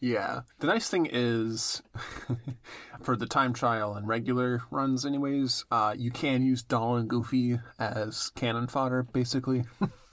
Yeah. 0.00 0.40
The 0.60 0.66
nice 0.66 0.88
thing 0.88 1.08
is, 1.10 1.82
for 3.02 3.16
the 3.16 3.26
time 3.26 3.52
trial 3.52 3.94
and 3.94 4.06
regular 4.06 4.62
runs, 4.70 5.06
anyways, 5.06 5.64
uh, 5.70 5.94
you 5.96 6.10
can 6.10 6.42
use 6.42 6.62
Donald 6.62 7.00
and 7.00 7.08
Goofy 7.08 7.58
as 7.78 8.30
cannon 8.30 8.66
fodder, 8.66 9.02
basically. 9.02 9.64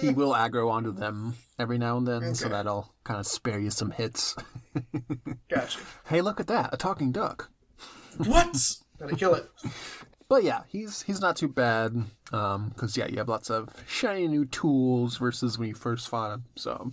he 0.00 0.10
will 0.10 0.32
aggro 0.32 0.70
onto 0.70 0.92
them 0.92 1.34
every 1.58 1.78
now 1.78 1.96
and 1.96 2.06
then, 2.06 2.34
so 2.34 2.48
that'll 2.48 2.92
kind 3.04 3.20
of 3.20 3.26
spare 3.26 3.58
you 3.58 3.70
some 3.70 3.90
hits. 3.90 4.36
Gotcha. 5.50 5.80
hey, 6.06 6.20
look 6.20 6.40
at 6.40 6.46
that, 6.48 6.70
a 6.72 6.76
talking 6.76 7.12
duck. 7.12 7.50
what? 8.16 8.56
Gotta 8.98 9.16
kill 9.16 9.34
it. 9.34 9.48
But 10.28 10.44
yeah, 10.44 10.62
he's 10.68 11.02
he's 11.02 11.20
not 11.20 11.36
too 11.36 11.48
bad. 11.48 12.04
Um, 12.32 12.72
cause 12.76 12.96
yeah, 12.96 13.06
you 13.06 13.16
have 13.16 13.28
lots 13.28 13.48
of 13.50 13.68
shiny 13.86 14.28
new 14.28 14.44
tools 14.44 15.16
versus 15.16 15.58
when 15.58 15.68
you 15.68 15.74
first 15.74 16.08
fought 16.08 16.34
him. 16.34 16.44
So 16.56 16.92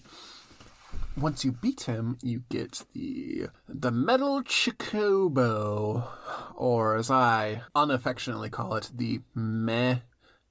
once 1.18 1.43
you 1.43 1.51
beat 1.51 1.82
him, 1.82 2.18
you 2.22 2.43
get 2.49 2.84
the 2.93 3.47
the 3.68 3.91
metal 3.91 4.41
chocobo, 4.41 6.08
or 6.56 6.95
as 6.95 7.12
I 7.12 7.64
unaffectionately 7.74 8.49
call 8.49 8.76
it, 8.76 8.89
the 8.93 9.22
metal 9.34 10.01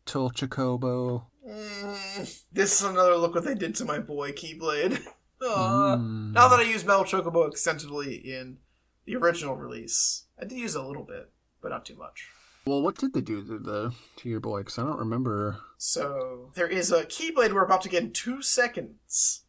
chocobo. 0.04 1.24
Mm, 1.46 2.42
this 2.52 2.80
is 2.80 2.82
another 2.86 3.16
look 3.16 3.34
what 3.34 3.44
they 3.44 3.54
did 3.54 3.74
to 3.76 3.84
my 3.84 3.98
boy 3.98 4.32
Keyblade. 4.32 5.00
Aw. 5.42 5.96
Now 5.96 6.48
that 6.48 6.60
I 6.60 6.62
use 6.62 6.84
Metal 6.84 7.04
Chocobo 7.04 7.48
extensively 7.48 8.14
in 8.14 8.58
the 9.04 9.16
original 9.16 9.56
release, 9.56 10.24
I 10.40 10.46
did 10.46 10.58
use 10.58 10.74
it 10.74 10.80
a 10.80 10.86
little 10.86 11.02
bit, 11.02 11.30
but 11.60 11.68
not 11.68 11.84
too 11.84 11.96
much. 11.96 12.28
Well, 12.66 12.80
what 12.80 12.96
did 12.96 13.12
they 13.12 13.20
do 13.20 13.44
to 13.44 13.58
the 13.58 13.92
to 14.16 14.28
your 14.28 14.40
boy? 14.40 14.60
Because 14.60 14.78
I 14.78 14.84
don't 14.84 14.98
remember. 14.98 15.58
So 15.76 16.50
there 16.54 16.68
is 16.68 16.90
a 16.90 17.04
Keyblade 17.04 17.52
we're 17.52 17.64
about 17.64 17.82
to 17.82 17.90
get 17.90 18.02
in 18.04 18.12
two 18.12 18.40
seconds. 18.40 19.42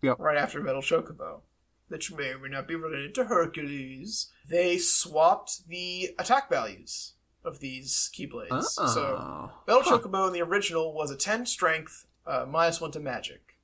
Yep. 0.00 0.18
Right 0.18 0.36
after 0.36 0.62
Metal 0.62 0.82
Chocobo, 0.82 1.40
which 1.88 2.12
may 2.12 2.30
or 2.30 2.38
may 2.38 2.48
not 2.48 2.68
be 2.68 2.74
related 2.74 3.14
to 3.16 3.24
Hercules. 3.24 4.30
They 4.48 4.78
swapped 4.78 5.66
the 5.68 6.14
attack 6.18 6.48
values 6.48 7.13
of 7.44 7.60
these 7.60 8.10
Keyblades. 8.14 8.62
So 8.64 9.16
Oh. 9.18 9.52
Metal 9.66 9.82
Huh. 9.82 9.98
Chocobo 9.98 10.26
in 10.26 10.32
the 10.32 10.42
original 10.42 10.92
was 10.92 11.10
a 11.10 11.16
10 11.16 11.46
strength, 11.46 12.06
uh, 12.26 12.46
minus 12.48 12.80
1 12.80 12.90
to 12.92 13.00
magic. 13.00 13.58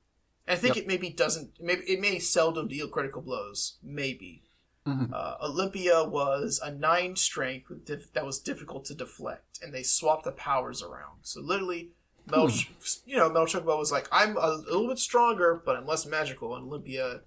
And 0.47 0.57
I 0.57 0.61
think 0.61 0.77
Yep. 0.77 0.85
it 0.85 0.89
maybe 0.89 1.11
doesn't, 1.11 1.61
maybe 1.61 1.83
it 1.91 2.01
may 2.01 2.19
seldom 2.19 2.69
deal 2.69 2.89
critical 2.89 3.23
blows. 3.23 3.79
Maybe. 3.83 4.43
Mhm. 4.87 5.13
Uh, 5.13 5.37
Olympia 5.43 6.05
was 6.05 6.59
a 6.63 6.71
9 6.71 7.15
strength 7.17 7.69
with 7.69 7.85
dif- 7.85 8.13
that 8.15 8.25
was 8.27 8.39
difficult 8.41 8.85
to 8.87 8.95
deflect, 8.95 9.61
and 9.63 9.73
they 9.75 9.83
swapped 9.83 10.25
the 10.25 10.33
powers 10.33 10.83
around. 10.83 11.21
So 11.23 11.41
literally, 11.41 11.93
Metal, 12.27 12.49
Hmm. 12.49 12.73
You 13.07 13.17
know, 13.17 13.29
Metal 13.29 13.47
Chocobo 13.47 13.79
was 13.79 13.91
like, 13.91 14.07
I'm 14.13 14.37
a 14.37 14.51
little 14.57 14.87
bit 14.89 14.99
stronger, 14.99 15.55
but 15.65 15.75
I'm 15.75 15.87
less 15.87 16.05
magical. 16.07 16.55
And 16.55 16.67
Olympia 16.67 17.23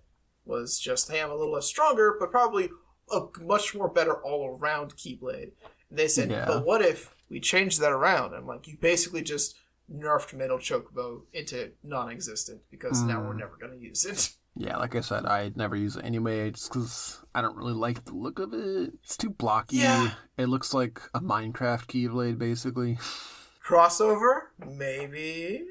was 0.45 0.79
just, 0.79 1.09
hey, 1.09 1.19
I'm 1.21 1.31
a 1.31 1.35
little 1.35 1.53
less 1.53 1.65
stronger, 1.65 2.15
but 2.19 2.31
probably 2.31 2.69
a 3.11 3.21
much 3.41 3.73
more 3.75 3.89
better 3.89 4.13
all 4.23 4.55
around 4.57 4.95
Keyblade. 4.95 5.51
They 5.93 6.07
said, 6.07 6.29
Yeah. 6.31 6.45
but 6.47 6.65
what 6.65 6.81
if 6.81 7.13
we 7.29 7.39
change 7.39 7.77
that 7.79 7.91
around? 7.91 8.33
I'm 8.33 8.47
like, 8.47 8.67
you 8.67 8.77
basically 8.81 9.21
just 9.21 9.55
nerfed 9.93 10.33
Metal 10.33 10.57
Chocobo 10.57 11.21
into 11.33 11.71
non 11.83 12.09
existent 12.09 12.61
because 12.71 13.01
now 13.03 13.19
Hmm. 13.21 13.27
we're 13.27 13.33
never 13.35 13.55
going 13.59 13.73
to 13.73 13.79
use 13.79 14.05
it. 14.05 14.31
Yeah, 14.55 14.77
like 14.77 14.93
I 14.93 15.01
said, 15.01 15.25
I 15.25 15.51
never 15.55 15.75
use 15.75 15.95
it 15.95 16.05
anyway, 16.05 16.51
just 16.51 16.69
because 16.71 17.19
I 17.33 17.41
don't 17.41 17.57
really 17.57 17.73
like 17.73 18.05
the 18.05 18.13
look 18.13 18.37
of 18.37 18.53
it. 18.53 18.93
It's 19.01 19.17
too 19.17 19.31
blocky. 19.31 19.77
Yeah. 19.77 20.11
It 20.37 20.45
looks 20.45 20.75
like 20.75 21.01
a 21.15 21.21
Minecraft 21.21 21.87
Keyblade, 21.87 22.37
basically. 22.37 22.99
Crossover, 23.67 24.41
maybe. 24.63 25.63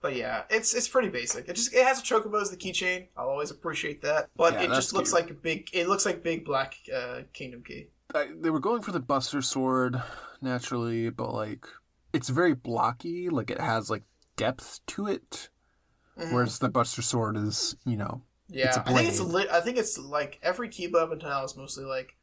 But 0.00 0.16
yeah, 0.16 0.44
it's 0.48 0.72
it's 0.72 0.88
pretty 0.88 1.08
basic. 1.10 1.48
It 1.48 1.56
just 1.56 1.74
it 1.74 1.84
has 1.84 2.00
a 2.00 2.02
chocobo 2.02 2.40
as 2.40 2.50
the 2.50 2.56
keychain. 2.56 3.08
I'll 3.16 3.28
always 3.28 3.50
appreciate 3.50 4.00
that. 4.02 4.30
But 4.34 4.54
Yeah, 4.54 4.62
it 4.62 4.66
just 4.68 4.94
looks 4.94 5.10
cute. 5.10 5.22
like 5.22 5.30
a 5.30 5.34
big. 5.34 5.68
It 5.74 5.88
looks 5.88 6.06
like 6.06 6.22
big 6.22 6.44
black 6.46 6.74
uh, 6.94 7.22
kingdom 7.34 7.62
key. 7.62 7.88
I, 8.14 8.28
they 8.40 8.50
were 8.50 8.60
going 8.60 8.82
for 8.82 8.92
the 8.92 9.00
Buster 9.00 9.42
Sword 9.42 10.00
naturally, 10.40 11.10
but 11.10 11.32
like 11.32 11.66
it's 12.12 12.28
very 12.28 12.54
blocky. 12.54 13.28
Like 13.28 13.50
it 13.50 13.60
has 13.60 13.90
like 13.90 14.02
depth 14.36 14.80
to 14.88 15.06
it, 15.06 15.48
Mhm. 16.18 16.32
whereas 16.32 16.58
the 16.58 16.68
Buster 16.68 17.02
Sword 17.02 17.36
is, 17.36 17.76
you 17.84 17.96
know, 17.96 18.22
Yeah, 18.48 18.66
It's 18.68 18.76
a 18.78 18.80
I 18.88 18.92
think 18.94 19.08
it's 19.08 19.20
blade. 19.20 19.32
lit. 19.32 19.50
I 19.50 19.60
think 19.60 19.78
it's 19.78 19.96
like 19.98 20.38
every 20.42 20.68
Keyblade 20.68 21.02
up 21.02 21.12
until 21.12 21.28
now 21.28 21.44
is 21.44 21.56
mostly 21.56 21.84
like 21.84 22.16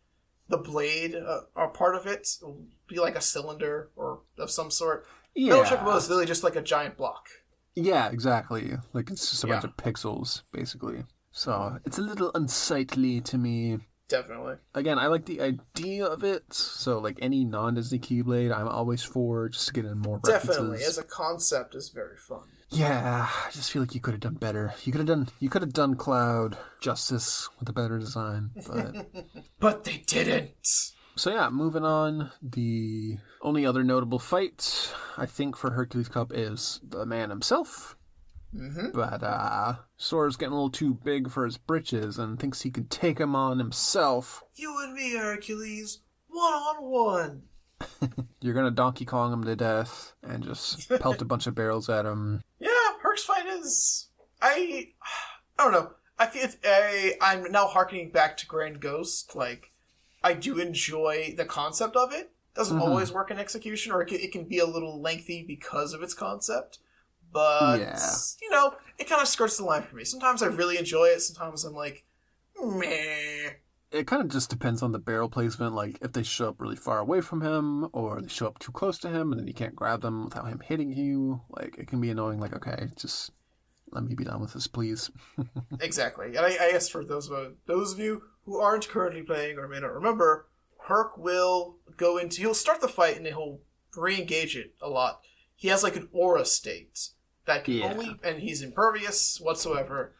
the 0.49 0.57
blade 0.57 1.15
uh, 1.15 1.41
or 1.55 1.69
part 1.69 1.95
of 1.95 2.05
it 2.05 2.27
will 2.41 2.65
be 2.87 2.99
like 2.99 3.15
a 3.15 3.21
cylinder 3.21 3.89
or 3.95 4.21
of 4.37 4.51
some 4.51 4.69
sort. 4.71 5.05
yeah, 5.35 5.53
No 5.53 5.63
Chocobo 5.63 5.95
is 5.97 6.09
really 6.09 6.25
just 6.25 6.43
like 6.43 6.55
a 6.57 6.61
giant 6.61 6.97
block. 6.97 7.27
yeah, 7.75 8.09
exactly. 8.09 8.73
Like 8.93 9.09
it's 9.09 9.29
just 9.29 9.43
a 9.43 9.47
bunch 9.47 9.63
of 9.63 9.77
pixels, 9.77 10.41
basically. 10.51 11.05
So 11.31 11.79
it's 11.85 11.97
a 11.97 12.01
little 12.01 12.31
unsightly 12.33 13.21
to 13.21 13.37
me. 13.37 13.79
Definitely. 14.09 14.55
Again, 14.73 14.97
I 14.99 15.07
like 15.07 15.25
the 15.25 15.41
idea 15.41 16.05
of 16.05 16.23
it. 16.23 16.53
So 16.53 16.99
like 16.99 17.17
any 17.21 17.43
non-Disney 17.43 17.99
Keyblade, 17.99 18.55
I'm 18.55 18.67
always 18.67 19.03
for 19.03 19.49
just 19.49 19.67
to 19.67 19.73
get 19.73 19.85
in 19.85 19.97
more 19.99 20.19
references. 20.23 20.49
Definitely. 20.55 20.83
As 20.83 20.97
a 20.97 21.03
concept 21.03 21.75
is 21.75 21.89
very 21.89 22.15
fun. 22.17 22.43
Yeah, 22.69 23.27
I 23.29 23.51
just 23.51 23.71
feel 23.71 23.81
like 23.81 23.95
you 23.95 24.01
could 24.01 24.13
have 24.13 24.21
done 24.21 24.35
better. 24.35 24.73
You 24.83 24.91
could 24.91 24.99
have 24.99 25.07
done 25.07 25.27
you 25.39 25.49
could 25.49 25.61
have 25.61 25.73
done 25.73 25.95
Cloud 25.95 26.57
justice 26.81 27.49
with 27.59 27.69
a 27.69 27.73
better 27.73 27.97
design. 27.99 28.51
But 28.67 29.07
But 29.59 29.83
they 29.83 30.03
didn't. 30.05 30.51
so 31.15 31.29
yeah, 31.31 31.49
moving 31.49 31.83
on. 31.83 32.31
The 32.41 33.17
only 33.41 33.65
other 33.65 33.83
notable 33.83 34.19
fight 34.19 34.93
I 35.17 35.25
think 35.25 35.55
for 35.55 35.71
Hercules 35.71 36.09
Cup 36.09 36.31
is 36.33 36.79
the 36.83 37.05
man 37.05 37.29
himself. 37.29 37.95
Mm-hmm. 38.55 38.91
But 38.93 39.23
uh 39.23 39.75
Sora's 39.97 40.37
getting 40.37 40.53
a 40.53 40.55
little 40.55 40.69
too 40.69 40.93
big 40.93 41.29
for 41.29 41.45
his 41.45 41.57
britches 41.57 42.17
and 42.17 42.39
thinks 42.39 42.61
he 42.61 42.71
can 42.71 42.85
take 42.87 43.19
him 43.19 43.35
on 43.35 43.59
himself. 43.59 44.43
You 44.55 44.75
and 44.83 44.93
me, 44.93 45.15
Hercules, 45.15 45.99
one 46.27 46.53
on 46.53 46.83
one. 46.83 47.41
You're 48.41 48.53
gonna 48.53 48.71
Donkey 48.71 49.05
Kong 49.05 49.33
him 49.33 49.43
to 49.43 49.55
death 49.55 50.13
and 50.23 50.43
just 50.43 50.89
pelt 51.01 51.21
a 51.21 51.25
bunch 51.25 51.45
of 51.47 51.55
barrels 51.55 51.89
at 51.89 52.05
him. 52.05 52.41
Yeah, 52.59 52.69
Herc's 53.01 53.23
fight 53.25 53.45
is. 53.45 54.07
I. 54.41 54.89
I 55.59 55.63
don't 55.63 55.71
know. 55.73 55.91
I 56.19 56.27
feel 56.27 56.47
I, 56.63 57.13
I'm 57.21 57.51
now 57.51 57.67
harkening 57.67 58.11
back 58.11 58.37
to 58.37 58.47
Grand 58.47 58.79
Ghost. 58.79 59.35
Like, 59.35 59.71
I 60.23 60.33
do 60.33 60.59
enjoy 60.59 61.33
the 61.35 61.45
concept 61.45 61.95
of 61.95 62.13
it. 62.13 62.31
Doesn't 62.55 62.77
Mhm. 62.77 62.81
always 62.81 63.11
work 63.11 63.29
in 63.31 63.37
execution, 63.39 63.91
or 63.91 64.01
it 64.01 64.07
can, 64.07 64.19
it 64.19 64.31
can 64.31 64.45
be 64.45 64.57
a 64.59 64.65
little 64.65 64.99
lengthy 65.01 65.43
because 65.43 65.93
of 65.93 66.01
its 66.01 66.13
concept. 66.15 66.79
But 67.31 67.79
Yeah. 67.79 67.99
you 68.41 68.49
know, 68.49 68.73
it 68.97 69.07
kind 69.09 69.21
of 69.21 69.27
skirts 69.27 69.57
the 69.57 69.63
line 69.65 69.83
for 69.83 69.95
me. 69.95 70.03
Sometimes 70.03 70.41
I 70.41 70.47
really 70.47 70.77
enjoy 70.77 71.05
it. 71.05 71.21
Sometimes 71.21 71.63
I'm 71.63 71.73
like, 71.73 72.05
meh. 72.61 73.51
it 73.91 74.07
kind 74.07 74.21
of 74.21 74.29
just 74.29 74.49
depends 74.49 74.81
on 74.81 74.91
the 74.91 74.99
barrel 74.99 75.29
placement. 75.29 75.73
Like 75.73 75.97
if 76.01 76.13
they 76.13 76.23
show 76.23 76.49
up 76.49 76.59
really 76.59 76.75
far 76.75 76.99
away 76.99 77.21
from 77.21 77.41
him, 77.41 77.87
or 77.93 78.21
they 78.21 78.27
show 78.27 78.47
up 78.47 78.59
too 78.59 78.71
close 78.71 78.97
to 78.99 79.09
him, 79.09 79.31
and 79.31 79.39
then 79.39 79.47
you 79.47 79.53
can't 79.53 79.75
grab 79.75 80.01
them 80.01 80.25
without 80.25 80.47
him 80.47 80.59
hitting 80.63 80.91
you. 80.91 81.41
Like 81.49 81.77
it 81.77 81.87
can 81.87 82.01
be 82.01 82.09
annoying. 82.09 82.39
Like 82.39 82.55
okay, 82.55 82.87
just 82.95 83.31
let 83.91 84.03
me 84.03 84.15
be 84.15 84.23
done 84.25 84.41
with 84.41 84.53
this, 84.53 84.67
please. 84.67 85.09
Exactly. 85.79 86.27
And 86.35 86.39
I, 86.39 86.49
I 86.59 86.71
guess 86.71 86.89
for 86.89 87.05
those 87.05 87.29
of 87.29 87.53
those 87.67 87.93
of 87.93 87.99
you 87.99 88.23
who 88.45 88.57
aren't 88.59 88.87
currently 88.89 89.21
playing 89.21 89.57
or 89.59 89.67
may 89.67 89.79
not 89.79 89.93
remember, 89.93 90.47
Herc 90.87 91.17
will 91.17 91.77
go 91.97 92.17
into 92.17 92.41
he'll 92.41 92.53
start 92.53 92.81
the 92.81 92.87
fight 92.87 93.17
and 93.17 93.27
he'll 93.27 93.59
re-engage 93.95 94.55
it 94.57 94.73
a 94.81 94.89
lot. 94.89 95.21
He 95.55 95.67
has 95.69 95.83
like 95.83 95.95
an 95.95 96.09
aura 96.11 96.45
state 96.45 97.09
that 97.47 97.63
can 97.65 97.73
Yeah. 97.75 97.85
only 97.85 98.19
and 98.23 98.39
he's 98.39 98.61
impervious 98.61 99.39
whatsoever. 99.41 100.13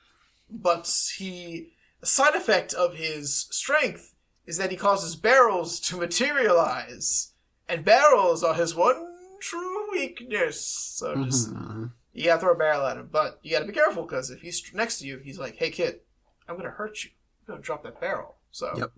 But 0.50 0.92
he 1.18 1.74
a 2.02 2.06
side 2.06 2.36
effect 2.36 2.74
of 2.74 2.96
his 2.96 3.48
strength 3.52 4.16
is 4.46 4.58
that 4.58 4.72
he 4.72 4.78
causes 4.78 5.16
barrels 5.16 5.80
to 5.82 5.98
materialize. 5.98 7.34
And 7.70 7.84
barrels 7.84 8.44
are 8.44 8.54
his 8.54 8.74
one 8.74 9.14
true 9.42 9.92
weakness. 9.92 10.66
So 10.66 11.24
just 11.26 11.54
Mhm. 11.54 11.92
you 12.14 12.26
gotta 12.26 12.40
throw 12.42 12.54
a 12.54 12.58
barrel 12.58 12.86
at 12.88 12.98
him, 12.98 13.10
but 13.12 13.40
you 13.44 13.52
gotta 13.52 13.66
be 13.66 13.74
careful 13.74 14.04
because 14.04 14.30
if 14.32 14.42
he's 14.42 14.64
next 14.74 15.00
to 15.00 15.06
you, 15.06 15.20
he's 15.20 15.38
like, 15.38 15.56
"Hey 15.58 15.70
kid, 15.70 16.02
I'm 16.48 16.56
gonna 16.58 16.72
hurt 16.72 17.04
you. 17.04 17.12
I'm 17.42 17.56
gonna 17.56 17.62
drop 17.62 17.84
that 17.84 18.00
barrel." 18.00 18.38
So 18.52 18.74
Yep. 18.78 18.92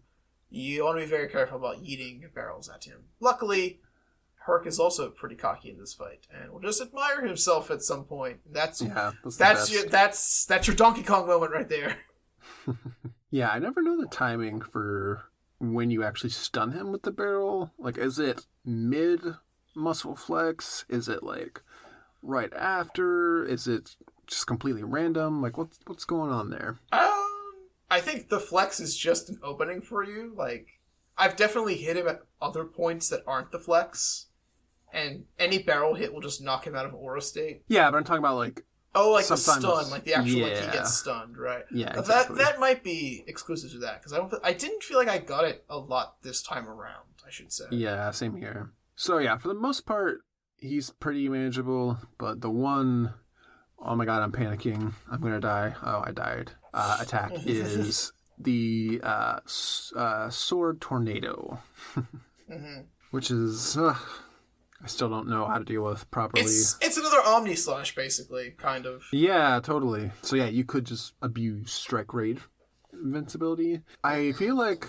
you 0.49 0.85
want 0.85 0.97
to 0.97 1.03
be 1.03 1.09
very 1.09 1.27
careful 1.29 1.57
about 1.57 1.79
eating 1.83 2.29
barrels 2.33 2.69
at 2.69 2.83
him. 2.85 3.09
Luckily, 3.19 3.81
Herc 4.49 4.67
is 4.67 4.79
also 4.79 5.09
pretty 5.09 5.35
cocky 5.35 5.69
in 5.69 5.77
this 5.77 5.93
fight 5.93 6.27
and 6.33 6.51
will 6.51 6.59
just 6.59 6.81
admire 6.81 7.25
himself 7.25 7.71
at 7.71 7.81
some 7.81 8.03
point. 8.03 8.39
That's 8.51 8.81
Yeah, 8.81 9.11
that's, 9.23 9.37
that's 9.37 9.71
your 9.71 9.85
that's 9.85 10.45
that's 10.45 10.67
your 10.67 10.75
Donkey 10.75 11.03
Kong 11.03 11.27
moment 11.27 11.51
right 11.51 11.69
there. 11.69 11.97
Yeah, 13.31 13.49
I 13.49 13.59
never 13.59 13.81
know 13.81 13.99
the 13.99 14.07
timing 14.07 14.61
for 14.61 15.25
when 15.59 15.91
you 15.91 16.03
actually 16.03 16.31
stun 16.31 16.71
him 16.71 16.91
with 16.91 17.03
the 17.03 17.11
barrel. 17.11 17.71
Like, 17.77 17.97
is 17.97 18.17
it 18.17 18.45
mid 18.65 19.21
muscle 19.75 20.15
flex? 20.15 20.85
Is 20.89 21.07
it 21.07 21.23
like 21.23 21.61
right 22.23 22.51
after? 22.53 23.45
Is 23.45 23.67
it 23.67 23.95
just 24.25 24.47
completely 24.47 24.83
random? 24.83 25.41
Like, 25.41 25.57
what's 25.57 25.79
what's 25.85 26.05
going 26.05 26.31
on 26.31 26.49
there? 26.49 26.79
Um, 26.91 27.67
I 27.91 27.99
think 28.01 28.29
the 28.29 28.39
flex 28.39 28.79
is 28.79 28.97
just 28.97 29.29
an 29.29 29.39
opening 29.43 29.81
for 29.81 30.03
you. 30.03 30.33
Like, 30.35 30.79
I've 31.17 31.35
definitely 31.35 31.77
hit 31.77 31.97
him 31.97 32.07
at 32.07 32.21
other 32.41 32.65
points 32.65 33.09
that 33.09 33.23
aren't 33.27 33.51
the 33.51 33.59
flex, 33.59 34.27
and 34.93 35.25
any 35.37 35.59
barrel 35.59 35.93
hit 35.95 36.13
will 36.13 36.21
just 36.21 36.41
knock 36.41 36.65
him 36.65 36.75
out 36.75 36.85
of 36.85 36.93
aura 36.93 37.21
state. 37.21 37.63
Yeah, 37.67 37.89
but 37.91 37.97
I'm 37.97 38.03
talking 38.03 38.19
about 38.19 38.37
like 38.37 38.65
Oh, 38.95 39.11
like 39.11 39.25
Sometimes- 39.25 39.61
the 39.61 39.81
stun, 39.81 39.91
like 39.91 40.03
the 40.03 40.15
actual 40.15 40.41
like 40.41 40.57
he 40.57 40.71
gets 40.71 40.97
stunned, 40.97 41.37
right? 41.37 41.63
yeah, 41.71 41.97
exactly. 41.99 42.37
That 42.37 42.53
that 42.53 42.59
might 42.59 42.83
be 42.83 43.23
exclusive 43.27 43.69
to 43.73 43.77
that 43.79 43.99
because 43.99 44.13
I 44.13 44.17
don't. 44.17 44.33
I 44.43 44.51
didn't 44.53 44.81
feel 44.81 44.97
like 44.97 45.07
I 45.07 45.19
got 45.19 45.45
it 45.45 45.63
a 45.69 45.77
lot 45.77 46.15
this 46.23 46.41
time 46.41 46.67
around. 46.67 47.03
I 47.25 47.29
should 47.29 47.51
say. 47.51 47.65
Yeah, 47.69 48.09
same 48.09 48.35
here. 48.35 48.71
So 48.95 49.19
yeah, 49.19 49.37
for 49.37 49.47
the 49.49 49.53
most 49.53 49.85
part, 49.85 50.21
he's 50.57 50.89
pretty 50.89 51.29
manageable. 51.29 51.99
But 52.17 52.41
the 52.41 52.49
one, 52.49 53.13
oh 53.77 53.95
my 53.95 54.05
god, 54.05 54.23
I'm 54.23 54.31
panicking. 54.31 54.93
I'm 55.11 55.21
gonna 55.21 55.39
die. 55.39 55.75
Oh, 55.83 56.01
I 56.03 56.11
died. 56.11 56.53
Uh, 56.73 56.97
attack 56.99 57.31
is 57.45 58.11
the 58.39 59.01
uh, 59.03 59.39
s- 59.45 59.93
uh, 59.95 60.31
sword 60.31 60.81
tornado, 60.81 61.59
hmm 62.51 62.79
which 63.11 63.29
is 63.29 63.77
uh, 63.77 63.95
I 64.81 64.87
still 64.87 65.09
don't 65.09 65.27
know 65.27 65.45
how 65.45 65.57
to 65.57 65.65
deal 65.65 65.83
with 65.83 66.09
properly. 66.09 66.43
It's 66.43 66.77
it's 66.81 66.97
another 66.97 67.21
Omni 67.25 67.55
slash, 67.55 67.95
basically, 67.95 68.51
kind 68.51 68.85
of. 68.85 69.03
Yeah, 69.11 69.59
totally. 69.61 70.11
So 70.21 70.35
yeah, 70.35 70.47
you 70.47 70.63
could 70.63 70.85
just 70.85 71.13
abuse 71.21 71.71
strike 71.71 72.13
raid 72.13 72.39
invincibility. 72.93 73.81
I 74.03 74.31
feel 74.33 74.55
like 74.55 74.87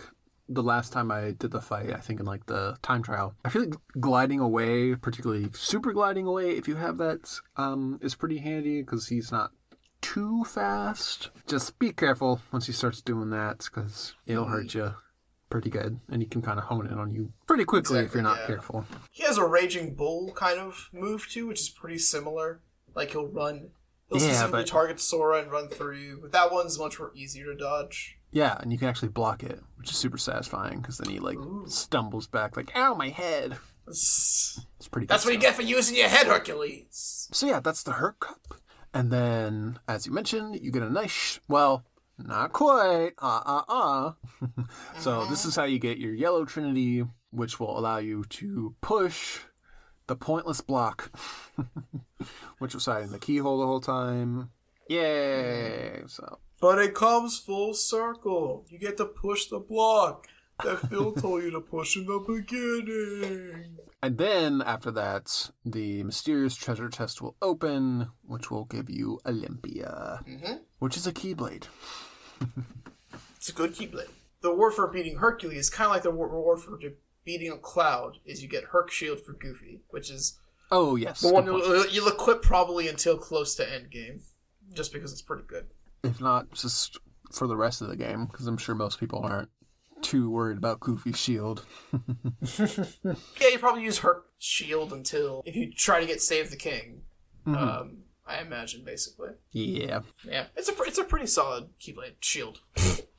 the 0.49 0.63
last 0.63 0.93
time 0.93 1.11
I 1.11 1.33
did 1.33 1.53
the 1.53 1.61
fight, 1.61 1.93
I 1.93 2.01
think 2.01 2.21
in 2.21 2.27
like 2.27 2.47
the 2.47 2.77
time 2.83 3.03
trial, 3.03 3.35
I 3.45 3.51
feel 3.51 3.63
like 3.63 3.75
gliding 3.99 4.41
away, 4.41 4.95
particularly 4.97 5.49
super 5.55 5.93
gliding 5.93 6.27
away, 6.27 6.51
if 6.51 6.67
you 6.67 6.77
have 6.77 6.99
that, 6.99 7.41
um, 7.57 7.99
is 8.03 8.15
pretty 8.15 8.39
handy 8.39 8.83
because 8.83 9.09
he's 9.09 9.31
not 9.31 9.53
too 10.01 10.45
fast. 10.45 11.31
Just 11.47 11.79
be 11.79 11.93
careful 11.93 12.41
once 12.53 12.67
he 12.67 12.73
starts 12.73 13.01
doing 13.01 13.31
that 13.31 13.59
because 13.59 14.15
it'll 14.27 14.47
hurt 14.47 14.75
you 14.75 14.95
pretty 15.51 15.69
good, 15.71 16.01
and 16.09 16.23
he 16.23 16.29
can 16.29 16.41
kind 16.41 16.59
of 16.59 16.65
hone 16.67 16.87
in 16.87 16.99
on 16.99 17.11
you 17.11 17.33
pretty 17.47 17.65
quickly 17.65 17.99
if 18.01 18.15
you're 18.15 18.23
not 18.23 18.39
yeah. 18.41 18.47
careful. 18.47 18.87
He 19.11 19.25
has 19.25 19.37
a 19.37 19.45
raging 19.45 19.95
bull 19.95 20.33
kind 20.35 20.59
of 20.59 20.89
move 20.93 21.29
too, 21.29 21.47
which 21.47 21.61
is 21.61 21.69
pretty 21.69 21.99
similar. 21.99 22.61
Like 22.95 23.11
he'll 23.11 23.27
run, 23.29 23.71
he'll 24.09 24.19
Yeah, 24.19 24.27
specifically 24.29 24.63
but- 24.63 24.67
target 24.69 25.01
Sora 25.01 25.43
and 25.43 25.51
run 25.53 25.69
through 25.69 25.97
you. 25.99 26.19
But 26.23 26.33
that 26.33 26.53
one's 26.53 26.79
much 26.79 26.99
more 26.99 27.13
easier 27.15 27.45
to 27.47 27.55
dodge. 27.57 28.17
Yeah, 28.33 28.57
and 28.61 28.71
you 28.73 28.79
can 28.79 28.89
actually 28.89 29.09
block 29.09 29.43
it, 29.43 29.61
which 29.77 29.91
is 29.91 29.97
super 29.97 30.17
satisfying 30.19 30.81
because 30.81 30.99
then 30.99 31.11
he 31.13 31.19
like 31.19 31.37
Ooh. 31.37 31.65
stumbles 31.69 32.29
back, 32.29 32.57
like 32.57 32.71
"ow, 32.77 32.95
my 32.95 33.09
head." 33.09 33.57
That's 33.87 34.61
It's 34.79 34.87
pretty. 34.89 35.07
that's 35.09 35.25
what 35.25 35.35
you 35.35 35.41
get 35.41 35.57
for 35.57 35.63
using 35.63 35.97
your 35.97 36.09
head, 36.09 36.29
Hercules. 36.29 37.29
So 37.33 37.47
yeah, 37.49 37.59
that's 37.59 37.83
the 37.83 37.93
Herc 37.93 38.21
Cup, 38.21 38.55
and 38.95 39.11
then 39.11 39.81
as 39.89 40.07
you 40.07 40.13
mentioned, 40.13 40.61
you 40.63 40.71
get 40.71 40.83
a 40.83 40.91
nice. 40.91 41.11
Sh- 41.11 41.39
well, 41.49 41.85
not 42.25 42.53
quite. 42.53 43.13
Uh 43.19 43.41
uh 43.45 43.63
uh. 43.69 44.13
so 44.99 45.27
this 45.27 45.45
is 45.45 45.57
how 45.57 45.65
you 45.65 45.79
get 45.79 45.99
your 45.99 46.15
Yellow 46.15 46.45
Trinity, 46.45 47.05
which 47.31 47.59
will 47.61 47.79
allow 47.79 47.99
you 47.99 48.25
to 48.25 48.75
push 48.81 49.41
the 50.07 50.17
pointless 50.17 50.61
block, 50.61 51.11
which 52.59 52.75
was 52.75 52.87
hiding 52.87 53.11
the 53.13 53.19
keyhole 53.19 53.61
the 53.61 53.67
whole 53.67 53.81
time. 53.81 54.51
Yay! 54.89 56.03
So 56.07 56.39
But 56.61 56.79
it 56.81 56.95
comes 56.95 57.39
full 57.39 57.75
circle. 57.75 58.65
You 58.69 58.79
get 58.79 58.97
to 58.97 59.07
push 59.07 59.47
the 59.47 59.61
block. 59.61 60.27
that 60.65 60.79
Phil 60.91 61.13
told 61.21 61.43
you 61.43 61.51
to 61.53 61.61
push 61.61 61.97
in 61.97 62.05
the 62.07 62.19
beginning. 62.27 63.79
And 64.03 64.19
then 64.19 64.63
after 64.63 64.91
that, 64.91 65.51
the 65.65 66.03
mysterious 66.03 66.55
treasure 66.55 66.89
chest 66.89 67.23
will 67.23 67.37
open, 67.41 68.09
which 68.27 68.51
will 68.51 68.65
give 68.65 68.91
you 68.91 69.21
Olympia, 69.27 70.21
which 70.79 70.97
is 70.97 71.07
a 71.07 71.13
keyblade. 71.13 71.65
It's 73.37 73.49
a 73.49 73.53
good 73.53 73.75
keyblade. 73.75 74.09
The 74.43 74.51
reward 74.51 74.75
for 74.75 74.87
beating 74.87 75.17
Hercules 75.17 75.59
is 75.59 75.71
kind 75.71 75.87
of 75.87 75.93
like 75.95 76.03
the 76.03 76.11
wa- 76.11 76.27
reward 76.27 76.61
for 76.61 76.79
beating 77.25 77.51
a 77.53 77.57
cloud. 77.59 78.19
Is 78.25 78.43
you 78.43 78.49
get 78.49 78.65
Herc 78.65 78.91
Shield 78.91 79.21
for 79.21 79.33
Goofy, 79.33 79.81
which 79.91 80.11
is 80.11 80.39
Oh 80.71 80.97
yes, 80.97 81.21
the 81.21 81.33
one 81.33 81.45
you'll, 81.47 81.87
you'll 81.89 82.09
equip 82.09 82.43
probably 82.43 82.87
until 82.89 83.17
close 83.19 83.55
to 83.57 83.71
end 83.73 83.91
game, 83.91 84.21
just 84.73 84.93
because 84.93 85.13
it's 85.13 85.23
pretty 85.23 85.43
good. 85.47 85.67
if 86.05 86.21
not 86.21 86.53
just 86.53 86.99
for 87.33 87.47
the 87.47 87.57
rest 87.57 87.81
of 87.83 87.89
the 87.89 87.97
game, 87.97 88.27
because 88.27 88.47
I'm 88.47 88.57
sure 88.57 88.75
most 88.75 89.01
people 89.01 89.21
aren't 89.21 89.49
too 90.03 90.31
worried 90.31 90.57
about 90.59 90.81
Goofy's 90.81 91.19
shield. 91.19 91.65
Yeah, 93.41 93.49
you 93.53 93.59
probably 93.59 93.83
use 93.83 93.99
Herc 93.99 94.25
Shield 94.39 94.93
until 94.93 95.43
if 95.47 95.55
you 95.57 95.73
try 95.73 96.01
to 96.01 96.07
get 96.07 96.21
Save 96.23 96.51
the 96.51 96.57
King. 96.57 97.03
Um, 97.47 97.99
I 98.31 98.41
imagine 98.41 98.85
basically. 98.85 99.31
Yeah, 99.53 100.01
Yeah, 100.25 100.47
it's 100.57 100.69
a 100.69 100.75
it's 100.83 100.99
a 100.99 101.05
pretty 101.05 101.27
solid 101.27 101.71
Keyblade 101.81 102.15
shield. 102.21 102.61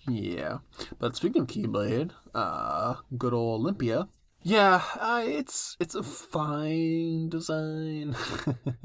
yeah. 0.08 0.60
But 1.00 1.16
speaking 1.16 1.44
of 1.44 1.48
Keyblade, 1.48 2.12
uh, 2.34 2.96
good 3.18 3.34
old 3.34 3.62
Olympia. 3.62 4.08
Yeah, 4.44 4.82
uh, 5.00 5.24
it's 5.26 5.78
it's 5.80 5.94
a 5.94 6.02
fine 6.02 7.30
design, 7.30 8.16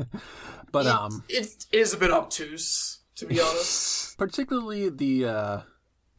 but 0.73 0.87
um, 0.87 1.25
It 1.29 1.67
is 1.73 1.95
a 1.95 1.97
bit 1.97 2.11
obtuse, 2.11 3.01
to 3.17 3.27
be 3.27 3.41
honest. 3.41 4.19
particularly 4.19 4.91
the 4.91 5.25
uh, 5.27 5.61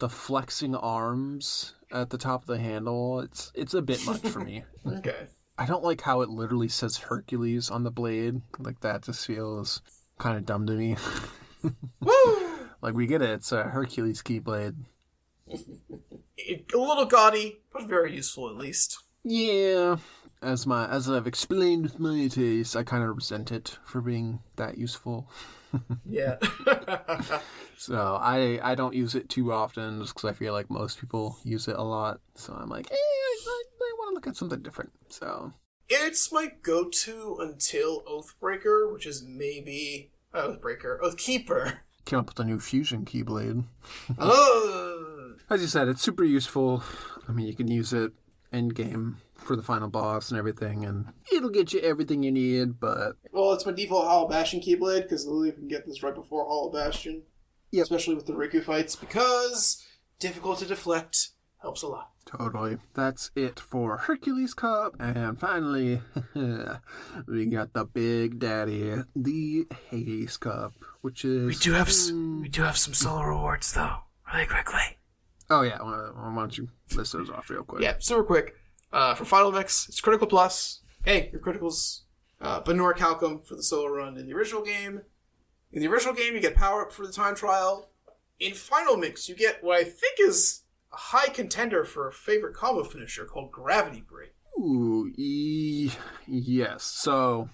the 0.00 0.08
flexing 0.08 0.74
arms 0.74 1.74
at 1.92 2.10
the 2.10 2.18
top 2.18 2.42
of 2.42 2.46
the 2.48 2.58
handle. 2.58 3.20
It's 3.20 3.52
it's 3.54 3.74
a 3.74 3.82
bit 3.82 4.04
much 4.06 4.22
for 4.22 4.40
me. 4.40 4.64
okay. 4.86 5.28
I 5.56 5.66
don't 5.66 5.84
like 5.84 6.00
how 6.02 6.20
it 6.20 6.28
literally 6.28 6.68
says 6.68 6.96
Hercules 6.98 7.70
on 7.70 7.82
the 7.84 7.90
blade. 7.90 8.42
Like 8.58 8.80
that 8.80 9.02
just 9.02 9.26
feels 9.26 9.82
kind 10.18 10.36
of 10.36 10.46
dumb 10.46 10.66
to 10.66 10.72
me. 10.72 10.96
Woo! 12.00 12.68
like 12.82 12.94
we 12.94 13.06
get 13.06 13.22
it, 13.22 13.30
it's 13.30 13.52
a 13.52 13.64
Hercules 13.64 14.22
keyblade. 14.22 14.76
A 15.48 16.78
little 16.78 17.06
gaudy, 17.06 17.60
but 17.72 17.88
very 17.88 18.14
useful 18.14 18.48
at 18.48 18.56
least. 18.56 18.98
Yeah, 19.24 19.96
as 20.40 20.66
my 20.66 20.86
as 20.88 21.08
I've 21.10 21.26
explained 21.26 21.82
with 21.82 21.98
my 21.98 22.28
taste, 22.28 22.76
I 22.76 22.82
kind 22.82 23.02
of 23.02 23.16
resent 23.16 23.50
it 23.50 23.78
for 23.84 24.00
being 24.00 24.40
that 24.56 24.78
useful. 24.78 25.30
Yeah. 26.08 26.36
So 27.78 28.18
I 28.20 28.58
I 28.62 28.74
don't 28.74 28.94
use 28.94 29.14
it 29.14 29.28
too 29.28 29.52
often 29.52 30.00
just 30.00 30.14
because 30.14 30.28
I 30.28 30.32
feel 30.32 30.52
like 30.52 30.68
most 30.68 30.98
people 30.98 31.38
use 31.44 31.68
it 31.68 31.76
a 31.76 31.82
lot. 31.82 32.20
So 32.34 32.52
I'm 32.52 32.68
like, 32.68 32.90
eh, 32.90 32.94
I, 32.96 33.62
I 33.80 33.94
want 33.98 34.10
to 34.10 34.14
look 34.14 34.26
at 34.26 34.36
something 34.36 34.60
different. 34.62 34.90
So 35.08 35.52
it's 35.88 36.32
my 36.32 36.52
go-to 36.62 37.38
until 37.40 38.02
Oathbreaker, 38.02 38.92
which 38.92 39.06
is 39.06 39.22
maybe 39.22 40.12
uh, 40.32 40.42
Oathbreaker, 40.42 41.00
Oathkeeper. 41.00 41.78
came 42.04 42.18
up 42.18 42.28
with 42.28 42.40
a 42.40 42.44
new 42.44 42.58
fusion 42.58 43.04
keyblade. 43.04 43.64
oh, 44.18 45.34
As 45.50 45.60
you 45.60 45.66
said, 45.66 45.88
it's 45.88 46.02
super 46.02 46.24
useful. 46.24 46.82
I 47.28 47.32
mean, 47.32 47.46
you 47.46 47.54
can 47.54 47.68
use 47.68 47.92
it 47.92 48.12
end 48.52 48.74
game 48.74 49.18
for 49.34 49.56
the 49.56 49.62
final 49.62 49.88
boss 49.88 50.30
and 50.30 50.38
everything, 50.38 50.84
and 50.84 51.12
it'll 51.32 51.50
get 51.50 51.72
you 51.72 51.80
everything 51.80 52.22
you 52.22 52.32
need. 52.32 52.80
But 52.80 53.16
well, 53.32 53.52
it's 53.52 53.66
my 53.66 53.72
default 53.72 54.06
Hollow 54.06 54.28
Bastion 54.28 54.60
Keyblade 54.60 55.02
because 55.02 55.26
literally 55.26 55.48
you 55.48 55.54
can 55.54 55.68
get 55.68 55.86
this 55.86 56.02
right 56.02 56.14
before 56.14 56.44
Hollow 56.46 56.72
Bastion. 56.72 57.22
Yep. 57.70 57.82
Especially 57.82 58.14
with 58.14 58.26
the 58.26 58.32
Riku 58.32 58.62
fights 58.62 58.96
because 58.96 59.84
difficult 60.18 60.58
to 60.60 60.64
deflect 60.64 61.30
helps 61.60 61.82
a 61.82 61.88
lot. 61.88 62.12
Totally, 62.36 62.78
that's 62.94 63.30
it 63.34 63.58
for 63.58 63.96
Hercules 63.96 64.54
Cup. 64.54 64.94
And 65.00 65.38
finally, 65.40 66.00
we 67.26 67.46
got 67.46 67.72
the 67.72 67.84
Big 67.84 68.38
Daddy, 68.38 69.02
the 69.16 69.66
Hades 69.90 70.36
Cup, 70.36 70.74
which 71.00 71.24
is 71.24 71.46
We 71.46 71.54
do 71.54 71.72
have 71.72 71.88
s- 71.88 72.10
we 72.12 72.48
do 72.48 72.62
have 72.62 72.76
some 72.78 72.94
solo 72.94 73.22
rewards 73.22 73.72
though, 73.72 73.96
really 74.32 74.46
quickly. 74.46 74.98
Oh 75.50 75.62
yeah, 75.62 75.78
why 75.82 76.10
why 76.14 76.34
don't 76.36 76.56
you 76.58 76.68
list 76.94 77.12
those 77.14 77.30
off 77.30 77.50
real 77.50 77.64
quick? 77.64 77.82
Yeah, 77.82 77.94
super 77.98 78.24
quick. 78.24 78.54
Uh, 78.92 79.14
for 79.14 79.24
Final 79.24 79.52
Mix, 79.52 79.88
it's 79.88 80.00
Critical 80.00 80.26
Plus. 80.26 80.82
Hey, 81.04 81.30
your 81.32 81.40
criticals. 81.40 82.00
Uh, 82.40 82.60
Benora 82.62 82.94
Calcum 82.96 83.40
for 83.40 83.56
the 83.56 83.62
solo 83.62 83.88
run 83.88 84.16
in 84.16 84.26
the 84.26 84.34
original 84.34 84.62
game. 84.62 85.02
In 85.72 85.80
the 85.82 85.88
original 85.88 86.14
game, 86.14 86.34
you 86.34 86.40
get 86.40 86.54
power 86.54 86.82
up 86.82 86.92
for 86.92 87.06
the 87.06 87.12
time 87.12 87.34
trial. 87.34 87.90
In 88.38 88.54
Final 88.54 88.96
Mix, 88.96 89.28
you 89.28 89.34
get 89.34 89.62
what 89.62 89.78
I 89.78 89.84
think 89.84 90.18
is 90.20 90.62
a 90.92 90.96
high 90.96 91.28
contender 91.28 91.84
for 91.84 92.08
a 92.08 92.12
favorite 92.12 92.54
combo 92.54 92.84
finisher 92.84 93.24
called 93.24 93.52
Gravity 93.52 94.02
Break. 94.08 94.32
Ooh, 94.58 95.12
e- 95.16 95.92
yes. 96.26 96.82
So 96.82 97.48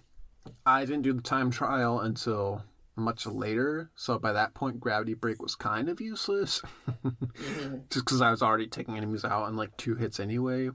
I 0.65 0.85
didn't 0.85 1.03
do 1.03 1.13
the 1.13 1.23
time 1.23 1.51
trial 1.51 2.01
until 2.01 2.63
much 2.97 3.27
later. 3.27 3.91
So 3.97 4.19
by 4.19 4.33
that 4.33 4.55
point, 4.55 4.81
Gravity 4.81 5.15
Break 5.15 5.43
was 5.43 5.55
kind 5.55 5.89
of 5.89 6.01
useless. 6.01 6.63
Just 7.91 8.05
because 8.05 8.21
I 8.21 8.31
was 8.31 8.43
already 8.43 8.67
taking 8.67 8.97
enemies 8.97 9.25
out 9.25 9.49
in 9.49 9.57
like 9.57 9.77
two 9.77 9.97
hits 9.97 10.21
anyway. 10.21 10.71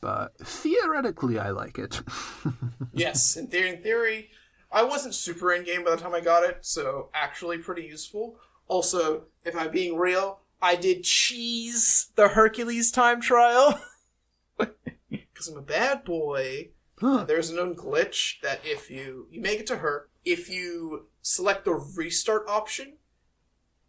But 0.00 0.36
theoretically, 0.38 1.38
I 1.38 1.50
like 1.50 1.78
it. 1.78 2.02
yes, 2.92 3.36
in 3.36 3.46
theory, 3.46 3.70
in 3.70 3.82
theory, 3.82 4.30
I 4.72 4.82
wasn't 4.82 5.14
super 5.14 5.52
in 5.52 5.64
game 5.64 5.84
by 5.84 5.90
the 5.90 5.96
time 5.96 6.14
I 6.14 6.20
got 6.20 6.42
it, 6.42 6.58
so 6.62 7.10
actually 7.14 7.58
pretty 7.58 7.82
useful. 7.82 8.36
Also, 8.66 9.24
if 9.44 9.54
I'm 9.54 9.70
being 9.70 9.96
real, 9.96 10.40
I 10.62 10.76
did 10.76 11.02
cheese 11.02 12.10
the 12.14 12.28
Hercules 12.28 12.92
time 12.92 13.20
trial 13.20 13.80
because 14.58 15.48
I'm 15.48 15.58
a 15.58 15.62
bad 15.62 16.04
boy. 16.04 16.70
Huh. 17.00 17.24
There's 17.26 17.50
a 17.50 17.56
known 17.56 17.74
glitch 17.74 18.40
that 18.42 18.60
if 18.64 18.88
you 18.88 19.26
you 19.30 19.40
make 19.40 19.58
it 19.58 19.66
to 19.66 19.78
her, 19.78 20.08
if 20.24 20.48
you 20.48 21.06
select 21.20 21.64
the 21.64 21.72
restart 21.74 22.48
option, 22.48 22.94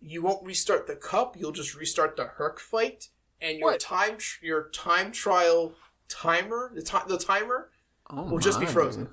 you 0.01 0.23
won't 0.23 0.43
restart 0.43 0.87
the 0.87 0.95
cup. 0.95 1.37
You'll 1.37 1.51
just 1.51 1.75
restart 1.75 2.17
the 2.17 2.25
Herc 2.25 2.59
fight, 2.59 3.09
and 3.39 3.59
your 3.59 3.71
What? 3.71 3.79
time 3.79 4.17
your 4.41 4.69
time 4.69 5.11
trial 5.11 5.73
timer 6.09 6.71
the 6.73 6.81
time 6.81 7.07
the 7.07 7.17
timer 7.19 7.69
Oh 8.09 8.23
will 8.23 8.39
just 8.39 8.59
be 8.59 8.65
frozen. 8.65 9.09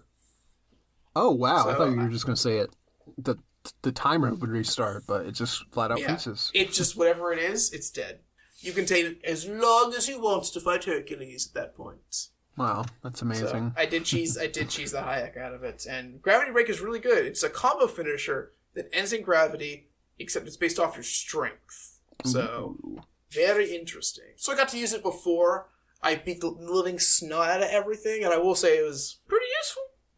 Oh 1.14 1.30
wow! 1.30 1.68
I 1.68 1.74
thought 1.74 1.90
you 1.90 1.96
were 1.96 2.08
just 2.08 2.24
gonna 2.24 2.36
say 2.36 2.56
it. 2.56 2.70
The 3.18 3.36
the 3.82 3.92
timer 3.92 4.34
would 4.34 4.50
restart, 4.50 5.04
but 5.06 5.26
it 5.26 5.32
just 5.32 5.64
flat 5.72 5.90
out 5.92 6.00
Yeah. 6.00 6.08
freezes. 6.16 6.50
It 6.54 6.72
just 6.72 6.96
whatever 6.96 7.32
it 7.32 7.38
is, 7.38 7.72
it's 7.72 7.90
dead. 7.90 8.20
You 8.58 8.72
can 8.72 8.84
take 8.86 9.04
it 9.06 9.18
as 9.24 9.46
long 9.46 9.94
as 9.94 10.08
you 10.08 10.20
want 10.20 10.44
to 10.44 10.60
fight 10.60 10.84
Hercules 10.84 11.48
at 11.48 11.54
that 11.54 11.74
point. 11.74 12.28
Wow, 12.56 12.84
that's 13.02 13.20
So 13.20 13.26
amazing. 13.26 13.72
I 13.76 13.86
did 13.86 14.04
cheese. 14.04 14.36
I 14.36 14.46
did 14.46 14.68
cheese 14.68 14.92
the 14.92 14.98
Hayek 14.98 15.38
out 15.38 15.54
of 15.54 15.62
it, 15.64 15.86
and 15.88 16.20
Gravity 16.20 16.52
Break 16.52 16.68
is 16.68 16.80
really 16.80 16.98
good. 16.98 17.24
It's 17.24 17.42
a 17.42 17.48
combo 17.48 17.86
finisher 17.86 18.52
that 18.74 18.88
ends 18.92 19.12
in 19.12 19.22
gravity, 19.22 19.88
except 20.18 20.46
it's 20.46 20.56
based 20.58 20.78
off 20.78 20.94
your 20.96 21.02
strength. 21.04 22.00
So 22.24 22.76
Ooh. 22.84 23.00
very 23.30 23.74
interesting. 23.74 24.32
So 24.36 24.52
I 24.52 24.56
got 24.56 24.68
to 24.70 24.78
use 24.78 24.92
it 24.92 25.02
before 25.02 25.68
I 26.02 26.16
beat 26.16 26.40
the 26.40 26.48
living 26.48 26.98
snot 26.98 27.48
out 27.48 27.62
of 27.62 27.70
everything, 27.70 28.24
and 28.24 28.32
I 28.34 28.36
will 28.38 28.54
say 28.54 28.78
it 28.78 28.84
was 28.84 29.20
pretty. 29.26 29.39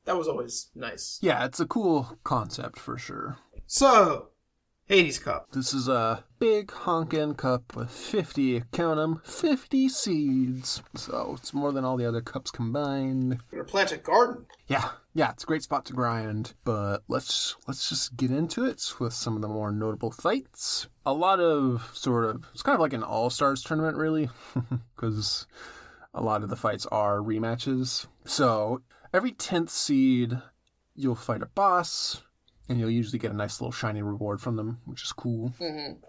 That 0.05 0.17
was 0.17 0.29
always 0.29 0.71
nice. 0.75 1.19
Yeah, 1.23 1.45
it's 1.45 1.61
a 1.61 1.67
cool 1.67 2.19
concept 2.25 2.79
for 2.79 2.99
sure. 2.99 3.39
So, 3.67 4.29
Hades 4.87 5.19
Cup. 5.19 5.53
This 5.53 5.73
is 5.73 5.87
a 5.89 6.25
big 6.39 6.69
honkin' 6.69 7.37
cup 7.37 7.77
with 7.77 7.91
50, 7.91 8.65
count 8.73 8.99
'em, 8.99 9.23
50 9.25 9.89
seeds. 9.89 10.83
So 10.97 11.37
it's 11.39 11.55
more 11.55 11.71
than 11.73 11.85
all 11.85 11.97
the 11.97 12.05
other 12.05 12.21
cups 12.21 12.51
combined. 12.51 13.41
We're 13.51 13.59
gonna 13.61 13.71
plant 13.71 13.93
a 13.93 13.97
garden. 13.97 14.47
Yeah, 14.67 14.91
yeah, 15.15 15.31
it's 15.31 15.45
a 15.45 15.47
great 15.47 15.63
spot 15.63 15.85
to 15.87 15.93
grind. 15.93 16.55
But 16.65 17.05
let's 17.07 17.55
let's 17.69 17.89
just 17.89 18.17
get 18.17 18.33
into 18.33 18.65
it 18.65 18.83
with 18.99 19.13
some 19.13 19.37
of 19.37 19.43
the 19.43 19.49
more 19.49 19.71
notable 19.71 20.11
fights. 20.11 20.89
A 21.07 21.13
lot 21.15 21.39
of 21.39 21.89
sort 21.95 22.25
of 22.25 22.49
it's 22.53 22.63
kind 22.63 22.75
of 22.75 22.81
like 22.81 22.93
an 22.93 23.05
all 23.05 23.31
stars 23.31 23.63
tournament, 23.63 23.97
really, 23.97 24.31
because 24.97 25.47
a 26.13 26.23
lot 26.23 26.43
of 26.43 26.51
the 26.51 26.57
fights 26.57 26.87
are 26.87 27.19
rematches. 27.19 28.07
So 28.25 28.83
every 29.13 29.33
tenth 29.33 29.71
seed, 29.71 30.39
you'll 30.95 31.15
fight 31.15 31.43
a 31.43 31.47
boss. 31.47 32.23
And 32.69 32.79
you'll 32.79 32.91
usually 32.91 33.19
get 33.19 33.33
a 33.33 33.37
nice 33.37 33.61
little 33.61 33.73
shiny 33.73 34.03
reward 34.03 34.41
from 34.41 34.57
them, 34.57 34.81
which 34.87 35.03
is 35.03 35.13
cool. 35.13 35.53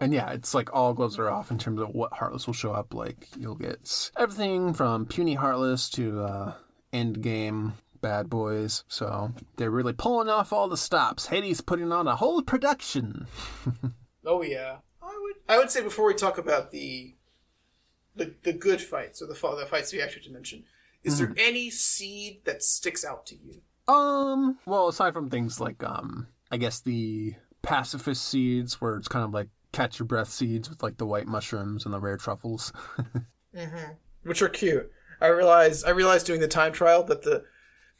And 0.00 0.14
yeah, 0.14 0.30
it's 0.30 0.54
like 0.54 0.72
all 0.72 0.94
gloves 0.94 1.18
are 1.18 1.28
off 1.28 1.50
in 1.50 1.58
terms 1.58 1.80
of 1.80 1.88
what 1.90 2.14
Heartless 2.14 2.46
will 2.46 2.54
show 2.54 2.72
up. 2.72 2.94
Like 2.94 3.28
you'll 3.36 3.56
get 3.56 4.10
everything 4.16 4.72
from 4.72 5.04
puny 5.04 5.34
Heartless 5.34 5.90
to 5.90 6.22
uh, 6.22 6.52
end 6.92 7.20
game 7.22 7.74
bad 8.00 8.30
boys. 8.30 8.84
So 8.88 9.32
they're 9.56 9.70
really 9.70 9.92
pulling 9.92 10.28
off 10.30 10.52
all 10.52 10.68
the 10.68 10.76
stops. 10.76 11.26
Hades 11.26 11.60
putting 11.60 11.90
on 11.92 12.06
a 12.06 12.16
whole 12.16 12.40
production. 12.40 13.26
Oh 14.26 14.40
yeah, 14.42 14.76
I 15.02 15.18
would. 15.20 15.34
I 15.50 15.58
would 15.58 15.70
say 15.70 15.82
before 15.82 16.06
we 16.06 16.14
talk 16.14 16.38
about 16.38 16.70
the 16.70 17.14
the 18.16 18.34
the 18.42 18.54
good 18.54 18.80
fights 18.80 19.20
or 19.20 19.26
the 19.26 19.34
fa- 19.34 19.54
the 19.58 19.66
fights 19.66 19.92
we 19.92 20.00
actually 20.00 20.22
have 20.22 20.32
is 21.04 21.18
there 21.18 21.34
any 21.36 21.70
seed 21.70 22.44
that 22.44 22.62
sticks 22.62 23.04
out 23.04 23.26
to 23.26 23.36
you? 23.36 23.60
Um, 23.92 24.58
well, 24.66 24.88
aside 24.88 25.12
from 25.12 25.30
things 25.30 25.60
like 25.60 25.82
um, 25.84 26.28
I 26.50 26.56
guess 26.56 26.80
the 26.80 27.34
pacifist 27.62 28.26
seeds, 28.26 28.80
where 28.80 28.96
it's 28.96 29.08
kind 29.08 29.24
of 29.24 29.32
like 29.32 29.48
catch 29.72 29.98
your 29.98 30.06
breath 30.06 30.30
seeds 30.30 30.70
with 30.70 30.82
like 30.82 30.96
the 30.96 31.06
white 31.06 31.26
mushrooms 31.26 31.84
and 31.84 31.92
the 31.92 32.00
rare 32.00 32.16
truffles. 32.16 32.72
mm-hmm. 33.54 33.92
which 34.22 34.42
are 34.42 34.48
cute. 34.48 34.90
I 35.20 35.26
realize 35.28 35.84
I 35.84 35.90
realized 35.90 36.26
doing 36.26 36.40
the 36.40 36.48
time 36.48 36.72
trial 36.72 37.02
that 37.04 37.22
the 37.22 37.44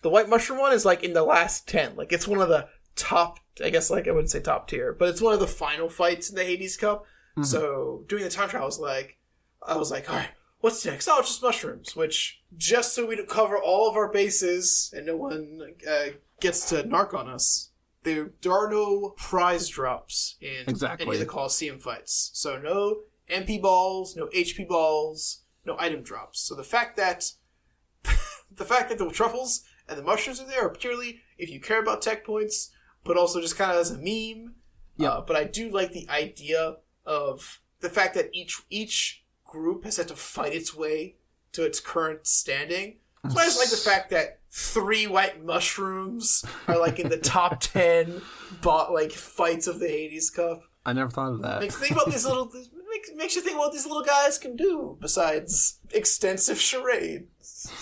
the 0.02 0.10
white 0.10 0.28
mushroom 0.28 0.58
one 0.58 0.72
is 0.72 0.84
like 0.84 1.02
in 1.02 1.12
the 1.12 1.22
last 1.22 1.68
ten. 1.68 1.96
Like 1.96 2.12
it's 2.12 2.28
one 2.28 2.40
of 2.40 2.48
the 2.48 2.68
top. 2.96 3.38
I 3.62 3.70
guess 3.70 3.90
like 3.90 4.08
I 4.08 4.10
wouldn't 4.10 4.30
say 4.30 4.40
top 4.40 4.68
tier, 4.68 4.92
but 4.92 5.08
it's 5.08 5.22
one 5.22 5.34
of 5.34 5.40
the 5.40 5.46
final 5.46 5.88
fights 5.88 6.30
in 6.30 6.36
the 6.36 6.44
Hades 6.44 6.76
Cup. 6.76 7.04
So 7.42 8.04
doing 8.06 8.22
the 8.22 8.30
time 8.30 8.48
trial 8.48 8.64
was 8.64 8.78
like, 8.78 9.18
I 9.60 9.76
was 9.76 9.90
like, 9.90 10.08
all 10.08 10.14
right, 10.14 10.28
what's 10.64 10.86
next? 10.86 11.08
Oh, 11.08 11.20
just 11.20 11.42
mushrooms. 11.42 11.94
Which 11.94 12.40
just 12.56 12.94
so 12.94 13.04
we 13.04 13.16
don't 13.16 13.28
cover 13.28 13.58
all 13.58 13.86
of 13.86 13.96
our 13.96 14.10
bases 14.10 14.90
and 14.96 15.04
no 15.04 15.14
one 15.14 15.60
uh, 15.86 16.06
gets 16.40 16.66
to 16.70 16.82
narc 16.84 17.12
on 17.12 17.28
us. 17.28 17.70
There, 18.02 18.32
there 18.40 18.52
are 18.52 18.70
no 18.70 19.10
prize 19.10 19.68
drops 19.68 20.36
in 20.40 20.64
any 20.98 21.12
of 21.12 21.18
the 21.18 21.26
Coliseum 21.26 21.78
fights. 21.78 22.30
So 22.32 22.58
no 22.58 23.00
MP 23.30 23.60
balls, 23.60 24.16
no 24.16 24.26
HP 24.28 24.66
balls, 24.66 25.42
no 25.66 25.76
item 25.78 26.02
drops. 26.02 26.40
So 26.40 26.54
the 26.54 26.64
fact 26.64 26.96
that 26.96 27.32
the 28.02 28.64
fact 28.64 28.88
that 28.88 28.96
the 28.96 29.10
truffles 29.10 29.64
and 29.86 29.98
the 29.98 30.02
mushrooms 30.02 30.40
are 30.40 30.46
there 30.46 30.66
are 30.66 30.70
purely 30.70 31.20
if 31.36 31.50
you 31.50 31.60
care 31.60 31.80
about 31.80 32.00
tech 32.00 32.24
points, 32.24 32.70
but 33.04 33.18
also 33.18 33.40
just 33.40 33.58
kind 33.58 33.70
of 33.70 33.76
as 33.76 33.90
a 33.90 33.98
meme. 33.98 34.54
Yeah. 34.96 35.10
Uh, 35.10 35.20
but 35.20 35.36
I 35.36 35.44
do 35.44 35.70
like 35.70 35.92
the 35.92 36.08
idea 36.08 36.76
of 37.04 37.60
the 37.80 37.90
fact 37.90 38.14
that 38.14 38.30
each 38.32 38.62
each 38.70 39.23
group 39.54 39.84
has 39.84 39.96
had 39.96 40.08
to 40.08 40.16
fight 40.16 40.52
its 40.52 40.74
way 40.74 41.14
to 41.52 41.64
its 41.64 41.78
current 41.78 42.26
standing. 42.26 42.96
So 43.30 43.38
I 43.38 43.44
just 43.44 43.58
like 43.58 43.70
the 43.70 43.76
fact 43.76 44.10
that 44.10 44.40
three 44.50 45.06
white 45.06 45.42
mushrooms 45.42 46.44
are 46.68 46.78
like 46.78 46.98
in 46.98 47.08
the 47.08 47.16
top 47.16 47.60
ten 47.60 48.20
bot 48.60 48.92
like 48.92 49.12
fights 49.12 49.66
of 49.66 49.78
the 49.78 49.88
Hades 49.88 50.28
Cup. 50.28 50.62
I 50.84 50.92
never 50.92 51.10
thought 51.10 51.32
of 51.32 51.42
that. 51.42 51.60
Makes 51.60 51.76
think 51.76 51.92
about 51.92 52.10
these 52.10 52.26
little 52.26 52.52
makes, 52.90 53.10
makes 53.14 53.36
you 53.36 53.42
think 53.42 53.58
what 53.58 53.72
these 53.72 53.86
little 53.86 54.02
guys 54.02 54.38
can 54.38 54.56
do 54.56 54.98
besides 55.00 55.78
extensive 55.92 56.60
charades. 56.60 57.72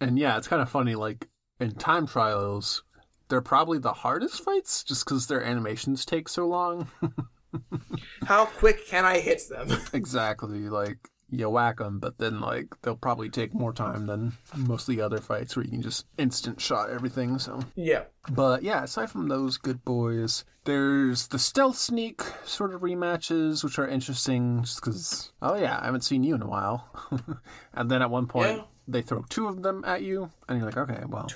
And 0.00 0.18
yeah, 0.18 0.36
it's 0.36 0.48
kind 0.48 0.62
of 0.62 0.70
funny. 0.70 0.94
Like 0.94 1.28
in 1.60 1.72
time 1.72 2.06
trials, 2.06 2.82
they're 3.28 3.40
probably 3.40 3.78
the 3.78 3.92
hardest 3.92 4.42
fights, 4.42 4.82
just 4.82 5.04
because 5.04 5.26
their 5.26 5.42
animations 5.42 6.04
take 6.04 6.28
so 6.28 6.46
long. 6.46 6.88
How 8.24 8.46
quick 8.46 8.86
can 8.86 9.04
I 9.04 9.20
hit 9.20 9.42
them? 9.48 9.68
exactly. 9.92 10.68
Like 10.68 11.10
you 11.32 11.48
whack 11.48 11.78
them, 11.78 11.98
but 11.98 12.18
then 12.18 12.40
like 12.40 12.66
they'll 12.82 12.94
probably 12.94 13.30
take 13.30 13.54
more 13.54 13.72
time 13.72 14.06
than 14.06 14.34
most 14.54 14.88
of 14.88 14.94
the 14.94 15.02
other 15.02 15.18
fights 15.18 15.56
where 15.56 15.64
you 15.64 15.70
can 15.70 15.82
just 15.82 16.06
instant 16.18 16.60
shot 16.60 16.90
everything. 16.90 17.38
So, 17.38 17.60
yeah. 17.74 18.04
but 18.30 18.62
yeah, 18.62 18.84
aside 18.84 19.10
from 19.10 19.28
those 19.28 19.56
good 19.56 19.84
boys, 19.84 20.44
there's 20.64 21.28
the 21.28 21.38
stealth 21.38 21.78
sneak 21.78 22.22
sort 22.44 22.74
of 22.74 22.82
rematches, 22.82 23.64
which 23.64 23.78
are 23.78 23.88
interesting, 23.88 24.62
just 24.62 24.80
because 24.80 25.32
oh 25.40 25.56
yeah, 25.56 25.78
I 25.80 25.86
haven't 25.86 26.04
seen 26.04 26.22
you 26.22 26.34
in 26.34 26.42
a 26.42 26.48
while. 26.48 26.88
and 27.72 27.90
then 27.90 28.02
at 28.02 28.10
one 28.10 28.26
point. 28.26 28.58
Yeah. 28.58 28.62
They 28.88 29.00
throw 29.00 29.22
two 29.28 29.46
of 29.46 29.62
them 29.62 29.84
at 29.86 30.02
you, 30.02 30.32
and 30.48 30.58
you're 30.58 30.66
like, 30.66 30.76
okay, 30.76 31.04
well, 31.06 31.28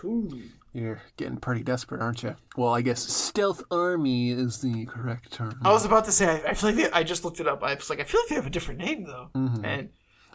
You're 0.77 1.01
getting 1.16 1.39
pretty 1.39 1.62
desperate, 1.62 2.03
aren't 2.03 2.23
you? 2.23 2.36
Well, 2.55 2.74
I 2.74 2.82
guess 2.82 3.01
stealth 3.01 3.62
army 3.70 4.31
is 4.31 4.61
the 4.61 4.85
correct 4.85 5.32
term. 5.32 5.59
I 5.65 5.73
was 5.73 5.86
about 5.86 6.05
to 6.05 6.12
say 6.12 6.27
I, 6.27 6.51
I 6.51 6.55
feel 6.55 6.69
like 6.69 6.77
they, 6.77 6.90
I 6.90 7.03
just 7.03 7.24
looked 7.24 7.40
it 7.40 7.48
up. 7.48 7.62
I 7.62 7.74
was 7.74 7.89
like 7.89 7.98
I 7.98 8.05
feel 8.05 8.20
like 8.20 8.28
they 8.28 8.35
have 8.35 8.47
a 8.47 8.51
different 8.51 8.81
name 8.81 9.05
though, 9.05 9.31
and 9.35 9.89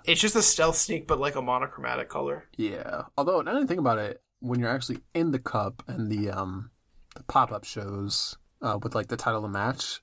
it's 0.03 0.19
just 0.19 0.35
a 0.35 0.41
stealth 0.41 0.77
sneak, 0.77 1.05
but 1.05 1.19
like 1.19 1.35
a 1.35 1.43
monochromatic 1.43 2.09
color. 2.09 2.47
Yeah. 2.57 3.03
Although 3.19 3.41
now 3.41 3.53
that 3.53 3.61
I 3.61 3.65
think 3.67 3.79
about 3.79 3.99
it, 3.99 4.23
when 4.39 4.59
you're 4.59 4.75
actually 4.75 5.01
in 5.13 5.29
the 5.29 5.37
cup 5.37 5.83
and 5.87 6.11
the 6.11 6.31
um 6.31 6.71
the 7.15 7.23
pop 7.23 7.51
up 7.51 7.63
shows 7.63 8.35
uh, 8.63 8.79
with 8.81 8.95
like 8.95 9.09
the 9.09 9.17
title 9.17 9.45
of 9.45 9.51
the 9.51 9.55
match, 9.55 10.01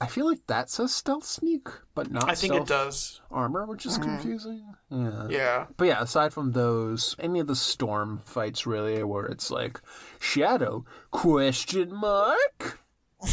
I 0.00 0.06
feel 0.06 0.26
like 0.26 0.46
that 0.46 0.70
says 0.70 0.94
stealth 0.94 1.24
sneak, 1.24 1.68
but 1.94 2.10
not. 2.10 2.30
I 2.30 2.34
think 2.34 2.54
it 2.54 2.66
does. 2.66 3.20
Armor, 3.30 3.66
which 3.66 3.84
is 3.84 3.98
mm-hmm. 3.98 4.14
confusing. 4.14 4.74
Yeah. 4.90 5.26
Yeah. 5.28 5.66
But 5.76 5.88
yeah, 5.88 6.02
aside 6.02 6.32
from 6.32 6.52
those, 6.52 7.14
any 7.18 7.38
of 7.38 7.46
the 7.46 7.56
storm 7.56 8.22
fights 8.24 8.66
really, 8.66 9.02
where 9.04 9.26
it's 9.26 9.50
like 9.50 9.80
shadow 10.18 10.86
question 11.10 11.94
mark. 11.94 12.80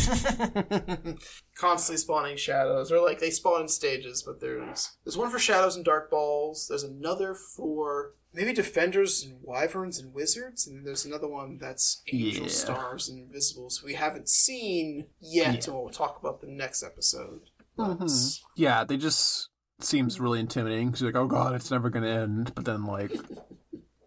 Constantly 1.55 1.97
spawning 1.97 2.35
shadows, 2.35 2.91
or 2.91 2.99
like 2.99 3.19
they 3.19 3.29
spawn 3.29 3.61
in 3.61 3.67
stages. 3.69 4.21
But 4.21 4.41
there's 4.41 4.97
there's 5.05 5.17
one 5.17 5.29
for 5.29 5.39
shadows 5.39 5.77
and 5.77 5.85
dark 5.85 6.11
balls. 6.11 6.67
There's 6.67 6.83
another 6.83 7.33
for 7.33 8.11
maybe 8.37 8.53
defenders 8.53 9.23
and 9.23 9.39
wyverns 9.41 9.99
and 9.99 10.13
wizards, 10.13 10.65
and 10.67 10.77
then 10.77 10.83
there's 10.85 11.05
another 11.05 11.27
one 11.27 11.57
that's 11.57 12.01
angel 12.13 12.43
Yeah. 12.43 12.49
stars 12.49 13.09
and 13.09 13.19
invisibles. 13.19 13.83
We 13.83 13.95
haven't 13.95 14.29
seen 14.29 15.07
yet, 15.19 15.67
and 15.67 15.75
we'll 15.75 15.89
talk 15.89 16.19
about 16.19 16.39
the 16.39 16.47
next 16.47 16.83
episode. 16.83 17.41
Mm-hmm. 17.77 18.05
But 18.05 18.39
Yeah, 18.55 18.83
they 18.83 18.97
just 18.97 19.49
seems 19.79 20.19
really 20.19 20.39
intimidating 20.39 20.87
because 20.87 21.01
you're 21.01 21.11
like, 21.11 21.21
oh 21.21 21.27
god, 21.27 21.55
it's 21.55 21.71
never 21.71 21.89
gonna 21.89 22.07
end. 22.07 22.53
But 22.55 22.65
then 22.65 22.85
like, 22.85 23.11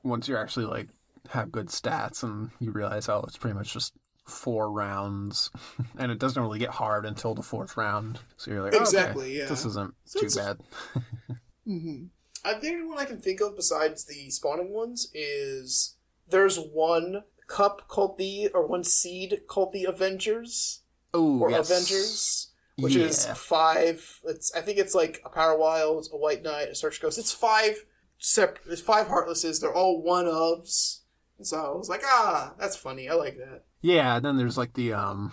once 0.02 0.28
you 0.28 0.36
actually 0.36 0.66
like 0.66 0.89
have 1.28 1.52
good 1.52 1.66
stats 1.69 2.23
and 2.23 2.51
you 2.61 2.70
realize, 2.73 3.09
oh, 3.09 3.23
it's 3.27 3.36
pretty 3.36 3.55
much 3.57 3.73
just 3.73 3.93
four 4.27 4.70
rounds, 4.73 5.51
and 5.98 6.11
it 6.12 6.19
doesn't 6.19 6.40
really 6.43 6.59
get 6.61 6.70
hard 6.70 7.05
until 7.05 7.35
the 7.35 7.43
fourth 7.43 7.77
round. 7.77 8.19
So 8.36 8.51
you're 8.52 8.62
like, 8.62 8.74
oh, 8.74 8.78
okay, 8.78 8.82
Exactly, 8.85 9.39
yeah. 9.39 9.47
this 9.47 9.65
isn't 9.66 9.94
So 10.05 10.20
too 10.20 10.27
it's- 10.27 10.36
bad. 10.36 10.59
Mm-hmm. 11.69 12.05
I 12.45 12.55
think 12.55 12.89
one 12.89 12.99
I 12.99 13.05
can 13.05 13.19
think 13.21 13.41
of 13.41 13.57
besides 13.57 14.05
the 14.05 14.31
spawning 14.31 14.73
ones 14.73 15.11
is 15.15 15.97
there's 16.29 16.57
one 16.59 17.25
cup 17.47 17.89
called 17.89 18.17
the 18.19 18.49
or 18.55 18.67
one 18.67 18.85
seed 18.85 19.41
called 19.49 19.73
the 19.73 19.85
Avengers 19.85 20.83
Oh, 21.12 21.41
or 21.41 21.51
yes. 21.51 21.69
Avengers, 21.69 22.53
which 22.77 22.95
is 22.95 23.27
five. 23.27 24.21
It's 24.25 24.55
I 24.55 24.61
think 24.61 24.79
it's 24.79 24.95
like 24.95 25.21
a 25.25 25.29
Power 25.29 25.59
Wild, 25.59 26.07
a 26.12 26.17
White 26.17 26.43
Knight, 26.43 26.69
a 26.69 26.75
Search 26.75 27.01
Ghost. 27.03 27.19
It's 27.19 27.33
five 27.33 27.85
separate. 28.19 28.61
It's 28.73 28.81
five 28.81 29.09
Heartlesses. 29.09 29.61
They're 29.61 29.75
all 29.75 30.01
one 30.03 30.27
ofs. 30.27 31.01
And 31.37 31.47
so 31.47 31.57
I 31.59 31.77
was 31.77 31.89
like, 31.89 32.03
ah, 32.05 32.55
that's 32.61 32.77
funny. 32.77 33.09
I 33.09 33.15
like 33.15 33.39
that. 33.39 33.65
Yeah, 33.81 34.17
and 34.17 34.25
then 34.25 34.37
there's 34.37 34.57
like 34.59 34.75
the 34.75 34.93
um, 34.93 35.33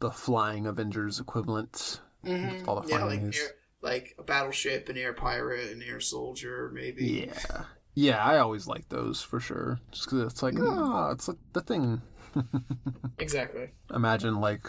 the 0.00 0.10
flying 0.10 0.66
Avengers 0.66 1.18
equivalent. 1.20 2.00
with 2.22 2.68
All 2.68 2.80
the 2.80 2.88
Yeah, 2.88 3.04
like 3.04 3.20
flying 3.20 3.32
like 3.80 4.14
a 4.18 4.22
battleship, 4.22 4.88
an 4.88 4.96
air 4.96 5.12
pirate, 5.12 5.70
an 5.70 5.82
air 5.82 6.00
soldier, 6.00 6.70
maybe. 6.72 7.28
Yeah. 7.28 7.64
Yeah, 7.94 8.24
I 8.24 8.38
always 8.38 8.68
like 8.68 8.88
those 8.90 9.22
for 9.22 9.40
sure. 9.40 9.80
Just 9.90 10.04
because 10.04 10.32
it's 10.32 10.42
like, 10.42 10.54
ah, 10.60 11.10
it's 11.10 11.26
like 11.28 11.38
the 11.52 11.60
thing. 11.60 12.02
Exactly. 13.20 13.70
Imagine 13.92 14.40
like 14.40 14.68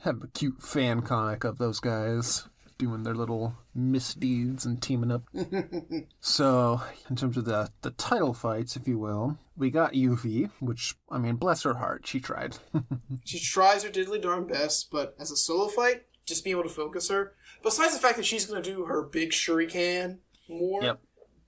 have 0.00 0.22
a 0.22 0.26
cute 0.28 0.60
fan 0.62 1.00
comic 1.00 1.42
of 1.44 1.56
those 1.56 1.80
guys 1.80 2.46
doing 2.76 3.02
their 3.02 3.14
little 3.14 3.54
misdeeds 3.74 4.64
and 4.64 4.80
teaming 4.80 5.10
up. 5.10 5.22
so, 6.20 6.80
in 7.08 7.16
terms 7.16 7.36
of 7.36 7.44
the 7.44 7.70
the 7.82 7.90
title 7.92 8.34
fights, 8.34 8.76
if 8.76 8.86
you 8.86 8.98
will, 8.98 9.38
we 9.56 9.70
got 9.70 9.94
Yuffie, 9.94 10.50
which 10.60 10.96
I 11.10 11.18
mean, 11.18 11.36
bless 11.36 11.62
her 11.62 11.74
heart, 11.74 12.06
she 12.06 12.20
tried. 12.20 12.58
She 13.24 13.38
tries 13.38 13.82
her 13.82 13.90
diddly 13.90 14.20
darn 14.20 14.46
best, 14.46 14.90
but 14.90 15.14
as 15.18 15.30
a 15.30 15.36
solo 15.36 15.68
fight, 15.68 16.02
just 16.26 16.44
being 16.44 16.56
able 16.56 16.68
to 16.68 16.74
focus 16.74 17.08
her. 17.08 17.34
Besides 17.62 17.94
the 17.94 18.00
fact 18.00 18.16
that 18.16 18.24
she's 18.26 18.46
going 18.46 18.62
to 18.62 18.70
do 18.70 18.84
her 18.84 19.02
big 19.02 19.30
shuriken 19.30 20.18
more, 20.48 20.82
Yep. 20.82 21.00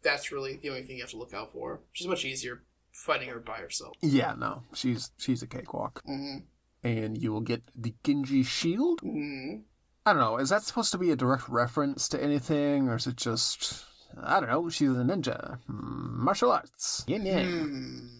that's 0.03 0.33
really 0.33 0.57
the 0.57 0.69
only 0.71 0.83
thing 0.83 0.97
you 0.97 1.03
have 1.03 1.11
to 1.11 1.17
look 1.17 1.33
out 1.35 1.53
for. 1.53 1.81
She's 1.93 2.07
much 2.07 2.25
easier 2.25 2.63
fighting 2.93 3.29
her 3.29 3.39
by 3.41 3.59
herself. 3.59 3.95
yeah, 4.03 4.35
no, 4.37 4.65
she's 4.75 5.11
she's 5.19 5.43
a 5.43 5.47
cakewalk. 5.47 6.03
Mhm. 6.09 6.45
And 6.83 7.17
you 7.23 7.33
will 7.33 7.41
get 7.43 7.63
the 7.75 7.95
Genji 8.05 8.43
shield. 8.43 9.01
Mm-hmm. 9.03 9.61
I 10.07 10.13
don't 10.15 10.21
know. 10.21 10.39
Is 10.39 10.49
that 10.49 10.63
supposed 10.63 10.93
to 10.93 10.99
be 10.99 11.11
a 11.11 11.17
direct 11.17 11.49
reference 11.49 12.09
to 12.09 12.23
anything, 12.23 12.89
or 12.89 12.97
is 12.97 13.07
it 13.07 13.17
just 13.17 13.85
I 14.21 14.41
don't 14.41 14.49
know? 14.51 14.69
She's 14.69 14.89
a 14.89 14.93
ninja, 15.05 15.61
Mm, 15.69 16.17
martial 16.25 16.51
arts. 16.51 17.05
Yin 17.07 17.25
yang. 17.27 18.11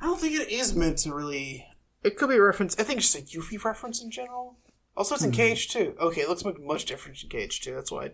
I 0.00 0.06
don't 0.06 0.18
think 0.20 0.34
it 0.40 0.48
is 0.50 0.74
meant 0.74 0.98
to 0.98 1.12
really. 1.14 1.66
It 2.02 2.16
could 2.16 2.30
be 2.30 2.36
a 2.36 2.42
reference. 2.42 2.74
I 2.78 2.84
think 2.84 3.00
it's 3.00 3.12
just 3.12 3.34
a 3.34 3.38
Yuffie 3.38 3.62
reference 3.62 4.02
in 4.02 4.10
general. 4.10 4.56
Also, 4.96 5.14
it's 5.14 5.24
in 5.24 5.30
Cage 5.30 5.68
2. 5.68 5.96
Okay, 6.00 6.22
it 6.22 6.28
looks 6.28 6.44
much, 6.44 6.56
much 6.58 6.84
different 6.84 7.22
in 7.22 7.28
Cage 7.28 7.60
2. 7.60 7.74
That's 7.74 7.92
why 7.92 8.10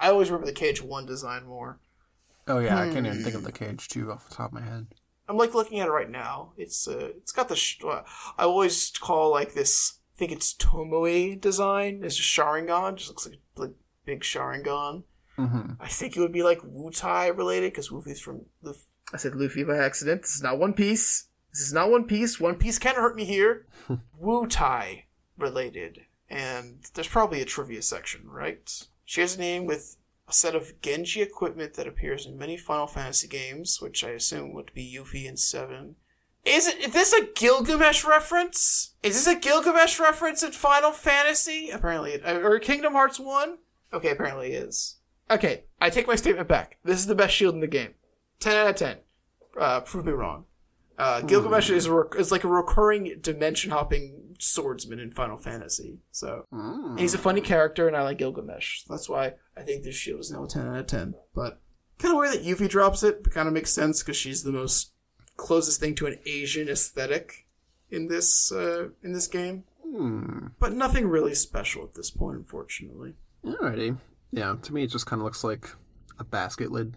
I, 0.00 0.08
I 0.08 0.10
always 0.10 0.30
remember 0.30 0.46
the 0.46 0.52
Cage 0.52 0.82
1 0.82 1.06
design 1.06 1.44
more. 1.44 1.80
Oh 2.50 2.58
yeah, 2.58 2.80
I 2.80 2.90
can't 2.90 3.06
even 3.06 3.22
think 3.22 3.36
of 3.36 3.44
the 3.44 3.52
cage 3.52 3.88
two 3.88 4.10
off 4.10 4.28
the 4.28 4.34
top 4.34 4.48
of 4.48 4.54
my 4.54 4.62
head. 4.62 4.88
I'm 5.28 5.36
like 5.36 5.54
looking 5.54 5.78
at 5.78 5.86
it 5.86 5.92
right 5.92 6.10
now. 6.10 6.52
It's 6.56 6.88
uh, 6.88 7.10
it's 7.16 7.30
got 7.30 7.48
the 7.48 7.54
sh- 7.54 7.78
uh, 7.84 8.02
I 8.36 8.42
always 8.42 8.90
call 8.90 9.30
like 9.30 9.54
this. 9.54 10.00
I 10.16 10.18
think 10.18 10.32
it's 10.32 10.54
Tomoe 10.54 11.40
design. 11.40 12.00
It's 12.02 12.16
just 12.16 12.28
Sharingan. 12.28 12.96
Just 12.96 13.08
looks 13.08 13.26
like 13.26 13.36
a 13.56 13.60
like, 13.60 13.74
big 14.04 14.22
Sharingan. 14.22 15.04
Mm-hmm. 15.38 15.72
I 15.80 15.88
think 15.88 16.16
it 16.16 16.20
would 16.20 16.32
be 16.32 16.42
like 16.42 16.58
Wutai 16.60 17.36
related 17.36 17.72
because 17.72 17.92
Luffy's 17.92 18.20
from. 18.20 18.46
Luf- 18.62 18.88
I 19.12 19.16
said 19.16 19.36
Luffy 19.36 19.62
by 19.62 19.76
accident. 19.76 20.22
This 20.22 20.34
is 20.34 20.42
not 20.42 20.58
One 20.58 20.72
Piece. 20.72 21.28
This 21.52 21.62
is 21.62 21.72
not 21.72 21.90
One 21.90 22.04
Piece. 22.04 22.40
One 22.40 22.56
Piece 22.56 22.78
can't 22.80 22.96
hurt 22.96 23.14
me 23.14 23.24
here. 23.24 23.66
Wutai 24.20 25.04
related, 25.38 26.00
and 26.30 26.84
there's 26.94 27.08
probably 27.08 27.42
a 27.42 27.46
trivia 27.46 27.82
section, 27.82 28.22
right? 28.24 28.86
She 29.04 29.20
has 29.20 29.36
a 29.36 29.40
name 29.40 29.66
with 29.66 29.96
a 30.28 30.32
set 30.32 30.54
of 30.54 30.80
Genji 30.80 31.20
equipment 31.20 31.74
that 31.74 31.88
appears 31.88 32.24
in 32.24 32.38
many 32.38 32.56
Final 32.56 32.86
Fantasy 32.86 33.26
games, 33.26 33.80
which 33.80 34.04
I 34.04 34.10
assume 34.10 34.54
would 34.54 34.72
be 34.72 34.96
Yuffie 34.96 35.28
and 35.28 35.38
Seven. 35.38 35.96
Is 36.44 36.66
it? 36.66 36.78
Is 36.78 36.92
this 36.92 37.12
a 37.12 37.26
Gilgamesh 37.34 38.04
reference? 38.04 38.94
Is 39.02 39.14
this 39.14 39.26
a 39.26 39.38
Gilgamesh 39.38 39.98
reference 39.98 40.42
in 40.42 40.52
Final 40.52 40.92
Fantasy? 40.92 41.70
Apparently, 41.70 42.22
or 42.24 42.58
Kingdom 42.58 42.94
Hearts 42.94 43.20
One. 43.20 43.58
Okay, 43.92 44.10
apparently 44.10 44.52
it 44.52 44.62
is. 44.68 44.96
Okay, 45.30 45.64
I 45.80 45.90
take 45.90 46.06
my 46.06 46.16
statement 46.16 46.48
back. 46.48 46.78
This 46.84 46.98
is 46.98 47.06
the 47.06 47.14
best 47.14 47.34
shield 47.34 47.54
in 47.54 47.60
the 47.60 47.66
game. 47.66 47.94
10 48.40 48.56
out 48.56 48.70
of 48.70 48.76
10. 48.76 48.96
Uh, 49.58 49.80
prove 49.80 50.06
me 50.06 50.12
wrong. 50.12 50.46
Uh, 51.00 51.20
Gilgamesh 51.22 51.70
is, 51.70 51.86
a 51.86 51.92
rec- 51.92 52.14
is 52.18 52.30
like 52.30 52.44
a 52.44 52.48
recurring 52.48 53.18
dimension 53.20 53.70
hopping 53.70 54.34
swordsman 54.38 54.98
in 54.98 55.10
Final 55.10 55.36
Fantasy. 55.36 55.98
So, 56.10 56.46
Mm. 56.52 56.98
he's 56.98 57.14
a 57.14 57.18
funny 57.18 57.40
character, 57.40 57.86
and 57.88 57.96
I 57.96 58.02
like 58.02 58.18
Gilgamesh. 58.18 58.84
That's 58.88 59.08
why 59.08 59.34
I 59.56 59.62
think 59.62 59.82
this 59.82 59.94
shield 59.94 60.20
is 60.20 60.30
now 60.30 60.44
a 60.44 60.48
10 60.48 60.66
out 60.66 60.76
of 60.78 60.86
10. 60.86 61.14
But 61.34 61.60
kind 61.98 62.12
of 62.12 62.18
weird 62.18 62.34
that 62.34 62.44
Yuffie 62.44 62.68
drops 62.68 63.02
it, 63.02 63.22
but 63.22 63.32
kind 63.32 63.48
of 63.48 63.54
makes 63.54 63.72
sense 63.72 64.02
because 64.02 64.16
she's 64.16 64.42
the 64.42 64.52
most 64.52 64.92
closest 65.36 65.80
thing 65.80 65.94
to 65.96 66.06
an 66.06 66.18
Asian 66.26 66.68
aesthetic 66.68 67.46
in 67.90 68.08
this 68.08 68.52
uh, 68.52 68.88
in 69.02 69.12
this 69.12 69.26
game. 69.26 69.64
Hmm. 69.82 70.48
But 70.58 70.72
nothing 70.74 71.08
really 71.08 71.34
special 71.34 71.82
at 71.84 71.94
this 71.94 72.10
point, 72.10 72.36
unfortunately. 72.38 73.14
Alrighty. 73.44 73.98
Yeah, 74.30 74.56
to 74.62 74.72
me 74.74 74.84
it 74.84 74.90
just 74.90 75.06
kind 75.06 75.20
of 75.20 75.24
looks 75.24 75.42
like 75.42 75.68
a 76.18 76.24
basket 76.24 76.70
lid. 76.70 76.94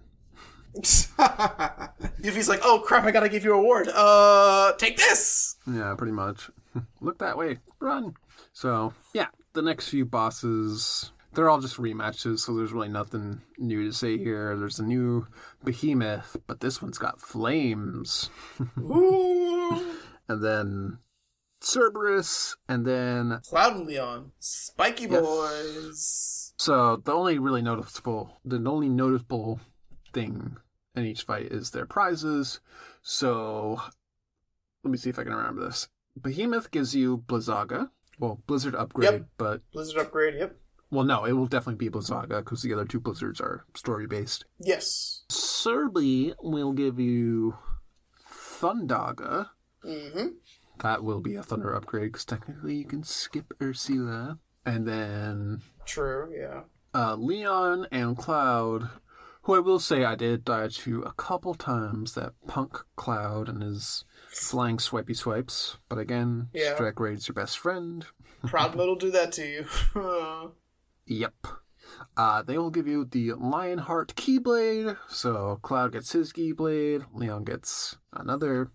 Yuffie's 0.75 2.49
like, 2.49 2.61
"Oh 2.63 2.81
crap! 2.85 3.03
I 3.05 3.11
gotta 3.11 3.29
give 3.29 3.43
you 3.43 3.53
a 3.53 3.57
award. 3.57 3.87
Uh, 3.93 4.73
take 4.73 4.97
this." 4.97 5.55
Yeah, 5.67 5.93
pretty 5.97 6.13
much. 6.13 6.49
Look 7.01 7.19
that 7.19 7.37
way. 7.37 7.59
Run. 7.79 8.15
So, 8.53 8.93
yeah, 9.13 9.27
the 9.53 9.61
next 9.61 9.89
few 9.89 10.05
bosses, 10.05 11.11
they're 11.33 11.49
all 11.49 11.59
just 11.61 11.77
rematches, 11.77 12.39
so 12.39 12.55
there's 12.55 12.71
really 12.73 12.89
nothing 12.89 13.41
new 13.57 13.83
to 13.85 13.93
say 13.93 14.17
here. 14.17 14.55
There's 14.57 14.79
a 14.79 14.83
new 14.83 15.27
behemoth, 15.63 16.37
but 16.47 16.59
this 16.59 16.81
one's 16.81 16.97
got 16.97 17.19
flames. 17.21 18.29
Ooh. 18.79 19.95
And 20.27 20.43
then 20.43 20.99
Cerberus, 21.61 22.55
and 22.69 22.85
then. 22.85 23.39
Cloud 23.49 23.75
and 23.75 23.85
Leon, 23.87 24.31
spiky 24.39 25.03
Yes. 25.05 25.21
boys. 25.21 26.53
So, 26.57 26.97
the 26.97 27.11
only 27.11 27.39
really 27.39 27.61
noticeable, 27.61 28.39
the 28.45 28.57
only 28.69 28.87
noticeable 28.89 29.59
thing 30.13 30.57
in 30.95 31.05
each 31.05 31.23
fight 31.23 31.47
is 31.47 31.71
their 31.71 31.85
prizes. 31.85 32.59
So, 33.01 33.79
let 34.83 34.91
me 34.91 34.97
see 34.97 35.09
if 35.09 35.19
I 35.19 35.23
can 35.23 35.33
remember 35.33 35.65
this. 35.65 35.87
Behemoth 36.21 36.71
gives 36.71 36.93
you 36.95 37.17
Blizzaga. 37.27 37.89
Well, 38.19 38.41
Blizzard 38.45 38.75
upgrade, 38.75 39.11
Yep. 39.11 39.25
but 39.37 39.61
Blizzard 39.71 39.99
upgrade. 40.01 40.35
Yep. 40.35 40.55
Well, 40.91 41.03
no, 41.03 41.25
it 41.25 41.31
will 41.33 41.47
definitely 41.47 41.83
be 41.83 41.91
Blizzaga 41.91 42.39
because 42.39 42.61
the 42.61 42.71
other 42.73 42.85
two 42.85 42.99
Blizzards 42.99 43.41
are 43.41 43.65
story 43.75 44.05
based. 44.05 44.45
Yes. 44.59 45.23
Surly 45.29 46.35
will 46.43 46.73
give 46.73 46.99
you 46.99 47.57
Thundaga. 48.29 49.49
Mm-hmm. 49.83 50.27
That 50.81 51.03
will 51.03 51.19
be 51.21 51.35
a 51.35 51.43
Thunder 51.43 51.73
upgrade 51.73 52.11
because 52.11 52.25
technically 52.25 52.75
you 52.75 52.85
can 52.85 53.03
skip 53.03 53.53
Ursula. 53.61 54.37
And 54.65 54.87
then 54.87 55.61
True. 55.85 56.31
Yeah. 56.33 56.61
uh, 56.93 57.15
Leon 57.15 57.87
and 57.91 58.15
Cloud, 58.17 58.89
who 59.43 59.55
I 59.55 59.59
will 59.59 59.79
say 59.79 60.03
I 60.03 60.15
did 60.15 60.43
die 60.45 60.67
to 60.69 61.01
a 61.03 61.13
couple 61.13 61.53
times. 61.53 62.13
That 62.15 62.33
punk 62.47 62.77
Cloud 62.95 63.47
and 63.49 63.61
his 63.63 64.03
flying 64.29 64.79
swipey 64.79 65.13
swipes. 65.13 65.77
But 65.89 65.99
again, 65.99 66.49
Yeah. 66.53 66.75
Strike 66.75 66.99
Raid's 66.99 67.27
your 67.27 67.33
best 67.35 67.57
friend. 67.57 68.05
Proud 68.45 68.75
will 68.75 68.95
do 68.95 69.11
that 69.11 69.31
to 69.33 69.45
you. 69.95 70.51
Yep. 71.05 71.33
Uh, 72.15 72.41
they 72.43 72.57
will 72.57 72.69
give 72.69 72.87
you 72.87 73.03
the 73.03 73.33
Lionheart 73.33 74.15
Keyblade. 74.15 74.97
So 75.09 75.59
Cloud 75.61 75.91
gets 75.91 76.13
his 76.13 76.31
Keyblade, 76.31 77.05
Leon 77.13 77.43
gets 77.43 77.97
another. 78.13 78.71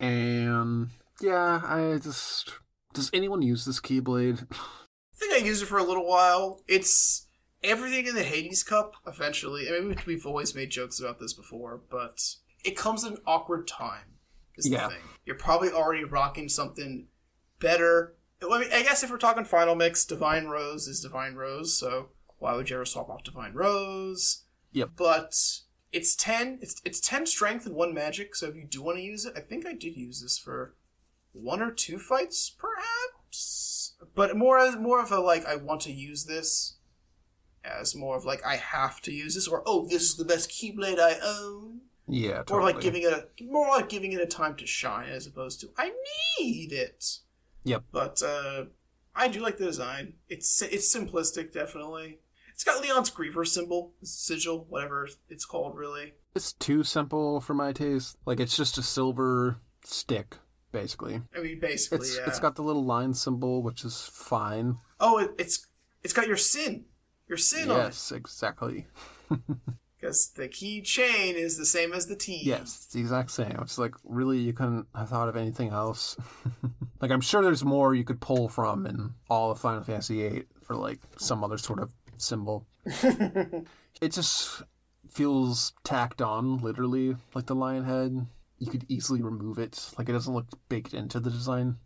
And 0.00 0.88
yeah, 1.20 1.60
I 1.64 1.98
just. 2.02 2.52
Does 2.92 3.10
anyone 3.12 3.42
use 3.42 3.64
this 3.64 3.80
Keyblade? 3.80 4.46
I 4.52 5.14
think 5.14 5.34
I 5.34 5.46
used 5.46 5.62
it 5.62 5.66
for 5.66 5.78
a 5.78 5.84
little 5.84 6.06
while. 6.06 6.60
It's 6.66 7.27
everything 7.62 8.06
in 8.06 8.14
the 8.14 8.22
Hades 8.22 8.62
Cup. 8.62 8.94
Eventually, 9.06 9.68
I 9.68 9.72
mean, 9.72 9.88
we- 9.88 10.14
we've 10.14 10.26
always 10.26 10.54
made 10.54 10.70
jokes 10.70 11.00
about 11.00 11.18
this 11.20 11.32
before, 11.32 11.78
but 11.90 12.36
it 12.64 12.76
comes 12.76 13.04
at 13.04 13.12
an 13.12 13.22
awkward 13.26 13.66
time. 13.68 14.18
Is 14.56 14.68
Yeah. 14.68 14.88
the 14.88 14.94
thing. 14.94 15.04
You're 15.24 15.36
probably 15.36 15.70
already 15.70 16.02
rocking 16.04 16.48
something 16.48 17.08
better. 17.60 18.16
I 18.42 18.58
mean, 18.58 18.72
I 18.72 18.82
guess 18.82 19.02
if 19.04 19.10
we're 19.10 19.18
talking 19.18 19.44
final 19.44 19.74
mix, 19.76 20.04
Divine 20.04 20.46
Rose 20.46 20.88
is 20.88 21.00
Divine 21.00 21.34
Rose. 21.34 21.76
So 21.78 22.10
why 22.38 22.54
would 22.56 22.68
you 22.68 22.76
ever 22.76 22.84
swap 22.84 23.08
off 23.08 23.22
Divine 23.22 23.52
Rose? 23.54 24.44
Yep. 24.72 24.90
But 24.96 25.34
it's 25.92 26.16
ten. 26.16 26.58
It's 26.60 26.80
it's 26.84 26.98
ten 27.00 27.24
strength 27.26 27.66
and 27.66 27.74
one 27.76 27.94
magic. 27.94 28.34
So 28.34 28.46
if 28.48 28.56
you 28.56 28.64
do 28.64 28.82
want 28.82 28.98
to 28.98 29.02
use 29.02 29.24
it, 29.24 29.34
I 29.36 29.40
think 29.40 29.64
I 29.64 29.74
did 29.74 29.96
use 29.96 30.22
this 30.22 30.38
for 30.38 30.74
one 31.32 31.62
or 31.62 31.70
two 31.70 31.98
fights, 32.00 32.50
perhaps. 32.50 33.94
But 34.14 34.36
more 34.36 34.58
as 34.58 34.76
more 34.76 35.00
of 35.00 35.12
a 35.12 35.20
like 35.20 35.44
I 35.46 35.54
want 35.56 35.82
to 35.82 35.92
use 35.92 36.24
this, 36.24 36.77
as 37.64 37.94
more 37.94 38.16
of 38.16 38.24
like 38.24 38.44
I 38.46 38.56
have 38.56 39.00
to 39.02 39.12
use 39.12 39.34
this, 39.34 39.48
or 39.48 39.62
oh 39.66 39.86
this 39.88 40.02
is 40.02 40.16
the 40.16 40.24
best 40.24 40.50
Keyblade 40.50 40.98
I 40.98 41.16
own. 41.24 41.80
Yeah, 42.10 42.36
More 42.36 42.44
totally. 42.44 42.72
like 42.72 42.82
giving 42.82 43.02
it 43.02 43.12
a 43.12 43.26
more 43.44 43.68
like 43.68 43.88
giving 43.88 44.12
it 44.12 44.20
a 44.20 44.26
time 44.26 44.56
to 44.56 44.66
shine 44.66 45.10
as 45.10 45.26
opposed 45.26 45.60
to 45.60 45.70
I 45.76 45.92
need 46.40 46.72
it. 46.72 47.18
Yep. 47.64 47.84
But 47.92 48.22
uh, 48.22 48.64
I 49.14 49.28
do 49.28 49.40
like 49.40 49.58
the 49.58 49.66
design. 49.66 50.14
It's 50.28 50.62
it's 50.62 50.94
simplistic, 50.94 51.52
definitely. 51.52 52.20
It's 52.54 52.64
got 52.64 52.80
Leon's 52.82 53.10
Griever 53.10 53.46
symbol, 53.46 53.92
sigil, 54.02 54.66
whatever 54.68 55.08
it's 55.28 55.44
called, 55.44 55.76
really. 55.76 56.14
It's 56.34 56.52
too 56.54 56.82
simple 56.82 57.40
for 57.40 57.54
my 57.54 57.72
taste. 57.72 58.16
Like, 58.26 58.40
it's 58.40 58.56
just 58.56 58.78
a 58.78 58.82
silver 58.82 59.58
stick, 59.84 60.36
basically. 60.72 61.22
I 61.36 61.40
mean, 61.40 61.60
basically, 61.60 61.98
It's 61.98 62.16
yeah. 62.16 62.24
It's 62.26 62.40
got 62.40 62.56
the 62.56 62.62
little 62.62 62.84
line 62.84 63.14
symbol, 63.14 63.62
which 63.62 63.84
is 63.84 64.10
fine. 64.12 64.78
oh, 64.98 65.18
it, 65.18 65.30
it's 65.38 65.66
it's 66.02 66.12
got 66.12 66.26
your 66.26 66.36
sin, 66.36 66.86
your 67.28 67.38
sin 67.38 67.70
on 67.70 67.80
it, 67.80 67.84
Yes, 67.84 68.12
exactly. 68.12 68.86
because 70.00 70.30
the 70.30 70.48
key 70.48 70.80
chain 70.80 71.34
is 71.36 71.56
the 71.56 71.66
same 71.66 71.92
as 71.92 72.06
the 72.06 72.16
T. 72.16 72.40
Yes, 72.42 72.60
it's 72.62 72.86
the 72.86 73.00
exact 73.00 73.30
same. 73.30 73.56
It's 73.60 73.78
like 73.78 73.94
really 74.04 74.38
you 74.38 74.52
couldn't 74.52 74.86
have 74.94 75.08
thought 75.10 75.28
of 75.28 75.36
anything 75.36 75.70
else. 75.70 76.16
like 77.00 77.10
I'm 77.10 77.20
sure 77.20 77.42
there's 77.42 77.64
more 77.64 77.94
you 77.94 78.04
could 78.04 78.20
pull 78.20 78.48
from 78.48 78.86
in 78.86 79.14
all 79.28 79.50
of 79.50 79.60
Final 79.60 79.82
Fantasy 79.82 80.28
VIII 80.28 80.44
for 80.62 80.76
like 80.76 81.00
some 81.16 81.42
other 81.42 81.58
sort 81.58 81.80
of 81.80 81.92
symbol. 82.16 82.66
it 82.84 84.12
just 84.12 84.62
feels 85.10 85.72
tacked 85.84 86.22
on, 86.22 86.58
literally, 86.58 87.16
like 87.34 87.46
the 87.46 87.54
lion 87.54 87.84
head. 87.84 88.26
You 88.58 88.70
could 88.70 88.84
easily 88.88 89.22
remove 89.22 89.58
it. 89.58 89.90
Like 89.96 90.08
it 90.08 90.12
doesn't 90.12 90.34
look 90.34 90.46
baked 90.68 90.92
into 90.94 91.20
the 91.20 91.30
design. 91.30 91.76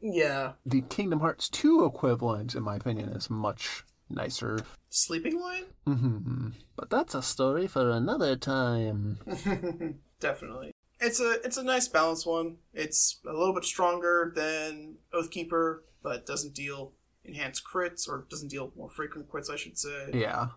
Yeah. 0.00 0.52
The 0.64 0.82
Kingdom 0.82 1.20
Hearts 1.20 1.48
2 1.48 1.84
equivalent, 1.84 2.54
in 2.54 2.62
my 2.62 2.76
opinion, 2.76 3.08
is 3.10 3.28
much 3.28 3.84
nicer. 4.10 4.60
Sleeping 4.88 5.40
Lion? 5.40 5.64
hmm 5.86 6.48
But 6.76 6.90
that's 6.90 7.14
a 7.14 7.22
story 7.22 7.66
for 7.66 7.90
another 7.90 8.36
time. 8.36 9.18
Definitely. 10.20 10.72
It's 11.00 11.20
a 11.20 11.40
it's 11.44 11.56
a 11.56 11.62
nice 11.62 11.88
balanced 11.88 12.26
one. 12.26 12.56
It's 12.74 13.20
a 13.26 13.32
little 13.32 13.54
bit 13.54 13.64
stronger 13.64 14.32
than 14.34 14.96
Oathkeeper, 15.14 15.78
but 16.02 16.26
doesn't 16.26 16.54
deal 16.54 16.92
enhanced 17.24 17.62
crits 17.64 18.08
or 18.08 18.26
doesn't 18.28 18.48
deal 18.48 18.72
more 18.76 18.90
frequent 18.90 19.30
crits, 19.30 19.50
I 19.50 19.56
should 19.56 19.78
say. 19.78 20.10
Yeah. 20.12 20.48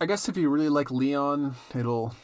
I 0.00 0.06
guess 0.06 0.28
if 0.28 0.36
you 0.36 0.48
really 0.48 0.68
like 0.68 0.90
Leon, 0.90 1.56
it'll 1.74 2.14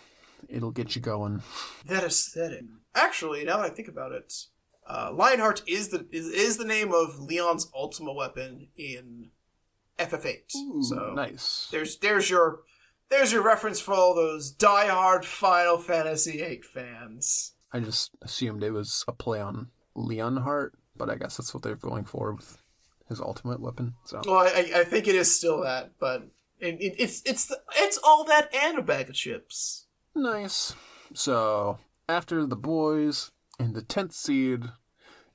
it'll 0.49 0.71
get 0.71 0.95
you 0.95 1.03
going. 1.03 1.43
That 1.87 2.05
aesthetic. 2.05 2.65
Actually, 2.95 3.45
now 3.45 3.59
that 3.59 3.67
I 3.67 3.75
think 3.75 3.89
about 3.89 4.13
it, 4.13 4.33
uh, 4.89 5.11
Lionheart 5.13 5.63
is 5.67 5.89
the 5.89 6.07
is, 6.13 6.29
is 6.29 6.57
the 6.57 6.65
name 6.65 6.93
of 6.95 7.19
Leon's 7.19 7.69
ultimate 7.75 8.15
weapon 8.15 8.69
in 8.77 9.31
FF8. 9.99 10.51
so 10.83 11.13
nice. 11.15 11.69
there's 11.71 11.97
there's 11.99 12.29
your 12.29 12.61
there's 13.09 13.33
your 13.33 13.43
reference 13.43 13.81
for 13.81 13.95
all 13.95 14.15
those 14.15 14.55
diehard 14.55 15.25
Final 15.25 15.79
Fantasy 15.79 16.39
VIII 16.39 16.63
fans. 16.63 17.53
I 17.73 17.81
just 17.81 18.11
assumed 18.23 18.63
it 18.63 18.73
was 18.73 19.05
a 19.07 19.13
play 19.13 19.41
on 19.41 19.69
Leonhart, 19.97 20.71
but 20.97 21.11
I 21.11 21.17
guess 21.17 21.37
that's 21.37 21.55
what 21.55 21.63
they're 21.63 21.77
going 21.77 22.05
for 22.05 22.35
with 22.35 22.59
his 23.09 23.21
ultimate 23.21 23.61
weapon. 23.61 23.95
So 24.05 24.23
Well, 24.27 24.39
I, 24.39 24.71
I 24.77 24.85
think 24.85 25.07
it 25.07 25.15
is 25.15 25.35
still 25.35 25.61
that, 25.63 25.93
but 25.99 26.29
it, 26.59 26.81
it, 26.81 26.95
it's 26.99 27.23
it's 27.25 27.47
the, 27.47 27.61
it's 27.77 27.99
all 28.03 28.25
that 28.25 28.55
and 28.55 28.79
a 28.79 28.83
bag 28.83 29.09
of 29.09 29.15
chips. 29.15 29.87
nice. 30.15 30.75
So 31.15 31.79
after 32.09 32.47
the 32.47 32.57
boys 32.57 33.31
in 33.59 33.73
the 33.73 33.83
tenth 33.83 34.13
seed, 34.13 34.65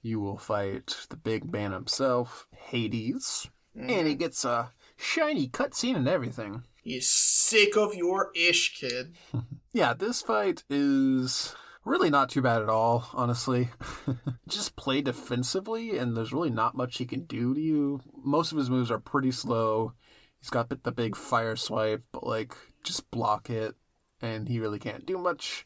you 0.02 0.20
will 0.20 0.38
fight 0.38 1.06
the 1.10 1.16
big 1.16 1.52
man 1.52 1.72
himself, 1.72 2.48
Hades, 2.56 3.48
and 3.76 4.08
he 4.08 4.16
gets 4.16 4.44
a 4.46 4.72
shiny 4.98 5.48
cutscene 5.48 5.96
and 5.96 6.08
everything. 6.08 6.64
You 6.84 7.00
sick 7.02 7.78
of 7.78 7.94
your 7.96 8.32
ish, 8.36 8.80
kid. 8.80 9.16
Yeah, 9.74 9.94
this 9.94 10.22
fight 10.22 10.66
is 10.70 11.56
really 11.86 12.10
not 12.10 12.28
too 12.30 12.42
bad 12.42 12.62
at 12.62 12.68
all, 12.68 13.08
honestly. 13.14 13.70
Just 14.50 14.76
play 14.76 15.02
defensively, 15.02 15.98
and 15.98 16.18
there's 16.18 16.34
really 16.34 16.50
not 16.50 16.76
much 16.76 16.98
he 16.98 17.06
can 17.06 17.24
do 17.24 17.54
to 17.54 17.62
you. 17.62 18.02
Most 18.22 18.52
of 18.52 18.58
his 18.58 18.70
moves 18.70 18.92
are 18.92 19.00
pretty 19.00 19.32
slow. 19.32 19.94
He's 20.42 20.50
got 20.50 20.68
the- 20.68 20.80
the 20.84 20.92
big 20.92 21.16
fire 21.16 21.56
swipe, 21.56 22.04
but 22.12 22.28
like, 22.28 22.54
just 22.84 23.10
block 23.12 23.50
it, 23.50 23.76
and 24.22 24.50
he 24.50 24.60
really 24.60 24.78
can't 24.80 25.06
do 25.06 25.18
much. 25.18 25.66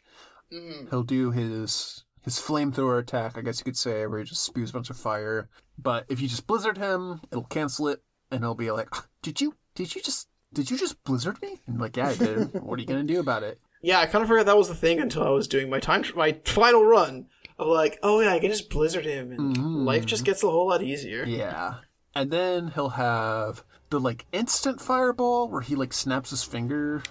Mm. 0.54 0.88
He'll 0.92 1.02
do 1.02 1.32
his 1.32 2.05
his 2.26 2.40
flamethrower 2.40 3.00
attack, 3.00 3.38
I 3.38 3.42
guess 3.42 3.60
you 3.60 3.64
could 3.64 3.78
say, 3.78 4.06
where 4.08 4.20
he 4.20 4.26
just 4.26 4.44
spews 4.44 4.72
a 4.72 4.74
bunch 4.74 4.90
of 4.90 4.98
fire. 4.98 5.48
But 5.78 6.06
if 6.10 6.20
you 6.20 6.28
just 6.28 6.48
blizzard 6.48 6.78
him, 6.78 7.22
it'll 7.32 7.44
cancel 7.46 7.88
it, 7.88 8.02
and 8.32 8.42
he'll 8.42 8.56
be 8.56 8.72
like, 8.72 8.90
ah, 8.92 9.06
"Did 9.22 9.40
you 9.40 9.56
did 9.76 9.96
you 9.96 10.02
just 10.02 10.28
did 10.52 10.72
you 10.72 10.78
just 10.78 11.04
blizzard 11.04 11.42
me? 11.42 11.62
And 11.68 11.80
like, 11.80 11.96
yeah, 11.96 12.10
I 12.10 12.16
did. 12.16 12.54
what 12.64 12.78
are 12.78 12.82
you 12.82 12.88
gonna 12.88 13.04
do 13.04 13.20
about 13.20 13.44
it? 13.44 13.62
Yeah, 13.82 14.00
I 14.00 14.08
kind 14.08 14.24
of 14.24 14.28
forgot 14.28 14.48
that 14.48 14.58
was 14.58 14.68
the 14.68 14.76
thing 14.76 15.00
until 15.00 15.24
I 15.24 15.30
was 15.30 15.48
doing 15.48 15.70
my 15.70 15.80
time, 15.80 16.04
my 16.16 16.40
final 16.46 16.84
run 16.84 17.28
of 17.60 17.68
like, 17.68 18.00
oh 18.02 18.20
yeah, 18.20 18.34
I 18.34 18.40
can 18.40 18.50
just 18.50 18.70
blizzard 18.70 19.06
him, 19.06 19.32
and 19.32 19.56
mm-hmm. 19.56 19.86
life 19.86 20.06
just 20.06 20.26
gets 20.26 20.44
a 20.44 20.50
whole 20.50 20.70
lot 20.70 20.82
easier. 20.82 21.24
Yeah. 21.26 21.76
And 22.16 22.32
then 22.32 22.70
he'll 22.70 22.90
have 22.90 23.64
the 23.90 24.00
like 24.00 24.26
instant 24.32 24.82
fireball 24.82 25.50
where 25.50 25.62
he 25.62 25.76
like 25.76 25.94
snaps 25.94 26.32
his 26.32 26.44
finger 26.44 27.04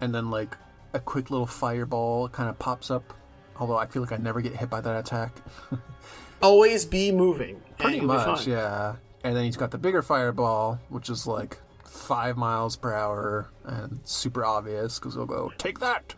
and 0.00 0.14
then 0.14 0.30
like 0.30 0.56
a 0.92 1.00
quick 1.00 1.30
little 1.30 1.46
fireball 1.46 2.28
kind 2.28 2.48
of 2.48 2.58
pops 2.58 2.90
up. 2.90 3.14
Although 3.60 3.76
I 3.76 3.86
feel 3.86 4.02
like 4.02 4.12
I 4.12 4.16
never 4.16 4.40
get 4.40 4.56
hit 4.56 4.68
by 4.70 4.80
that 4.80 4.96
attack. 4.98 5.36
Always 6.42 6.84
be 6.86 7.12
moving. 7.12 7.60
Pretty 7.78 8.00
much, 8.00 8.46
yeah. 8.46 8.96
And 9.22 9.36
then 9.36 9.44
he's 9.44 9.56
got 9.58 9.70
the 9.70 9.78
bigger 9.78 10.00
fireball, 10.02 10.80
which 10.88 11.10
is 11.10 11.26
like 11.26 11.58
five 11.84 12.36
miles 12.38 12.76
per 12.76 12.94
hour 12.94 13.50
and 13.64 14.00
super 14.04 14.44
obvious 14.44 14.98
because 14.98 15.14
he'll 15.14 15.26
go, 15.26 15.52
take 15.58 15.78
that! 15.80 16.14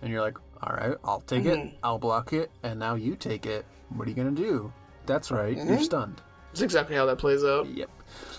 And 0.00 0.10
you're 0.10 0.22
like, 0.22 0.38
all 0.62 0.74
right, 0.74 0.96
I'll 1.04 1.20
take 1.20 1.44
Mm-hmm. 1.44 1.68
it, 1.68 1.74
I'll 1.82 1.98
block 1.98 2.32
it, 2.32 2.50
and 2.62 2.78
now 2.80 2.94
you 2.94 3.14
take 3.16 3.44
it. 3.44 3.66
What 3.90 4.06
are 4.06 4.10
you 4.10 4.16
going 4.16 4.34
to 4.34 4.42
do? 4.42 4.72
That's 5.06 5.30
right, 5.30 5.56
Mm-hmm. 5.56 5.68
you're 5.68 5.80
stunned. 5.80 6.22
That's 6.50 6.62
exactly 6.62 6.96
how 6.96 7.04
that 7.06 7.18
plays 7.18 7.44
out. 7.44 7.68
Yep. 7.68 7.90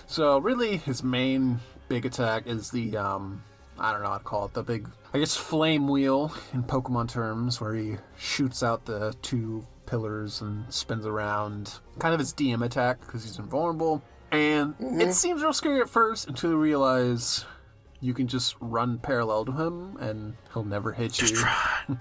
So 0.07 0.39
really, 0.39 0.77
his 0.77 1.03
main 1.03 1.59
big 1.88 2.05
attack 2.07 2.47
is 2.47 2.71
the 2.71 2.97
um, 2.97 3.43
I 3.77 3.91
don't 3.91 4.01
know 4.01 4.09
how 4.09 4.17
to 4.17 4.23
call 4.23 4.45
it 4.45 4.53
the 4.53 4.63
big 4.63 4.88
I 5.14 5.18
guess 5.18 5.36
flame 5.36 5.88
wheel 5.88 6.34
in 6.53 6.64
Pokemon 6.64 7.10
terms, 7.10 7.60
where 7.60 7.73
he 7.73 7.98
shoots 8.18 8.61
out 8.61 8.86
the 8.86 9.15
two 9.22 9.65
pillars 9.88 10.41
and 10.41 10.72
spins 10.72 11.06
around. 11.06 11.80
Kind 11.98 12.14
of 12.14 12.19
his 12.19 12.34
DM 12.34 12.64
attack 12.64 12.99
because 13.02 13.23
he's 13.23 13.40
invulnerable, 13.40 14.03
and 14.31 14.77
mm-hmm. 14.77 15.02
it 15.02 15.14
seems 15.14 15.41
real 15.41 15.53
scary 15.53 15.81
at 15.81 15.90
first 15.90 16.27
until 16.27 16.52
you 16.52 16.57
realize 16.57 17.45
you 18.02 18.14
can 18.14 18.27
just 18.27 18.56
run 18.60 18.99
parallel 18.99 19.45
to 19.45 19.52
him 19.52 19.98
and 19.98 20.36
he'll 20.53 20.64
never 20.64 20.91
hit 20.91 21.19
you. 21.19 21.27
Just 21.36 21.44
run, 21.44 21.99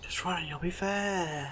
just 0.00 0.24
run 0.24 0.38
and 0.38 0.48
you'll 0.48 0.58
be 0.58 0.70
fine. 0.70 1.46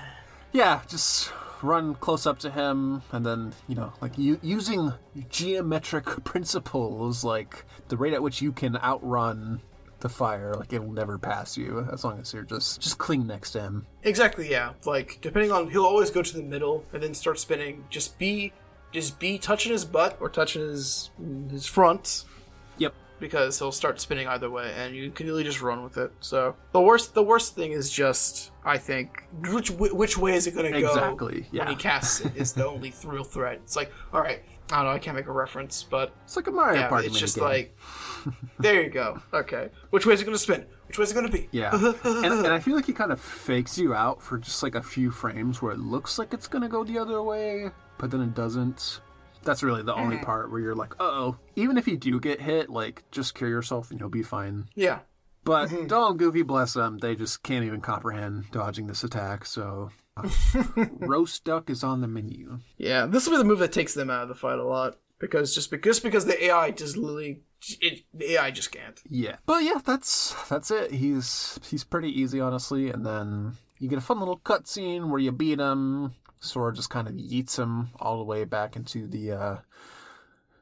Yeah, 0.53 0.81
just 0.89 1.31
run 1.63 1.95
close 1.97 2.27
up 2.27 2.39
to 2.39 2.51
him, 2.51 3.03
and 3.13 3.27
then 3.27 3.53
you 3.69 3.75
know, 3.75 3.93
like 4.01 4.17
you 4.17 4.39
using 4.43 4.93
geometric 5.29 6.05
principles, 6.25 7.23
like 7.25 7.67
the 7.89 7.97
rate 7.97 8.15
at 8.15 8.23
which 8.23 8.41
you 8.41 8.53
can 8.53 8.77
outrun 8.77 9.61
the 10.01 10.09
fire, 10.09 10.55
like 10.55 10.73
it'll 10.73 10.93
never 10.93 11.19
pass 11.19 11.57
you 11.57 11.87
as 11.93 12.05
long 12.05 12.19
as 12.21 12.33
you're 12.33 12.43
just 12.43 12.81
just 12.81 12.99
cling 12.99 13.27
next 13.27 13.53
to 13.53 13.61
him. 13.61 13.87
Exactly, 14.03 14.51
yeah. 14.51 14.73
Like 14.85 15.19
depending 15.23 15.53
on, 15.53 15.71
he'll 15.71 15.85
always 15.87 16.11
go 16.11 16.23
to 16.23 16.37
the 16.37 16.43
middle 16.43 16.85
and 16.93 17.03
then 17.03 17.15
start 17.15 17.39
spinning. 17.39 17.85
Just 17.91 18.19
be, 18.19 18.53
just 18.93 19.19
be 19.19 19.39
touching 19.39 19.73
his 19.73 19.85
butt 19.85 20.19
or 20.21 20.29
touching 20.29 20.63
his 20.63 21.11
his 21.51 21.67
front 21.67 22.25
Yep. 22.79 22.93
because 23.21 23.59
he'll 23.59 23.73
start 23.73 24.01
spinning 24.01 24.29
either 24.29 24.51
way, 24.51 24.73
and 24.77 24.95
you 24.95 25.11
can 25.11 25.27
really 25.27 25.45
just 25.45 25.63
run 25.63 25.83
with 25.83 25.97
it. 25.97 26.13
So 26.21 26.55
the 26.73 26.81
worst, 26.81 27.15
the 27.15 27.23
worst 27.23 27.55
thing 27.55 27.73
is 27.73 27.91
just, 27.91 28.53
I 28.65 28.77
think, 28.77 29.25
which 29.51 29.71
which 29.71 30.19
way 30.19 30.35
is 30.35 30.47
it 30.47 30.55
going 30.55 30.71
to 30.73 30.81
go? 30.81 30.89
Exactly, 30.89 31.47
yeah. 31.53 31.65
When 31.65 31.69
he 31.75 31.77
casts 31.77 32.21
it 32.21 32.37
is 32.37 32.53
the 32.53 32.67
only 32.69 32.93
real 33.05 33.25
threat. 33.25 33.61
It's 33.65 33.77
like, 33.77 33.91
all 34.13 34.21
right, 34.21 34.43
I 34.71 34.77
don't 34.77 34.85
know, 34.87 34.91
I 34.91 34.99
can't 34.99 35.17
make 35.17 35.27
a 35.27 35.33
reference, 35.33 35.85
but 35.85 36.13
It's 36.25 36.35
like 36.37 36.47
a 36.49 36.51
Mario 36.51 36.81
yeah, 36.81 36.89
Party 36.89 37.07
it's 37.07 37.19
just 37.19 37.37
minigame. 37.37 37.43
like, 37.43 37.77
there 38.59 38.83
you 38.83 38.91
go. 38.91 39.21
Okay, 39.33 39.69
which 39.91 40.07
way 40.07 40.15
is 40.15 40.21
it 40.21 40.25
going 40.25 40.35
to 40.35 40.43
spin? 40.43 40.67
Which 40.89 40.99
way 40.99 41.05
is 41.05 41.13
it 41.13 41.15
going 41.15 41.27
to 41.27 41.33
be? 41.33 41.49
Yeah, 41.53 41.71
and, 42.05 42.25
and 42.25 42.47
I 42.49 42.59
feel 42.59 42.75
like 42.75 42.87
he 42.87 42.93
kind 42.93 43.13
of 43.13 43.21
fakes 43.21 43.79
you 43.79 43.95
out 43.95 44.23
for 44.23 44.39
just 44.39 44.63
like 44.63 44.75
a 44.75 44.83
few 44.83 45.11
frames 45.11 45.63
where 45.63 45.73
it 45.73 45.79
looks 45.79 46.19
like 46.19 46.33
it's 46.35 46.49
gonna 46.49 46.69
go 46.69 46.83
the 46.85 46.99
other 46.99 47.23
way, 47.23 47.71
but 47.99 48.11
then 48.11 48.21
it 48.23 48.35
doesn't. 48.35 49.01
That's 49.43 49.63
really 49.63 49.83
the 49.83 49.95
only 49.95 50.17
part 50.19 50.51
where 50.51 50.61
you're 50.61 50.75
like, 50.75 50.95
uh 50.95 51.05
oh. 51.05 51.37
Even 51.55 51.79
if 51.79 51.87
you 51.87 51.97
do 51.97 52.19
get 52.19 52.41
hit, 52.41 52.69
like, 52.69 53.05
just 53.13 53.37
cure 53.37 53.49
yourself 53.49 53.93
and 53.93 54.01
you'll 54.01 54.09
be 54.09 54.25
fine. 54.25 54.69
Yeah. 54.75 55.01
But 55.45 55.69
Donald 55.87 56.11
and 56.13 56.19
Goofy, 56.19 56.43
bless 56.43 56.73
them, 56.75 56.99
they 56.99 57.15
just 57.15 57.45
can't 57.45 57.65
even 57.65 57.81
comprehend 57.81 58.51
dodging 58.51 58.89
this 58.89 59.05
attack, 59.05 59.47
so. 59.47 59.91
roast 60.99 61.45
duck 61.45 61.71
is 61.71 61.85
on 61.85 62.01
the 62.01 62.09
menu. 62.09 62.61
Yeah, 62.79 63.07
this 63.07 63.27
will 63.27 63.35
be 63.35 63.39
the 63.39 63.45
move 63.45 63.59
that 63.59 63.73
takes 63.73 63.95
them 63.95 64.11
out 64.11 64.23
of 64.23 64.29
the 64.29 64.35
fight 64.35 64.59
a 64.59 64.65
lot 64.65 64.99
because 65.19 65.55
just 65.55 65.71
because 65.71 66.01
because 66.01 66.25
the 66.25 66.45
AI 66.45 66.71
just 66.71 66.97
literally 66.97 67.43
it, 67.81 68.05
the 68.15 68.33
AI 68.33 68.51
just 68.51 68.71
can't. 68.71 69.01
Yeah. 69.09 69.37
But 69.47 69.65
yeah, 69.65 69.81
that's 69.85 70.35
that's 70.49 70.71
it. 70.71 70.93
He's 70.93 71.59
he's 71.69 71.85
pretty 71.85 72.09
easy, 72.09 72.41
honestly. 72.41 72.91
And 72.91 73.05
then 73.05 73.57
you 73.79 73.89
get 73.89 73.99
a 73.99 74.03
fun 74.03 74.19
little 74.19 74.39
cutscene 74.39 75.09
where 75.09 75.21
you 75.21 75.33
beat 75.33 75.59
him. 75.59 76.15
Sora 76.41 76.75
just 76.75 76.91
kind 76.91 77.09
of 77.09 77.15
yeets 77.15 77.59
him 77.59 77.89
all 77.99 78.19
the 78.19 78.25
way 78.25 78.45
back 78.45 78.77
into 78.77 79.07
the 79.07 79.33
uh, 79.33 79.57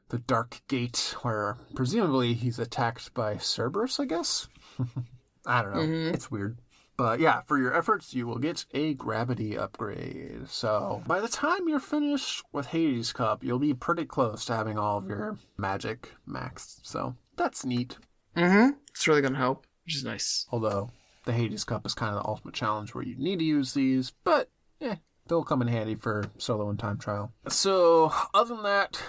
the 0.08 0.18
dark 0.18 0.60
gate, 0.68 1.14
where 1.22 1.56
presumably 1.74 2.34
he's 2.34 2.58
attacked 2.58 3.12
by 3.14 3.36
Cerberus. 3.36 4.00
I 4.00 4.06
guess. 4.06 4.48
I 5.46 5.62
don't 5.62 5.74
know. 5.74 6.10
It's 6.10 6.30
weird. 6.30 6.58
But 6.96 7.18
yeah, 7.18 7.42
for 7.42 7.58
your 7.58 7.76
efforts, 7.76 8.14
you 8.14 8.26
will 8.26 8.38
get 8.38 8.66
a 8.72 8.94
gravity 8.94 9.58
upgrade. 9.58 10.48
So 10.48 11.02
by 11.06 11.20
the 11.20 11.28
time 11.28 11.68
you're 11.68 11.80
finished 11.80 12.44
with 12.52 12.66
Hades 12.66 13.12
Cup, 13.12 13.42
you'll 13.42 13.58
be 13.58 13.74
pretty 13.74 14.04
close 14.04 14.44
to 14.46 14.54
having 14.54 14.78
all 14.78 14.98
of 14.98 15.08
your 15.08 15.36
magic 15.56 16.12
maxed. 16.28 16.80
So 16.86 17.16
that's 17.36 17.64
neat. 17.64 17.96
Mm-hmm. 18.36 18.78
It's 18.90 19.08
really 19.08 19.22
gonna 19.22 19.38
help, 19.38 19.66
which 19.84 19.96
is 19.96 20.04
nice. 20.04 20.46
Although 20.50 20.90
the 21.24 21.32
Hades 21.32 21.64
Cup 21.64 21.84
is 21.86 21.94
kind 21.94 22.14
of 22.14 22.22
the 22.22 22.28
ultimate 22.28 22.54
challenge 22.54 22.94
where 22.94 23.04
you 23.04 23.16
need 23.16 23.38
to 23.40 23.44
use 23.44 23.74
these, 23.74 24.12
but 24.22 24.50
eh, 24.80 24.96
they'll 25.26 25.44
come 25.44 25.62
in 25.62 25.68
handy 25.68 25.94
for 25.94 26.24
solo 26.38 26.68
and 26.68 26.78
time 26.78 26.98
trial. 26.98 27.32
So 27.48 28.12
other 28.32 28.54
than 28.54 28.64
that, 28.64 29.02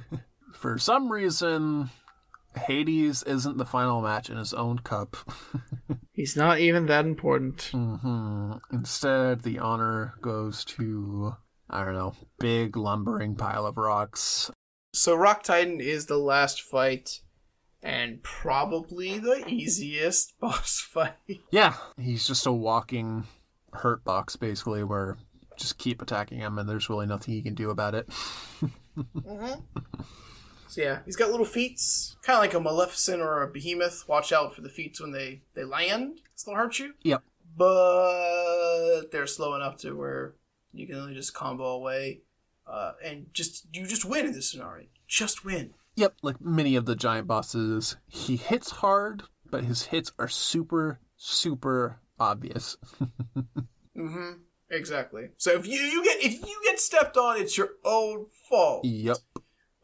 for 0.52 0.78
some 0.78 1.12
reason, 1.12 1.90
Hades 2.56 3.22
isn't 3.24 3.58
the 3.58 3.64
final 3.64 4.00
match 4.00 4.30
in 4.30 4.36
his 4.36 4.54
own 4.54 4.78
cup. 4.80 5.16
He's 6.12 6.36
not 6.36 6.58
even 6.58 6.86
that 6.86 7.04
important. 7.04 7.70
hmm 7.72 8.52
Instead, 8.72 9.42
the 9.42 9.58
honor 9.58 10.14
goes 10.20 10.64
to 10.64 11.36
I 11.68 11.84
don't 11.84 11.94
know, 11.94 12.14
big 12.38 12.76
lumbering 12.76 13.34
pile 13.34 13.66
of 13.66 13.76
rocks. 13.76 14.50
So 14.92 15.14
Rock 15.14 15.42
Titan 15.42 15.80
is 15.80 16.06
the 16.06 16.16
last 16.16 16.62
fight, 16.62 17.20
and 17.82 18.22
probably 18.22 19.18
the 19.18 19.44
easiest 19.48 20.34
boss 20.40 20.80
fight. 20.80 21.40
Yeah, 21.50 21.74
he's 21.98 22.26
just 22.26 22.46
a 22.46 22.52
walking 22.52 23.24
hurt 23.72 24.04
box 24.04 24.36
basically, 24.36 24.84
where 24.84 25.18
just 25.58 25.78
keep 25.78 26.00
attacking 26.00 26.38
him, 26.38 26.58
and 26.58 26.68
there's 26.68 26.88
really 26.88 27.06
nothing 27.06 27.34
he 27.34 27.42
can 27.42 27.54
do 27.54 27.70
about 27.70 27.94
it. 27.94 28.08
So 30.68 30.80
yeah, 30.80 31.00
he's 31.04 31.16
got 31.16 31.30
little 31.30 31.46
feet, 31.46 31.80
kind 32.22 32.36
of 32.36 32.42
like 32.42 32.54
a 32.54 32.60
Maleficent 32.60 33.22
or 33.22 33.42
a 33.42 33.48
Behemoth. 33.48 34.08
Watch 34.08 34.32
out 34.32 34.54
for 34.54 34.62
the 34.62 34.68
feet 34.68 34.98
when 35.00 35.12
they 35.12 35.42
they 35.54 35.64
land; 35.64 36.20
it's 36.32 36.42
gonna 36.42 36.58
hurt 36.58 36.78
you. 36.78 36.94
Yep. 37.02 37.22
But 37.56 39.10
they're 39.12 39.26
slow 39.26 39.54
enough 39.54 39.78
to 39.78 39.96
where 39.96 40.34
you 40.72 40.86
can 40.86 40.96
only 40.96 41.14
just 41.14 41.34
combo 41.34 41.64
away, 41.64 42.20
uh, 42.66 42.92
and 43.02 43.26
just 43.32 43.66
you 43.72 43.86
just 43.86 44.04
win 44.04 44.26
in 44.26 44.32
this 44.32 44.50
scenario. 44.50 44.86
Just 45.06 45.44
win. 45.44 45.74
Yep, 45.96 46.16
like 46.22 46.40
many 46.40 46.76
of 46.76 46.84
the 46.84 46.94
giant 46.94 47.26
bosses, 47.26 47.96
he 48.06 48.36
hits 48.36 48.70
hard, 48.70 49.22
but 49.50 49.64
his 49.64 49.86
hits 49.86 50.12
are 50.18 50.28
super, 50.28 51.00
super 51.16 52.00
obvious. 52.18 52.76
Mm-hmm. 53.96 54.40
Exactly. 54.70 55.28
So 55.38 55.52
if 55.52 55.66
you, 55.66 55.78
you 55.78 56.04
get 56.04 56.22
if 56.22 56.46
you 56.46 56.60
get 56.64 56.78
stepped 56.78 57.16
on, 57.16 57.40
it's 57.40 57.56
your 57.56 57.70
own 57.84 58.26
fault. 58.48 58.84
yep. 58.84 59.16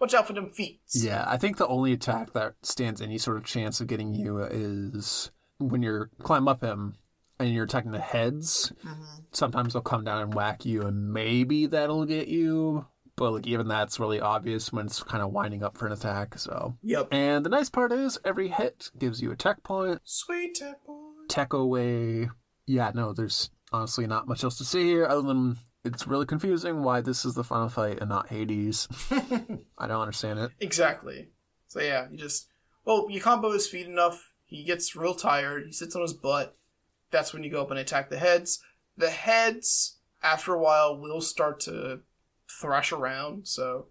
Watch 0.02 0.14
out 0.14 0.26
for 0.26 0.32
them 0.32 0.50
feet. 0.50 0.80
Yeah, 0.92 1.24
I 1.28 1.36
think 1.36 1.58
the 1.58 1.66
only 1.68 1.92
attack 1.92 2.32
that 2.32 2.54
stands 2.62 3.00
any 3.00 3.18
sort 3.18 3.36
of 3.36 3.44
chance 3.44 3.80
of 3.80 3.86
getting 3.86 4.12
you 4.12 4.40
is 4.40 5.30
when 5.58 5.80
you're 5.80 6.10
climb 6.24 6.48
up 6.48 6.60
him 6.60 6.96
and 7.38 7.54
you're 7.54 7.66
attacking 7.66 7.92
the 7.92 8.00
heads. 8.00 8.72
Mm-hmm. 8.84 9.02
Sometimes 9.30 9.72
they'll 9.74 9.82
come 9.82 10.02
down 10.02 10.20
and 10.20 10.34
whack 10.34 10.64
you, 10.64 10.82
and 10.82 11.12
maybe 11.12 11.66
that'll 11.66 12.04
get 12.04 12.26
you. 12.26 12.86
But 13.14 13.30
like 13.32 13.46
even 13.46 13.68
that's 13.68 14.00
really 14.00 14.18
obvious 14.18 14.72
when 14.72 14.86
it's 14.86 15.04
kind 15.04 15.22
of 15.22 15.30
winding 15.30 15.62
up 15.62 15.78
for 15.78 15.86
an 15.86 15.92
attack. 15.92 16.36
So, 16.36 16.76
Yep. 16.82 17.08
and 17.12 17.46
the 17.46 17.50
nice 17.50 17.70
part 17.70 17.92
is 17.92 18.18
every 18.24 18.48
hit 18.48 18.90
gives 18.98 19.22
you 19.22 19.30
a 19.30 19.36
tech 19.36 19.62
point, 19.62 20.00
Sweet 20.02 20.56
tech 20.56 20.84
boy. 20.84 20.94
tech 21.28 21.52
away. 21.52 22.28
Yeah, 22.66 22.90
no, 22.92 23.12
there's 23.12 23.50
honestly 23.70 24.08
not 24.08 24.26
much 24.26 24.42
else 24.42 24.58
to 24.58 24.64
say 24.64 24.82
here 24.82 25.06
other 25.06 25.22
than 25.22 25.58
it's 25.84 26.06
really 26.06 26.26
confusing 26.26 26.82
why 26.82 27.00
this 27.00 27.24
is 27.24 27.34
the 27.34 27.44
final 27.44 27.68
fight 27.68 27.98
and 28.00 28.08
not 28.08 28.28
Hades. 28.28 28.88
I 29.78 29.86
don't 29.86 30.00
understand 30.00 30.38
it. 30.38 30.52
Exactly. 30.60 31.28
So 31.68 31.80
yeah, 31.80 32.06
you 32.10 32.18
just 32.18 32.48
well, 32.84 33.06
you 33.10 33.20
combo 33.20 33.52
his 33.52 33.66
feet 33.66 33.86
enough. 33.86 34.32
He 34.46 34.64
gets 34.64 34.94
real 34.94 35.14
tired. 35.14 35.64
He 35.66 35.72
sits 35.72 35.96
on 35.96 36.02
his 36.02 36.12
butt. 36.12 36.56
That's 37.10 37.32
when 37.32 37.42
you 37.42 37.50
go 37.50 37.62
up 37.62 37.70
and 37.70 37.78
attack 37.78 38.10
the 38.10 38.18
heads. 38.18 38.60
The 38.96 39.10
heads, 39.10 39.98
after 40.22 40.54
a 40.54 40.60
while, 40.60 40.98
will 40.98 41.20
start 41.20 41.60
to 41.60 42.00
thrash 42.60 42.92
around. 42.92 43.48
So 43.48 43.86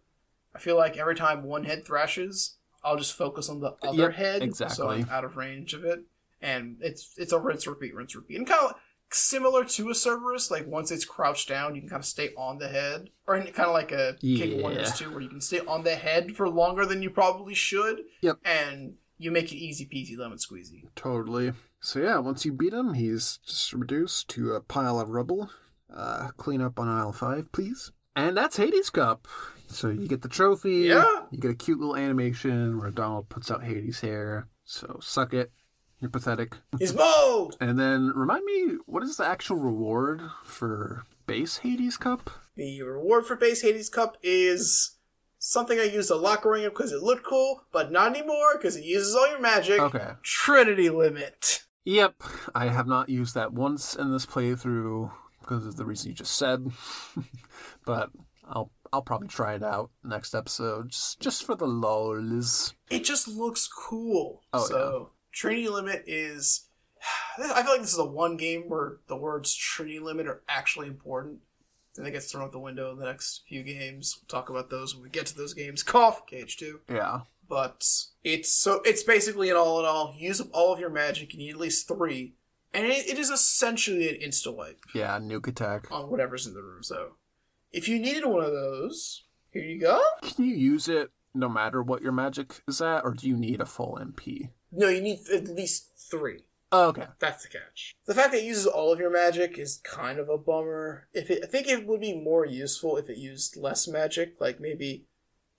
I 0.56 0.60
feel 0.60 0.78
like 0.78 0.98
every 0.98 1.16
time 1.16 1.44
one 1.44 1.64
head 1.64 1.86
thrashes, 1.86 2.58
I'll 2.84 2.98
just 2.98 3.14
focus 3.14 3.50
on 3.50 3.60
the 3.60 3.76
other 3.84 4.12
Yep, 4.12 4.14
head, 4.14 4.56
so. 4.56 4.90
I'm 4.90 5.08
out 5.10 5.24
of 5.26 5.38
range 5.38 5.74
of 5.74 5.84
it. 5.84 6.02
And 6.42 6.78
it's 6.82 7.14
it's 7.18 7.32
a 7.32 7.40
rinse 7.40 7.68
repeat, 7.68 7.94
rinse 7.94 8.16
repeat, 8.16 8.38
and 8.38 8.48
kind 8.48 8.66
of 8.66 8.76
similar 9.14 9.64
to 9.66 9.90
a 9.90 9.96
Cerberus. 9.96 10.50
Like 10.52 10.68
once 10.68 10.92
it's 10.92 11.06
crouched 11.06 11.50
down, 11.50 11.76
you 11.76 11.82
can 11.82 11.90
kind 11.90 12.00
of 12.00 12.06
stay 12.06 12.30
on 12.38 12.58
the 12.60 12.68
head, 12.68 13.10
or 13.28 13.40
kind 13.40 13.68
of 13.68 13.74
like 13.74 13.92
a 13.92 14.16
King 14.22 14.42
of 14.42 14.50
Yeah. 14.50 14.62
Warriors 14.62 14.98
too, 14.98 15.12
where 15.12 15.22
you 15.22 15.30
can 15.30 15.42
stay 15.42 15.60
on 15.60 15.84
the 15.84 15.96
head 15.96 16.36
for 16.36 16.50
longer 16.50 16.86
than 16.86 17.02
you 17.02 17.10
probably 17.10 17.54
should. 17.56 18.02
Yep. 18.22 18.38
And 18.46 18.96
you 19.18 19.32
make 19.32 19.52
it 19.52 19.58
easy 19.58 19.86
peasy 19.86 20.18
lemon 20.18 20.38
squeezy. 20.38 20.84
Totally. 20.96 21.54
So 21.80 22.00
yeah, 22.00 22.18
once 22.20 22.46
you 22.46 22.52
beat 22.54 22.74
him, 22.74 22.94
he's 22.94 23.40
just 23.46 23.74
reduced 23.74 24.28
to 24.30 24.54
a 24.54 24.62
pile 24.62 25.00
of 25.00 25.10
rubble. 25.10 25.50
Uh, 25.94 26.30
clean 26.38 26.62
up 26.62 26.80
on 26.80 26.88
aisle 26.88 27.12
five, 27.12 27.52
please. 27.52 27.92
And 28.16 28.36
that's 28.38 28.58
Hades 28.58 28.90
Cup. 28.90 29.28
So 29.68 29.90
you 29.90 30.08
get 30.08 30.22
the 30.22 30.28
trophy. 30.28 30.80
Yeah. 30.88 31.24
You 31.32 31.40
get 31.40 31.52
a 31.52 31.56
cute 31.56 31.80
little 31.80 31.96
animation 31.96 32.80
where 32.80 32.92
Donald 32.92 33.30
puts 33.30 33.50
out 33.50 33.64
Hades' 33.64 34.02
hair. 34.02 34.48
So 34.66 35.00
suck 35.02 35.34
it. 35.34 35.52
You're 36.02 36.10
pathetic. 36.10 36.58
He's 36.80 36.94
bold. 36.94 37.56
And 37.62 37.80
then 37.80 38.12
remind 38.16 38.44
me, 38.44 38.78
what 38.88 39.04
is 39.04 39.18
the 39.18 39.26
actual 39.26 39.58
reward 39.58 40.22
for 40.44 41.04
base 41.28 41.58
Hades 41.58 41.96
Cup? 41.96 42.30
The 42.56 42.82
reward 42.82 43.28
for 43.28 43.36
base 43.36 43.62
Hades 43.62 43.90
Cup 43.90 44.18
is 44.24 44.98
something 45.38 45.80
I 45.80 45.84
used 45.84 46.10
a 46.10 46.16
lot 46.16 46.42
growing 46.42 46.66
up 46.66 46.74
because 46.74 46.92
it 46.92 47.04
looked 47.04 47.24
cool, 47.24 47.64
but 47.72 47.92
not 47.92 48.16
anymore 48.16 48.58
because 48.58 48.76
it 48.76 48.84
uses 48.84 49.16
all 49.16 49.30
your 49.30 49.40
magic. 49.40 49.80
Okay. 49.80 50.14
Trinity 50.24 50.90
limit. 50.90 51.64
Yep. 51.86 52.16
I 52.56 52.70
have 52.70 52.88
not 52.88 53.10
used 53.10 53.36
that 53.36 53.54
once 53.54 53.96
in 53.96 54.12
this 54.12 54.26
playthrough 54.26 55.12
because 55.40 55.68
of 55.68 55.76
the 55.76 55.86
reason 55.86 56.10
you 56.10 56.16
just 56.16 56.36
said. 56.36 56.72
but 57.86 58.10
I'll 58.50 58.72
I'll 58.92 59.02
probably 59.02 59.28
try 59.28 59.54
it 59.54 59.64
out 59.64 59.92
next 60.04 60.34
episode 60.34 60.90
just 60.90 61.20
just 61.20 61.46
for 61.46 61.56
the 61.56 61.68
lulz. 61.68 62.74
It 62.90 63.04
just 63.04 63.28
looks 63.28 63.68
cool. 63.68 64.42
Oh, 64.52 64.66
so 64.66 65.10
Trinity 65.32 65.70
limit 65.70 66.04
is. 66.08 66.68
I 67.38 67.42
feel 67.64 67.72
like 67.74 67.82
this 67.82 67.92
is 67.92 67.98
the 67.98 68.06
one 68.06 68.38
game 68.38 68.64
where 68.70 68.98
the 69.08 69.16
words 69.16 69.56
Trinity 69.56 70.00
limit 70.00 70.28
are 70.28 70.42
actually 70.48 70.88
important. 70.88 71.40
And 71.98 72.08
it 72.08 72.12
gets 72.12 72.32
thrown 72.32 72.46
out 72.46 72.52
the 72.54 72.60
window 72.60 72.90
in 72.92 73.00
the 73.00 73.06
next 73.06 73.42
few 73.50 73.64
games. 73.64 74.18
We'll 74.22 74.28
talk 74.40 74.50
about 74.50 74.70
those 74.70 74.94
when 74.96 75.04
we 75.04 75.10
get 75.10 75.26
to 75.28 75.36
those 75.36 75.54
games. 75.54 75.84
Cough, 75.84 76.26
KH2. 76.26 76.80
Yeah. 76.90 77.22
but 77.50 77.86
it's 78.24 78.54
so 78.54 78.80
it's 78.86 79.04
basically 79.04 79.50
an 79.50 79.58
all 79.58 79.80
in 79.82 79.86
all. 79.86 80.16
Use 80.18 80.40
up 80.40 80.48
all 80.54 80.72
of 80.74 80.80
your 80.80 80.90
magic. 80.90 81.34
You 81.34 81.40
need 81.40 81.50
at 81.52 81.58
least 81.60 81.90
three, 81.90 82.36
and 82.74 82.86
it, 82.86 83.10
it 83.10 83.20
is 83.20 83.30
essentially 83.30 84.08
an 84.08 84.22
insta 84.26 84.56
wipe 84.56 84.80
Yeah, 84.96 85.20
nuke 85.20 85.48
attack. 85.48 85.92
on 85.92 86.10
whatever's 86.10 86.48
in 86.48 86.54
the 86.54 86.62
room. 86.64 86.82
So, 86.82 87.16
if 87.74 87.90
you 87.90 88.00
needed 88.00 88.26
one 88.26 88.42
of 88.46 88.54
those, 88.54 89.24
here 89.52 89.64
you 89.64 89.78
go. 89.82 90.02
Can 90.22 90.46
you 90.46 90.56
use 90.56 90.88
it 90.88 91.12
no 91.34 91.50
matter 91.50 91.84
what 91.84 92.02
your 92.02 92.14
magic 92.14 92.62
is 92.70 92.82
at, 92.82 93.04
or 93.04 93.14
do 93.14 93.28
you 93.28 93.36
need 93.36 93.60
a 93.60 93.66
full 93.66 94.00
MP? 94.02 94.48
No, 94.72 94.88
you 94.88 95.02
need 95.02 95.20
at 95.34 95.48
least 95.48 95.92
three. 95.98 96.46
Oh, 96.72 96.88
okay. 96.90 97.08
That's 97.20 97.44
the 97.44 97.50
catch. 97.50 97.96
The 98.06 98.14
fact 98.14 98.32
that 98.32 98.40
it 98.40 98.46
uses 98.46 98.66
all 98.66 98.94
of 98.94 99.00
your 99.00 99.12
magic 99.12 99.58
is 99.58 99.82
kind 99.84 100.20
of 100.20 100.30
a 100.30 100.38
bummer. 100.38 101.08
If 101.14 101.30
it, 101.30 101.44
I 101.44 101.48
think 101.48 101.68
it 101.68 101.86
would 101.86 102.00
be 102.00 102.16
more 102.16 102.46
useful 102.46 102.96
if 102.98 103.10
it 103.10 103.18
used 103.18 103.58
less 103.58 103.88
magic, 103.88 104.36
like 104.40 104.62
maybe 104.62 105.06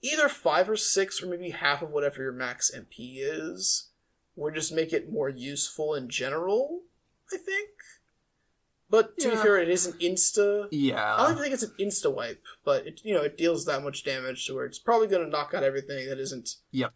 either 0.01 0.27
five 0.27 0.67
or 0.69 0.75
six, 0.75 1.21
or 1.21 1.27
maybe 1.27 1.51
half 1.51 1.83
of 1.83 1.91
whatever 1.91 2.23
your 2.23 2.31
max 2.31 2.71
MP 2.75 3.17
is, 3.19 3.89
would 4.35 4.55
just 4.55 4.73
make 4.73 4.91
it 4.91 5.11
more 5.11 5.29
useful 5.29 5.93
in 5.93 6.09
general. 6.09 6.81
I 7.31 7.37
think. 7.37 7.69
But 8.89 9.17
to 9.19 9.31
be 9.31 9.35
fair, 9.35 9.57
it 9.57 9.69
is 9.69 9.87
an 9.87 9.93
insta. 9.93 10.67
Yeah. 10.71 11.15
I 11.15 11.23
don't 11.23 11.31
even 11.31 11.43
think 11.43 11.53
it's 11.53 11.63
an 11.63 11.73
insta 11.79 12.13
wipe, 12.13 12.43
but 12.63 12.85
it 12.85 13.01
you 13.03 13.13
know 13.13 13.21
it 13.21 13.37
deals 13.37 13.65
that 13.65 13.83
much 13.83 14.03
damage 14.03 14.45
to 14.45 14.55
where 14.55 14.65
it's 14.65 14.77
probably 14.77 15.07
going 15.07 15.23
to 15.23 15.31
knock 15.31 15.53
out 15.53 15.63
everything 15.63 16.07
that 16.09 16.19
isn't 16.19 16.57
Yep. 16.71 16.93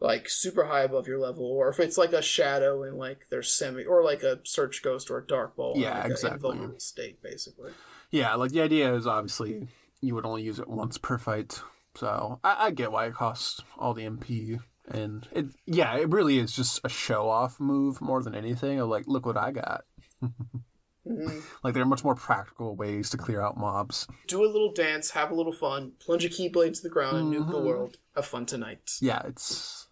Like 0.00 0.28
super 0.30 0.64
high 0.64 0.82
above 0.82 1.06
your 1.06 1.18
level, 1.18 1.44
or 1.44 1.68
if 1.68 1.78
it's 1.78 1.98
like 1.98 2.12
a 2.12 2.22
shadow 2.22 2.82
and 2.82 2.96
like 2.96 3.28
their 3.30 3.42
semi, 3.42 3.84
or 3.84 4.02
like 4.02 4.22
a 4.22 4.40
search 4.44 4.82
ghost 4.82 5.10
or 5.10 5.18
a 5.18 5.26
dark 5.26 5.56
ball, 5.56 5.74
Yeah, 5.76 5.98
like, 6.02 6.10
exactly. 6.10 6.34
invulnerable 6.36 6.80
state, 6.80 7.22
basically. 7.22 7.72
Yeah, 8.10 8.34
like 8.34 8.50
the 8.52 8.62
idea 8.62 8.92
is 8.94 9.06
obviously 9.06 9.68
you 10.00 10.14
would 10.14 10.24
only 10.26 10.42
use 10.42 10.58
it 10.58 10.68
once 10.68 10.96
per 10.98 11.18
fight. 11.18 11.60
So 11.96 12.40
I, 12.42 12.66
I 12.66 12.70
get 12.70 12.92
why 12.92 13.06
it 13.06 13.14
costs 13.14 13.60
all 13.78 13.94
the 13.94 14.04
MP. 14.06 14.58
And 14.88 15.28
it 15.32 15.46
yeah, 15.66 15.94
it 15.96 16.08
really 16.08 16.38
is 16.38 16.50
just 16.52 16.80
a 16.82 16.88
show 16.88 17.28
off 17.28 17.60
move 17.60 18.00
more 18.00 18.22
than 18.22 18.34
anything. 18.34 18.80
Of 18.80 18.88
like, 18.88 19.04
look 19.06 19.26
what 19.26 19.36
I 19.36 19.52
got. 19.52 19.84
Mhm. 20.22 20.62
Like 21.64 21.74
there 21.74 21.82
are 21.82 21.86
much 21.86 22.04
more 22.04 22.14
practical 22.14 22.76
ways 22.76 23.10
to 23.10 23.16
clear 23.16 23.40
out 23.40 23.56
mobs. 23.56 24.06
Do 24.28 24.44
a 24.44 24.46
little 24.46 24.72
dance, 24.72 25.10
have 25.10 25.30
a 25.30 25.34
little 25.34 25.52
fun, 25.52 25.92
plunge 25.98 26.24
a 26.24 26.28
keyblade 26.28 26.74
to 26.74 26.82
the 26.82 26.88
ground, 26.90 27.16
and 27.16 27.32
nuke 27.32 27.50
the 27.50 27.58
Mhm. 27.58 27.64
world. 27.64 27.96
Have 28.14 28.26
fun 28.26 28.46
tonight. 28.46 28.92
Yeah, 29.00 29.20
it's 29.24 29.88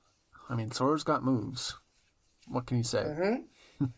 I 0.49 0.55
mean 0.55 0.71
Sora's 0.71 1.05
got 1.05 1.25
moves. 1.25 1.77
What 2.47 2.67
can 2.67 2.79
you 2.79 2.85
say? 2.85 3.05
Mm-hmm. 3.81 3.87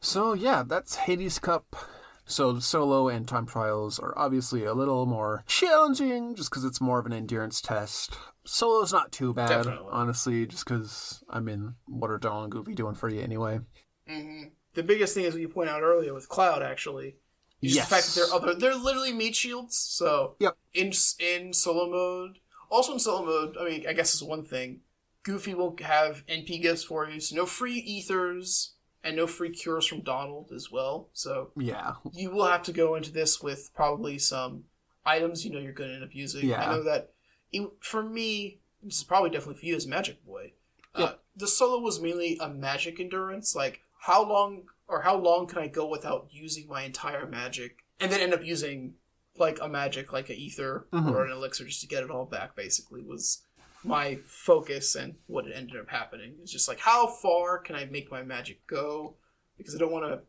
So 0.00 0.32
yeah, 0.34 0.64
that's 0.66 0.96
Hades 0.96 1.38
Cup. 1.38 1.76
So 2.24 2.58
solo 2.58 3.08
and 3.08 3.26
time 3.26 3.46
trials 3.46 3.98
are 3.98 4.16
obviously 4.16 4.64
a 4.64 4.74
little 4.74 5.06
more 5.06 5.44
challenging, 5.46 6.34
just 6.34 6.50
because 6.50 6.64
it's 6.64 6.80
more 6.80 6.98
of 6.98 7.06
an 7.06 7.12
endurance 7.12 7.60
test. 7.60 8.16
Solo's 8.44 8.92
not 8.92 9.12
too 9.12 9.32
bad, 9.32 9.64
Definitely. 9.64 9.88
honestly, 9.90 10.46
just 10.46 10.64
because 10.64 11.22
I 11.30 11.40
mean, 11.40 11.74
what 11.86 12.10
are 12.10 12.18
Donald 12.18 12.44
and 12.44 12.52
Goofy 12.52 12.74
doing 12.74 12.94
for 12.94 13.08
you 13.08 13.20
anyway? 13.20 13.60
hmm 14.06 14.42
The 14.74 14.82
biggest 14.82 15.14
thing 15.14 15.24
is 15.24 15.34
what 15.34 15.40
you 15.40 15.48
point 15.48 15.70
out 15.70 15.82
earlier 15.82 16.14
with 16.14 16.28
Cloud, 16.28 16.62
actually. 16.62 17.16
Is 17.60 17.76
Yes. 17.76 17.88
the 17.88 17.94
fact 17.94 18.06
that 18.06 18.14
they're 18.14 18.34
other 18.34 18.54
they're 18.54 18.74
literally 18.74 19.12
meat 19.12 19.36
shields. 19.36 19.76
So 19.76 20.36
Yep. 20.40 20.56
in 20.74 20.92
in 21.20 21.52
solo 21.52 21.88
mode, 21.90 22.38
also 22.70 22.92
in 22.92 22.98
solo 22.98 23.24
mode, 23.24 23.56
I 23.58 23.64
mean, 23.64 23.86
I 23.88 23.92
guess 23.92 24.12
it's 24.14 24.22
one 24.22 24.44
thing. 24.44 24.80
Goofy 25.24 25.54
won't 25.54 25.80
have 25.80 26.24
MP 26.26 26.60
gifts 26.60 26.84
for 26.84 27.08
you, 27.08 27.20
so 27.20 27.36
no 27.36 27.46
free 27.46 27.76
ethers 27.76 28.72
and 29.04 29.16
no 29.16 29.26
free 29.26 29.50
cures 29.50 29.86
from 29.86 30.00
Donald 30.00 30.50
as 30.54 30.70
well. 30.70 31.08
So 31.12 31.50
Yeah, 31.56 31.94
you 32.12 32.30
will 32.30 32.46
have 32.46 32.62
to 32.64 32.72
go 32.72 32.94
into 32.94 33.12
this 33.12 33.40
with 33.42 33.70
probably 33.74 34.18
some 34.18 34.64
items 35.04 35.44
you 35.44 35.52
know 35.52 35.58
you're 35.58 35.72
going 35.72 35.90
to 35.90 35.94
end 35.96 36.04
up 36.04 36.14
using. 36.14 36.48
Yeah. 36.48 36.68
I 36.70 36.74
know 36.74 36.82
that 36.84 37.12
it, 37.52 37.68
for 37.80 38.02
me, 38.02 38.60
this 38.82 38.98
is 38.98 39.04
probably 39.04 39.30
definitely 39.30 39.60
for 39.60 39.66
you 39.66 39.76
as 39.76 39.86
Magic 39.86 40.24
Boy. 40.24 40.52
Uh, 40.94 41.00
Yep. 41.00 41.22
the 41.36 41.46
solo 41.48 41.78
was 41.80 42.00
mainly 42.00 42.36
a 42.40 42.48
magic 42.48 43.00
endurance, 43.00 43.54
like 43.56 43.80
how 44.00 44.22
long 44.28 44.64
or 44.88 45.02
how 45.02 45.16
long 45.16 45.46
can 45.46 45.58
I 45.58 45.68
go 45.68 45.86
without 45.86 46.28
using 46.30 46.66
my 46.68 46.82
entire 46.82 47.26
magic, 47.26 47.78
and 47.98 48.10
then 48.12 48.20
end 48.20 48.34
up 48.34 48.44
using 48.44 48.94
like 49.38 49.58
a 49.62 49.68
magic, 49.68 50.12
like 50.12 50.28
an 50.28 50.36
ether 50.36 50.86
Mhm. 50.92 51.10
or 51.10 51.24
an 51.24 51.32
elixir, 51.32 51.64
just 51.64 51.80
to 51.80 51.86
get 51.86 52.02
it 52.04 52.10
all 52.10 52.26
back. 52.26 52.54
Basically, 52.54 53.00
was 53.00 53.42
my 53.84 54.18
focus 54.26 54.94
and 54.94 55.14
what 55.26 55.46
it 55.46 55.52
ended 55.54 55.76
up 55.76 55.88
happening. 55.88 56.34
It's 56.42 56.52
just 56.52 56.68
like 56.68 56.80
how 56.80 57.06
far 57.06 57.58
can 57.58 57.76
I 57.76 57.84
make 57.86 58.10
my 58.10 58.22
magic 58.22 58.66
go 58.66 59.16
because 59.56 59.74
I 59.74 59.78
don't 59.78 59.92
want 59.92 60.06
to 60.06 60.20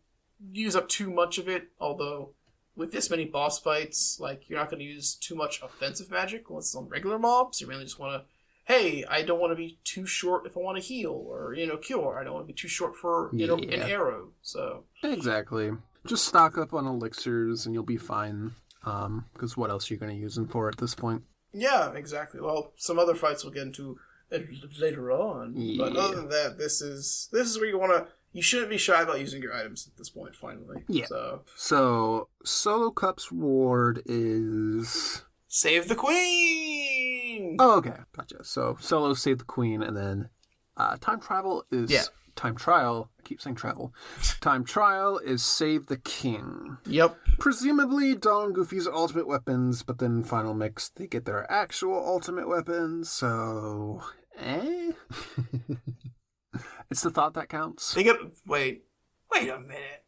use 0.52 0.76
up 0.76 0.90
too 0.90 1.10
much 1.12 1.38
of 1.38 1.48
it. 1.48 1.68
Although 1.80 2.32
with 2.76 2.92
this 2.92 3.10
many 3.10 3.26
boss 3.26 3.60
fights, 3.60 4.20
like 4.20 4.50
you're 4.50 4.60
not 4.60 4.70
going 4.70 4.80
to 4.80 4.86
use 4.86 5.16
too 5.16 5.36
much 5.36 5.62
offensive 5.62 6.10
magic 6.10 6.50
unless 6.50 6.66
it's 6.66 6.76
on 6.76 6.90
regular 6.90 7.20
mobs. 7.20 7.62
You 7.62 7.68
really 7.68 7.84
just 7.84 8.00
want 8.00 8.22
to, 8.22 8.28
hey, 8.66 9.06
I 9.06 9.22
don't 9.22 9.40
want 9.40 9.52
to 9.52 9.56
be 9.56 9.80
too 9.84 10.06
short 10.06 10.46
if 10.46 10.58
I 10.58 10.60
want 10.60 10.78
to 10.78 10.84
heal 10.84 11.12
or 11.12 11.54
you 11.54 11.68
know 11.68 11.78
cure. 11.78 12.20
I 12.20 12.24
don't 12.24 12.34
want 12.34 12.48
to 12.48 12.54
be 12.54 12.60
too 12.60 12.68
short 12.68 12.96
for 12.96 13.30
you 13.34 13.48
know 13.48 13.58
an 13.58 13.74
Aero. 13.74 14.30
So 14.42 14.86
exactly. 15.04 15.72
Just 16.06 16.28
stock 16.28 16.58
up 16.58 16.74
on 16.74 16.86
elixirs 16.86 17.66
and 17.66 17.74
you'll 17.74 17.84
be 17.84 17.98
fine. 17.98 18.54
Um, 18.86 19.26
because 19.34 19.56
what 19.56 19.70
else 19.70 19.90
are 19.90 19.94
you 19.94 20.00
going 20.00 20.14
to 20.14 20.22
use 20.22 20.36
them 20.36 20.50
for 20.50 20.68
at 20.68 20.78
this 20.78 20.94
point? 20.94 21.24
Yeah, 21.54 21.94
exactly. 21.94 22.42
Well, 22.42 22.74
some 22.78 23.00
other 23.00 23.16
fights 23.16 23.44
we'll 23.44 23.54
get 23.54 23.64
into 23.64 23.98
later 24.80 25.12
on. 25.12 25.78
But 25.78 25.96
other 25.96 26.16
than 26.16 26.30
that, 26.30 26.58
this 26.58 26.82
is 26.82 27.30
this 27.32 27.48
is 27.48 27.58
where 27.58 27.68
you 27.68 27.78
want 27.78 27.92
to. 27.92 28.12
You 28.32 28.42
shouldn't 28.42 28.72
be 28.72 28.80
shy 28.80 29.00
about 29.04 29.20
using 29.20 29.44
your 29.44 29.54
items 29.54 29.88
at 29.88 29.96
this 29.96 30.10
point. 30.10 30.36
Finally, 30.36 30.84
Yeah. 30.88 31.06
So 31.06 31.42
So 31.56 32.30
solo 32.44 32.90
cups 32.90 33.32
reward 33.32 34.02
is 34.08 35.22
save 35.48 35.88
the 35.88 35.96
queen. 35.96 37.58
Oh, 37.60 37.78
okay, 37.78 37.94
gotcha. 38.16 38.44
So 38.44 38.78
solo 38.80 39.14
save 39.14 39.38
the 39.38 39.46
queen, 39.46 39.84
and 39.84 39.96
then 39.96 40.30
uh, 40.76 40.98
time 40.98 41.20
travel 41.20 41.66
is 41.72 41.92
Yeah. 41.92 42.04
Time 42.36 42.56
trial. 42.56 43.10
I 43.20 43.24
keep 43.24 43.42
saying 43.42 43.56
travel. 43.56 43.94
Time 44.42 44.64
trial 44.64 45.18
is 45.18 45.44
save 45.44 45.88
the 45.88 45.98
king. 45.98 46.78
Yep. 46.86 47.18
Presumably 47.40 48.16
Don 48.16 48.54
Goofy's 48.54 48.88
ultimate 48.88 49.28
weapons, 49.28 49.84
but 49.84 50.00
then 50.00 50.24
final 50.24 50.54
mix 50.54 50.90
they 50.90 51.08
get 51.08 51.26
their 51.26 51.50
actual 51.52 51.96
ultimate 51.96 52.48
weapons. 52.48 53.10
So, 53.10 54.02
eh? 54.40 54.92
it's 56.90 57.02
the 57.02 57.12
thought 57.12 57.34
that 57.36 57.50
counts. 57.50 57.94
They 57.94 58.04
get 58.04 58.18
wait, 58.46 58.84
wait 59.32 59.50
a 59.50 59.60
minute. 59.60 60.04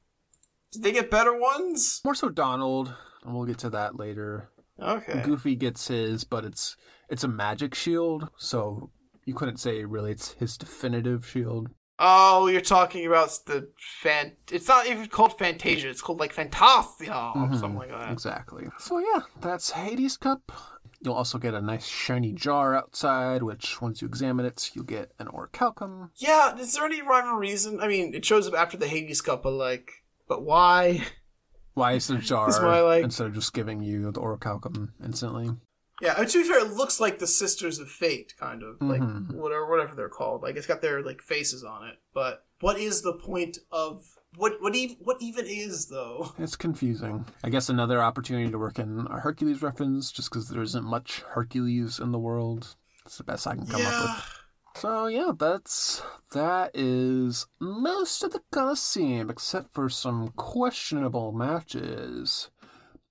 Did 0.71 0.83
they 0.83 0.91
get 0.91 1.11
better 1.11 1.37
ones? 1.37 2.01
More 2.03 2.15
so 2.15 2.29
Donald, 2.29 2.93
and 3.23 3.33
we'll 3.33 3.45
get 3.45 3.59
to 3.59 3.69
that 3.69 3.97
later. 3.97 4.49
Okay. 4.81 5.21
Goofy 5.23 5.55
gets 5.55 5.87
his, 5.87 6.23
but 6.23 6.43
it's 6.43 6.75
it's 7.09 7.23
a 7.23 7.29
magic 7.29 7.73
shield, 7.73 8.29
so 8.37 8.91
you 9.25 9.33
couldn't 9.33 9.57
say 9.57 9.85
really 9.85 10.11
it's 10.11 10.33
his 10.33 10.57
definitive 10.57 11.25
shield. 11.25 11.69
Oh, 11.97 12.47
you're 12.47 12.59
talking 12.61 13.05
about 13.07 13.39
the 13.45 13.69
fan. 13.77 14.33
It's 14.51 14.67
not 14.67 14.85
even 14.87 15.07
called 15.07 15.37
Fantasia. 15.37 15.89
It's 15.89 16.01
called 16.01 16.19
like 16.19 16.33
Fantasia 16.33 17.31
or 17.35 17.47
Mhm. 17.47 17.59
something 17.59 17.77
like 17.79 17.89
that. 17.89 18.11
Exactly. 18.11 18.67
So 18.79 18.99
yeah, 18.99 19.21
that's 19.39 19.71
Hades 19.71 20.17
Cup. 20.17 20.51
You'll 21.01 21.13
also 21.13 21.37
get 21.37 21.53
a 21.53 21.61
nice 21.61 21.85
shiny 21.85 22.33
jar 22.33 22.75
outside, 22.75 23.43
which 23.43 23.79
once 23.81 24.01
you 24.01 24.07
examine 24.07 24.45
it, 24.45 24.71
you'll 24.73 24.85
get 24.85 25.11
an 25.19 25.27
orichalcum. 25.27 26.09
Yeah. 26.15 26.57
Is 26.57 26.73
there 26.73 26.85
any 26.85 27.01
rhyme 27.01 27.27
or 27.27 27.39
reason? 27.39 27.79
I 27.79 27.87
mean, 27.87 28.13
it 28.13 28.25
shows 28.25 28.47
up 28.47 28.55
after 28.55 28.75
the 28.75 28.87
Hades 28.87 29.21
Cup, 29.21 29.43
but 29.43 29.51
like, 29.51 29.91
But 30.27 30.41
why? 30.43 31.05
Why 31.75 31.93
is 31.93 32.09
a 32.09 32.17
jar 32.17 32.49
why, 32.61 32.81
like- 32.81 33.03
instead 33.03 33.27
of 33.27 33.33
just 33.33 33.53
giving 33.53 33.81
you 33.83 34.11
the 34.11 34.19
orichalcum 34.19 34.89
instantly? 35.03 35.51
Yeah, 36.01 36.15
and 36.17 36.27
to 36.27 36.41
be 36.43 36.47
fair, 36.47 36.59
it 36.59 36.73
looks 36.73 36.99
like 36.99 37.19
the 37.19 37.27
Sisters 37.27 37.79
of 37.79 37.89
Fate, 37.89 38.33
kind 38.37 38.63
of 38.63 38.81
like 38.81 39.01
Mhm. 39.01 39.31
whatever, 39.33 39.65
whatever 39.69 39.95
they're 39.95 40.09
called. 40.09 40.41
Like 40.43 40.57
it's 40.57 40.67
got 40.67 40.81
their 40.81 41.01
like 41.03 41.21
faces 41.21 41.63
on 41.63 41.87
it. 41.87 41.95
But 42.13 42.45
what 42.59 42.77
is 42.77 43.01
the 43.01 43.13
point 43.13 43.59
of 43.71 44.03
what? 44.35 44.61
What 44.61 44.75
even? 44.75 44.97
What 44.99 45.17
even 45.21 45.45
is 45.47 45.87
though? 45.87 46.33
It's 46.37 46.57
confusing. 46.57 47.25
I 47.45 47.49
guess 47.49 47.69
another 47.69 48.01
opportunity 48.01 48.51
to 48.51 48.57
work 48.59 48.77
in 48.79 49.07
a 49.09 49.19
Hercules 49.21 49.61
reference, 49.61 50.11
just 50.11 50.29
because 50.29 50.49
there 50.49 50.61
isn't 50.63 50.83
much 50.83 51.21
Hercules 51.29 51.99
in 51.99 52.11
the 52.11 52.19
world. 52.19 52.75
It's 53.05 53.17
the 53.17 53.23
best 53.23 53.47
I 53.47 53.55
can 53.55 53.65
come 53.67 53.81
up 53.85 54.01
with. 54.03 54.31
So 54.81 55.05
yeah, 55.07 55.31
that's 55.37 56.01
that 56.33 56.71
is 56.73 57.47
most 57.61 58.21
of 58.25 58.33
the 58.33 58.41
Colosseum, 58.51 59.29
except 59.29 59.73
for 59.73 59.87
some 59.87 60.33
questionable 60.35 61.31
matches. 61.31 62.49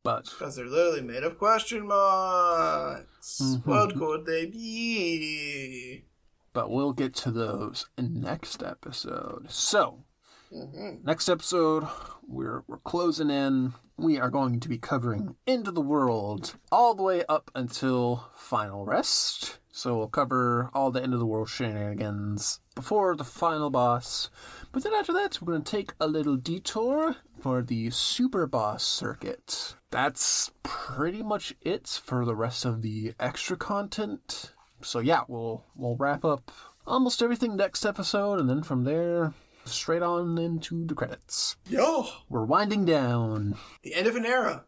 But 0.04 0.24
because 0.24 0.54
they're 0.56 0.66
literally 0.66 1.00
made 1.00 1.24
of 1.24 1.38
question 1.38 1.86
marks. 1.88 3.40
Mhm. 3.42 3.66
What 3.66 3.94
could 3.96 4.26
they 4.26 4.46
be? 4.46 6.04
but 6.52 6.70
we'll 6.70 6.92
get 6.92 7.12
to 7.16 7.32
those 7.32 7.86
in 7.98 8.20
next 8.20 8.62
episode. 8.62 9.46
So 9.50 10.04
Mhm. 10.52 11.02
next 11.02 11.28
episode, 11.28 11.88
we're 12.28 12.62
we're 12.68 12.78
closing 12.78 13.30
in. 13.30 13.72
We 13.96 14.18
are 14.20 14.30
going 14.30 14.60
to 14.60 14.68
be 14.68 14.78
covering 14.78 15.34
End 15.46 15.66
of 15.68 15.74
the 15.74 15.80
World 15.80 16.54
all 16.70 16.94
the 16.94 17.02
way 17.02 17.24
up 17.28 17.50
until 17.54 18.28
Final 18.36 18.84
Rest. 18.84 19.58
So 19.76 19.98
we'll 19.98 20.06
cover 20.06 20.70
all 20.72 20.92
the 20.92 21.02
End 21.02 21.12
of 21.14 21.18
the 21.18 21.26
World 21.26 21.48
shenanigans 21.48 22.60
before 22.76 23.16
the 23.16 23.24
final 23.24 23.70
boss. 23.70 24.30
But 24.70 24.84
then 24.84 24.94
after 24.94 25.12
that, 25.14 25.42
we're 25.42 25.52
going 25.52 25.64
to 25.64 25.70
take 25.70 25.94
a 25.98 26.06
little 26.06 26.36
detour 26.36 27.16
for 27.40 27.60
the 27.60 27.90
Super 27.90 28.46
Boss 28.46 28.84
circuit. 28.84 29.74
That's 29.90 30.52
pretty 30.62 31.24
much 31.24 31.54
it 31.60 32.00
for 32.04 32.24
the 32.24 32.36
rest 32.36 32.64
of 32.64 32.82
the 32.82 33.14
extra 33.18 33.56
content. 33.56 34.52
So 34.80 35.00
yeah, 35.00 35.22
we'll 35.26 35.64
we'll 35.74 35.96
wrap 35.96 36.24
up 36.24 36.52
almost 36.86 37.20
everything 37.20 37.56
next 37.56 37.84
episode, 37.84 38.38
and 38.38 38.48
then 38.48 38.62
from 38.62 38.84
there, 38.84 39.34
straight 39.64 40.02
on 40.02 40.38
into 40.38 40.86
the 40.86 40.94
credits. 40.94 41.56
Yo, 41.68 42.06
We're 42.28 42.44
winding 42.44 42.84
down. 42.84 43.56
the 43.82 43.94
end 43.96 44.06
of 44.06 44.14
an 44.14 44.24
era. 44.24 44.66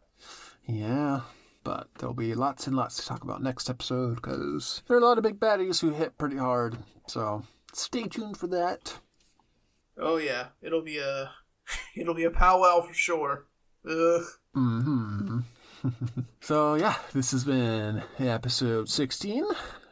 Yeah, 0.65 1.21
but 1.67 1.89
there'll 1.99 2.15
be 2.15 2.33
lots 2.33 2.65
and 2.65 2.77
lots 2.77 2.95
to 2.95 3.05
talk 3.05 3.25
about 3.25 3.43
next 3.43 3.69
episode 3.69 4.15
because 4.15 4.83
there 4.87 4.95
are 4.95 5.01
a 5.01 5.05
lot 5.05 5.17
of 5.17 5.23
big 5.25 5.37
baddies 5.37 5.81
who 5.81 5.89
hit 5.89 6.17
pretty 6.17 6.37
hard. 6.37 6.77
So 7.07 7.43
stay 7.73 8.03
tuned 8.03 8.37
for 8.37 8.47
that. 8.47 8.99
Oh 9.97 10.15
yeah, 10.15 10.47
it'll 10.61 10.81
be 10.81 10.97
a 10.99 11.31
it'll 11.97 12.13
be 12.13 12.23
a 12.23 12.31
powwow 12.31 12.79
for 12.79 12.93
sure. 12.93 13.47
Ugh. 13.85 14.23
hmm 14.53 15.39
so 16.39 16.75
yeah, 16.75 16.95
this 17.11 17.31
has 17.31 17.43
been 17.43 18.01
episode 18.17 18.87
16. 18.87 19.43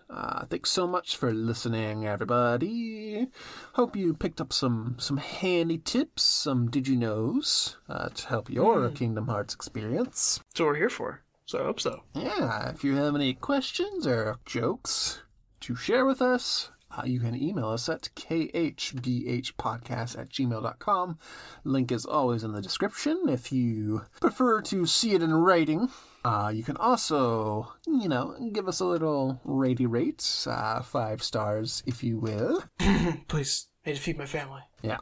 Uh, 0.09 0.45
thanks 0.45 0.71
so 0.71 0.87
much 0.87 1.17
for 1.17 1.33
listening, 1.33 2.05
everybody. 2.07 3.27
Hope 3.73 3.97
you 3.97 4.13
picked 4.13 4.39
up 4.39 4.53
some 4.53 4.95
some 4.97 5.17
handy 5.17 5.77
tips, 5.77 6.23
some 6.23 6.71
did 6.71 6.87
you 6.87 6.95
knows 6.95 7.75
uh, 7.89 8.07
to 8.07 8.27
help 8.29 8.49
your 8.49 8.89
Kingdom 8.91 9.27
Hearts 9.27 9.53
experience. 9.53 10.39
That's 10.51 10.61
what 10.61 10.67
we're 10.67 10.75
here 10.77 10.89
for. 10.89 11.24
So 11.45 11.59
I 11.59 11.63
hope 11.63 11.79
so. 11.79 12.01
Yeah, 12.13 12.71
if 12.71 12.83
you 12.83 12.95
have 12.95 13.15
any 13.15 13.33
questions 13.33 14.07
or 14.07 14.37
jokes 14.45 15.21
to 15.61 15.75
share 15.75 16.05
with 16.05 16.21
us, 16.21 16.71
uh, 16.97 17.03
you 17.05 17.19
can 17.19 17.35
email 17.35 17.67
us 17.69 17.87
at 17.89 18.09
khbhpodcast 18.15 20.17
at 20.17 20.29
gmail.com. 20.29 21.19
Link 21.63 21.91
is 21.91 22.05
always 22.05 22.43
in 22.43 22.53
the 22.53 22.61
description 22.61 23.25
if 23.27 23.51
you 23.51 24.05
prefer 24.19 24.61
to 24.61 24.87
see 24.87 25.13
it 25.13 25.21
in 25.21 25.33
writing. 25.33 25.89
Uh, 26.23 26.51
you 26.53 26.63
can 26.63 26.77
also, 26.77 27.73
you 27.85 28.07
know, 28.09 28.35
give 28.51 28.67
us 28.67 28.79
a 28.79 28.85
little 28.85 29.39
ratey 29.45 29.85
rate, 29.87 30.47
uh, 30.47 30.81
five 30.81 31.21
stars 31.21 31.83
if 31.85 32.03
you 32.03 32.17
will. 32.17 32.63
Please, 33.27 33.67
I 33.85 33.89
need 33.89 33.97
to 33.97 34.01
feed 34.01 34.17
my 34.17 34.25
family. 34.25 34.61
Yeah. 34.81 35.01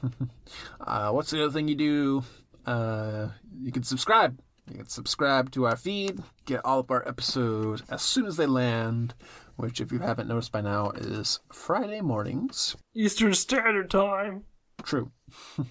uh, 0.80 1.10
what's 1.10 1.30
the 1.30 1.44
other 1.44 1.52
thing 1.52 1.68
you 1.68 1.74
do? 1.74 2.24
Uh, 2.64 3.28
you 3.60 3.72
can 3.72 3.82
subscribe. 3.82 4.40
You 4.68 4.78
can 4.78 4.88
subscribe 4.88 5.50
to 5.52 5.66
our 5.66 5.76
feed, 5.76 6.20
get 6.44 6.64
all 6.64 6.80
of 6.80 6.90
our 6.90 7.06
episodes 7.08 7.82
as 7.88 8.02
soon 8.02 8.26
as 8.26 8.36
they 8.36 8.46
land, 8.46 9.14
which, 9.56 9.80
if 9.80 9.92
you 9.92 10.00
haven't 10.00 10.28
noticed 10.28 10.52
by 10.52 10.60
now, 10.60 10.90
is 10.90 11.40
Friday 11.52 12.00
mornings. 12.00 12.76
Eastern 12.94 13.34
Standard 13.34 13.90
Time. 13.90 14.44
True. 14.82 15.12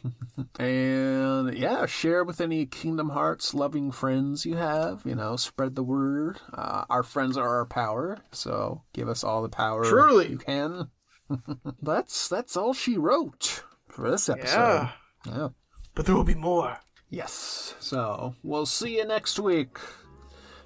and 0.59 1.57
yeah, 1.57 1.85
share 1.85 2.23
with 2.23 2.41
any 2.41 2.65
Kingdom 2.65 3.09
Hearts 3.09 3.53
loving 3.53 3.91
friends 3.91 4.45
you 4.45 4.55
have. 4.55 5.01
You 5.05 5.15
know, 5.15 5.35
spread 5.35 5.75
the 5.75 5.83
word. 5.83 6.39
Uh, 6.53 6.85
our 6.89 7.03
friends 7.03 7.37
are 7.37 7.57
our 7.57 7.65
power, 7.65 8.19
so 8.31 8.83
give 8.93 9.07
us 9.07 9.23
all 9.23 9.41
the 9.41 9.49
power 9.49 9.83
Truly. 9.83 10.29
you 10.29 10.37
can. 10.37 10.89
that's 11.81 12.27
that's 12.27 12.57
all 12.57 12.73
she 12.73 12.97
wrote 12.97 13.63
for 13.87 14.09
this 14.09 14.29
episode. 14.29 14.57
Yeah, 14.57 14.91
yeah. 15.25 15.47
but 15.93 16.05
there 16.05 16.15
will 16.15 16.23
be 16.23 16.35
more. 16.35 16.79
Yes. 17.09 17.75
So 17.79 18.35
we'll 18.43 18.65
see 18.65 18.97
you 18.97 19.05
next 19.05 19.39
week. 19.39 19.77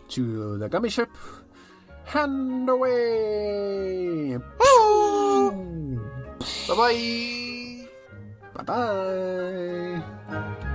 To 0.10 0.58
the 0.58 0.68
gummy 0.68 0.90
ship. 0.90 1.12
Hand 2.06 2.68
away. 2.68 4.38
Bye 6.68 6.76
bye. 6.76 7.88
Bye 8.56 8.64
bye. 10.30 10.66